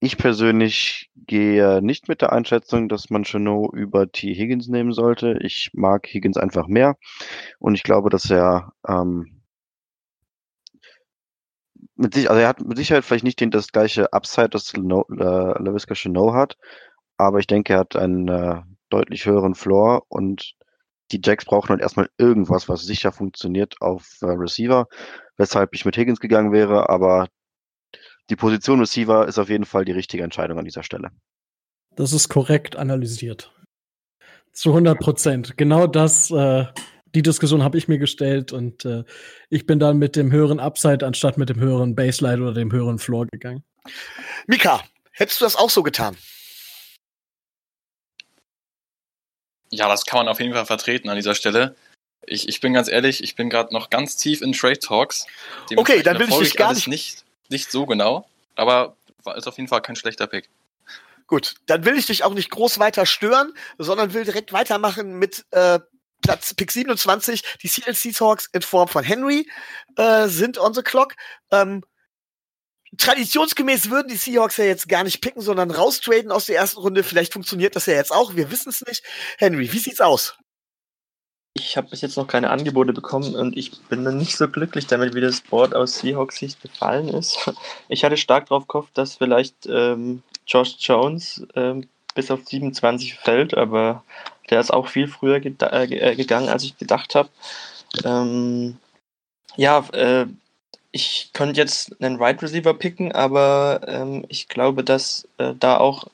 ich 0.00 0.16
persönlich 0.16 1.10
gehe 1.26 1.82
nicht 1.82 2.08
mit 2.08 2.22
der 2.22 2.32
Einschätzung, 2.32 2.88
dass 2.88 3.10
man 3.10 3.24
Chenot 3.24 3.74
über 3.74 4.10
T. 4.10 4.32
Higgins 4.32 4.68
nehmen 4.68 4.92
sollte. 4.92 5.38
Ich 5.42 5.70
mag 5.74 6.06
Higgins 6.06 6.36
einfach 6.36 6.68
mehr 6.68 6.96
und 7.58 7.74
ich 7.74 7.82
glaube, 7.82 8.08
dass 8.08 8.30
er 8.30 8.72
ähm, 8.86 9.42
mit 11.96 12.14
sich, 12.14 12.30
also 12.30 12.40
er 12.40 12.48
hat 12.48 12.60
mit 12.60 12.78
Sicherheit 12.78 13.04
vielleicht 13.04 13.24
nicht 13.24 13.40
den, 13.40 13.50
das 13.50 13.72
gleiche 13.72 14.12
Upside, 14.12 14.50
das 14.50 14.72
äh, 14.72 14.78
LaVisca 14.78 15.94
Chenot 15.94 16.32
hat, 16.32 16.56
aber 17.16 17.40
ich 17.40 17.48
denke, 17.48 17.72
er 17.72 17.80
hat 17.80 17.96
einen 17.96 18.28
äh, 18.28 18.62
deutlich 18.90 19.26
höheren 19.26 19.54
Floor 19.54 20.02
und 20.08 20.54
die 21.10 21.20
Jacks 21.22 21.44
brauchen 21.44 21.70
halt 21.70 21.80
erstmal 21.80 22.10
irgendwas, 22.18 22.68
was 22.68 22.82
sicher 22.82 23.12
funktioniert 23.12 23.76
auf 23.80 24.18
äh, 24.20 24.26
Receiver, 24.26 24.88
weshalb 25.36 25.74
ich 25.74 25.84
mit 25.84 25.96
Higgins 25.96 26.20
gegangen 26.20 26.52
wäre, 26.52 26.88
aber 26.88 27.28
die 28.30 28.36
Position 28.36 28.80
Receiver 28.80 29.26
ist 29.26 29.38
auf 29.38 29.48
jeden 29.48 29.64
Fall 29.64 29.84
die 29.84 29.92
richtige 29.92 30.22
Entscheidung 30.22 30.58
an 30.58 30.64
dieser 30.64 30.82
Stelle. 30.82 31.10
Das 31.96 32.12
ist 32.12 32.28
korrekt 32.28 32.76
analysiert. 32.76 33.52
Zu 34.52 34.70
100 34.70 34.98
Prozent. 34.98 35.56
Genau 35.56 35.86
das, 35.86 36.30
äh, 36.30 36.66
die 37.14 37.22
Diskussion 37.22 37.62
habe 37.62 37.78
ich 37.78 37.88
mir 37.88 37.98
gestellt 37.98 38.52
und 38.52 38.84
äh, 38.84 39.04
ich 39.48 39.66
bin 39.66 39.78
dann 39.78 39.98
mit 39.98 40.14
dem 40.14 40.30
höheren 40.30 40.60
Upside 40.60 41.06
anstatt 41.06 41.38
mit 41.38 41.48
dem 41.48 41.58
höheren 41.58 41.94
Baseline 41.94 42.42
oder 42.42 42.54
dem 42.54 42.70
höheren 42.70 42.98
Floor 42.98 43.26
gegangen. 43.26 43.64
Mika, 44.46 44.82
hättest 45.12 45.40
du 45.40 45.44
das 45.44 45.56
auch 45.56 45.70
so 45.70 45.82
getan? 45.82 46.16
Ja, 49.70 49.88
das 49.88 50.04
kann 50.04 50.18
man 50.18 50.28
auf 50.28 50.40
jeden 50.40 50.54
Fall 50.54 50.66
vertreten 50.66 51.08
an 51.08 51.16
dieser 51.16 51.34
Stelle. 51.34 51.76
Ich, 52.26 52.48
ich 52.48 52.60
bin 52.60 52.74
ganz 52.74 52.88
ehrlich, 52.88 53.22
ich 53.22 53.36
bin 53.36 53.48
gerade 53.48 53.72
noch 53.72 53.90
ganz 53.90 54.16
tief 54.16 54.42
in 54.42 54.52
Trade 54.52 54.78
Talks. 54.78 55.26
Okay, 55.76 56.02
dann 56.02 56.18
will 56.18 56.28
ich 56.28 56.38
dich 56.38 56.56
gar 56.56 56.74
nicht, 56.74 56.88
nicht 56.88 57.24
nicht 57.48 57.70
so 57.70 57.86
genau, 57.86 58.28
aber 58.54 58.96
ist 59.36 59.46
auf 59.46 59.56
jeden 59.56 59.68
Fall 59.68 59.82
kein 59.82 59.96
schlechter 59.96 60.26
Pick. 60.26 60.48
Gut, 61.26 61.56
dann 61.66 61.84
will 61.84 61.98
ich 61.98 62.06
dich 62.06 62.24
auch 62.24 62.32
nicht 62.32 62.50
groß 62.50 62.78
weiter 62.78 63.04
stören, 63.04 63.52
sondern 63.76 64.14
will 64.14 64.24
direkt 64.24 64.52
weitermachen 64.52 65.18
mit 65.18 65.44
äh, 65.50 65.78
Platz 66.22 66.54
Pick 66.54 66.72
27. 66.72 67.42
Die 67.62 67.68
Seattle 67.68 67.94
Seahawks 67.94 68.48
in 68.52 68.62
Form 68.62 68.88
von 68.88 69.04
Henry 69.04 69.48
äh, 69.96 70.28
sind 70.28 70.58
on 70.58 70.72
the 70.72 70.82
clock. 70.82 71.14
Ähm, 71.50 71.84
traditionsgemäß 72.96 73.90
würden 73.90 74.08
die 74.08 74.16
Seahawks 74.16 74.56
ja 74.56 74.64
jetzt 74.64 74.88
gar 74.88 75.04
nicht 75.04 75.20
picken, 75.20 75.42
sondern 75.42 75.70
raustraden 75.70 76.32
aus 76.32 76.46
der 76.46 76.56
ersten 76.56 76.80
Runde. 76.80 77.02
Vielleicht 77.02 77.32
funktioniert 77.32 77.76
das 77.76 77.86
ja 77.86 77.94
jetzt 77.94 78.12
auch. 78.12 78.34
Wir 78.34 78.50
wissen 78.50 78.70
es 78.70 78.84
nicht. 78.86 79.02
Henry, 79.38 79.72
wie 79.72 79.78
sieht's 79.78 80.00
aus? 80.00 80.36
Ich 81.54 81.76
habe 81.76 81.88
bis 81.88 82.02
jetzt 82.02 82.16
noch 82.16 82.28
keine 82.28 82.50
Angebote 82.50 82.92
bekommen 82.92 83.34
und 83.34 83.56
ich 83.56 83.80
bin 83.88 84.04
nicht 84.16 84.36
so 84.36 84.48
glücklich 84.48 84.86
damit, 84.86 85.14
wie 85.14 85.20
das 85.20 85.40
Board 85.40 85.74
aus 85.74 85.98
Seahawks 85.98 86.38
Sicht 86.38 86.62
gefallen 86.62 87.08
ist. 87.08 87.38
Ich 87.88 88.04
hatte 88.04 88.16
stark 88.16 88.48
darauf 88.48 88.68
gehofft, 88.68 88.96
dass 88.96 89.16
vielleicht 89.16 89.66
ähm, 89.66 90.22
Josh 90.46 90.76
Jones 90.78 91.46
ähm, 91.54 91.88
bis 92.14 92.30
auf 92.30 92.40
27 92.44 93.14
fällt, 93.14 93.56
aber 93.56 94.04
der 94.50 94.60
ist 94.60 94.72
auch 94.72 94.88
viel 94.88 95.08
früher 95.08 95.40
ge 95.40 95.54
äh, 95.58 96.16
gegangen, 96.16 96.48
als 96.48 96.64
ich 96.64 96.76
gedacht 96.78 97.14
habe. 97.14 97.28
Ähm, 98.04 98.76
ja, 99.56 99.84
äh, 99.92 100.26
ich 100.92 101.30
könnte 101.32 101.60
jetzt 101.60 102.00
einen 102.00 102.16
Wide 102.16 102.24
right 102.24 102.42
Receiver 102.42 102.74
picken, 102.74 103.12
aber 103.12 103.80
ähm, 103.86 104.24
ich 104.28 104.48
glaube, 104.48 104.84
dass 104.84 105.28
äh, 105.38 105.54
da 105.58 105.76
auch 105.76 106.06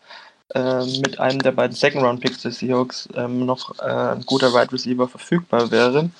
äh, 0.54 0.84
mit 1.00 1.20
einem 1.20 1.40
der 1.40 1.52
beiden 1.52 1.76
Second-Round-Picks 1.76 2.42
des 2.42 2.58
Seahawks 2.58 3.08
ähm, 3.14 3.46
noch 3.46 3.78
äh, 3.78 4.14
ein 4.14 4.26
guter 4.26 4.52
Wide 4.52 4.72
Receiver 4.72 5.08
verfügbar 5.08 5.70
wäre. 5.70 6.10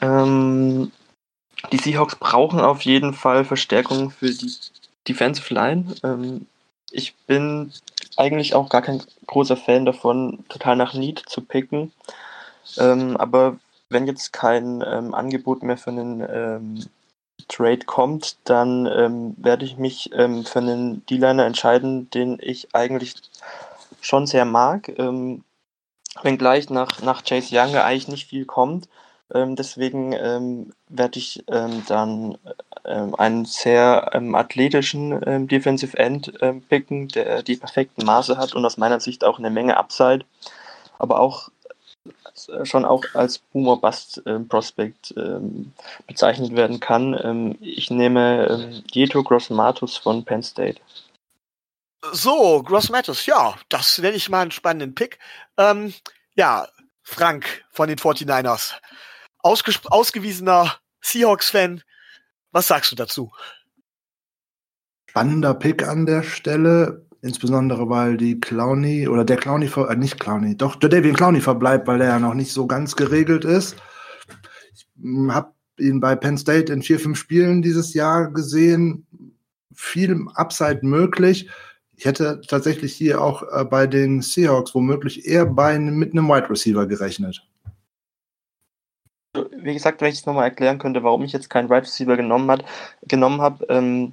Ähm, 0.00 0.90
die 1.72 1.78
Seahawks 1.78 2.16
brauchen 2.16 2.60
auf 2.60 2.82
jeden 2.82 3.12
Fall 3.12 3.44
Verstärkung 3.44 4.10
für 4.10 4.30
die 4.30 4.52
Defensive 5.06 5.52
Line. 5.52 5.94
Ähm, 6.02 6.46
ich 6.90 7.14
bin 7.26 7.72
eigentlich 8.16 8.54
auch 8.54 8.68
gar 8.68 8.82
kein 8.82 9.02
großer 9.26 9.56
Fan 9.56 9.84
davon, 9.84 10.44
total 10.48 10.76
nach 10.76 10.94
Need 10.94 11.22
zu 11.26 11.42
picken. 11.42 11.92
Ähm, 12.78 13.16
aber 13.16 13.58
wenn 13.90 14.06
jetzt 14.06 14.32
kein 14.32 14.82
ähm, 14.86 15.14
Angebot 15.14 15.62
mehr 15.62 15.76
für 15.76 15.90
einen 15.90 16.88
Trade 17.48 17.80
kommt, 17.86 18.36
dann 18.44 18.86
ähm, 18.86 19.34
werde 19.38 19.64
ich 19.64 19.76
mich 19.76 20.10
ähm, 20.12 20.44
für 20.44 20.58
einen 20.58 21.04
D-Liner 21.06 21.46
entscheiden, 21.46 22.10
den 22.10 22.38
ich 22.40 22.74
eigentlich 22.74 23.14
schon 24.00 24.26
sehr 24.26 24.44
mag. 24.44 24.92
Ähm, 24.98 25.44
wenngleich 26.22 26.70
nach, 26.70 27.02
nach 27.02 27.24
Chase 27.24 27.54
Young 27.56 27.76
eigentlich 27.76 28.08
nicht 28.08 28.28
viel 28.28 28.44
kommt. 28.44 28.88
Ähm, 29.32 29.56
deswegen 29.56 30.12
ähm, 30.12 30.72
werde 30.88 31.18
ich 31.18 31.44
ähm, 31.48 31.82
dann 31.86 32.38
einen 32.84 33.46
sehr 33.46 34.14
athletischen 34.14 35.48
Defensive 35.48 35.98
End 35.98 36.32
picken, 36.68 37.08
der 37.08 37.42
die 37.42 37.56
perfekten 37.56 38.04
Maße 38.04 38.38
hat 38.38 38.54
und 38.54 38.64
aus 38.64 38.76
meiner 38.76 39.00
Sicht 39.00 39.24
auch 39.24 39.40
eine 39.40 39.50
Menge 39.50 39.76
Upside, 39.76 40.24
aber 40.96 41.18
auch 41.18 41.48
schon 42.64 42.84
auch 42.84 43.04
als 43.14 43.38
Boomer 43.38 43.76
Bust 43.76 44.22
äh, 44.26 44.38
Prospect 44.40 45.14
ähm, 45.16 45.72
bezeichnet 46.06 46.54
werden 46.54 46.80
kann. 46.80 47.18
Ähm, 47.22 47.56
ich 47.60 47.90
nehme 47.90 48.46
ähm, 48.46 48.84
Dieto 48.94 49.22
Grossmatus 49.22 49.96
von 49.96 50.24
Penn 50.24 50.42
State. 50.42 50.80
So, 52.12 52.62
Grossmatus, 52.62 53.26
ja, 53.26 53.56
das 53.68 53.98
nenne 53.98 54.16
ich 54.16 54.28
mal 54.28 54.42
einen 54.42 54.50
spannenden 54.50 54.94
Pick. 54.94 55.18
Ähm, 55.56 55.94
ja, 56.34 56.68
Frank 57.02 57.64
von 57.70 57.88
den 57.88 57.98
49ers. 57.98 58.74
ausgewiesener 59.42 60.76
Seahawks-Fan. 61.00 61.82
Was 62.52 62.68
sagst 62.68 62.92
du 62.92 62.96
dazu? 62.96 63.32
Spannender 65.10 65.54
Pick 65.54 65.86
an 65.86 66.06
der 66.06 66.22
Stelle. 66.22 67.05
Insbesondere 67.26 67.88
weil 67.88 68.16
die 68.16 68.38
Clowny 68.38 69.08
oder 69.08 69.24
der 69.24 69.36
Clowny, 69.36 69.66
äh, 69.66 69.96
nicht 69.96 70.20
Clowny, 70.20 70.56
doch 70.56 70.76
der 70.76 70.88
David 70.88 71.16
Clowny 71.16 71.40
verbleibt, 71.40 71.88
weil 71.88 71.98
der 71.98 72.06
ja 72.06 72.18
noch 72.20 72.34
nicht 72.34 72.52
so 72.52 72.66
ganz 72.66 72.94
geregelt 72.94 73.44
ist. 73.44 73.76
Ich 74.72 74.86
hm, 75.02 75.34
habe 75.34 75.52
ihn 75.78 75.98
bei 75.98 76.14
Penn 76.14 76.38
State 76.38 76.72
in 76.72 76.82
vier, 76.82 77.00
fünf 77.00 77.18
Spielen 77.18 77.62
dieses 77.62 77.94
Jahr 77.94 78.30
gesehen. 78.30 79.06
Viel 79.74 80.24
Upside 80.34 80.80
möglich. 80.82 81.50
Ich 81.96 82.04
hätte 82.04 82.40
tatsächlich 82.46 82.94
hier 82.94 83.20
auch 83.20 83.42
äh, 83.42 83.64
bei 83.64 83.88
den 83.88 84.22
Seahawks 84.22 84.74
womöglich 84.74 85.26
eher 85.26 85.46
bei, 85.46 85.78
mit 85.80 86.12
einem 86.12 86.28
Wide 86.28 86.48
Receiver 86.48 86.86
gerechnet. 86.86 87.42
Wie 89.34 89.74
gesagt, 89.74 90.00
wenn 90.00 90.08
ich 90.08 90.20
es 90.20 90.26
nochmal 90.26 90.44
erklären 90.44 90.78
könnte, 90.78 91.02
warum 91.02 91.24
ich 91.24 91.32
jetzt 91.32 91.50
keinen 91.50 91.68
Wide 91.68 91.82
Receiver 91.82 92.16
genommen, 92.16 92.62
genommen 93.02 93.40
habe, 93.40 93.66
ähm, 93.68 94.12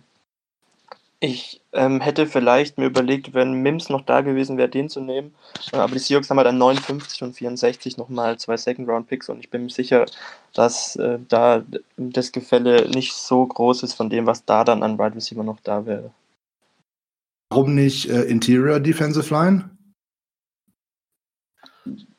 ich 1.24 1.62
ähm, 1.72 2.02
hätte 2.02 2.28
vielleicht 2.28 2.78
mir 2.78 2.88
überlegt, 2.88 3.34
wenn 3.34 3.54
Mims 3.54 3.88
noch 3.88 4.02
da 4.02 4.20
gewesen 4.20 4.58
wäre, 4.58 4.68
den 4.68 4.90
zu 4.90 5.00
nehmen. 5.00 5.34
Äh, 5.72 5.78
aber 5.78 5.94
die 5.94 6.00
Seahawks 6.00 6.30
haben 6.30 6.38
halt 6.38 6.50
an 6.50 6.58
59 6.58 7.24
und 7.24 7.34
64 7.34 7.96
nochmal 7.96 8.38
zwei 8.38 8.58
Second-Round-Picks 8.58 9.30
und 9.30 9.40
ich 9.40 9.50
bin 9.50 9.64
mir 9.64 9.70
sicher, 9.70 10.06
dass 10.54 10.98
äh, 10.98 11.20
da 11.30 11.64
das 11.96 12.34
Gefälle 12.34 12.90
nicht 12.90 13.14
so 13.14 13.46
groß 13.46 13.84
ist 13.84 13.94
von 13.94 14.10
dem, 14.10 14.26
was 14.26 14.44
da 14.44 14.66
dann 14.66 14.84
an 14.84 15.00
Wide 15.00 15.16
Receiver 15.16 15.44
noch 15.44 15.62
da 15.64 15.86
wäre. 15.86 16.12
Warum 17.52 17.74
nicht 17.74 18.10
äh, 18.10 18.24
Interior 18.24 18.82
Defensive 18.82 19.34
Line? 19.34 19.70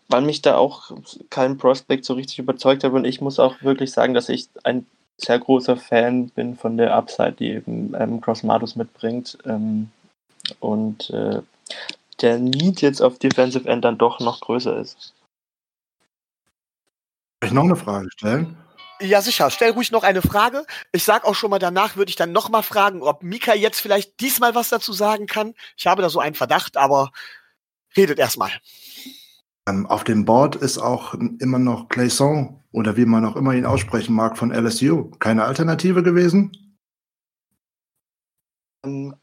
Weil 0.09 0.23
mich 0.23 0.41
da 0.41 0.57
auch 0.57 0.93
kein 1.29 1.59
Prospect 1.59 2.07
so 2.07 2.15
richtig 2.15 2.39
überzeugt 2.39 2.83
hat 2.83 2.93
und 2.93 3.05
ich 3.05 3.21
muss 3.21 3.39
auch 3.39 3.61
wirklich 3.61 3.93
sagen, 3.93 4.15
dass 4.15 4.31
ich 4.31 4.49
ein 4.63 4.87
sehr 5.17 5.39
großer 5.39 5.77
Fan 5.77 6.29
bin 6.31 6.57
von 6.57 6.77
der 6.77 6.95
Upside, 6.95 7.33
die 7.33 7.51
eben 7.51 7.95
ähm, 7.99 8.21
Cross 8.21 8.43
Matus 8.43 8.77
mitbringt. 8.77 9.39
Ähm, 9.47 9.91
und 10.61 11.11
äh, 11.11 11.41
der 12.21 12.39
Need 12.39 12.81
jetzt 12.81 13.01
auf 13.01 13.19
Defensive 13.19 13.69
End 13.69 13.85
dann 13.85 13.99
doch 13.99 14.21
noch 14.21 14.41
größer 14.41 14.77
ist. 14.79 15.15
Kann 17.41 17.49
ich 17.49 17.53
noch 17.53 17.65
eine 17.65 17.77
Frage 17.77 18.09
stellen? 18.11 18.57
Ja, 19.01 19.21
sicher. 19.21 19.51
Stell 19.51 19.73
ruhig 19.73 19.91
noch 19.91 20.05
eine 20.05 20.23
Frage. 20.23 20.65
Ich 20.93 21.05
sag 21.05 21.25
auch 21.25 21.35
schon 21.35 21.51
mal 21.51 21.59
danach, 21.59 21.97
würde 21.97 22.11
ich 22.11 22.17
dann 22.17 22.33
noch 22.33 22.49
mal 22.49 22.63
fragen, 22.63 23.03
ob 23.03 23.23
Mika 23.23 23.55
jetzt 23.55 23.81
vielleicht 23.81 24.21
diesmal 24.21 24.55
was 24.55 24.69
dazu 24.69 24.93
sagen 24.93 25.27
kann. 25.27 25.55
Ich 25.77 25.87
habe 25.87 26.01
da 26.01 26.09
so 26.09 26.21
einen 26.21 26.35
Verdacht, 26.35 26.77
aber 26.77 27.11
redet 27.97 28.19
erstmal. 28.19 28.51
Ähm, 29.69 29.87
auf 29.87 30.05
dem 30.05 30.25
Board 30.25 30.57
ist 30.57 30.79
auch 30.79 31.15
immer 31.15 31.59
noch 31.59 31.89
Clayson 31.89 32.64
oder 32.75 32.97
wie 32.97 33.07
man 33.07 33.25
auch 33.25 33.37
immer 33.37 33.55
ihn 33.55 33.67
aussprechen 33.67 34.15
mag 34.15 34.37
von 34.37 34.51
LSU. 34.51 35.11
Keine 35.21 35.45
Alternative 35.45 36.03
gewesen? 36.03 36.53
Ähm, 38.85 39.15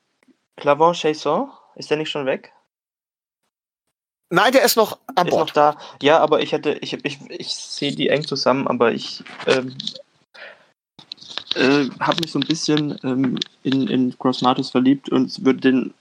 Clavon 0.55 0.93
Chasson, 0.93 1.49
ist 1.75 1.89
der 1.89 1.97
nicht 1.97 2.09
schon 2.09 2.25
weg? 2.25 2.53
Nein, 4.29 4.53
der 4.53 4.63
ist 4.63 4.77
noch 4.77 4.99
an 5.15 5.27
Bord. 5.27 5.49
Ist 5.49 5.55
noch 5.57 5.73
da. 5.73 5.77
Ja, 6.01 6.19
aber 6.19 6.41
ich 6.41 6.53
hätte, 6.53 6.75
ich, 6.75 6.93
ich, 7.03 7.19
ich 7.29 7.53
sehe 7.53 7.93
die 7.93 8.07
eng 8.07 8.25
zusammen, 8.25 8.67
aber 8.67 8.93
ich 8.93 9.21
ähm, 9.47 9.75
äh, 11.55 11.89
habe 11.99 12.21
mich 12.21 12.31
so 12.31 12.39
ein 12.39 12.47
bisschen 12.47 12.97
ähm, 13.03 13.37
in, 13.63 13.89
in 13.89 14.17
Crossmatus 14.17 14.69
verliebt 14.69 15.09
und 15.09 15.45
würde 15.45 15.59
den 15.59 15.93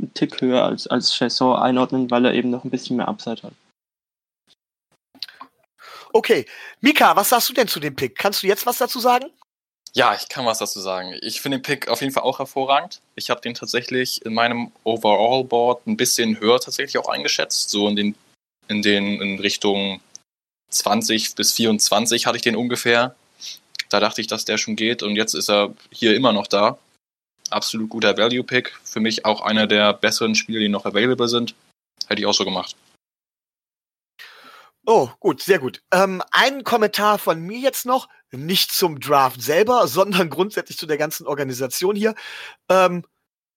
einen 0.00 0.12
Tick 0.14 0.40
höher 0.40 0.64
als, 0.64 0.88
als 0.88 1.14
Chasson 1.14 1.56
einordnen, 1.56 2.10
weil 2.10 2.24
er 2.24 2.34
eben 2.34 2.50
noch 2.50 2.64
ein 2.64 2.70
bisschen 2.70 2.96
mehr 2.96 3.06
Upside 3.06 3.42
hat. 3.44 3.52
Okay. 6.16 6.46
Mika, 6.80 7.14
was 7.14 7.28
sagst 7.28 7.50
du 7.50 7.52
denn 7.52 7.68
zu 7.68 7.78
dem 7.78 7.94
Pick? 7.94 8.16
Kannst 8.16 8.42
du 8.42 8.46
jetzt 8.46 8.64
was 8.64 8.78
dazu 8.78 9.00
sagen? 9.00 9.26
Ja, 9.92 10.14
ich 10.14 10.30
kann 10.30 10.46
was 10.46 10.56
dazu 10.56 10.80
sagen. 10.80 11.14
Ich 11.20 11.42
finde 11.42 11.58
den 11.58 11.62
Pick 11.62 11.88
auf 11.88 12.00
jeden 12.00 12.14
Fall 12.14 12.22
auch 12.22 12.38
hervorragend. 12.38 13.02
Ich 13.16 13.28
habe 13.28 13.42
den 13.42 13.52
tatsächlich 13.52 14.24
in 14.24 14.32
meinem 14.32 14.72
Overall-Board 14.84 15.86
ein 15.86 15.98
bisschen 15.98 16.40
höher 16.40 16.58
tatsächlich 16.58 16.96
auch 16.96 17.10
eingeschätzt. 17.10 17.68
So 17.68 17.86
in 17.86 17.96
den, 17.96 18.14
in 18.68 18.80
den 18.80 19.20
in 19.20 19.38
Richtung 19.40 20.00
20 20.70 21.34
bis 21.34 21.52
24 21.52 22.24
hatte 22.24 22.36
ich 22.36 22.42
den 22.42 22.56
ungefähr. 22.56 23.14
Da 23.90 24.00
dachte 24.00 24.22
ich, 24.22 24.26
dass 24.26 24.46
der 24.46 24.56
schon 24.56 24.74
geht 24.74 25.02
und 25.02 25.16
jetzt 25.16 25.34
ist 25.34 25.50
er 25.50 25.74
hier 25.92 26.16
immer 26.16 26.32
noch 26.32 26.46
da. 26.46 26.78
Absolut 27.50 27.90
guter 27.90 28.16
Value-Pick. 28.16 28.72
Für 28.84 29.00
mich 29.00 29.26
auch 29.26 29.42
einer 29.42 29.66
der 29.66 29.92
besseren 29.92 30.34
Spiele, 30.34 30.60
die 30.60 30.70
noch 30.70 30.86
available 30.86 31.28
sind. 31.28 31.54
Hätte 32.08 32.22
ich 32.22 32.26
auch 32.26 32.32
so 32.32 32.46
gemacht. 32.46 32.74
Oh, 34.88 35.10
gut, 35.18 35.42
sehr 35.42 35.58
gut. 35.58 35.82
Ähm, 35.92 36.22
ein 36.30 36.62
Kommentar 36.62 37.18
von 37.18 37.40
mir 37.40 37.58
jetzt 37.58 37.86
noch, 37.86 38.08
nicht 38.30 38.70
zum 38.70 39.00
Draft 39.00 39.42
selber, 39.42 39.88
sondern 39.88 40.30
grundsätzlich 40.30 40.78
zu 40.78 40.86
der 40.86 40.96
ganzen 40.96 41.26
Organisation 41.26 41.96
hier. 41.96 42.14
Ähm, 42.68 43.04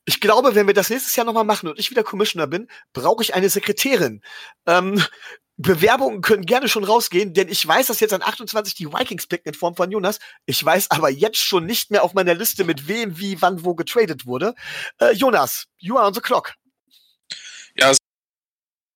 ich 0.06 0.22
glaube, 0.22 0.56
wenn 0.56 0.66
wir 0.66 0.74
das 0.74 0.90
nächstes 0.90 1.16
Jahr 1.16 1.28
nochmal 1.28 1.44
machen 1.44 1.70
und 1.70 1.78
ich 1.78 1.92
wieder 1.92 2.04
Commissioner 2.04 2.48
bin, 2.48 2.68
brauche 2.94 3.22
ich 3.22 3.36
eine 3.36 3.50
Sekretärin. 3.50 4.22
Ähm, 4.66 5.04
Bewerbungen 5.58 6.22
können 6.22 6.46
gerne 6.46 6.70
schon 6.70 6.86
rausgehen, 6.86 7.34
denn 7.34 7.50
ich 7.50 7.68
weiß, 7.68 7.88
dass 7.88 8.00
jetzt 8.00 8.14
an 8.14 8.22
28 8.24 8.76
die 8.76 8.88
Vikings 8.88 9.28
picken 9.28 9.50
in 9.50 9.54
Form 9.54 9.76
von 9.76 9.92
Jonas. 9.92 10.20
Ich 10.46 10.64
weiß 10.64 10.90
aber 10.90 11.10
jetzt 11.10 11.38
schon 11.38 11.66
nicht 11.66 11.92
mehr 11.92 12.04
auf 12.04 12.14
meiner 12.14 12.34
Liste, 12.34 12.64
mit 12.64 12.88
wem, 12.88 13.20
wie, 13.20 13.42
wann, 13.42 13.66
wo 13.66 13.76
getradet 13.76 14.26
wurde. 14.26 14.56
Äh, 15.00 15.12
Jonas, 15.12 15.66
you 15.78 15.98
are 15.98 16.08
on 16.08 16.14
the 16.14 16.22
clock. 16.22 16.56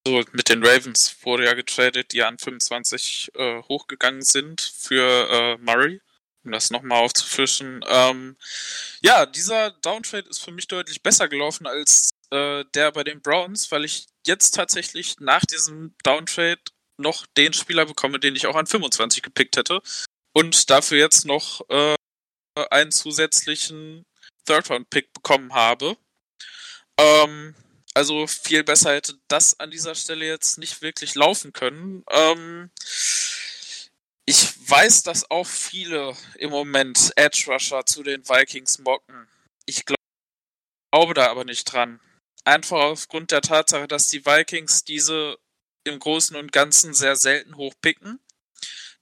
So 0.06 0.22
mit 0.34 0.50
den 0.50 0.66
Ravens 0.66 1.16
wurde 1.22 1.46
ja 1.46 1.54
getradet, 1.54 2.12
die 2.12 2.24
an 2.24 2.38
25 2.38 3.32
äh, 3.36 3.62
hochgegangen 3.64 4.22
sind 4.22 4.60
für 4.60 5.30
äh, 5.30 5.58
Murray, 5.60 6.02
um 6.44 6.52
das 6.52 6.72
nochmal 6.72 7.02
aufzufrischen. 7.02 7.86
Ähm, 7.88 8.36
ja, 9.02 9.26
dieser 9.26 9.72
Downtrade 9.72 10.28
ist 10.28 10.44
für 10.44 10.52
mich 10.52 10.68
deutlich 10.68 11.02
besser 11.02 11.30
gelaufen 11.30 11.68
als 11.68 12.10
äh, 12.32 12.66
der 12.74 12.92
bei 12.92 13.06
den 13.06 13.22
Browns, 13.22 13.72
weil 13.72 13.86
ich 13.86 14.08
jetzt 14.28 14.52
tatsächlich 14.52 15.20
nach 15.22 15.46
diesem 15.46 15.96
Downtrade 16.04 16.62
noch 16.98 17.26
den 17.38 17.54
Spieler 17.54 17.86
bekomme, 17.86 18.20
den 18.20 18.36
ich 18.36 18.46
auch 18.48 18.56
an 18.56 18.68
25 18.68 19.24
gepickt 19.24 19.56
hätte. 19.56 19.82
Und 20.34 20.70
dafür 20.70 20.98
jetzt 20.98 21.26
noch 21.26 21.62
äh, 21.70 21.96
einen 22.70 22.92
zusätzlichen 22.92 24.06
Third-Round-Pick 24.46 25.14
bekommen 25.14 25.54
habe. 25.54 25.96
Ähm, 27.00 27.56
also 27.94 28.28
viel 28.28 28.64
besser 28.64 28.94
hätte 28.94 29.20
das 29.28 29.60
an 29.60 29.72
dieser 29.72 29.96
Stelle 29.96 30.26
jetzt 30.26 30.58
nicht 30.58 30.82
wirklich 30.82 31.16
laufen 31.16 31.54
können. 31.54 32.04
Ähm, 32.10 32.72
ich 34.26 34.70
weiß, 34.70 35.04
dass 35.04 35.30
auch 35.30 35.46
viele 35.48 36.16
im 36.36 36.50
Moment 36.50 37.12
Edge 37.16 37.46
Rusher 37.48 37.86
zu 37.86 38.04
den 38.04 38.28
Vikings 38.28 38.80
mocken. 38.80 39.28
Ich 39.66 39.86
glaub, 39.86 40.00
glaube 40.92 41.14
da 41.14 41.28
aber 41.30 41.44
nicht 41.44 41.66
dran. 41.66 42.00
Einfach 42.46 42.80
aufgrund 42.82 43.32
der 43.32 43.42
Tatsache, 43.42 43.88
dass 43.88 44.08
die 44.08 44.26
Vikings 44.26 44.84
diese 44.84 45.38
im 45.84 46.00
Großen 46.00 46.36
und 46.36 46.52
Ganzen 46.52 46.94
sehr 46.94 47.16
selten 47.16 47.58
hochpicken. 47.58 48.20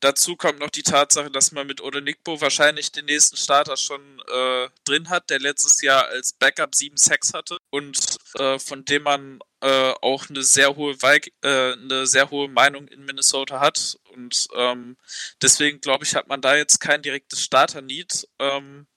Dazu 0.02 0.36
kommt 0.36 0.58
noch 0.60 0.72
die 0.72 0.82
Tatsache, 0.82 1.30
dass 1.30 1.52
man 1.52 1.68
mit 1.68 1.80
Odenigbo 1.80 2.42
wahrscheinlich 2.42 2.92
den 2.92 3.06
nächsten 3.06 3.38
Starter 3.38 3.78
schon 3.78 4.02
äh, 4.28 4.68
drin 4.84 5.10
hat, 5.10 5.30
der 5.30 5.40
letztes 5.40 5.80
Jahr 5.84 6.08
als 6.08 6.34
Backup 6.34 6.74
7 6.74 6.98
Sacks 6.98 7.36
hatte 7.36 7.58
und 7.70 8.18
äh, 8.40 8.58
von 8.58 8.84
dem 8.84 9.04
man 9.04 9.40
äh, 9.62 9.94
auch 10.02 10.28
eine 10.28 10.42
sehr 10.42 10.76
hohe 10.76 11.00
Weig 11.04 11.32
äh, 11.44 11.74
eine 11.74 12.08
sehr 12.08 12.32
hohe 12.32 12.48
Meinung 12.48 12.88
in 12.88 13.06
Minnesota 13.06 13.60
hat. 13.60 14.00
Und 14.10 14.48
ähm, 14.56 14.98
deswegen 15.40 15.82
glaube 15.82 16.04
ich, 16.04 16.16
hat 16.16 16.28
man 16.28 16.42
da 16.42 16.56
jetzt 16.56 16.80
kein 16.80 17.04
direktes 17.04 17.44
Starter-Need. 17.44 18.28
Ähm, 18.40 18.88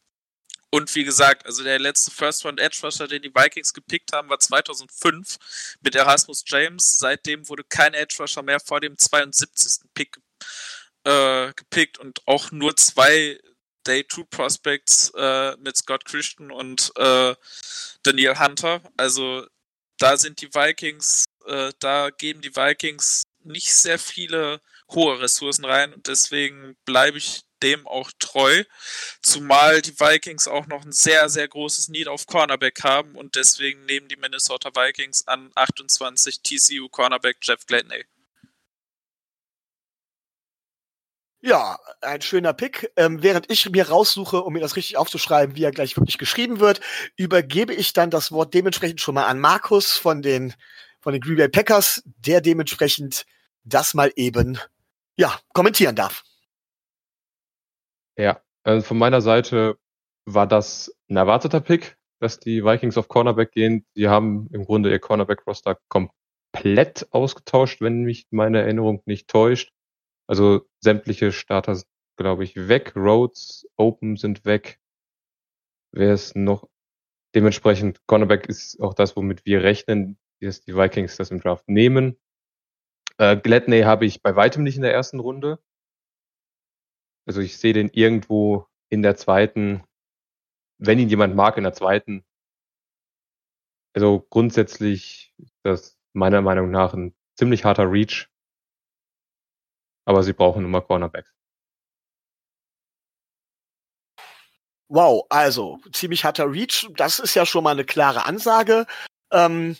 und 0.71 0.93
wie 0.95 1.05
gesagt, 1.05 1.45
also 1.45 1.63
der 1.63 1.79
letzte 1.79 2.11
First 2.13 2.47
Round 2.47 2.59
Edge 2.59 2.81
Rusher, 2.83 3.07
den 3.07 3.21
die 3.21 3.35
Vikings 3.35 3.75
gepickt 3.75 4.13
haben, 4.15 4.31
war 4.31 4.41
2005 4.41 5.37
mit 5.83 5.95
Erasmus 5.95 6.45
James. 6.47 6.97
Seitdem 6.97 7.47
wurde 7.49 7.63
kein 7.63 7.93
Edge 7.93 8.17
Rusher 8.19 8.43
mehr 8.43 8.59
vor 8.59 8.81
dem 8.81 8.97
72. 8.97 9.91
Pick 9.93 10.17
äh, 11.05 11.53
gepickt 11.55 11.99
und 11.99 12.27
auch 12.27 12.51
nur 12.51 12.77
zwei 12.77 13.39
Day 13.87 14.07
2 14.07 14.25
Prospects 14.31 15.13
äh, 15.17 15.57
mit 15.59 15.77
Scott 15.77 16.05
Christian 16.05 16.51
und 16.51 16.93
äh, 16.97 17.35
Daniel 18.03 18.39
Hunter. 18.39 18.81
Also 18.97 19.47
da 19.99 20.17
sind 20.17 20.41
die 20.41 20.53
Vikings, 20.55 21.27
äh, 21.47 21.73
da 21.79 22.11
geben 22.11 22.41
die 22.41 22.57
Vikings 22.57 23.25
nicht 23.43 23.75
sehr 23.75 23.99
viele 23.99 24.61
hohe 24.91 25.21
Ressourcen 25.21 25.65
rein 25.65 25.93
und 25.93 26.07
deswegen 26.07 26.77
bleibe 26.85 27.19
ich 27.19 27.43
dem 27.63 27.87
auch 27.87 28.11
treu. 28.19 28.65
Zumal 29.23 29.81
die 29.81 29.99
Vikings 29.99 30.49
auch 30.49 30.67
noch 30.67 30.85
ein 30.85 30.93
sehr, 30.93 31.29
sehr 31.29 31.49
großes 31.49 31.89
Need 31.89 32.09
auf 32.09 32.27
Cornerback 32.27 32.83
haben 32.83 33.15
und 33.15 33.37
deswegen 33.37 33.87
nehmen 33.87 34.09
die 34.09 34.17
Minnesota 34.17 34.71
Vikings 34.75 35.27
an 35.27 35.51
28 35.55 36.41
TCU 36.43 36.89
Cornerback 36.89 37.39
Jeff 37.43 37.65
Gladney. 37.67 38.05
Ja, 41.47 41.77
ein 42.01 42.23
schöner 42.23 42.55
Pick. 42.55 42.91
Ähm, 42.97 43.23
während 43.23 43.53
ich 43.53 43.69
mir 43.69 43.91
raussuche, 43.91 44.43
um 44.43 44.55
mir 44.55 44.61
das 44.61 44.77
richtig 44.77 44.97
aufzuschreiben, 44.97 45.57
wie 45.57 45.65
er 45.65 45.73
gleich 45.73 45.95
wirklich 45.95 46.17
geschrieben 46.17 46.59
wird, 46.59 46.81
übergebe 47.17 47.75
ich 47.75 47.93
dann 47.93 48.09
das 48.09 48.33
Wort 48.33 48.55
dementsprechend 48.55 49.03
schon 49.03 49.15
mal 49.15 49.27
an 49.27 49.41
Markus 49.41 49.93
von 49.93 50.23
den, 50.23 50.55
von 51.01 51.13
den 51.13 51.21
Green 51.21 51.37
Bay 51.37 51.51
Packers, 51.51 52.03
der 52.07 52.41
dementsprechend 52.41 53.27
das 53.63 53.93
mal 53.93 54.11
eben, 54.17 54.59
ja, 55.19 55.39
kommentieren 55.53 55.95
darf. 55.95 56.23
Ja, 58.17 58.41
also 58.63 58.87
von 58.87 58.97
meiner 58.97 59.21
Seite 59.21 59.77
war 60.25 60.47
das 60.47 60.97
ein 61.11 61.19
erwarteter 61.19 61.61
Pick, 61.61 61.99
dass 62.21 62.41
die 62.41 62.65
Vikings 62.65 62.97
auf 62.97 63.09
Cornerback 63.09 63.53
gehen. 63.53 63.85
Sie 63.95 64.09
haben 64.09 64.49
im 64.51 64.65
Grunde 64.65 64.91
ihr 64.91 64.99
Cornerback-Roster 64.99 65.77
komplett 65.89 67.07
ausgetauscht, 67.11 67.83
wenn 67.83 68.05
mich 68.05 68.29
meine 68.31 68.63
Erinnerung 68.63 69.03
nicht 69.05 69.29
täuscht. 69.29 69.74
Also 70.27 70.67
sämtliche 70.81 71.33
Starter 71.33 71.77
glaube 72.17 72.45
ich, 72.45 72.57
weg. 72.57 72.95
Rhodes, 72.97 73.69
Open 73.77 74.17
sind 74.17 74.45
weg. 74.45 74.81
Wer 75.93 76.15
ist 76.15 76.37
noch? 76.37 76.69
Dementsprechend, 77.35 78.01
Cornerback 78.07 78.49
ist 78.49 78.81
auch 78.81 78.95
das, 78.95 79.17
womit 79.17 79.45
wir 79.45 79.63
rechnen, 79.63 80.19
dass 80.41 80.61
die 80.61 80.77
Vikings 80.77 81.17
das 81.17 81.31
im 81.31 81.41
Draft 81.41 81.69
nehmen. 81.69 82.17
Äh, 83.19 83.37
Gladney 83.37 83.83
habe 83.83 84.07
ich 84.07 84.23
bei 84.23 84.37
weitem 84.37 84.63
nicht 84.63 84.77
in 84.77 84.83
der 84.83 84.93
ersten 84.93 85.21
Runde. 85.21 85.59
Also 87.27 87.41
ich 87.41 87.59
sehe 87.59 87.73
den 87.73 87.89
irgendwo 87.89 88.67
in 88.91 89.03
der 89.03 89.17
zweiten, 89.17 89.83
wenn 90.79 90.99
ihn 90.99 91.09
jemand 91.09 91.35
mag, 91.35 91.57
in 91.57 91.65
der 91.65 91.73
zweiten. 91.73 92.25
Also 93.95 94.21
grundsätzlich 94.31 95.35
das 95.63 95.97
meiner 96.13 96.43
Meinung 96.43 96.71
nach 96.71 96.95
ein 96.95 97.15
ziemlich 97.37 97.65
harter 97.65 97.91
Reach 97.91 98.29
aber 100.05 100.23
sie 100.23 100.33
brauchen 100.33 100.63
nun 100.63 100.71
mal 100.71 100.81
Cornerbacks. 100.81 101.31
Wow, 104.89 105.27
also 105.31 105.79
ziemlich 105.93 106.25
harter 106.25 106.51
Reach. 106.51 106.89
Das 106.97 107.19
ist 107.19 107.35
ja 107.35 107.47
schon 107.47 107.65
mal 107.65 107.71
eine 107.71 107.85
klare 107.85 108.27
Ansage. 108.27 108.87
Ähm, 109.33 109.77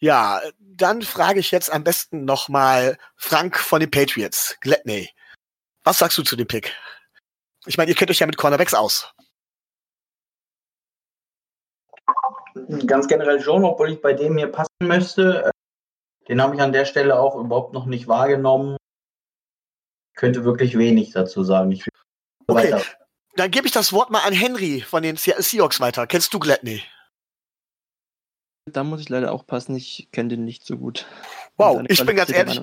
ja, 0.00 0.40
dann 0.58 1.02
frage 1.02 1.40
ich 1.40 1.50
jetzt 1.50 1.72
am 1.72 1.84
besten 1.84 2.24
noch 2.24 2.48
mal 2.48 2.98
Frank 3.16 3.56
von 3.58 3.80
den 3.80 3.90
Patriots, 3.90 4.58
Gladney. 4.60 5.08
Was 5.84 5.98
sagst 5.98 6.18
du 6.18 6.22
zu 6.22 6.36
dem 6.36 6.48
Pick? 6.48 6.74
Ich 7.66 7.78
meine, 7.78 7.90
ihr 7.90 7.96
kennt 7.96 8.10
euch 8.10 8.18
ja 8.18 8.26
mit 8.26 8.36
Cornerbacks 8.36 8.74
aus. 8.74 9.14
Ganz 12.86 13.08
generell 13.08 13.40
schon, 13.40 13.64
obwohl 13.64 13.92
ich 13.92 14.02
bei 14.02 14.12
dem 14.12 14.36
hier 14.36 14.50
passen 14.50 14.68
möchte. 14.80 15.50
Den 16.28 16.42
habe 16.42 16.54
ich 16.54 16.60
an 16.60 16.72
der 16.72 16.84
Stelle 16.84 17.18
auch 17.18 17.36
überhaupt 17.36 17.72
noch 17.72 17.86
nicht 17.86 18.08
wahrgenommen 18.08 18.76
könnte 20.14 20.44
wirklich 20.44 20.78
wenig 20.78 21.12
dazu 21.12 21.44
sagen. 21.44 21.72
Ich 21.72 21.84
okay, 22.46 22.72
weiter. 22.72 22.82
dann 23.36 23.50
gebe 23.50 23.66
ich 23.66 23.72
das 23.72 23.92
Wort 23.92 24.10
mal 24.10 24.20
an 24.20 24.32
Henry 24.32 24.80
von 24.80 25.02
den 25.02 25.16
Seahawks 25.16 25.80
weiter. 25.80 26.06
Kennst 26.06 26.32
du 26.34 26.38
Gladney? 26.38 26.82
Da 28.66 28.82
muss 28.82 29.00
ich 29.00 29.08
leider 29.10 29.32
auch 29.32 29.46
passen, 29.46 29.76
ich 29.76 30.08
kenne 30.10 30.30
den 30.30 30.44
nicht 30.44 30.64
so 30.64 30.78
gut. 30.78 31.06
Wow, 31.56 31.82
ich 31.86 32.04
bin 32.04 32.16
ganz 32.16 32.32
ehrlich, 32.32 32.60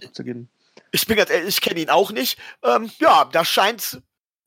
ich 0.91 1.05
bin 1.05 1.15
ganz 1.15 1.29
ehrlich, 1.29 1.49
ich 1.49 1.61
kenne 1.61 1.79
ihn 1.79 1.89
auch 1.89 2.11
nicht. 2.11 2.39
Ähm, 2.63 2.89
ja, 2.97 3.25
da 3.31 3.45
scheint 3.45 4.01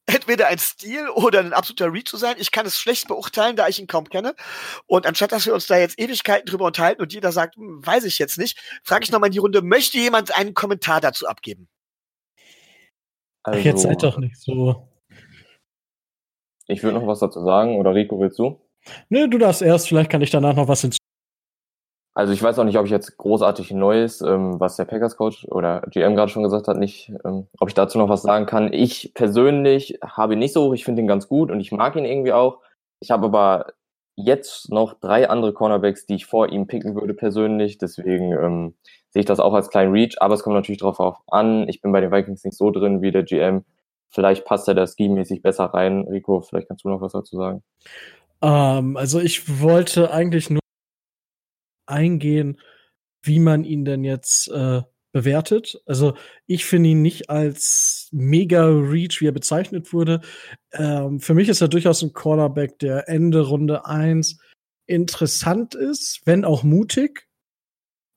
entweder 0.06 0.48
ein 0.48 0.59
Stil 0.59 1.09
oder 1.10 1.40
ein 1.40 1.52
absoluter 1.52 1.93
Read 1.93 2.09
zu 2.09 2.16
sein. 2.16 2.36
Ich 2.39 2.51
kann 2.51 2.66
es 2.66 2.78
schlecht 2.78 3.09
beurteilen, 3.09 3.56
da 3.56 3.68
ich 3.68 3.78
ihn 3.78 3.86
kaum 3.86 4.09
kenne. 4.09 4.35
Und 4.86 5.06
anstatt 5.06 5.32
dass 5.32 5.47
wir 5.47 5.55
uns 5.55 5.66
da 5.66 5.78
jetzt 5.78 5.98
Ewigkeiten 5.98 6.47
drüber 6.47 6.66
unterhalten 6.66 7.01
und 7.01 7.12
jeder 7.12 7.32
sagt, 7.32 7.56
hm, 7.56 7.85
weiß 7.85 8.05
ich 8.05 8.18
jetzt 8.18 8.36
nicht, 8.36 8.59
frage 8.82 9.05
ich 9.05 9.12
nochmal 9.12 9.28
in 9.28 9.32
die 9.32 9.39
Runde, 9.39 9.62
möchte 9.62 9.98
jemand 9.98 10.36
einen 10.36 10.55
Kommentar 10.55 11.01
dazu 11.01 11.26
abgeben? 11.26 11.68
Also, 13.45 13.61
Jetzt 13.61 13.83
seid 13.83 14.03
doch 14.03 14.19
nicht 14.19 14.37
so. 14.37 14.89
Ich 16.66 16.83
würde 16.83 16.99
noch 16.99 17.07
was 17.07 17.21
dazu 17.21 17.45
sagen, 17.45 17.77
oder 17.79 17.95
Rico, 17.95 18.19
willst 18.19 18.39
du? 18.39 18.59
Nö, 19.11 19.29
du 19.29 19.39
darfst 19.39 19.62
erst, 19.62 19.89
vielleicht 19.89 20.11
kann 20.11 20.23
ich 20.23 20.31
danach 20.31 20.55
noch 20.55 20.69
was 20.69 20.81
hinzu. 20.81 20.99
Also 22.16 22.33
ich 22.33 22.43
weiß 22.43 22.59
auch 22.59 22.65
nicht, 22.65 22.79
ob 22.79 22.85
ich 22.85 22.93
jetzt 22.93 23.16
großartig 23.16 23.73
Neues, 23.73 24.21
ähm, 24.21 24.61
was 24.61 24.77
der 24.77 24.85
Packers-Coach 24.85 25.47
oder 25.49 25.83
GM 25.91 26.15
gerade 26.15 26.31
schon 26.31 26.45
gesagt 26.45 26.69
hat, 26.69 26.79
nicht, 26.79 27.12
ähm, 27.25 27.49
ob 27.59 27.69
ich 27.69 27.75
dazu 27.75 27.99
noch 27.99 28.09
was 28.09 28.23
sagen 28.23 28.47
kann. 28.47 28.73
Ich 28.73 29.12
persönlich 29.15 29.99
habe 30.01 30.35
ihn 30.35 30.39
nicht 30.39 30.53
so 30.53 30.69
hoch, 30.69 30.75
ich 30.75 30.85
finde 30.85 31.03
ihn 31.03 31.09
ganz 31.09 31.29
gut 31.29 31.51
und 31.51 31.59
ich 31.61 31.73
mag 31.73 31.97
ihn 31.97 32.05
irgendwie 32.05 32.33
auch. 32.33 32.61
Ich 33.01 33.11
habe 33.11 33.27
aber 33.27 33.73
jetzt 34.15 34.71
noch 34.71 34.95
drei 35.01 35.29
andere 35.29 35.53
Cornerbacks, 35.53 36.07
die 36.07 36.15
ich 36.15 36.27
vor 36.27 36.49
ihm 36.51 36.69
picken 36.69 36.95
würde 36.95 37.15
persönlich. 37.15 37.79
Deswegen 37.79 38.33
ähm, 38.33 38.75
sehe 39.15 39.20
ich 39.20 39.27
das 39.27 39.39
auch 39.39 39.55
als 39.55 39.70
kleinen 39.70 39.93
Reach, 39.93 40.16
aber 40.19 40.35
es 40.35 40.43
kommt 40.43 40.57
natürlich 40.57 40.81
darauf 40.81 41.23
an. 41.28 41.69
Ich 41.69 41.81
bin 41.81 41.93
bei 41.93 42.01
den 42.01 42.11
Vikings 42.11 42.43
nicht 42.43 42.57
so 42.57 42.73
drin 42.73 43.01
wie 43.01 43.12
der 43.12 43.23
GM. 43.23 43.65
Vielleicht 44.11 44.45
passt 44.45 44.66
er 44.66 44.74
da 44.74 44.89
ski-mäßig 44.89 45.41
besser 45.41 45.66
rein. 45.66 46.01
Rico, 46.09 46.41
vielleicht 46.41 46.66
kannst 46.66 46.85
du 46.85 46.89
noch 46.89 47.01
was 47.01 47.12
dazu 47.12 47.36
sagen. 47.36 47.62
Ähm, 48.43 48.97
also 48.97 49.20
ich 49.20 49.61
wollte 49.61 50.11
eigentlich 50.11 50.51
nur 50.51 50.61
eingehen, 51.86 52.61
wie 53.23 53.39
man 53.39 53.62
ihn 53.62 53.85
denn 53.85 54.03
jetzt 54.03 54.51
äh, 54.51 54.82
bewertet. 55.12 55.81
Also 55.86 56.15
ich 56.47 56.65
finde 56.65 56.91
ihn 56.91 57.03
nicht 57.03 57.31
als 57.31 58.09
mega 58.11 58.66
Reach, 58.66 59.20
wie 59.20 59.28
er 59.28 59.32
bezeichnet 59.32 59.93
wurde. 59.93 60.23
Ähm, 60.73 61.20
für 61.20 61.35
mich 61.35 61.49
ist 61.49 61.61
er 61.61 61.69
durchaus 61.69 62.03
ein 62.03 62.15
Cornerback, 62.15 62.81
der 62.81 63.09
Ende 63.09 63.43
Runde 63.43 63.86
1 63.86 64.41
interessant 64.86 65.77
ist, 65.77 66.23
wenn 66.24 66.45
auch 66.45 66.65
mutig, 66.65 67.28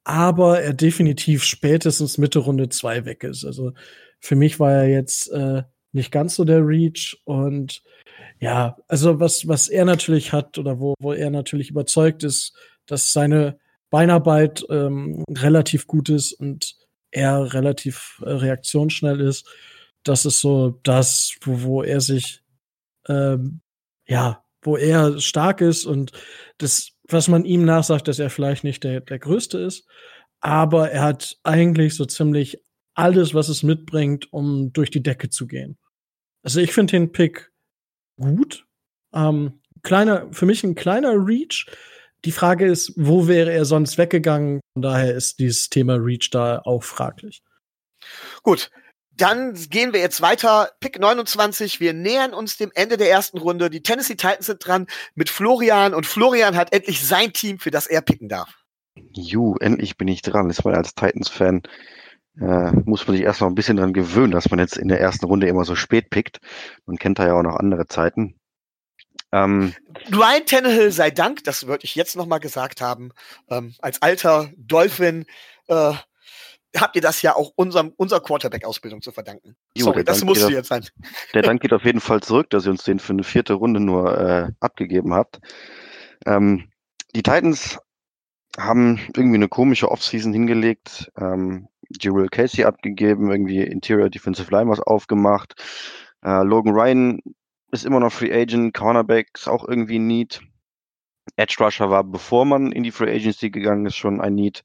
aber 0.08 0.62
er 0.62 0.74
definitiv 0.74 1.44
spätestens 1.44 2.18
Mitte 2.18 2.40
Runde 2.40 2.70
2 2.70 3.04
weg 3.04 3.26
ist. 3.26 3.44
Also 3.44 3.74
für 4.22 4.38
mich 4.38 4.58
war 4.58 4.72
er 4.72 4.88
jetzt 4.88 5.30
äh, 5.32 5.64
nicht 5.92 6.14
ganz 6.14 6.36
so 6.36 6.46
der 6.46 6.66
Reach 6.66 7.20
und 7.26 7.84
ja, 8.40 8.78
also 8.88 9.20
was, 9.20 9.50
was 9.50 9.68
er 9.68 9.84
natürlich 9.84 10.32
hat 10.32 10.58
oder 10.58 10.80
wo, 10.80 10.94
wo 11.00 11.12
er 11.12 11.30
natürlich 11.30 11.72
überzeugt 11.72 12.24
ist, 12.24 12.54
dass 12.86 13.12
seine 13.12 13.60
Beinarbeit 13.90 14.66
ähm, 14.70 15.26
relativ 15.30 15.88
gut 15.88 16.08
ist 16.08 16.32
und 16.32 16.78
er 17.12 17.54
relativ 17.54 18.24
äh, 18.26 18.30
reaktionsschnell 18.30 19.20
ist. 19.20 19.46
Das 20.04 20.26
ist 20.26 20.40
so 20.40 20.80
das, 20.84 21.36
wo, 21.42 21.64
wo 21.64 21.84
er 21.84 22.00
sich, 22.00 22.44
ähm, 23.10 23.60
ja, 24.08 24.42
wo 24.62 24.78
er 24.78 25.20
stark 25.20 25.60
ist 25.60 25.86
und 25.86 26.14
das, 26.60 26.97
was 27.08 27.28
man 27.28 27.46
ihm 27.46 27.66
nachsagt, 27.66 28.08
dass 28.08 28.20
er 28.20 28.30
vielleicht 28.30 28.64
nicht 28.64 28.84
der, 28.84 29.02
der 29.02 29.20
Größte 29.20 29.60
ist, 29.60 29.88
aber 30.40 30.92
er 30.92 31.04
hat 31.04 31.38
eigentlich 31.44 31.96
so 31.96 32.06
ziemlich 32.06 32.62
alles, 32.94 33.34
was 33.34 33.50
es 33.50 33.64
mitbringt, 33.64 34.32
um 34.34 34.74
durch 34.74 34.90
die 34.90 35.04
Decke 35.04 35.30
zu 35.30 35.48
gehen. 35.48 35.78
Also 36.44 36.60
ich 36.60 36.74
finde 36.74 36.92
den 36.92 37.12
Pick 37.12 37.52
gut. 38.20 38.66
Ähm, 39.14 39.62
kleiner, 39.84 40.28
für 40.32 40.46
mich 40.46 40.64
ein 40.64 40.76
kleiner 40.76 41.14
Reach. 41.14 41.68
Die 42.26 42.32
Frage 42.32 42.66
ist, 42.66 42.94
wo 42.96 43.28
wäre 43.28 43.52
er 43.52 43.66
sonst 43.66 43.98
weggegangen? 43.98 44.62
Von 44.74 44.82
daher 44.82 45.14
ist 45.14 45.40
dieses 45.40 45.70
Thema 45.70 45.96
Reach 45.96 46.30
da 46.32 46.60
auch 46.60 46.84
fraglich. 46.84 47.44
Gut, 48.44 48.72
dann 49.18 49.54
gehen 49.70 49.94
wir 49.94 50.00
jetzt 50.00 50.22
weiter. 50.22 50.72
Pick 50.80 51.00
29. 51.00 51.80
Wir 51.80 51.94
nähern 51.94 52.34
uns 52.34 52.58
dem 52.58 52.72
Ende 52.74 52.98
der 52.98 53.10
ersten 53.10 53.38
Runde. 53.38 53.70
Die 53.70 53.84
Tennessee 53.84 54.16
Titans 54.16 54.46
sind 54.46 54.66
dran 54.66 54.88
mit 55.16 55.30
Florian 55.30 55.94
und 55.94 56.06
Florian 56.06 56.56
hat 56.56 56.74
endlich 56.74 57.06
sein 57.06 57.34
Team, 57.34 57.60
für 57.60 57.72
das 57.72 57.88
er 57.88 58.02
picken 58.02 58.30
darf. 58.30 58.54
Ju, 59.12 59.56
endlich 59.60 59.98
bin 59.98 60.08
ich 60.08 60.22
dran. 60.22 60.50
Ist 60.50 60.64
man 60.64 60.76
als 60.76 60.96
Titans-Fan 60.96 61.64
äh, 62.40 62.72
muss 62.86 63.08
man 63.08 63.16
sich 63.16 63.26
erst 63.26 63.42
noch 63.42 63.48
ein 63.48 63.56
bisschen 63.56 63.78
dran 63.78 63.94
gewöhnen, 63.94 64.32
dass 64.32 64.50
man 64.50 64.60
jetzt 64.60 64.78
in 64.78 64.88
der 64.88 65.00
ersten 65.00 65.26
Runde 65.26 65.48
immer 65.48 65.66
so 65.66 65.76
spät 65.76 66.10
pickt. 66.10 66.40
Man 66.86 66.98
kennt 66.98 67.20
da 67.20 67.28
ja 67.28 67.34
auch 67.34 67.44
noch 67.44 67.56
andere 67.56 67.88
Zeiten. 67.88 68.36
Ähm, 69.32 69.74
Ryan 70.12 70.46
Tannehill 70.46 70.92
sei 70.92 71.12
Dank, 71.12 71.44
das 71.44 71.68
würde 71.68 71.84
ich 71.84 71.96
jetzt 71.96 72.16
noch 72.16 72.28
mal 72.28 72.38
gesagt 72.38 72.82
haben, 72.82 73.12
ähm, 73.50 73.74
als 73.80 74.02
alter 74.02 74.52
Dolphin 74.56 75.26
äh, 75.68 75.94
habt 76.82 76.96
ihr 76.96 77.02
das 77.02 77.22
ja 77.22 77.36
auch 77.36 77.52
unserem, 77.56 77.94
unserer 77.98 78.20
Quarterback-Ausbildung 78.22 79.02
zu 79.02 79.12
verdanken. 79.12 79.56
Jo, 79.76 79.86
Sorry, 79.86 80.04
das 80.04 80.24
musste 80.24 80.46
auf- 80.48 80.52
jetzt 80.52 80.68
sein. 80.68 80.86
Der 81.34 81.42
Dank 81.42 81.62
geht 81.62 81.74
auf 81.74 81.84
jeden 81.86 82.00
Fall 82.02 82.22
zurück, 82.22 82.50
dass 82.50 82.66
ihr 82.66 82.72
uns 82.72 82.84
den 82.84 83.00
für 83.00 83.14
eine 83.14 83.24
vierte 83.24 83.54
Runde 83.54 83.80
nur 83.80 84.18
äh, 84.18 84.52
abgegeben 84.60 85.14
habt. 85.14 85.40
Ähm, 86.26 86.70
die 87.16 87.24
Titans 87.24 87.80
haben 88.58 89.00
irgendwie 89.16 89.38
eine 89.38 89.48
komische 89.48 89.90
Offseason 89.92 90.34
hingelegt. 90.34 91.12
Ähm, 91.18 91.68
Jurel 92.02 92.28
Casey 92.30 92.66
abgegeben, 92.66 93.32
irgendwie 93.32 93.62
Interior 93.62 94.10
Defensive 94.10 94.52
Line 94.52 94.70
was 94.70 94.80
aufgemacht. 94.80 95.56
Äh, 96.24 96.44
Logan 96.44 96.74
Ryan 96.74 97.22
ist 97.72 97.86
immer 97.86 98.00
noch 98.00 98.12
Free 98.12 98.34
Agent, 98.34 98.74
Cornerback 98.74 99.30
ist 99.36 99.48
auch 99.48 99.68
irgendwie 99.68 100.00
ein 100.00 100.08
Need. 100.08 100.42
Edge 101.36 101.56
Rusher 101.60 101.90
war, 101.90 102.04
bevor 102.04 102.46
man 102.46 102.72
in 102.72 102.84
die 102.84 102.92
Free 102.92 103.14
Agency 103.14 103.50
gegangen 103.50 103.86
ist, 103.86 103.96
schon 103.96 104.22
ein 104.22 104.36
Need. 104.36 104.64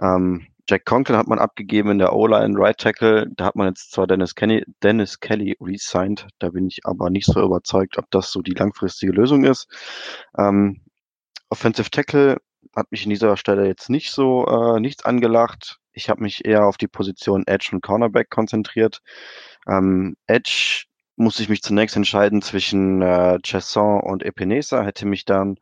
Ähm, 0.00 0.46
Jack 0.70 0.84
Conklin 0.84 1.18
hat 1.18 1.26
man 1.26 1.40
abgegeben 1.40 1.90
in 1.90 1.98
der 1.98 2.12
O-Line, 2.12 2.54
Right 2.56 2.78
Tackle. 2.78 3.26
Da 3.34 3.46
hat 3.46 3.56
man 3.56 3.66
jetzt 3.66 3.90
zwar 3.90 4.06
Dennis, 4.06 4.36
Kenny, 4.36 4.62
Dennis 4.84 5.18
Kelly 5.18 5.56
resigned, 5.60 6.28
da 6.38 6.50
bin 6.50 6.68
ich 6.68 6.86
aber 6.86 7.10
nicht 7.10 7.26
so 7.26 7.42
überzeugt, 7.42 7.98
ob 7.98 8.08
das 8.12 8.30
so 8.30 8.40
die 8.40 8.54
langfristige 8.54 9.10
Lösung 9.10 9.42
ist. 9.42 9.66
Ähm, 10.38 10.82
Offensive 11.48 11.90
Tackle 11.90 12.36
hat 12.76 12.92
mich 12.92 13.02
in 13.02 13.10
dieser 13.10 13.36
Stelle 13.36 13.66
jetzt 13.66 13.90
nicht 13.90 14.12
so 14.12 14.46
äh, 14.46 14.78
nichts 14.78 15.04
angelacht. 15.04 15.80
Ich 15.92 16.08
habe 16.08 16.22
mich 16.22 16.44
eher 16.44 16.64
auf 16.64 16.76
die 16.76 16.86
Position 16.86 17.48
Edge 17.48 17.70
und 17.72 17.82
Cornerback 17.82 18.30
konzentriert. 18.30 19.00
Ähm, 19.66 20.16
Edge 20.28 20.84
muss 21.16 21.40
ich 21.40 21.48
mich 21.48 21.62
zunächst 21.62 21.96
entscheiden 21.96 22.42
zwischen 22.42 23.02
äh, 23.02 23.40
Chesson 23.42 24.02
und 24.02 24.22
Epinesa. 24.22 24.84
Hätte 24.84 25.04
mich 25.04 25.24
dann, 25.24 25.56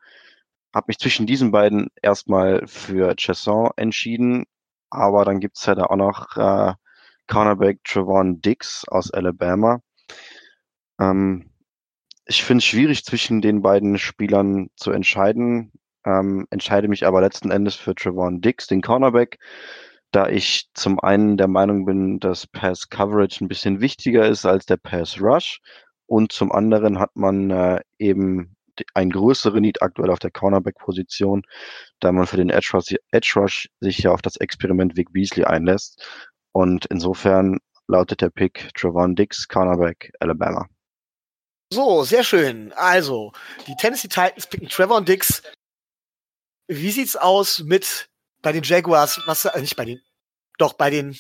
habe 0.75 0.89
mich 0.89 0.99
zwischen 0.99 1.27
diesen 1.27 1.51
beiden 1.51 1.89
erstmal 2.03 2.67
für 2.67 3.17
Chesson 3.17 3.71
entschieden. 3.77 4.45
Aber 4.91 5.25
dann 5.25 5.41
gibt's 5.41 5.67
ja 5.67 5.75
da 5.75 5.85
auch 5.85 5.97
noch 5.97 6.37
äh, 6.37 6.75
Cornerback 7.27 7.85
Trevon 7.85 8.41
Dix 8.41 8.85
aus 8.89 9.11
Alabama. 9.13 9.81
Ähm, 11.01 11.51
ich 12.27 12.45
finde 12.45 12.59
es 12.59 12.65
schwierig, 12.65 13.05
zwischen 13.05 13.41
den 13.41 13.63
beiden 13.63 13.99
Spielern 13.99 14.69
zu 14.77 14.91
entscheiden. 14.91 15.73
Ähm, 16.05 16.47
entscheide 16.51 16.89
mich 16.89 17.07
aber 17.07 17.21
letzten 17.21 17.51
Endes 17.51 17.75
für 17.75 17.95
Trevon 17.95 18.41
Dix, 18.41 18.67
den 18.67 18.83
Cornerback, 18.83 19.39
da 20.11 20.29
ich 20.29 20.69
zum 20.75 21.01
einen 21.01 21.37
der 21.37 21.49
Meinung 21.49 21.85
bin, 21.85 22.21
dass 22.21 22.47
Pass 22.47 22.89
Coverage 22.89 23.45
ein 23.45 23.49
bisschen 23.49 23.81
wichtiger 23.81 24.27
ist 24.27 24.47
als 24.47 24.67
der 24.67 24.77
Pass 24.79 25.21
Rush 25.21 25.61
und 26.07 26.33
zum 26.33 26.53
anderen 26.53 26.99
hat 26.99 27.15
man 27.15 27.51
äh, 27.51 27.81
eben 27.99 28.57
ein 28.95 29.11
größeren 29.11 29.61
Need 29.61 29.83
aktuell 29.83 30.11
auf 30.11 30.19
der 30.19 30.31
Cornerback-Position, 30.31 31.43
da 32.01 32.13
man 32.13 32.27
für 32.27 32.37
den 32.37 32.51
Edge 32.51 32.71
Rush, 32.73 32.95
Edge 33.11 33.33
Rush 33.37 33.69
sich 33.81 33.99
ja 33.99 34.13
auf 34.13 34.23
das 34.23 34.37
Experiment 34.37 34.97
Vic 34.97 35.13
Beasley 35.13 35.45
einlässt. 35.45 36.05
Und 36.53 36.87
insofern 36.87 37.59
lautet 37.87 38.21
der 38.21 38.31
Pick 38.31 38.73
Trevon 38.75 39.15
Dix, 39.15 39.49
Cornerback, 39.49 40.13
Alabama. 40.21 40.69
So, 41.73 42.03
sehr 42.05 42.25
schön. 42.25 42.73
Also, 42.73 43.33
die 43.67 43.77
Tennessee 43.77 44.09
Titans 44.09 44.47
picken 44.47 44.69
Trevor 44.69 45.03
Dix. 45.03 45.43
Wie 46.67 46.91
sieht's 46.91 47.17
aus 47.17 47.61
mit 47.61 48.09
bei 48.41 48.53
den 48.53 48.63
Jaguars? 48.63 49.21
Was 49.27 49.45
äh, 49.45 49.61
nicht 49.61 49.77
bei 49.77 49.85
den 49.85 50.01
doch 50.59 50.73
bei 50.73 50.91
den 50.91 51.19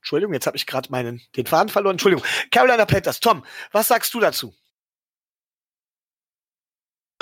Entschuldigung, 0.00 0.34
jetzt 0.34 0.46
habe 0.46 0.56
ich 0.56 0.66
gerade 0.66 0.90
meinen 0.90 1.22
den 1.36 1.46
Faden 1.46 1.68
verloren. 1.68 1.94
Entschuldigung. 1.94 2.26
Carolina 2.50 2.86
Panthers. 2.86 3.20
Tom, 3.20 3.44
was 3.70 3.86
sagst 3.86 4.12
du 4.14 4.20
dazu? 4.20 4.52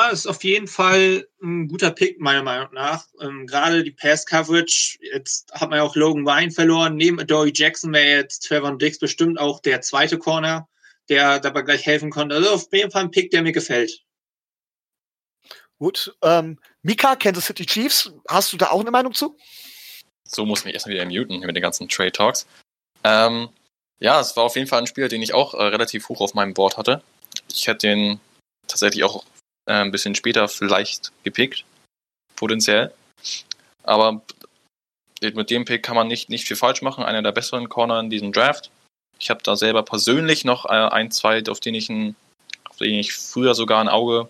Ja, 0.01 0.09
ist 0.09 0.27
auf 0.27 0.43
jeden 0.45 0.67
Fall 0.67 1.29
ein 1.43 1.69
guter 1.69 1.91
Pick, 1.91 2.21
meiner 2.21 2.43
Meinung 2.43 2.73
nach. 2.73 3.05
Ähm, 3.21 3.47
Gerade 3.47 3.85
die 3.85 3.91
Pass-Coverage, 3.91 4.99
jetzt 5.13 5.53
hat 5.53 5.69
man 5.69 5.77
ja 5.77 5.83
auch 5.83 5.95
Logan 5.95 6.27
Ryan 6.27 6.51
verloren. 6.51 6.97
Neben 6.97 7.19
Dory 7.27 7.53
Jackson 7.55 7.93
wäre 7.93 8.23
jetzt 8.23 8.47
Trevor 8.47 8.79
Dix 8.79 8.99
bestimmt 8.99 9.39
auch 9.39 9.61
der 9.61 9.83
zweite 9.83 10.17
Corner, 10.17 10.67
der 11.11 11.39
dabei 11.39 11.61
gleich 11.61 11.85
helfen 11.85 12.09
konnte. 12.09 12.35
Also 12.35 12.49
auf 12.51 12.73
jeden 12.73 12.91
Fall 12.91 13.03
ein 13.03 13.11
Pick, 13.11 13.31
der 13.31 13.43
mir 13.43 13.53
gefällt. 13.53 14.03
Gut, 15.79 16.17
ähm, 16.23 16.59
Mika, 16.81 17.15
Kansas 17.17 17.45
City 17.45 17.67
Chiefs, 17.67 18.11
hast 18.27 18.55
du 18.55 18.57
da 18.57 18.71
auch 18.71 18.81
eine 18.81 18.91
Meinung 18.91 19.13
zu? 19.13 19.37
So 20.25 20.47
muss 20.47 20.61
ich 20.61 20.65
mich 20.65 20.75
erstmal 20.75 20.95
wieder 20.95 21.05
muten 21.05 21.41
mit 21.41 21.55
den 21.55 21.63
ganzen 21.63 21.91
Trade 21.91 22.13
Talks. 22.13 22.47
Ähm, 23.05 23.51
ja, 23.99 24.19
es 24.19 24.35
war 24.35 24.45
auf 24.45 24.57
jeden 24.57 24.67
Fall 24.67 24.81
ein 24.81 24.87
Spieler, 24.87 25.09
den 25.09 25.21
ich 25.21 25.35
auch 25.35 25.53
äh, 25.53 25.63
relativ 25.63 26.09
hoch 26.09 26.23
auf 26.23 26.33
meinem 26.33 26.55
Board 26.55 26.79
hatte. 26.79 27.03
Ich 27.53 27.67
hätte 27.67 27.87
den 27.87 28.19
tatsächlich 28.67 29.05
auch 29.05 29.27
äh, 29.71 29.75
ein 29.75 29.93
bisschen 29.93 30.17
später 30.17 30.49
vielleicht 30.49 31.13
gepickt, 31.23 31.65
potenziell. 32.35 32.93
Aber 33.85 34.21
mit 35.21 35.51
dem 35.51 35.65
Pick 35.65 35.85
kann 35.85 35.95
man 35.95 36.09
nicht, 36.09 36.29
nicht 36.29 36.47
viel 36.47 36.57
falsch 36.57 36.83
machen. 36.83 37.05
Einer 37.05 37.23
der 37.23 37.33
besseren 37.33 37.69
Corner 37.69 38.01
in 38.01 38.11
diesem 38.11 38.33
Draft. 38.33 38.71
Ich 39.19 39.31
habe 39.31 39.43
da 39.45 39.55
selber 39.55 39.85
persönlich 39.85 40.45
noch 40.45 40.65
äh, 40.65 40.71
ein, 40.71 41.13
zwei, 41.13 41.43
auf 41.49 41.61
den 41.61 41.75
ich, 41.75 41.87
den 41.87 42.17
ich 42.81 43.13
früher 43.13 43.55
sogar 43.55 43.81
ein 43.81 43.89
Auge, 43.89 44.29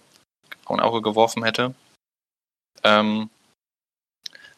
ein 0.67 0.81
Auge 0.81 1.01
geworfen 1.01 1.43
hätte. 1.43 1.75
Ähm, 2.85 3.31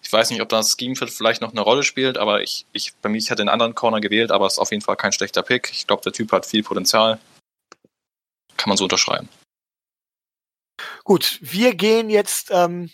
ich 0.03 0.13
weiß 0.13 0.31
nicht, 0.31 0.43
ob 0.43 0.49
das 0.49 0.77
Scheme 0.79 0.97
vielleicht 0.97 1.43
noch 1.43 1.53
eine 1.53 1.61
Rolle 1.61 1.85
spielt, 1.85 2.19
aber 2.19 2.43
ich, 2.43 2.67
ich 2.73 2.93
bei 3.03 3.09
mir, 3.09 3.19
ich 3.19 3.31
hätte 3.31 3.43
einen 3.43 3.49
anderen 3.49 3.75
Corner 3.75 4.01
gewählt, 4.01 4.33
aber 4.33 4.47
es 4.47 4.55
ist 4.55 4.59
auf 4.59 4.73
jeden 4.73 4.83
Fall 4.83 4.97
kein 4.97 5.13
schlechter 5.13 5.43
Pick. 5.43 5.71
Ich 5.71 5.87
glaube, 5.87 6.03
der 6.03 6.13
Typ 6.13 6.33
hat 6.33 6.45
viel 6.45 6.65
Potenzial. 6.65 7.21
Kann 8.57 8.69
man 8.69 8.77
so 8.77 8.85
unterschreiben. 8.85 9.29
Gut, 11.05 11.39
wir 11.43 11.75
gehen 11.75 12.11
jetzt 12.11 12.51
ähm, 12.53 12.91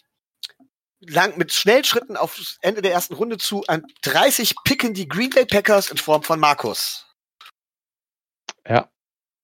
lang 1.00 1.36
mit 1.38 1.52
schnellen 1.52 1.84
Schritten 1.84 2.16
aufs 2.16 2.58
Ende 2.62 2.82
der 2.82 2.92
ersten 2.92 3.14
Runde 3.14 3.38
zu. 3.38 3.64
An 3.66 3.84
30 4.02 4.54
picken 4.64 4.94
die 4.94 5.08
Green 5.08 5.30
Bay 5.30 5.44
Packers 5.44 5.90
in 5.90 5.98
Form 5.98 6.22
von 6.22 6.40
Markus. 6.40 7.06
Ja, 8.66 8.90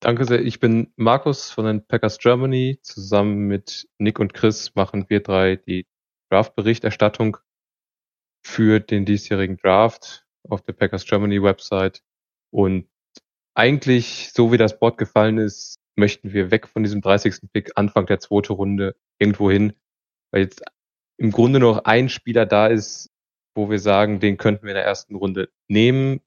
danke 0.01 0.25
sehr. 0.25 0.43
Ich 0.43 0.61
bin 0.61 0.93
Markus 0.97 1.51
von 1.51 1.65
den 1.65 1.87
Packers 1.87 2.19
Germany. 2.19 2.79
Zusammen 2.83 3.47
mit 3.47 3.89
Nick 3.99 4.19
und 4.19 4.35
Chris 4.35 4.75
machen 4.75 5.07
wir 5.09 5.23
drei 5.23 5.57
die 5.57 5.87
Draft-Berichterstattung 6.31 7.37
für 8.43 8.81
den 8.81 9.05
diesjährigen 9.05 9.57
Draft 9.57 10.27
auf 10.49 10.63
der 10.63 10.73
Packers 10.75 11.05
Germany 11.05 11.43
Website. 11.43 12.03
Und 12.51 12.89
eigentlich, 13.55 14.33
so 14.35 14.53
wie 14.53 14.59
das 14.59 14.79
Board 14.79 14.99
gefallen 14.99 15.39
ist, 15.39 15.79
möchten 15.97 16.33
wir 16.33 16.51
weg 16.51 16.69
von 16.69 16.83
diesem 16.83 17.01
30. 17.01 17.51
Pick, 17.53 17.73
Anfang 17.77 18.07
der 18.07 18.21
zweiten 18.21 18.53
Runde, 18.53 18.97
irgendwo 19.19 19.51
hin, 19.51 19.75
weil 20.31 20.43
jetzt 20.43 20.63
im 21.17 21.31
Grunde 21.31 21.61
noch 21.61 21.85
ein 21.85 22.09
Spieler 22.09 22.47
da 22.47 22.67
ist, 22.67 23.11
wo 23.55 23.71
wir 23.71 23.79
sagen, 23.79 24.21
den 24.21 24.37
könnten 24.37 24.65
wir 24.65 24.71
in 24.71 24.77
der 24.77 24.85
ersten 24.85 25.15
Runde 25.15 25.51
nehmen, 25.69 26.21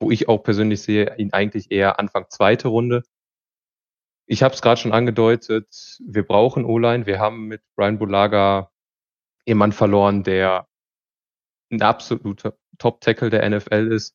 wo 0.00 0.10
ich 0.10 0.28
auch 0.28 0.42
persönlich 0.42 0.82
sehe, 0.82 1.16
ihn 1.16 1.32
eigentlich 1.32 1.70
eher 1.70 1.98
Anfang 1.98 2.26
zweite 2.28 2.68
Runde. 2.68 3.02
Ich 4.26 4.42
habe 4.42 4.54
es 4.54 4.62
gerade 4.62 4.80
schon 4.80 4.92
angedeutet, 4.92 5.98
wir 6.06 6.22
brauchen 6.26 6.64
O-Line. 6.64 7.06
Wir 7.06 7.18
haben 7.18 7.46
mit 7.48 7.62
Brian 7.74 7.98
Bulaga 7.98 8.70
jemand 9.44 9.74
verloren, 9.74 10.22
der 10.22 10.68
ein 11.72 11.82
absoluter 11.82 12.56
Top-Tackle 12.78 13.30
der 13.30 13.48
NFL 13.48 13.90
ist. 13.92 14.14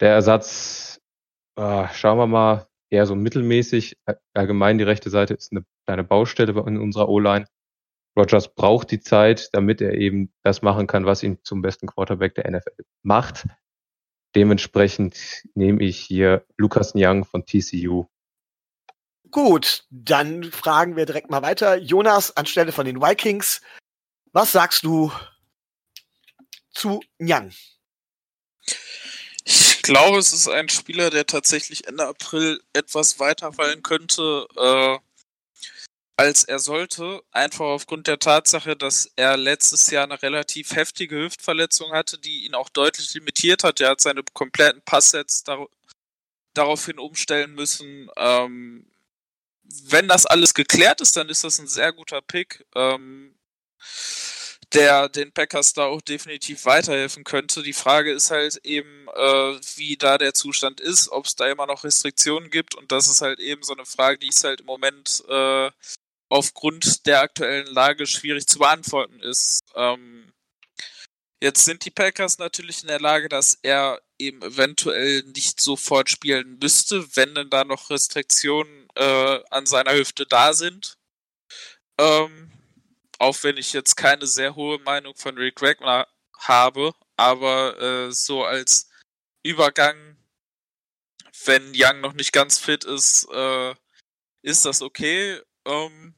Der 0.00 0.10
Ersatz, 0.10 1.00
äh, 1.56 1.88
schauen 1.92 2.18
wir 2.18 2.26
mal, 2.26 2.66
eher 2.94 3.06
so 3.06 3.14
mittelmäßig. 3.14 3.98
Allgemein 4.32 4.78
die 4.78 4.84
rechte 4.84 5.10
Seite 5.10 5.34
ist 5.34 5.52
eine 5.52 5.64
kleine 5.84 6.04
Baustelle 6.04 6.52
in 6.66 6.78
unserer 6.78 7.08
O-Line. 7.08 7.46
Rogers 8.16 8.54
braucht 8.54 8.90
die 8.90 9.00
Zeit, 9.00 9.50
damit 9.52 9.80
er 9.80 9.94
eben 9.94 10.32
das 10.42 10.62
machen 10.62 10.86
kann, 10.86 11.04
was 11.04 11.22
ihn 11.22 11.38
zum 11.42 11.62
besten 11.62 11.88
Quarterback 11.88 12.34
der 12.36 12.50
NFL 12.50 12.84
macht. 13.02 13.46
Dementsprechend 14.34 15.44
nehme 15.54 15.82
ich 15.82 15.98
hier 15.98 16.44
Lukas 16.56 16.92
Young 16.94 17.24
von 17.24 17.44
TCU. 17.44 18.06
Gut, 19.30 19.84
dann 19.90 20.44
fragen 20.44 20.96
wir 20.96 21.06
direkt 21.06 21.30
mal 21.30 21.42
weiter. 21.42 21.76
Jonas 21.76 22.36
anstelle 22.36 22.70
von 22.70 22.86
den 22.86 23.02
Vikings. 23.02 23.60
Was 24.32 24.52
sagst 24.52 24.84
du 24.84 25.10
zu 26.70 27.00
Young? 27.20 27.50
Glaube, 29.84 30.16
es 30.18 30.32
ist 30.32 30.48
ein 30.48 30.70
Spieler, 30.70 31.10
der 31.10 31.26
tatsächlich 31.26 31.86
Ende 31.86 32.06
April 32.06 32.58
etwas 32.72 33.20
weiterfallen 33.20 33.82
könnte, 33.82 34.46
äh, 34.56 34.98
als 36.16 36.44
er 36.44 36.58
sollte. 36.58 37.22
Einfach 37.32 37.66
aufgrund 37.66 38.06
der 38.06 38.18
Tatsache, 38.18 38.76
dass 38.76 39.12
er 39.16 39.36
letztes 39.36 39.90
Jahr 39.90 40.04
eine 40.04 40.22
relativ 40.22 40.74
heftige 40.74 41.16
Hüftverletzung 41.16 41.92
hatte, 41.92 42.16
die 42.18 42.46
ihn 42.46 42.54
auch 42.54 42.70
deutlich 42.70 43.12
limitiert 43.12 43.62
hat. 43.62 43.78
Er 43.82 43.90
hat 43.90 44.00
seine 44.00 44.22
kompletten 44.32 44.80
Passsets 44.86 45.44
dar 45.44 45.66
daraufhin 46.54 46.98
umstellen 46.98 47.52
müssen. 47.52 48.08
Ähm, 48.16 48.86
wenn 49.64 50.08
das 50.08 50.24
alles 50.24 50.54
geklärt 50.54 51.02
ist, 51.02 51.14
dann 51.18 51.28
ist 51.28 51.44
das 51.44 51.58
ein 51.58 51.68
sehr 51.68 51.92
guter 51.92 52.22
Pick. 52.22 52.64
Ähm, 52.74 53.34
der 54.74 55.08
den 55.08 55.32
Packers 55.32 55.72
da 55.72 55.84
auch 55.84 56.02
definitiv 56.02 56.64
weiterhelfen 56.64 57.24
könnte. 57.24 57.62
Die 57.62 57.72
Frage 57.72 58.12
ist 58.12 58.30
halt 58.30 58.58
eben, 58.64 59.08
äh, 59.14 59.60
wie 59.76 59.96
da 59.96 60.18
der 60.18 60.34
Zustand 60.34 60.80
ist, 60.80 61.08
ob 61.10 61.26
es 61.26 61.36
da 61.36 61.48
immer 61.48 61.66
noch 61.66 61.84
Restriktionen 61.84 62.50
gibt 62.50 62.74
und 62.74 62.90
das 62.92 63.08
ist 63.08 63.22
halt 63.22 63.38
eben 63.40 63.62
so 63.62 63.74
eine 63.74 63.86
Frage, 63.86 64.18
die 64.18 64.28
ist 64.28 64.44
halt 64.44 64.60
im 64.60 64.66
Moment 64.66 65.22
äh, 65.28 65.70
aufgrund 66.28 67.06
der 67.06 67.20
aktuellen 67.20 67.66
Lage 67.66 68.06
schwierig 68.06 68.46
zu 68.46 68.58
beantworten 68.58 69.20
ist. 69.20 69.60
Ähm, 69.76 70.32
jetzt 71.40 71.64
sind 71.64 71.84
die 71.84 71.90
Packers 71.90 72.38
natürlich 72.38 72.82
in 72.82 72.88
der 72.88 73.00
Lage, 73.00 73.28
dass 73.28 73.58
er 73.62 74.00
eben 74.18 74.42
eventuell 74.42 75.22
nicht 75.34 75.60
sofort 75.60 76.10
spielen 76.10 76.58
müsste, 76.60 77.16
wenn 77.16 77.34
denn 77.34 77.50
da 77.50 77.64
noch 77.64 77.90
Restriktionen 77.90 78.88
äh, 78.96 79.40
an 79.50 79.66
seiner 79.66 79.94
Hüfte 79.94 80.26
da 80.26 80.54
sind. 80.54 80.98
Ähm, 81.98 82.50
auch 83.18 83.42
wenn 83.42 83.56
ich 83.56 83.72
jetzt 83.72 83.96
keine 83.96 84.26
sehr 84.26 84.54
hohe 84.54 84.78
Meinung 84.78 85.14
von 85.16 85.36
Rick 85.36 85.60
Wagner 85.60 86.06
habe, 86.38 86.94
aber 87.16 87.80
äh, 87.80 88.12
so 88.12 88.44
als 88.44 88.88
Übergang, 89.42 90.16
wenn 91.44 91.72
Young 91.74 92.00
noch 92.00 92.14
nicht 92.14 92.32
ganz 92.32 92.58
fit 92.58 92.84
ist, 92.84 93.28
äh, 93.32 93.74
ist 94.42 94.64
das 94.64 94.82
okay. 94.82 95.40
Ähm, 95.66 96.14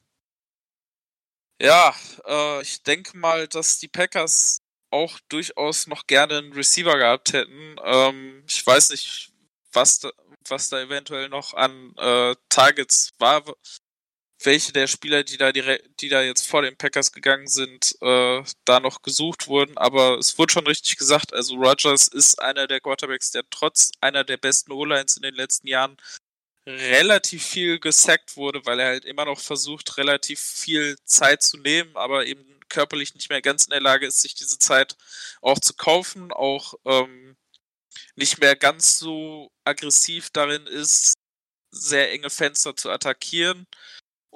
ja, 1.61 1.95
äh, 2.25 2.61
ich 2.61 2.83
denke 2.83 3.17
mal, 3.17 3.47
dass 3.47 3.79
die 3.79 3.87
Packers 3.87 4.61
auch 4.91 5.19
durchaus 5.29 5.87
noch 5.87 6.07
gerne 6.07 6.37
einen 6.37 6.53
Receiver 6.53 6.97
gehabt 6.97 7.33
hätten. 7.33 7.77
Ähm, 7.83 8.43
ich 8.47 8.65
weiß 8.65 8.91
nicht, 8.91 9.31
was 9.73 9.99
da, 9.99 10.11
was 10.47 10.69
da 10.69 10.79
eventuell 10.81 11.29
noch 11.29 11.53
an 11.53 11.93
äh, 11.97 12.35
Targets 12.49 13.11
war, 13.19 13.43
welche 14.43 14.71
der 14.71 14.87
Spieler, 14.87 15.23
die 15.23 15.37
da 15.37 15.51
direkt, 15.51 15.99
die 16.01 16.09
da 16.09 16.21
jetzt 16.21 16.47
vor 16.47 16.61
den 16.61 16.77
Packers 16.77 17.11
gegangen 17.11 17.47
sind, 17.47 17.95
äh, 18.01 18.43
da 18.65 18.79
noch 18.79 19.01
gesucht 19.01 19.47
wurden. 19.47 19.77
Aber 19.77 20.17
es 20.19 20.37
wurde 20.37 20.53
schon 20.53 20.67
richtig 20.67 20.97
gesagt, 20.97 21.33
also 21.33 21.55
Rogers 21.55 22.07
ist 22.07 22.39
einer 22.39 22.67
der 22.67 22.79
Quarterbacks, 22.79 23.31
der 23.31 23.43
trotz 23.49 23.91
einer 24.01 24.23
der 24.23 24.37
besten 24.37 24.71
O-Lines 24.71 25.17
in 25.17 25.23
den 25.23 25.33
letzten 25.35 25.67
Jahren 25.67 25.97
relativ 26.67 27.45
viel 27.45 27.79
gesackt 27.79 28.35
wurde, 28.35 28.65
weil 28.65 28.79
er 28.79 28.87
halt 28.87 29.05
immer 29.05 29.25
noch 29.25 29.39
versucht, 29.39 29.97
relativ 29.97 30.39
viel 30.39 30.97
Zeit 31.05 31.41
zu 31.41 31.57
nehmen, 31.57 31.95
aber 31.95 32.25
eben 32.25 32.59
körperlich 32.69 33.15
nicht 33.15 33.29
mehr 33.29 33.41
ganz 33.41 33.65
in 33.65 33.71
der 33.71 33.81
Lage 33.81 34.05
ist, 34.05 34.21
sich 34.21 34.35
diese 34.35 34.59
Zeit 34.59 34.97
auch 35.41 35.59
zu 35.59 35.73
kaufen, 35.73 36.31
auch 36.33 36.73
ähm, 36.85 37.37
nicht 38.15 38.39
mehr 38.39 38.55
ganz 38.55 38.99
so 38.99 39.49
aggressiv 39.63 40.29
darin 40.31 40.67
ist, 40.67 41.13
sehr 41.71 42.11
enge 42.11 42.29
Fenster 42.29 42.75
zu 42.75 42.89
attackieren 42.89 43.65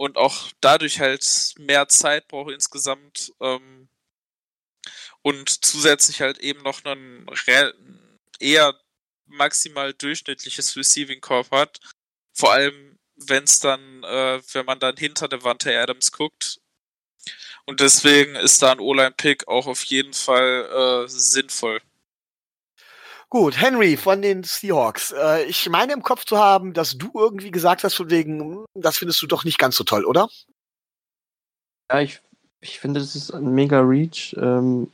und 0.02 0.18
auch 0.18 0.52
dadurch 0.61 0.99
halt 0.99 1.53
mehr 1.60 1.88
Zeit 1.88 2.28
braucht 2.28 2.52
insgesamt 2.52 3.34
ähm, 3.40 3.88
und 5.22 5.64
zusätzlich 5.64 6.22
halt 6.22 6.40
eben 6.40 6.64
noch 6.64 6.84
ein 6.86 7.28
eher 8.40 8.73
maximal 9.28 9.94
durchschnittliches 9.94 10.76
Receiving 10.76 11.22
Corp 11.22 11.52
hat, 11.52 11.80
vor 12.34 12.52
allem, 12.52 12.98
wenn 13.15 13.44
es 13.44 13.60
dann, 13.60 14.03
äh, 14.03 14.41
wenn 14.53 14.65
man 14.65 14.80
dann 14.80 14.98
hinter 14.98 15.28
der 15.28 15.44
Wante 15.44 15.80
Adams 15.80 16.11
guckt. 16.11 16.60
Und 17.65 17.80
deswegen 17.80 18.36
ist 18.36 18.60
da 18.64 18.72
ein 18.72 18.80
O-Line-Pick 18.80 19.48
auch 19.48 19.68
auf 19.68 19.84
jeden 19.84 20.14
Fall 20.14 21.06
äh, 21.06 21.10
sinnvoll. 21.10 21.80
Gut, 23.31 23.61
Henry 23.61 23.95
von 23.95 24.21
den 24.21 24.43
Seahawks. 24.43 25.13
Äh, 25.13 25.45
ich 25.45 25.69
meine 25.69 25.93
im 25.93 26.03
Kopf 26.03 26.25
zu 26.25 26.37
haben, 26.37 26.73
dass 26.73 26.97
du 26.97 27.09
irgendwie 27.15 27.49
gesagt 27.49 27.85
hast, 27.85 27.93
von 27.93 28.09
wegen, 28.09 28.41
hm, 28.41 28.65
das 28.73 28.97
findest 28.97 29.21
du 29.21 29.27
doch 29.27 29.45
nicht 29.45 29.57
ganz 29.57 29.77
so 29.77 29.85
toll, 29.85 30.03
oder? 30.03 30.27
Ja, 31.89 32.01
ich, 32.01 32.19
ich 32.59 32.81
finde, 32.81 32.99
das 32.99 33.15
ist 33.15 33.31
ein 33.31 33.55
mega 33.55 33.79
Reach. 33.79 34.35
Ähm, 34.37 34.91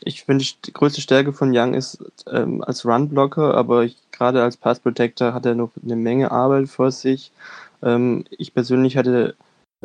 ich 0.00 0.24
finde, 0.24 0.44
die 0.66 0.72
größte 0.74 1.00
Stärke 1.00 1.32
von 1.32 1.56
Young 1.56 1.72
ist 1.72 2.04
ähm, 2.30 2.62
als 2.62 2.84
Run-Blocker, 2.84 3.54
aber 3.54 3.88
gerade 4.12 4.42
als 4.42 4.58
Pass-Protector 4.58 5.32
hat 5.32 5.46
er 5.46 5.54
noch 5.54 5.70
eine 5.82 5.96
Menge 5.96 6.30
Arbeit 6.30 6.68
vor 6.68 6.92
sich. 6.92 7.32
Ähm, 7.82 8.26
ich 8.28 8.52
persönlich 8.52 8.96
hätte 8.96 9.34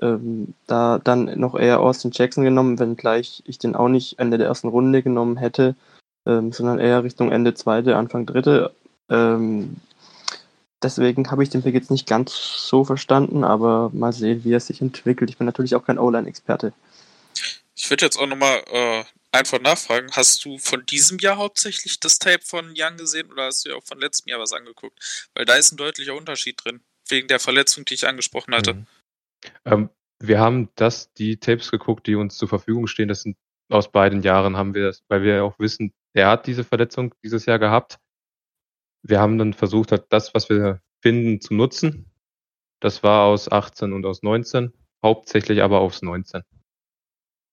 ähm, 0.01 0.55
da 0.67 0.99
dann 1.01 1.39
noch 1.39 1.55
eher 1.55 1.79
Austin 1.79 2.11
Jackson 2.13 2.43
genommen, 2.43 2.79
wenngleich 2.79 3.43
ich 3.45 3.59
den 3.59 3.77
auch 3.77 3.87
nicht 3.87 4.19
Ende 4.19 4.37
der 4.37 4.47
ersten 4.47 4.67
Runde 4.67 5.03
genommen 5.03 5.37
hätte, 5.37 5.77
ähm, 6.25 6.51
sondern 6.51 6.79
eher 6.79 7.03
Richtung 7.03 7.31
Ende 7.31 7.53
zweite, 7.53 7.95
Anfang 7.95 8.25
dritte. 8.25 8.73
Ähm, 9.09 9.77
deswegen 10.81 11.29
habe 11.31 11.43
ich 11.43 11.49
den 11.49 11.63
Pick 11.63 11.73
jetzt 11.73 11.91
nicht 11.91 12.07
ganz 12.07 12.33
so 12.33 12.83
verstanden, 12.83 13.43
aber 13.43 13.89
mal 13.93 14.13
sehen, 14.13 14.43
wie 14.43 14.53
er 14.53 14.59
sich 14.59 14.81
entwickelt. 14.81 15.29
Ich 15.29 15.37
bin 15.37 15.45
natürlich 15.45 15.75
auch 15.75 15.85
kein 15.85 15.99
O-Line-Experte. 15.99 16.73
Ich 17.75 17.89
würde 17.89 18.05
jetzt 18.05 18.17
auch 18.17 18.27
nochmal 18.27 18.63
äh, 18.71 19.03
einfach 19.31 19.59
nachfragen, 19.59 20.09
hast 20.11 20.45
du 20.45 20.57
von 20.57 20.85
diesem 20.85 21.17
Jahr 21.17 21.37
hauptsächlich 21.37 21.99
das 21.99 22.19
Tape 22.19 22.43
von 22.43 22.73
Young 22.77 22.97
gesehen 22.97 23.31
oder 23.31 23.45
hast 23.45 23.65
du 23.65 23.69
ja 23.69 23.75
auch 23.75 23.83
von 23.83 23.99
letztem 23.99 24.29
Jahr 24.29 24.39
was 24.39 24.53
angeguckt? 24.53 25.29
Weil 25.33 25.45
da 25.45 25.55
ist 25.55 25.71
ein 25.71 25.77
deutlicher 25.77 26.15
Unterschied 26.15 26.63
drin, 26.63 26.81
wegen 27.09 27.27
der 27.27 27.39
Verletzung, 27.39 27.83
die 27.85 27.95
ich 27.95 28.07
angesprochen 28.07 28.53
hatte. 28.53 28.75
Mhm. 28.75 28.85
Ähm, 29.65 29.89
wir 30.19 30.39
haben 30.39 30.69
das, 30.75 31.11
die 31.13 31.37
Tapes 31.37 31.71
geguckt, 31.71 32.07
die 32.07 32.15
uns 32.15 32.37
zur 32.37 32.47
Verfügung 32.47 32.87
stehen, 32.87 33.09
das 33.09 33.23
sind 33.23 33.35
aus 33.69 33.91
beiden 33.91 34.21
Jahren 34.21 34.55
haben 34.55 34.73
wir 34.73 34.83
das, 34.83 35.03
weil 35.07 35.23
wir 35.23 35.43
auch 35.43 35.57
wissen, 35.57 35.93
er 36.13 36.29
hat 36.29 36.47
diese 36.47 36.63
Verletzung 36.63 37.13
dieses 37.23 37.45
Jahr 37.45 37.59
gehabt. 37.59 37.97
Wir 39.01 39.19
haben 39.19 39.37
dann 39.37 39.53
versucht, 39.53 39.91
das, 40.09 40.33
was 40.33 40.49
wir 40.49 40.81
finden, 41.01 41.41
zu 41.41 41.53
nutzen. 41.53 42.09
Das 42.79 43.03
war 43.03 43.25
aus 43.25 43.51
18 43.51 43.93
und 43.93 44.05
aus 44.05 44.23
19, 44.23 44.73
hauptsächlich 45.03 45.61
aber 45.61 45.81
aus 45.81 46.01
19 46.01 46.43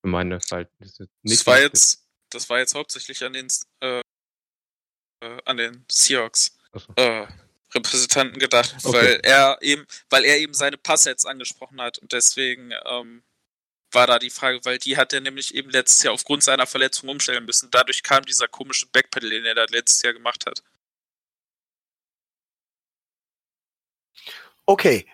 für 0.00 0.08
meine 0.08 0.40
Verhältnisse. 0.40 1.08
Das 1.22 1.46
war 1.46 1.60
jetzt, 1.60 2.06
das 2.30 2.48
war 2.48 2.58
jetzt 2.58 2.74
hauptsächlich 2.74 3.22
an 3.24 3.32
den, 3.32 3.48
äh, 3.80 4.00
äh 5.22 5.42
an 5.44 5.56
den 5.56 5.84
Seahawks 5.90 6.58
so. 6.74 6.92
äh, 6.96 7.26
Repräsentanten 7.74 8.38
gedacht, 8.38 8.74
okay. 8.82 8.96
weil 8.96 9.20
er 9.22 9.58
eben, 9.60 9.86
weil 10.08 10.24
er 10.24 10.38
eben 10.38 10.54
seine 10.54 10.76
Passsets 10.76 11.24
angesprochen 11.24 11.80
hat 11.80 11.98
und 11.98 12.12
deswegen 12.12 12.72
ähm, 12.86 13.22
war 13.92 14.06
da 14.06 14.18
die 14.18 14.30
Frage, 14.30 14.60
weil 14.64 14.78
die 14.78 14.96
hat 14.96 15.12
er 15.12 15.20
nämlich 15.20 15.54
eben 15.54 15.70
letztes 15.70 16.02
Jahr 16.02 16.14
aufgrund 16.14 16.42
seiner 16.42 16.66
Verletzung 16.66 17.08
umstellen 17.08 17.44
müssen. 17.44 17.70
Dadurch 17.70 18.02
kam 18.02 18.24
dieser 18.24 18.48
komische 18.48 18.86
Backpedal, 18.86 19.30
den 19.30 19.44
er 19.44 19.54
da 19.54 19.64
letztes 19.70 20.02
Jahr 20.02 20.12
gemacht 20.12 20.46
hat. 20.46 20.62
Okay, 24.66 25.06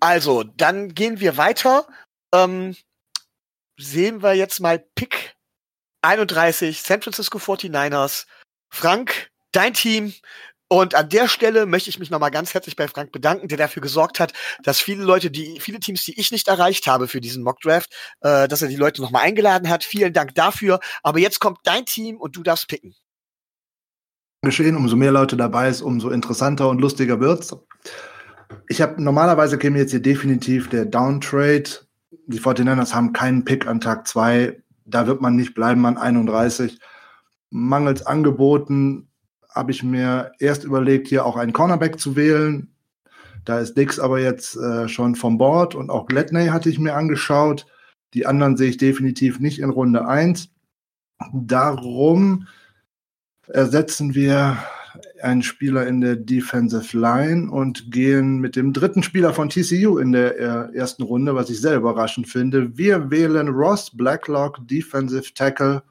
also 0.00 0.42
dann 0.42 0.94
gehen 0.94 1.20
wir 1.20 1.36
weiter. 1.36 1.86
Ähm, 2.32 2.76
sehen 3.76 4.22
wir 4.22 4.34
jetzt 4.34 4.60
mal 4.60 4.78
Pick 4.78 5.36
31, 6.02 6.82
San 6.82 7.02
Francisco 7.02 7.38
49ers. 7.38 8.26
Frank, 8.68 9.30
dein 9.52 9.74
Team. 9.74 10.14
Und 10.72 10.94
an 10.94 11.08
der 11.08 11.26
Stelle 11.26 11.66
möchte 11.66 11.90
ich 11.90 11.98
mich 11.98 12.10
nochmal 12.10 12.30
ganz 12.30 12.54
herzlich 12.54 12.76
bei 12.76 12.86
Frank 12.86 13.10
bedanken, 13.10 13.48
der 13.48 13.58
dafür 13.58 13.82
gesorgt 13.82 14.20
hat, 14.20 14.32
dass 14.62 14.78
viele 14.78 15.02
Leute, 15.02 15.28
die, 15.28 15.58
viele 15.58 15.80
Teams, 15.80 16.04
die 16.04 16.18
ich 16.18 16.30
nicht 16.30 16.46
erreicht 16.46 16.86
habe 16.86 17.08
für 17.08 17.20
diesen 17.20 17.42
Mockdraft, 17.42 17.92
äh, 18.20 18.46
dass 18.46 18.62
er 18.62 18.68
die 18.68 18.76
Leute 18.76 19.02
nochmal 19.02 19.24
eingeladen 19.24 19.68
hat. 19.68 19.82
Vielen 19.82 20.12
Dank 20.12 20.36
dafür. 20.36 20.78
Aber 21.02 21.18
jetzt 21.18 21.40
kommt 21.40 21.58
dein 21.64 21.86
Team 21.86 22.18
und 22.18 22.36
du 22.36 22.44
darfst 22.44 22.68
picken. 22.68 22.94
Geschehen, 24.42 24.76
umso 24.76 24.94
mehr 24.94 25.10
Leute 25.10 25.36
dabei 25.36 25.68
ist, 25.68 25.82
umso 25.82 26.08
interessanter 26.10 26.68
und 26.68 26.80
lustiger 26.80 27.18
wird's. 27.18 27.52
Ich 28.68 28.80
habe 28.80 29.02
normalerweise 29.02 29.58
käme 29.58 29.78
jetzt 29.78 29.90
hier 29.90 30.00
definitiv 30.00 30.68
der 30.68 30.84
Downtrade. 30.84 31.64
Die 32.28 32.38
49ers 32.38 32.94
haben 32.94 33.12
keinen 33.12 33.44
Pick 33.44 33.66
an 33.66 33.80
Tag 33.80 34.06
2. 34.06 34.62
Da 34.84 35.08
wird 35.08 35.20
man 35.20 35.34
nicht 35.34 35.54
bleiben 35.54 35.84
an 35.84 35.98
31. 35.98 36.78
Mangels 37.50 38.06
Angeboten 38.06 39.09
habe 39.54 39.72
ich 39.72 39.82
mir 39.82 40.32
erst 40.38 40.64
überlegt, 40.64 41.08
hier 41.08 41.26
auch 41.26 41.36
einen 41.36 41.52
Cornerback 41.52 41.98
zu 41.98 42.16
wählen. 42.16 42.68
Da 43.44 43.58
ist 43.58 43.74
Dix 43.76 43.98
aber 43.98 44.20
jetzt 44.20 44.56
äh, 44.56 44.88
schon 44.88 45.14
vom 45.14 45.38
Board 45.38 45.74
und 45.74 45.90
auch 45.90 46.06
Gladney 46.06 46.48
hatte 46.48 46.68
ich 46.68 46.78
mir 46.78 46.94
angeschaut. 46.94 47.66
Die 48.14 48.26
anderen 48.26 48.56
sehe 48.56 48.70
ich 48.70 48.76
definitiv 48.76 49.40
nicht 49.40 49.60
in 49.60 49.70
Runde 49.70 50.06
1. 50.06 50.50
Darum 51.32 52.46
ersetzen 53.46 54.14
wir 54.14 54.58
einen 55.22 55.42
Spieler 55.42 55.86
in 55.86 56.00
der 56.00 56.16
Defensive 56.16 56.96
Line 56.98 57.50
und 57.50 57.92
gehen 57.92 58.38
mit 58.38 58.56
dem 58.56 58.72
dritten 58.72 59.02
Spieler 59.02 59.32
von 59.32 59.48
TCU 59.48 59.98
in 59.98 60.12
der 60.12 60.38
äh, 60.38 60.76
ersten 60.76 61.02
Runde, 61.02 61.34
was 61.34 61.50
ich 61.50 61.60
sehr 61.60 61.76
überraschend 61.76 62.28
finde. 62.28 62.76
Wir 62.76 63.10
wählen 63.10 63.48
Ross 63.48 63.90
Blacklock, 63.96 64.58
Defensive 64.66 65.32
Tackle 65.34 65.82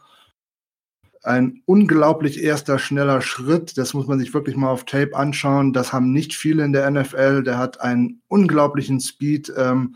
ein 1.30 1.62
unglaublich 1.66 2.42
erster 2.42 2.80
schneller 2.80 3.22
Schritt. 3.22 3.78
Das 3.78 3.94
muss 3.94 4.08
man 4.08 4.18
sich 4.18 4.34
wirklich 4.34 4.56
mal 4.56 4.72
auf 4.72 4.86
Tape 4.86 5.16
anschauen. 5.16 5.74
Das 5.74 5.94
haben 5.94 6.12
nicht 6.12 6.34
viele 6.34 6.66
in 6.66 6.74
der 6.74 6.90
NFL. 6.90 7.44
Der 7.44 7.60
hat 7.60 7.82
einen 7.82 8.24
unglaublichen 8.28 9.00
Speed, 9.00 9.54
ähm, 9.56 9.96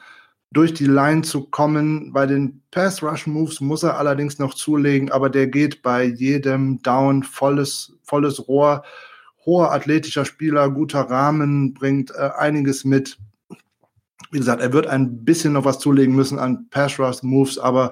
durch 0.52 0.76
die 0.76 0.86
Line 0.86 1.24
zu 1.24 1.46
kommen. 1.46 2.14
Bei 2.14 2.28
den 2.28 2.62
Pass 2.70 3.02
Rush 3.02 3.26
Moves 3.26 3.62
muss 3.62 3.82
er 3.82 3.98
allerdings 3.98 4.38
noch 4.38 4.54
zulegen, 4.54 5.12
aber 5.12 5.32
der 5.32 5.48
geht 5.48 5.82
bei 5.82 6.04
jedem 6.04 6.84
Down 6.84 7.24
volles, 7.24 7.94
volles 8.04 8.48
Rohr. 8.48 8.84
Hoher 9.44 9.72
athletischer 9.72 10.26
Spieler, 10.26 10.70
guter 10.70 11.02
Rahmen, 11.02 11.74
bringt 11.74 12.12
äh, 12.12 12.30
einiges 12.38 12.86
mit. 12.86 13.18
Wie 14.30 14.38
gesagt, 14.38 14.62
er 14.62 14.72
wird 14.72 14.86
ein 14.86 15.26
bisschen 15.26 15.54
noch 15.54 15.66
was 15.66 15.80
zulegen 15.80 16.16
müssen 16.16 16.38
an 16.38 16.68
Pass 16.70 17.00
Rush 17.00 17.24
Moves, 17.24 17.58
aber 17.58 17.92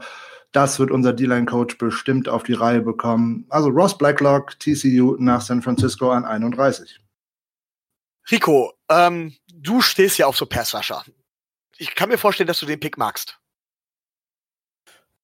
das 0.52 0.80
wird 0.80 0.91
unser 0.91 1.14
D-Line-Coach 1.14 1.78
bestimmt 1.78 2.28
auf 2.28 2.44
die 2.44 2.53
Reihe 2.53 2.82
bekommen. 2.82 3.45
Also 3.49 3.69
Ross 3.69 3.98
Blacklock, 3.98 4.60
TCU 4.60 5.15
nach 5.19 5.41
San 5.41 5.61
Francisco 5.61 6.11
an 6.11 6.26
31. 6.26 6.99
Rico, 8.30 8.73
ähm, 8.90 9.36
du 9.53 9.82
stehst 9.82 10.18
ja 10.18 10.28
auf 10.28 10.38
so 10.38 10.45
Passrusher. 10.45 11.03
Ich 11.78 11.95
kann 11.95 12.10
mir 12.10 12.18
vorstellen, 12.18 12.48
dass 12.48 12.60
du 12.60 12.65
den 12.65 12.80
Pick 12.80 12.98
magst. 12.98 13.40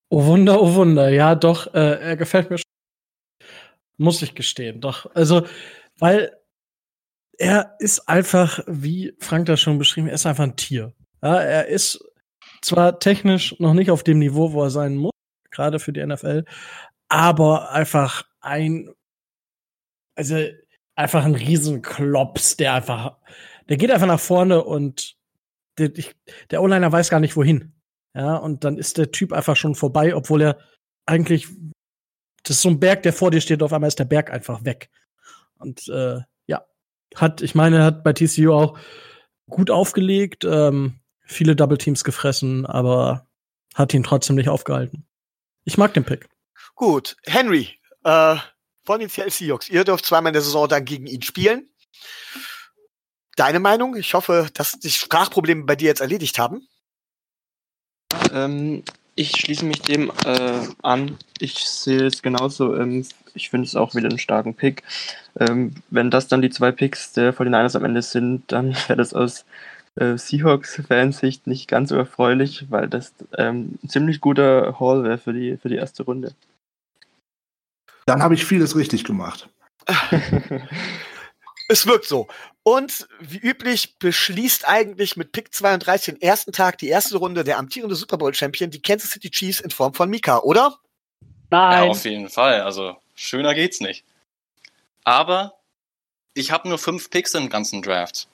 Oh 0.10 0.26
Wunder, 0.26 0.62
oh 0.62 0.74
Wunder. 0.74 1.10
Ja, 1.10 1.36
doch, 1.36 1.74
äh, 1.74 2.00
er 2.00 2.18
gefällt 2.18 2.50
mir 2.50 2.58
schon. 2.58 2.64
Muss 3.98 4.22
ich 4.22 4.36
gestehen, 4.36 4.80
doch. 4.80 5.14
Also, 5.16 5.46
weil 6.00 6.38
er 7.38 7.76
ist 7.80 8.08
einfach, 8.08 8.64
wie 8.68 9.14
Frank 9.20 9.48
das 9.48 9.60
schon 9.60 9.78
beschrieben, 9.78 10.08
er 10.08 10.16
ist 10.16 10.26
einfach 10.26 10.44
ein 10.44 10.56
Tier. 10.56 10.94
Ja, 11.22 11.36
er 11.36 11.68
ist 11.68 12.04
zwar 12.62 13.00
technisch 13.00 13.60
noch 13.60 13.74
nicht 13.74 13.92
auf 13.92 14.04
dem 14.04 14.20
Niveau, 14.20 14.54
wo 14.54 14.64
er 14.64 14.70
sein 14.70 14.96
muss, 14.96 15.12
gerade 15.58 15.80
für 15.80 15.92
die 15.92 16.06
NFL, 16.06 16.46
aber 17.10 17.72
einfach 17.72 18.24
ein, 18.42 18.90
also 20.16 20.38
einfach 20.96 21.26
ein 21.26 21.36
Riesenklops, 21.36 22.58
der 22.58 22.76
einfach, 22.76 23.18
der 23.70 23.78
geht 23.78 23.92
einfach 23.92 24.08
nach 24.08 24.20
vorne 24.20 24.64
und 24.64 25.18
der, 25.78 25.92
der 26.50 26.62
O-Liner 26.62 26.92
weiß 26.92 27.10
gar 27.10 27.20
nicht 27.20 27.36
wohin. 27.36 27.74
Ja, 28.16 28.38
und 28.38 28.64
dann 28.64 28.78
ist 28.78 28.98
der 28.98 29.12
Typ 29.12 29.34
einfach 29.34 29.56
schon 29.56 29.76
vorbei, 29.76 30.16
obwohl 30.16 30.42
er 30.42 30.58
eigentlich, 31.06 31.48
das 32.44 32.58
ist 32.58 32.62
so 32.62 32.70
ein 32.70 32.80
Berg, 32.80 33.04
der 33.04 33.14
vor 33.14 33.32
dir 33.32 33.42
steht, 33.42 33.62
auf 33.62 33.74
einmal 33.74 33.90
ist 33.90 34.00
der 34.00 34.06
Berg 34.06 34.32
einfach 34.32 34.64
weg. 34.64 34.90
Und 35.60 35.88
äh, 35.90 36.22
ja, 36.48 36.66
hat, 37.16 37.42
ich 37.42 37.54
meine, 37.54 37.84
hat 37.84 38.04
bei 38.04 38.14
TCU 38.14 38.54
auch 38.54 38.80
gut 39.50 39.70
aufgelegt, 39.70 40.46
ähm, 40.46 41.00
viele 41.22 41.56
Double 41.56 41.78
Teams 41.78 42.04
gefressen, 42.04 42.66
aber 42.66 43.28
hat 43.76 43.94
ihn 43.94 44.04
trotzdem 44.04 44.36
nicht 44.36 44.50
aufgehalten. 44.50 45.06
Ich 45.68 45.78
mag 45.78 45.94
den 45.94 46.06
Pick. 46.06 46.30
Gut, 46.76 47.18
Henry, 47.26 47.78
äh, 48.06 48.38
von 48.86 49.02
den 49.02 49.10
Seattle 49.10 49.34
Seahawks. 49.34 49.68
Ihr 49.68 49.84
dürft 49.84 50.06
zweimal 50.06 50.30
in 50.30 50.34
der 50.34 50.42
Saison 50.42 50.70
dann 50.70 50.86
gegen 50.86 51.08
ihn 51.08 51.22
spielen. 51.22 51.68
Deine 53.36 53.60
Meinung? 53.60 53.98
Ich 53.98 54.14
hoffe, 54.14 54.48
dass 54.54 54.80
die 54.80 54.90
Sprachprobleme 54.90 55.66
bei 55.66 55.76
dir 55.76 55.88
jetzt 55.88 56.00
erledigt 56.00 56.40
haben. 56.40 56.66
Ähm, 58.32 58.84
ich 59.16 59.32
schließe 59.32 59.66
mich 59.66 59.82
dem 59.82 60.10
äh, 60.24 60.68
an. 60.84 61.18
Ich 61.38 61.56
sehe 61.68 62.06
es 62.06 62.22
genauso. 62.22 62.74
Ähm, 62.78 63.06
ich 63.34 63.50
finde 63.50 63.68
es 63.68 63.76
auch 63.76 63.94
wieder 63.94 64.08
einen 64.08 64.20
starken 64.20 64.56
Pick. 64.56 64.84
Ähm, 65.38 65.76
wenn 65.90 66.10
das 66.10 66.30
dann 66.30 66.42
die 66.42 66.50
zwei 66.50 66.72
Picks 66.72 67.12
der 67.12 67.36
49ers 67.36 67.76
am 67.76 67.84
Ende 67.84 68.04
sind, 68.04 68.50
dann 68.54 68.74
wäre 68.88 68.96
das 68.96 69.14
aus 69.14 69.44
äh, 69.98 70.18
Seahawks-Fansicht 70.18 71.48
nicht 71.48 71.68
ganz 71.68 71.90
so 71.90 71.96
erfreulich, 71.96 72.66
weil 72.70 72.88
das 72.88 73.14
ähm, 73.38 73.78
ein 73.84 73.90
ziemlich 73.90 74.22
guter 74.22 74.80
Haul 74.80 75.04
wäre 75.04 75.18
für 75.18 75.34
die, 75.34 75.58
für 75.58 75.70
die 75.70 75.76
erste 75.76 76.04
Runde. 76.04 76.34
Dann 78.06 78.22
habe 78.22 78.36
ich 78.36 78.46
vieles 78.46 78.76
richtig 78.76 79.04
gemacht. 79.04 79.50
es 81.68 81.86
wirkt 81.86 82.06
so. 82.06 82.28
Und 82.64 83.08
wie 83.20 83.40
üblich 83.40 83.98
beschließt 84.00 84.68
eigentlich 84.68 85.18
mit 85.18 85.32
Pick 85.32 85.54
32 85.54 86.16
den 86.16 86.22
ersten 86.22 86.52
Tag 86.52 86.78
die 86.78 86.88
erste 86.88 87.18
Runde 87.18 87.44
der 87.44 87.58
amtierende 87.58 87.96
Super 87.96 88.18
Bowl-Champion, 88.18 88.72
die 88.72 88.82
Kansas 88.82 89.12
City 89.12 89.30
Chiefs 89.30 89.60
in 89.60 89.72
Form 89.72 89.94
von 89.94 90.10
Mika, 90.10 90.40
oder? 90.40 90.78
Nein. 91.50 91.84
Ja, 91.86 91.90
auf 91.90 92.06
jeden 92.06 92.30
Fall. 92.30 92.62
Also 92.62 92.98
schöner 93.16 93.54
geht's 93.54 93.80
nicht. 93.80 94.04
Aber 95.04 95.54
ich 96.34 96.52
habe 96.52 96.68
nur 96.68 96.78
fünf 96.78 97.10
Picks 97.10 97.34
im 97.34 97.50
ganzen 97.50 97.82
Draft. 97.82 98.28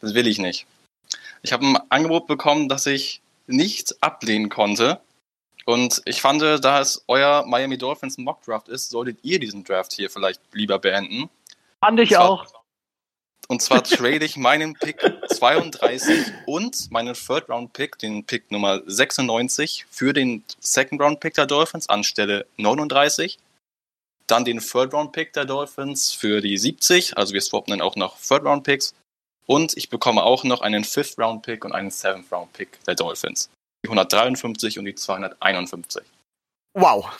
Das 0.00 0.14
will 0.14 0.26
ich 0.26 0.38
nicht. 0.38 0.66
Ich 1.42 1.52
habe 1.52 1.66
ein 1.66 1.78
Angebot 1.90 2.26
bekommen, 2.26 2.68
das 2.68 2.86
ich 2.86 3.20
nicht 3.46 4.02
ablehnen 4.02 4.48
konnte. 4.48 5.00
Und 5.64 6.02
ich 6.06 6.20
fand, 6.20 6.42
da 6.42 6.80
es 6.80 7.04
euer 7.06 7.44
Miami 7.46 7.78
Dolphins 7.78 8.18
Mock 8.18 8.42
Draft 8.42 8.68
ist, 8.68 8.90
solltet 8.90 9.18
ihr 9.22 9.38
diesen 9.38 9.64
Draft 9.64 9.92
hier 9.92 10.10
vielleicht 10.10 10.40
lieber 10.52 10.78
beenden. 10.78 11.28
Fand 11.80 12.00
ich 12.00 12.10
zwar, 12.10 12.30
auch. 12.30 12.46
Und 13.48 13.62
zwar 13.62 13.84
trade 13.84 14.24
ich 14.24 14.36
meinen 14.36 14.74
Pick 14.74 15.00
32 15.28 16.32
und 16.46 16.90
meinen 16.90 17.14
Third 17.14 17.48
Round 17.48 17.72
Pick, 17.72 17.98
den 17.98 18.24
Pick 18.24 18.50
Nummer 18.50 18.80
96, 18.86 19.86
für 19.90 20.12
den 20.12 20.44
Second 20.60 21.00
Round 21.00 21.20
Pick 21.20 21.34
der 21.34 21.46
Dolphins 21.46 21.88
anstelle 21.88 22.46
39. 22.56 23.38
Dann 24.26 24.44
den 24.44 24.60
Third 24.60 24.94
Round 24.94 25.12
Pick 25.12 25.32
der 25.32 25.44
Dolphins 25.44 26.12
für 26.12 26.40
die 26.40 26.56
70. 26.56 27.16
Also 27.16 27.34
wir 27.34 27.40
swappen 27.40 27.72
dann 27.72 27.80
auch 27.80 27.96
noch 27.96 28.18
Third 28.20 28.44
Round 28.44 28.64
Picks. 28.64 28.94
Und 29.46 29.76
ich 29.76 29.88
bekomme 29.88 30.22
auch 30.22 30.44
noch 30.44 30.60
einen 30.60 30.84
Fifth 30.84 31.18
Round 31.18 31.42
Pick 31.42 31.64
und 31.64 31.72
einen 31.72 31.90
Seventh 31.90 32.30
Round 32.32 32.52
Pick 32.52 32.82
der 32.84 32.94
Dolphins. 32.94 33.50
Die 33.84 33.88
153 33.88 34.78
und 34.78 34.84
die 34.84 34.94
251. 34.94 36.04
Wow. 36.74 37.18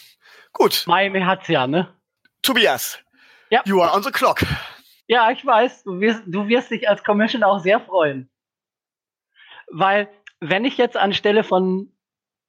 Gut. 0.53 0.85
Miami 0.87 1.21
hat's 1.21 1.49
ja, 1.49 1.67
ne? 1.67 1.93
Tobias. 2.43 2.99
Ja. 3.51 3.63
You 3.65 3.83
are 3.83 3.95
on 3.95 4.03
the 4.03 4.11
clock. 4.11 4.43
Ja, 5.09 5.31
ich 5.31 5.45
weiß. 5.45 5.85
Du 5.85 6.01
wirst, 6.01 6.23
du 6.27 6.49
wirst 6.49 6.71
dich 6.71 6.89
als 6.89 7.03
Commission 7.05 7.43
auch 7.43 7.59
sehr 7.59 7.81
freuen. 7.81 8.31
Weil, 9.69 10.09
wenn 10.41 10.65
ich 10.65 10.79
jetzt 10.79 10.97
anstelle 10.97 11.45
von 11.45 11.93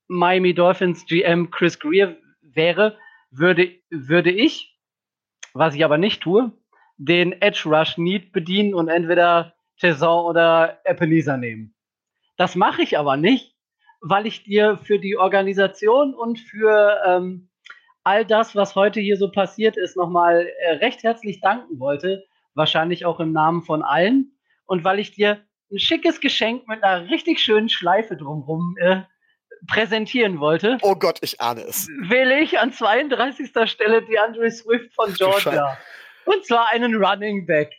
Miami 0.07 0.53
Dolphins 0.53 1.05
GM 1.05 1.49
Chris 1.51 1.79
Greer 1.79 2.17
wäre, 2.41 2.97
würde, 3.31 3.79
würde 3.89 4.31
ich, 4.31 4.77
was 5.53 5.75
ich 5.75 5.83
aber 5.83 5.97
nicht 5.97 6.21
tue, 6.21 6.51
den 6.97 7.33
Edge 7.41 7.63
Rush 7.65 7.97
Need 7.97 8.31
bedienen 8.31 8.73
und 8.73 8.89
entweder 8.89 9.52
Saison 9.77 10.25
oder 10.25 10.79
Ebenezer 10.85 11.37
nehmen. 11.37 11.75
Das 12.37 12.55
mache 12.55 12.81
ich 12.81 12.97
aber 12.97 13.17
nicht, 13.17 13.55
weil 14.01 14.25
ich 14.25 14.43
dir 14.43 14.77
für 14.77 14.99
die 14.99 15.17
Organisation 15.17 16.13
und 16.13 16.39
für 16.39 17.01
ähm, 17.05 17.49
all 18.03 18.25
das, 18.25 18.55
was 18.55 18.75
heute 18.75 18.99
hier 18.99 19.17
so 19.17 19.31
passiert 19.31 19.77
ist, 19.77 19.95
nochmal 19.95 20.47
äh, 20.59 20.71
recht 20.73 21.03
herzlich 21.03 21.41
danken 21.41 21.79
wollte. 21.79 22.23
Wahrscheinlich 22.55 23.05
auch 23.05 23.19
im 23.19 23.31
Namen 23.31 23.63
von 23.63 23.81
allen. 23.83 24.37
Und 24.65 24.83
weil 24.83 24.99
ich 24.99 25.11
dir 25.11 25.41
ein 25.71 25.79
schickes 25.79 26.19
Geschenk 26.21 26.67
mit 26.67 26.83
einer 26.83 27.09
richtig 27.09 27.39
schönen 27.39 27.69
Schleife 27.69 28.15
drumherum 28.15 28.75
äh, 28.79 29.01
präsentieren 29.67 30.39
wollte, 30.39 30.77
Oh 30.81 30.95
Gott, 30.95 31.19
ich 31.21 31.39
ahne 31.39 31.61
es. 31.61 31.87
wähle 32.01 32.39
ich 32.41 32.59
an 32.59 32.73
32. 32.73 33.51
Stelle 33.69 34.01
DeAndre 34.03 34.51
Swift 34.51 34.93
von 34.93 35.13
Georgia. 35.13 35.77
Und 36.25 36.45
zwar 36.45 36.71
einen 36.71 36.95
Running 36.95 37.45
Back. 37.45 37.73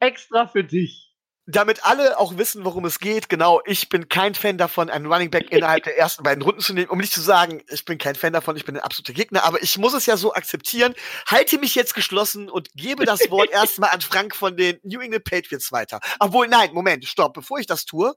Extra 0.00 0.46
für 0.46 0.64
dich. 0.64 1.05
Damit 1.48 1.84
alle 1.84 2.18
auch 2.18 2.38
wissen, 2.38 2.64
worum 2.64 2.84
es 2.86 2.98
geht, 2.98 3.28
genau, 3.28 3.60
ich 3.66 3.88
bin 3.88 4.08
kein 4.08 4.34
Fan 4.34 4.58
davon, 4.58 4.90
einen 4.90 5.06
Running 5.06 5.30
Back 5.30 5.52
innerhalb 5.52 5.84
der 5.84 5.96
ersten 5.96 6.24
beiden 6.24 6.42
Runden 6.42 6.60
zu 6.60 6.74
nehmen, 6.74 6.88
um 6.88 6.98
nicht 6.98 7.12
zu 7.12 7.20
sagen, 7.20 7.62
ich 7.68 7.84
bin 7.84 7.98
kein 7.98 8.16
Fan 8.16 8.32
davon, 8.32 8.56
ich 8.56 8.64
bin 8.64 8.76
ein 8.76 8.82
absoluter 8.82 9.12
Gegner, 9.12 9.44
aber 9.44 9.62
ich 9.62 9.78
muss 9.78 9.94
es 9.94 10.06
ja 10.06 10.16
so 10.16 10.34
akzeptieren, 10.34 10.94
halte 11.28 11.58
mich 11.58 11.76
jetzt 11.76 11.94
geschlossen 11.94 12.50
und 12.50 12.72
gebe 12.74 13.04
das 13.04 13.30
Wort 13.30 13.50
erstmal 13.52 13.90
an 13.90 14.00
Frank 14.00 14.34
von 14.34 14.56
den 14.56 14.80
New 14.82 14.98
England 15.00 15.22
Patriots 15.22 15.70
weiter. 15.70 16.00
Obwohl, 16.18 16.48
nein, 16.48 16.74
Moment, 16.74 17.04
stopp, 17.04 17.34
bevor 17.34 17.60
ich 17.60 17.66
das 17.66 17.84
tue, 17.84 18.12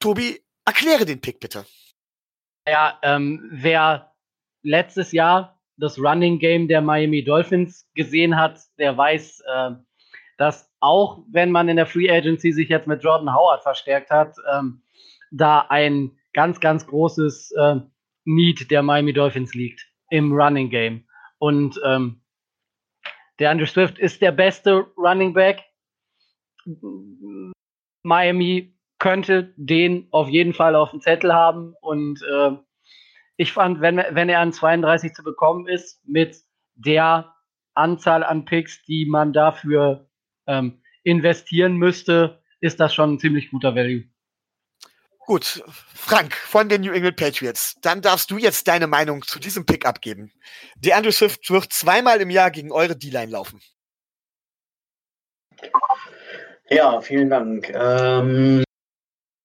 Tobi, 0.00 0.42
erkläre 0.64 1.04
den 1.04 1.20
Pick 1.20 1.38
bitte. 1.38 1.64
Ja, 2.68 2.98
ähm, 3.02 3.48
wer 3.52 4.12
letztes 4.62 5.12
Jahr 5.12 5.60
das 5.76 5.96
Running 5.98 6.40
Game 6.40 6.66
der 6.66 6.80
Miami 6.80 7.22
Dolphins 7.22 7.86
gesehen 7.94 8.36
hat, 8.36 8.60
der 8.78 8.96
weiß, 8.96 9.40
äh, 9.46 9.70
dass 10.38 10.72
auch 10.80 11.24
wenn 11.30 11.50
man 11.50 11.68
in 11.68 11.76
der 11.76 11.86
Free 11.86 12.10
Agency 12.10 12.52
sich 12.52 12.68
jetzt 12.68 12.86
mit 12.86 13.02
Jordan 13.02 13.34
Howard 13.34 13.62
verstärkt 13.62 14.10
hat, 14.10 14.36
ähm, 14.50 14.82
da 15.30 15.66
ein 15.68 16.12
ganz, 16.32 16.60
ganz 16.60 16.86
großes 16.86 17.50
äh, 17.52 17.76
Need 18.24 18.70
der 18.70 18.82
Miami 18.82 19.12
Dolphins 19.12 19.54
liegt 19.54 19.86
im 20.10 20.32
Running 20.32 20.70
Game. 20.70 21.06
Und 21.38 21.80
ähm, 21.84 22.22
der 23.38 23.50
Andrew 23.50 23.66
Swift 23.66 23.98
ist 23.98 24.22
der 24.22 24.32
beste 24.32 24.86
Running 24.96 25.34
Back. 25.34 25.64
Miami 28.02 28.76
könnte 28.98 29.54
den 29.56 30.08
auf 30.10 30.28
jeden 30.28 30.54
Fall 30.54 30.74
auf 30.74 30.90
dem 30.90 31.00
Zettel 31.00 31.34
haben. 31.34 31.74
Und 31.80 32.22
äh, 32.22 32.52
ich 33.36 33.52
fand, 33.52 33.80
wenn, 33.80 33.96
wenn 34.10 34.28
er 34.28 34.40
an 34.40 34.52
32 34.52 35.14
zu 35.14 35.22
bekommen 35.22 35.66
ist, 35.66 36.06
mit 36.06 36.36
der 36.74 37.34
Anzahl 37.74 38.24
an 38.24 38.44
Picks, 38.44 38.84
die 38.84 39.06
man 39.06 39.32
dafür 39.32 40.07
ähm, 40.48 40.82
investieren 41.04 41.76
müsste, 41.76 42.42
ist 42.60 42.80
das 42.80 42.94
schon 42.94 43.14
ein 43.14 43.18
ziemlich 43.20 43.50
guter 43.50 43.74
Value. 43.74 44.04
Gut, 45.20 45.62
Frank 45.94 46.34
von 46.34 46.70
den 46.70 46.80
New 46.80 46.92
England 46.92 47.16
Patriots, 47.16 47.76
dann 47.82 48.00
darfst 48.00 48.30
du 48.30 48.38
jetzt 48.38 48.66
deine 48.66 48.86
Meinung 48.86 49.22
zu 49.22 49.38
diesem 49.38 49.66
Pick 49.66 49.84
abgeben. 49.84 50.32
Der 50.78 50.96
Andrew 50.96 51.10
Swift 51.10 51.50
wird 51.50 51.70
zweimal 51.70 52.20
im 52.22 52.30
Jahr 52.30 52.50
gegen 52.50 52.72
eure 52.72 52.96
D-Line 52.96 53.30
laufen. 53.30 53.60
Ja, 56.70 57.00
vielen 57.02 57.28
Dank. 57.28 57.68
Ähm, 57.74 58.64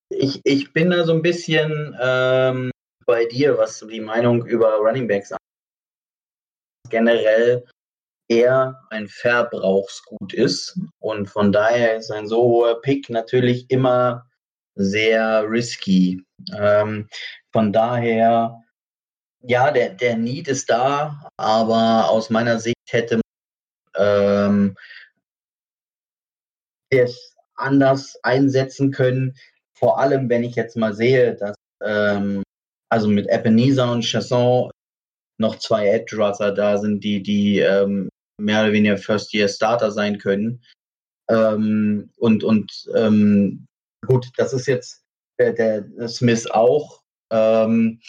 ich, 0.09 0.39
ich 0.45 0.71
bin 0.71 0.89
da 0.89 1.03
so 1.03 1.13
ein 1.13 1.21
bisschen 1.21 1.97
ähm, 2.01 2.71
bei 3.05 3.25
dir, 3.25 3.57
was 3.57 3.79
die 3.79 4.01
Meinung 4.01 4.45
über 4.45 4.75
Running 4.77 5.07
Backs 5.07 5.31
angeht. 5.31 5.39
Generell 6.89 7.65
eher 8.27 8.79
ein 8.89 9.07
Verbrauchsgut 9.07 10.33
ist 10.33 10.79
und 10.99 11.27
von 11.27 11.51
daher 11.51 11.97
ist 11.97 12.11
ein 12.11 12.27
so 12.27 12.43
hoher 12.43 12.81
Pick 12.81 13.09
natürlich 13.09 13.69
immer 13.69 14.25
sehr 14.75 15.43
risky. 15.49 16.23
Ähm, 16.57 17.07
von 17.51 17.71
daher, 17.71 18.61
ja, 19.41 19.71
der, 19.71 19.89
der 19.89 20.17
Need 20.17 20.47
ist 20.47 20.69
da, 20.69 21.27
aber 21.37 22.09
aus 22.09 22.29
meiner 22.29 22.59
Sicht 22.59 22.75
hätte 22.89 23.15
man 23.17 23.23
ähm, 23.97 24.75
es 26.89 27.35
anders 27.55 28.17
einsetzen 28.23 28.91
können. 28.91 29.35
Vor 29.73 29.99
allem, 29.99 30.29
wenn 30.29 30.43
ich 30.43 30.55
jetzt 30.55 30.77
mal 30.77 30.93
sehe, 30.93 31.35
dass 31.35 31.55
ähm, 31.83 32.43
also 32.89 33.07
mit 33.07 33.27
Ebenezer 33.29 33.91
und 33.91 34.05
Chasson 34.05 34.69
noch 35.39 35.57
zwei 35.57 35.87
Edge 35.87 36.15
Rusher 36.15 36.51
da 36.51 36.77
sind, 36.77 37.03
die, 37.03 37.21
die 37.21 37.59
ähm, 37.59 38.09
mehr 38.37 38.63
oder 38.63 38.73
weniger 38.73 38.97
First-Year-Starter 38.97 39.91
sein 39.91 40.17
können. 40.17 40.63
Ähm, 41.29 42.11
und 42.17 42.43
und 42.43 42.71
ähm, 42.95 43.67
gut, 44.05 44.27
das 44.37 44.53
ist 44.53 44.67
jetzt 44.67 45.03
der, 45.39 45.53
der 45.53 46.07
Smith 46.07 46.49
auch. 46.49 47.01
Ähm, 47.31 47.99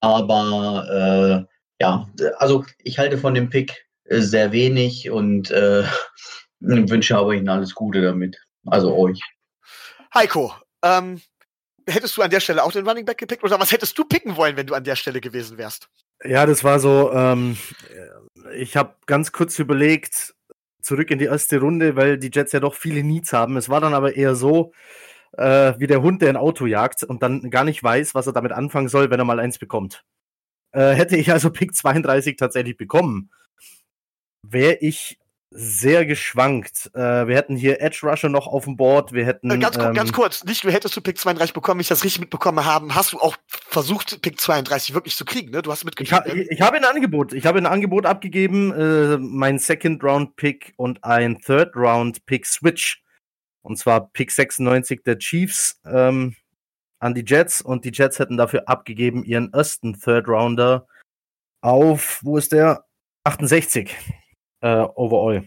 aber 0.00 1.46
äh, 1.48 1.52
ja, 1.80 2.08
also 2.36 2.64
ich 2.78 2.98
halte 2.98 3.18
von 3.18 3.34
dem 3.34 3.50
Pick 3.50 3.86
äh, 4.04 4.20
sehr 4.20 4.52
wenig 4.52 5.10
und 5.10 5.50
äh, 5.50 5.84
wünsche 6.60 7.16
aber 7.16 7.34
Ihnen 7.34 7.48
alles 7.48 7.74
Gute 7.74 8.02
damit. 8.02 8.40
Also 8.66 8.96
euch. 8.96 9.20
Heiko, 10.14 10.52
ähm, 10.82 11.20
hättest 11.86 12.16
du 12.16 12.22
an 12.22 12.30
der 12.30 12.40
Stelle 12.40 12.62
auch 12.62 12.72
den 12.72 12.86
Running 12.86 13.04
Back 13.04 13.18
gepickt 13.18 13.42
oder 13.44 13.58
was 13.60 13.72
hättest 13.72 13.96
du 13.98 14.04
picken 14.04 14.36
wollen, 14.36 14.56
wenn 14.56 14.66
du 14.66 14.74
an 14.74 14.84
der 14.84 14.96
Stelle 14.96 15.20
gewesen 15.20 15.58
wärst? 15.58 15.88
Ja, 16.24 16.46
das 16.46 16.64
war 16.64 16.78
so, 16.80 17.12
ähm, 17.12 17.56
ich 18.54 18.76
habe 18.76 18.94
ganz 19.06 19.32
kurz 19.32 19.58
überlegt, 19.58 20.34
zurück 20.80 21.10
in 21.10 21.18
die 21.18 21.26
erste 21.26 21.60
Runde, 21.60 21.96
weil 21.96 22.18
die 22.18 22.30
Jets 22.32 22.52
ja 22.52 22.60
doch 22.60 22.74
viele 22.74 23.02
Needs 23.02 23.32
haben. 23.32 23.56
Es 23.56 23.68
war 23.68 23.80
dann 23.80 23.94
aber 23.94 24.16
eher 24.16 24.34
so, 24.34 24.72
äh, 25.32 25.74
wie 25.78 25.86
der 25.86 26.02
Hund, 26.02 26.22
der 26.22 26.30
ein 26.30 26.36
Auto 26.36 26.66
jagt 26.66 27.02
und 27.02 27.22
dann 27.22 27.50
gar 27.50 27.64
nicht 27.64 27.82
weiß, 27.82 28.14
was 28.14 28.26
er 28.26 28.32
damit 28.32 28.52
anfangen 28.52 28.88
soll, 28.88 29.10
wenn 29.10 29.20
er 29.20 29.24
mal 29.24 29.40
eins 29.40 29.58
bekommt. 29.58 30.04
Äh, 30.72 30.92
hätte 30.92 31.16
ich 31.16 31.30
also 31.32 31.50
Pick 31.50 31.74
32 31.74 32.36
tatsächlich 32.36 32.76
bekommen, 32.76 33.30
wäre 34.42 34.78
ich 34.80 35.18
sehr 35.54 36.06
geschwankt. 36.06 36.90
Äh, 36.94 37.26
wir 37.26 37.36
hätten 37.36 37.56
hier 37.56 37.80
Edge 37.80 38.00
Rusher 38.02 38.28
noch 38.28 38.46
auf 38.46 38.64
dem 38.64 38.76
Board. 38.76 39.12
Wir 39.12 39.26
hätten. 39.26 39.50
Äh, 39.50 39.58
ganz, 39.58 39.76
ähm, 39.76 39.94
ganz 39.94 40.12
kurz, 40.12 40.44
nicht 40.44 40.64
nur 40.64 40.72
hättest 40.72 40.96
du 40.96 41.00
Pick 41.00 41.18
32 41.18 41.52
bekommen, 41.52 41.78
wenn 41.78 41.82
ich 41.82 41.88
das 41.88 42.04
richtig 42.04 42.20
mitbekommen 42.20 42.64
haben, 42.64 42.94
hast 42.94 43.12
du 43.12 43.18
auch 43.18 43.36
versucht, 43.48 44.22
Pick 44.22 44.40
32 44.40 44.94
wirklich 44.94 45.16
zu 45.16 45.24
kriegen, 45.24 45.50
ne? 45.50 45.62
Du 45.62 45.70
hast 45.70 45.80
Ich, 45.80 45.84
mitgekriegt. 45.84 46.12
ha 46.12 46.24
ich, 46.26 46.50
ich 46.50 46.60
habe 46.60 46.76
ein 46.76 46.84
Angebot. 46.84 47.32
Ich 47.32 47.46
habe 47.46 47.58
ein 47.58 47.66
Angebot 47.66 48.06
abgegeben, 48.06 48.72
äh, 48.72 49.18
mein 49.18 49.58
Second 49.58 50.02
Round 50.02 50.36
Pick 50.36 50.72
und 50.76 51.04
ein 51.04 51.38
Third 51.40 51.76
Round 51.76 52.24
Pick 52.26 52.46
Switch. 52.46 53.02
Und 53.62 53.76
zwar 53.78 54.10
Pick 54.12 54.32
96 54.32 55.02
der 55.04 55.18
Chiefs 55.18 55.80
ähm, 55.84 56.34
an 56.98 57.14
die 57.14 57.24
Jets 57.26 57.60
und 57.62 57.84
die 57.84 57.92
Jets 57.92 58.18
hätten 58.18 58.36
dafür 58.36 58.68
abgegeben 58.68 59.24
ihren 59.24 59.52
ersten 59.52 60.00
Third 60.00 60.28
Rounder 60.28 60.86
auf, 61.60 62.20
wo 62.22 62.38
ist 62.38 62.52
der? 62.52 62.84
68 63.24 63.96
äh, 64.62 64.86
overall. 64.94 65.46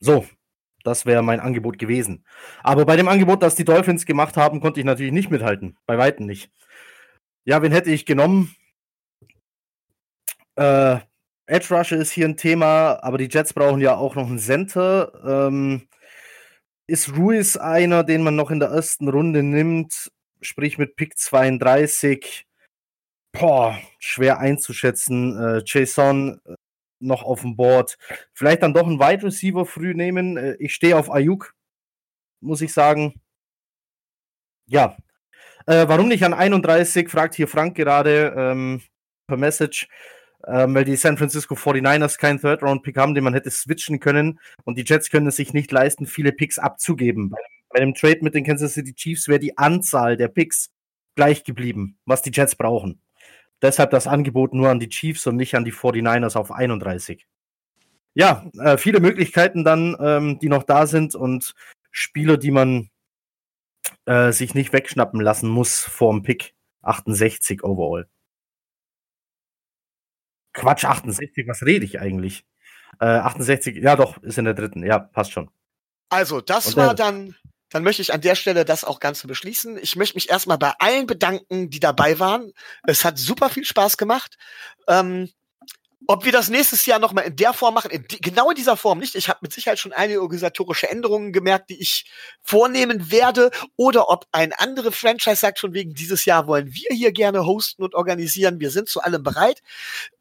So, 0.00 0.26
das 0.82 1.06
wäre 1.06 1.22
mein 1.22 1.40
Angebot 1.40 1.78
gewesen. 1.78 2.24
Aber 2.62 2.84
bei 2.84 2.96
dem 2.96 3.08
Angebot, 3.08 3.42
das 3.42 3.54
die 3.54 3.64
Dolphins 3.64 4.06
gemacht 4.06 4.36
haben, 4.36 4.60
konnte 4.60 4.80
ich 4.80 4.86
natürlich 4.86 5.12
nicht 5.12 5.30
mithalten. 5.30 5.78
Bei 5.86 5.96
Weitem 5.98 6.26
nicht. 6.26 6.50
Ja, 7.44 7.62
wen 7.62 7.72
hätte 7.72 7.90
ich 7.90 8.06
genommen? 8.06 8.54
Äh, 10.56 10.98
Edge 11.46 11.74
Rusher 11.74 11.96
ist 11.96 12.12
hier 12.12 12.26
ein 12.26 12.36
Thema, 12.36 13.02
aber 13.02 13.18
die 13.18 13.28
Jets 13.28 13.52
brauchen 13.52 13.80
ja 13.80 13.96
auch 13.96 14.14
noch 14.14 14.26
einen 14.26 14.38
Center. 14.38 15.48
Ähm, 15.48 15.88
ist 16.86 17.16
Ruiz 17.16 17.56
einer, 17.56 18.04
den 18.04 18.22
man 18.22 18.36
noch 18.36 18.50
in 18.50 18.60
der 18.60 18.68
ersten 18.70 19.08
Runde 19.08 19.42
nimmt, 19.42 20.10
sprich 20.40 20.78
mit 20.78 20.96
Pick 20.96 21.18
32? 21.18 22.46
Boah, 23.32 23.78
schwer 23.98 24.38
einzuschätzen. 24.38 25.36
Äh, 25.38 25.62
Jason 25.66 26.40
noch 27.04 27.22
auf 27.22 27.42
dem 27.42 27.56
Board. 27.56 27.98
Vielleicht 28.32 28.62
dann 28.62 28.74
doch 28.74 28.86
einen 28.86 28.98
Wide 28.98 29.22
Receiver 29.24 29.66
früh 29.66 29.94
nehmen. 29.94 30.36
Äh, 30.36 30.56
ich 30.58 30.74
stehe 30.74 30.96
auf 30.96 31.10
Ayuk, 31.10 31.54
muss 32.40 32.60
ich 32.60 32.72
sagen. 32.72 33.20
Ja. 34.66 34.96
Äh, 35.66 35.88
warum 35.88 36.08
nicht 36.08 36.24
an 36.24 36.34
31, 36.34 37.08
fragt 37.08 37.34
hier 37.34 37.48
Frank 37.48 37.76
gerade 37.76 38.34
ähm, 38.36 38.82
per 39.26 39.36
Message. 39.36 39.88
Ähm, 40.46 40.74
weil 40.74 40.84
die 40.84 40.96
San 40.96 41.16
Francisco 41.16 41.54
49ers 41.54 42.18
keinen 42.18 42.38
Third-Round-Pick 42.38 42.98
haben, 42.98 43.14
den 43.14 43.24
man 43.24 43.32
hätte 43.32 43.50
switchen 43.50 43.98
können. 43.98 44.40
Und 44.64 44.76
die 44.76 44.84
Jets 44.84 45.10
können 45.10 45.26
es 45.26 45.36
sich 45.36 45.54
nicht 45.54 45.72
leisten, 45.72 46.06
viele 46.06 46.32
Picks 46.32 46.58
abzugeben. 46.58 47.32
Bei, 47.70 47.80
dem 47.80 47.94
Trade 47.94 48.18
mit 48.20 48.34
den 48.34 48.44
Kansas 48.44 48.74
City 48.74 48.92
Chiefs 48.94 49.26
wäre 49.26 49.38
die 49.38 49.56
Anzahl 49.56 50.18
der 50.18 50.28
Picks 50.28 50.70
gleich 51.14 51.44
geblieben, 51.44 51.98
was 52.04 52.20
die 52.20 52.30
Jets 52.30 52.56
brauchen. 52.56 53.00
Deshalb 53.64 53.92
das 53.92 54.06
Angebot 54.06 54.52
nur 54.52 54.68
an 54.68 54.78
die 54.78 54.90
Chiefs 54.90 55.26
und 55.26 55.36
nicht 55.36 55.54
an 55.54 55.64
die 55.64 55.72
49ers 55.72 56.36
auf 56.36 56.52
31. 56.52 57.26
Ja, 58.12 58.44
äh, 58.58 58.76
viele 58.76 59.00
Möglichkeiten 59.00 59.64
dann, 59.64 59.96
ähm, 59.98 60.38
die 60.38 60.50
noch 60.50 60.64
da 60.64 60.86
sind 60.86 61.14
und 61.14 61.54
Spieler, 61.90 62.36
die 62.36 62.50
man 62.50 62.90
äh, 64.04 64.32
sich 64.32 64.54
nicht 64.54 64.74
wegschnappen 64.74 65.18
lassen 65.18 65.48
muss 65.48 65.80
vorm 65.80 66.22
Pick 66.22 66.54
68 66.82 67.64
overall. 67.64 68.06
Quatsch, 70.52 70.84
68, 70.84 71.48
was 71.48 71.62
rede 71.62 71.86
ich 71.86 71.98
eigentlich? 71.98 72.44
Äh, 73.00 73.06
68, 73.06 73.76
ja 73.76 73.96
doch, 73.96 74.22
ist 74.22 74.36
in 74.36 74.44
der 74.44 74.52
dritten, 74.52 74.84
ja, 74.84 74.98
passt 74.98 75.32
schon. 75.32 75.50
Also, 76.10 76.42
das 76.42 76.66
Und 76.66 76.76
war 76.76 76.94
dann, 76.94 77.34
dann 77.74 77.82
möchte 77.82 78.02
ich 78.02 78.14
an 78.14 78.20
der 78.20 78.36
Stelle 78.36 78.64
das 78.64 78.84
auch 78.84 79.00
Ganze 79.00 79.26
beschließen. 79.26 79.78
Ich 79.82 79.96
möchte 79.96 80.14
mich 80.14 80.30
erstmal 80.30 80.58
bei 80.58 80.74
allen 80.78 81.08
bedanken, 81.08 81.70
die 81.70 81.80
dabei 81.80 82.20
waren. 82.20 82.52
Es 82.86 83.04
hat 83.04 83.18
super 83.18 83.50
viel 83.50 83.64
Spaß 83.64 83.96
gemacht. 83.96 84.36
Ähm, 84.86 85.28
Ob 86.06 86.24
wir 86.24 86.32
das 86.32 86.50
nächstes 86.50 86.84
Jahr 86.84 86.98
nochmal 86.98 87.24
in 87.24 87.36
der 87.36 87.52
Form 87.52 87.74
machen, 87.74 87.90
in 87.90 88.06
die, 88.06 88.20
genau 88.20 88.50
in 88.50 88.56
dieser 88.56 88.76
Form 88.76 88.98
nicht. 88.98 89.14
Ich 89.14 89.28
habe 89.28 89.38
mit 89.42 89.52
Sicherheit 89.52 89.78
schon 89.78 89.92
einige 89.92 90.20
organisatorische 90.20 90.90
Änderungen 90.90 91.32
gemerkt, 91.32 91.70
die 91.70 91.80
ich 91.80 92.04
vornehmen 92.42 93.10
werde. 93.10 93.50
Oder 93.76 94.10
ob 94.10 94.26
ein 94.32 94.52
andere 94.52 94.92
Franchise 94.92 95.36
sagt, 95.36 95.58
schon 95.58 95.72
wegen 95.72 95.94
dieses 95.94 96.26
Jahr 96.26 96.46
wollen 96.46 96.72
wir 96.74 96.88
hier 96.94 97.12
gerne 97.12 97.46
hosten 97.46 97.82
und 97.82 97.94
organisieren. 97.94 98.60
Wir 98.60 98.70
sind 98.70 98.88
zu 98.88 99.00
allem 99.00 99.22
bereit. 99.22 99.62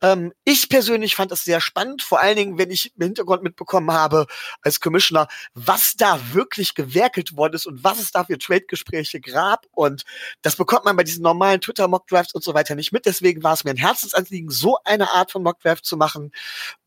Ähm, 0.02 0.32
ich 0.46 0.70
persönlich 0.70 1.16
fand 1.16 1.32
es 1.32 1.44
sehr 1.44 1.60
spannend, 1.60 2.02
vor 2.02 2.22
allen 2.22 2.38
Dingen, 2.38 2.58
wenn 2.58 2.72
ich 2.72 2.94
im 2.96 3.04
Hintergrund 3.04 3.44
mitbekommen 3.44 3.92
habe 3.92 4.28
als 4.62 4.80
Commissioner, 4.80 5.28
was 5.54 5.96
da 5.98 6.20
wirklich 6.32 6.76
gewerkelt 6.76 7.36
worden 7.36 7.56
ist 7.56 7.66
und 7.66 7.84
was 7.84 8.00
es 8.00 8.12
da 8.12 8.24
für 8.24 8.38
Trade-Gespräche 8.38 9.20
gab. 9.20 9.66
Und 9.72 10.04
das 10.42 10.56
bekommt 10.56 10.86
man 10.86 10.96
bei 10.96 11.04
diesen 11.04 11.24
normalen 11.24 11.60
Twitter-Mock-Drafts 11.60 12.34
und 12.34 12.44
so 12.44 12.54
weiter 12.54 12.76
nicht 12.76 12.94
mit. 12.94 13.06
Deswegen 13.06 13.44
war 13.44 13.54
es 13.54 13.64
mir 13.64 13.72
ein 13.72 13.78
Herzensanliegen, 13.78 14.50
so 14.50 14.78
eine 14.86 15.12
Art 15.12 15.32
von 15.32 15.44
Mock-Draft 15.74 15.86
zu 15.86 15.98
machen. 15.98 16.32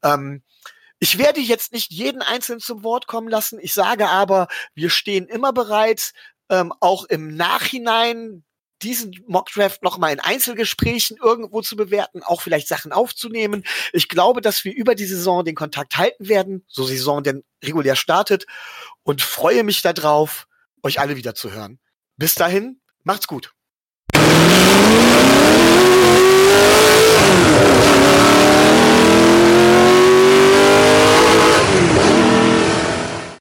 Ähm, 0.02 0.42
ich 0.98 1.18
werde 1.18 1.40
jetzt 1.40 1.72
nicht 1.72 1.90
jeden 1.90 2.22
Einzelnen 2.22 2.60
zum 2.60 2.82
Wort 2.82 3.06
kommen 3.06 3.28
lassen. 3.28 3.58
Ich 3.60 3.74
sage 3.74 4.08
aber, 4.08 4.48
wir 4.74 4.88
stehen 4.88 5.26
immer 5.26 5.52
bereit, 5.52 6.12
ähm, 6.48 6.72
auch 6.80 7.04
im 7.04 7.36
Nachhinein 7.36 8.44
diesen 8.82 9.12
Mockdraft 9.26 9.82
noch 9.82 9.98
mal 9.98 10.12
in 10.12 10.20
Einzelgesprächen 10.20 11.16
irgendwo 11.22 11.62
zu 11.62 11.76
bewerten, 11.76 12.22
auch 12.22 12.42
vielleicht 12.42 12.68
Sachen 12.68 12.92
aufzunehmen. 12.92 13.62
Ich 13.92 14.08
glaube, 14.08 14.40
dass 14.40 14.64
wir 14.64 14.74
über 14.74 14.94
die 14.94 15.06
Saison 15.06 15.44
den 15.44 15.54
Kontakt 15.54 15.96
halten 15.96 16.28
werden, 16.28 16.64
so 16.68 16.84
Saison 16.84 17.22
denn 17.22 17.42
regulär 17.64 17.96
startet 17.96 18.46
und 19.02 19.22
freue 19.22 19.64
mich 19.64 19.80
darauf, 19.82 20.46
euch 20.82 21.00
alle 21.00 21.16
wieder 21.16 21.34
zu 21.34 21.52
hören. 21.52 21.78
Bis 22.16 22.34
dahin, 22.34 22.80
macht's 23.02 23.26
gut. 23.26 23.52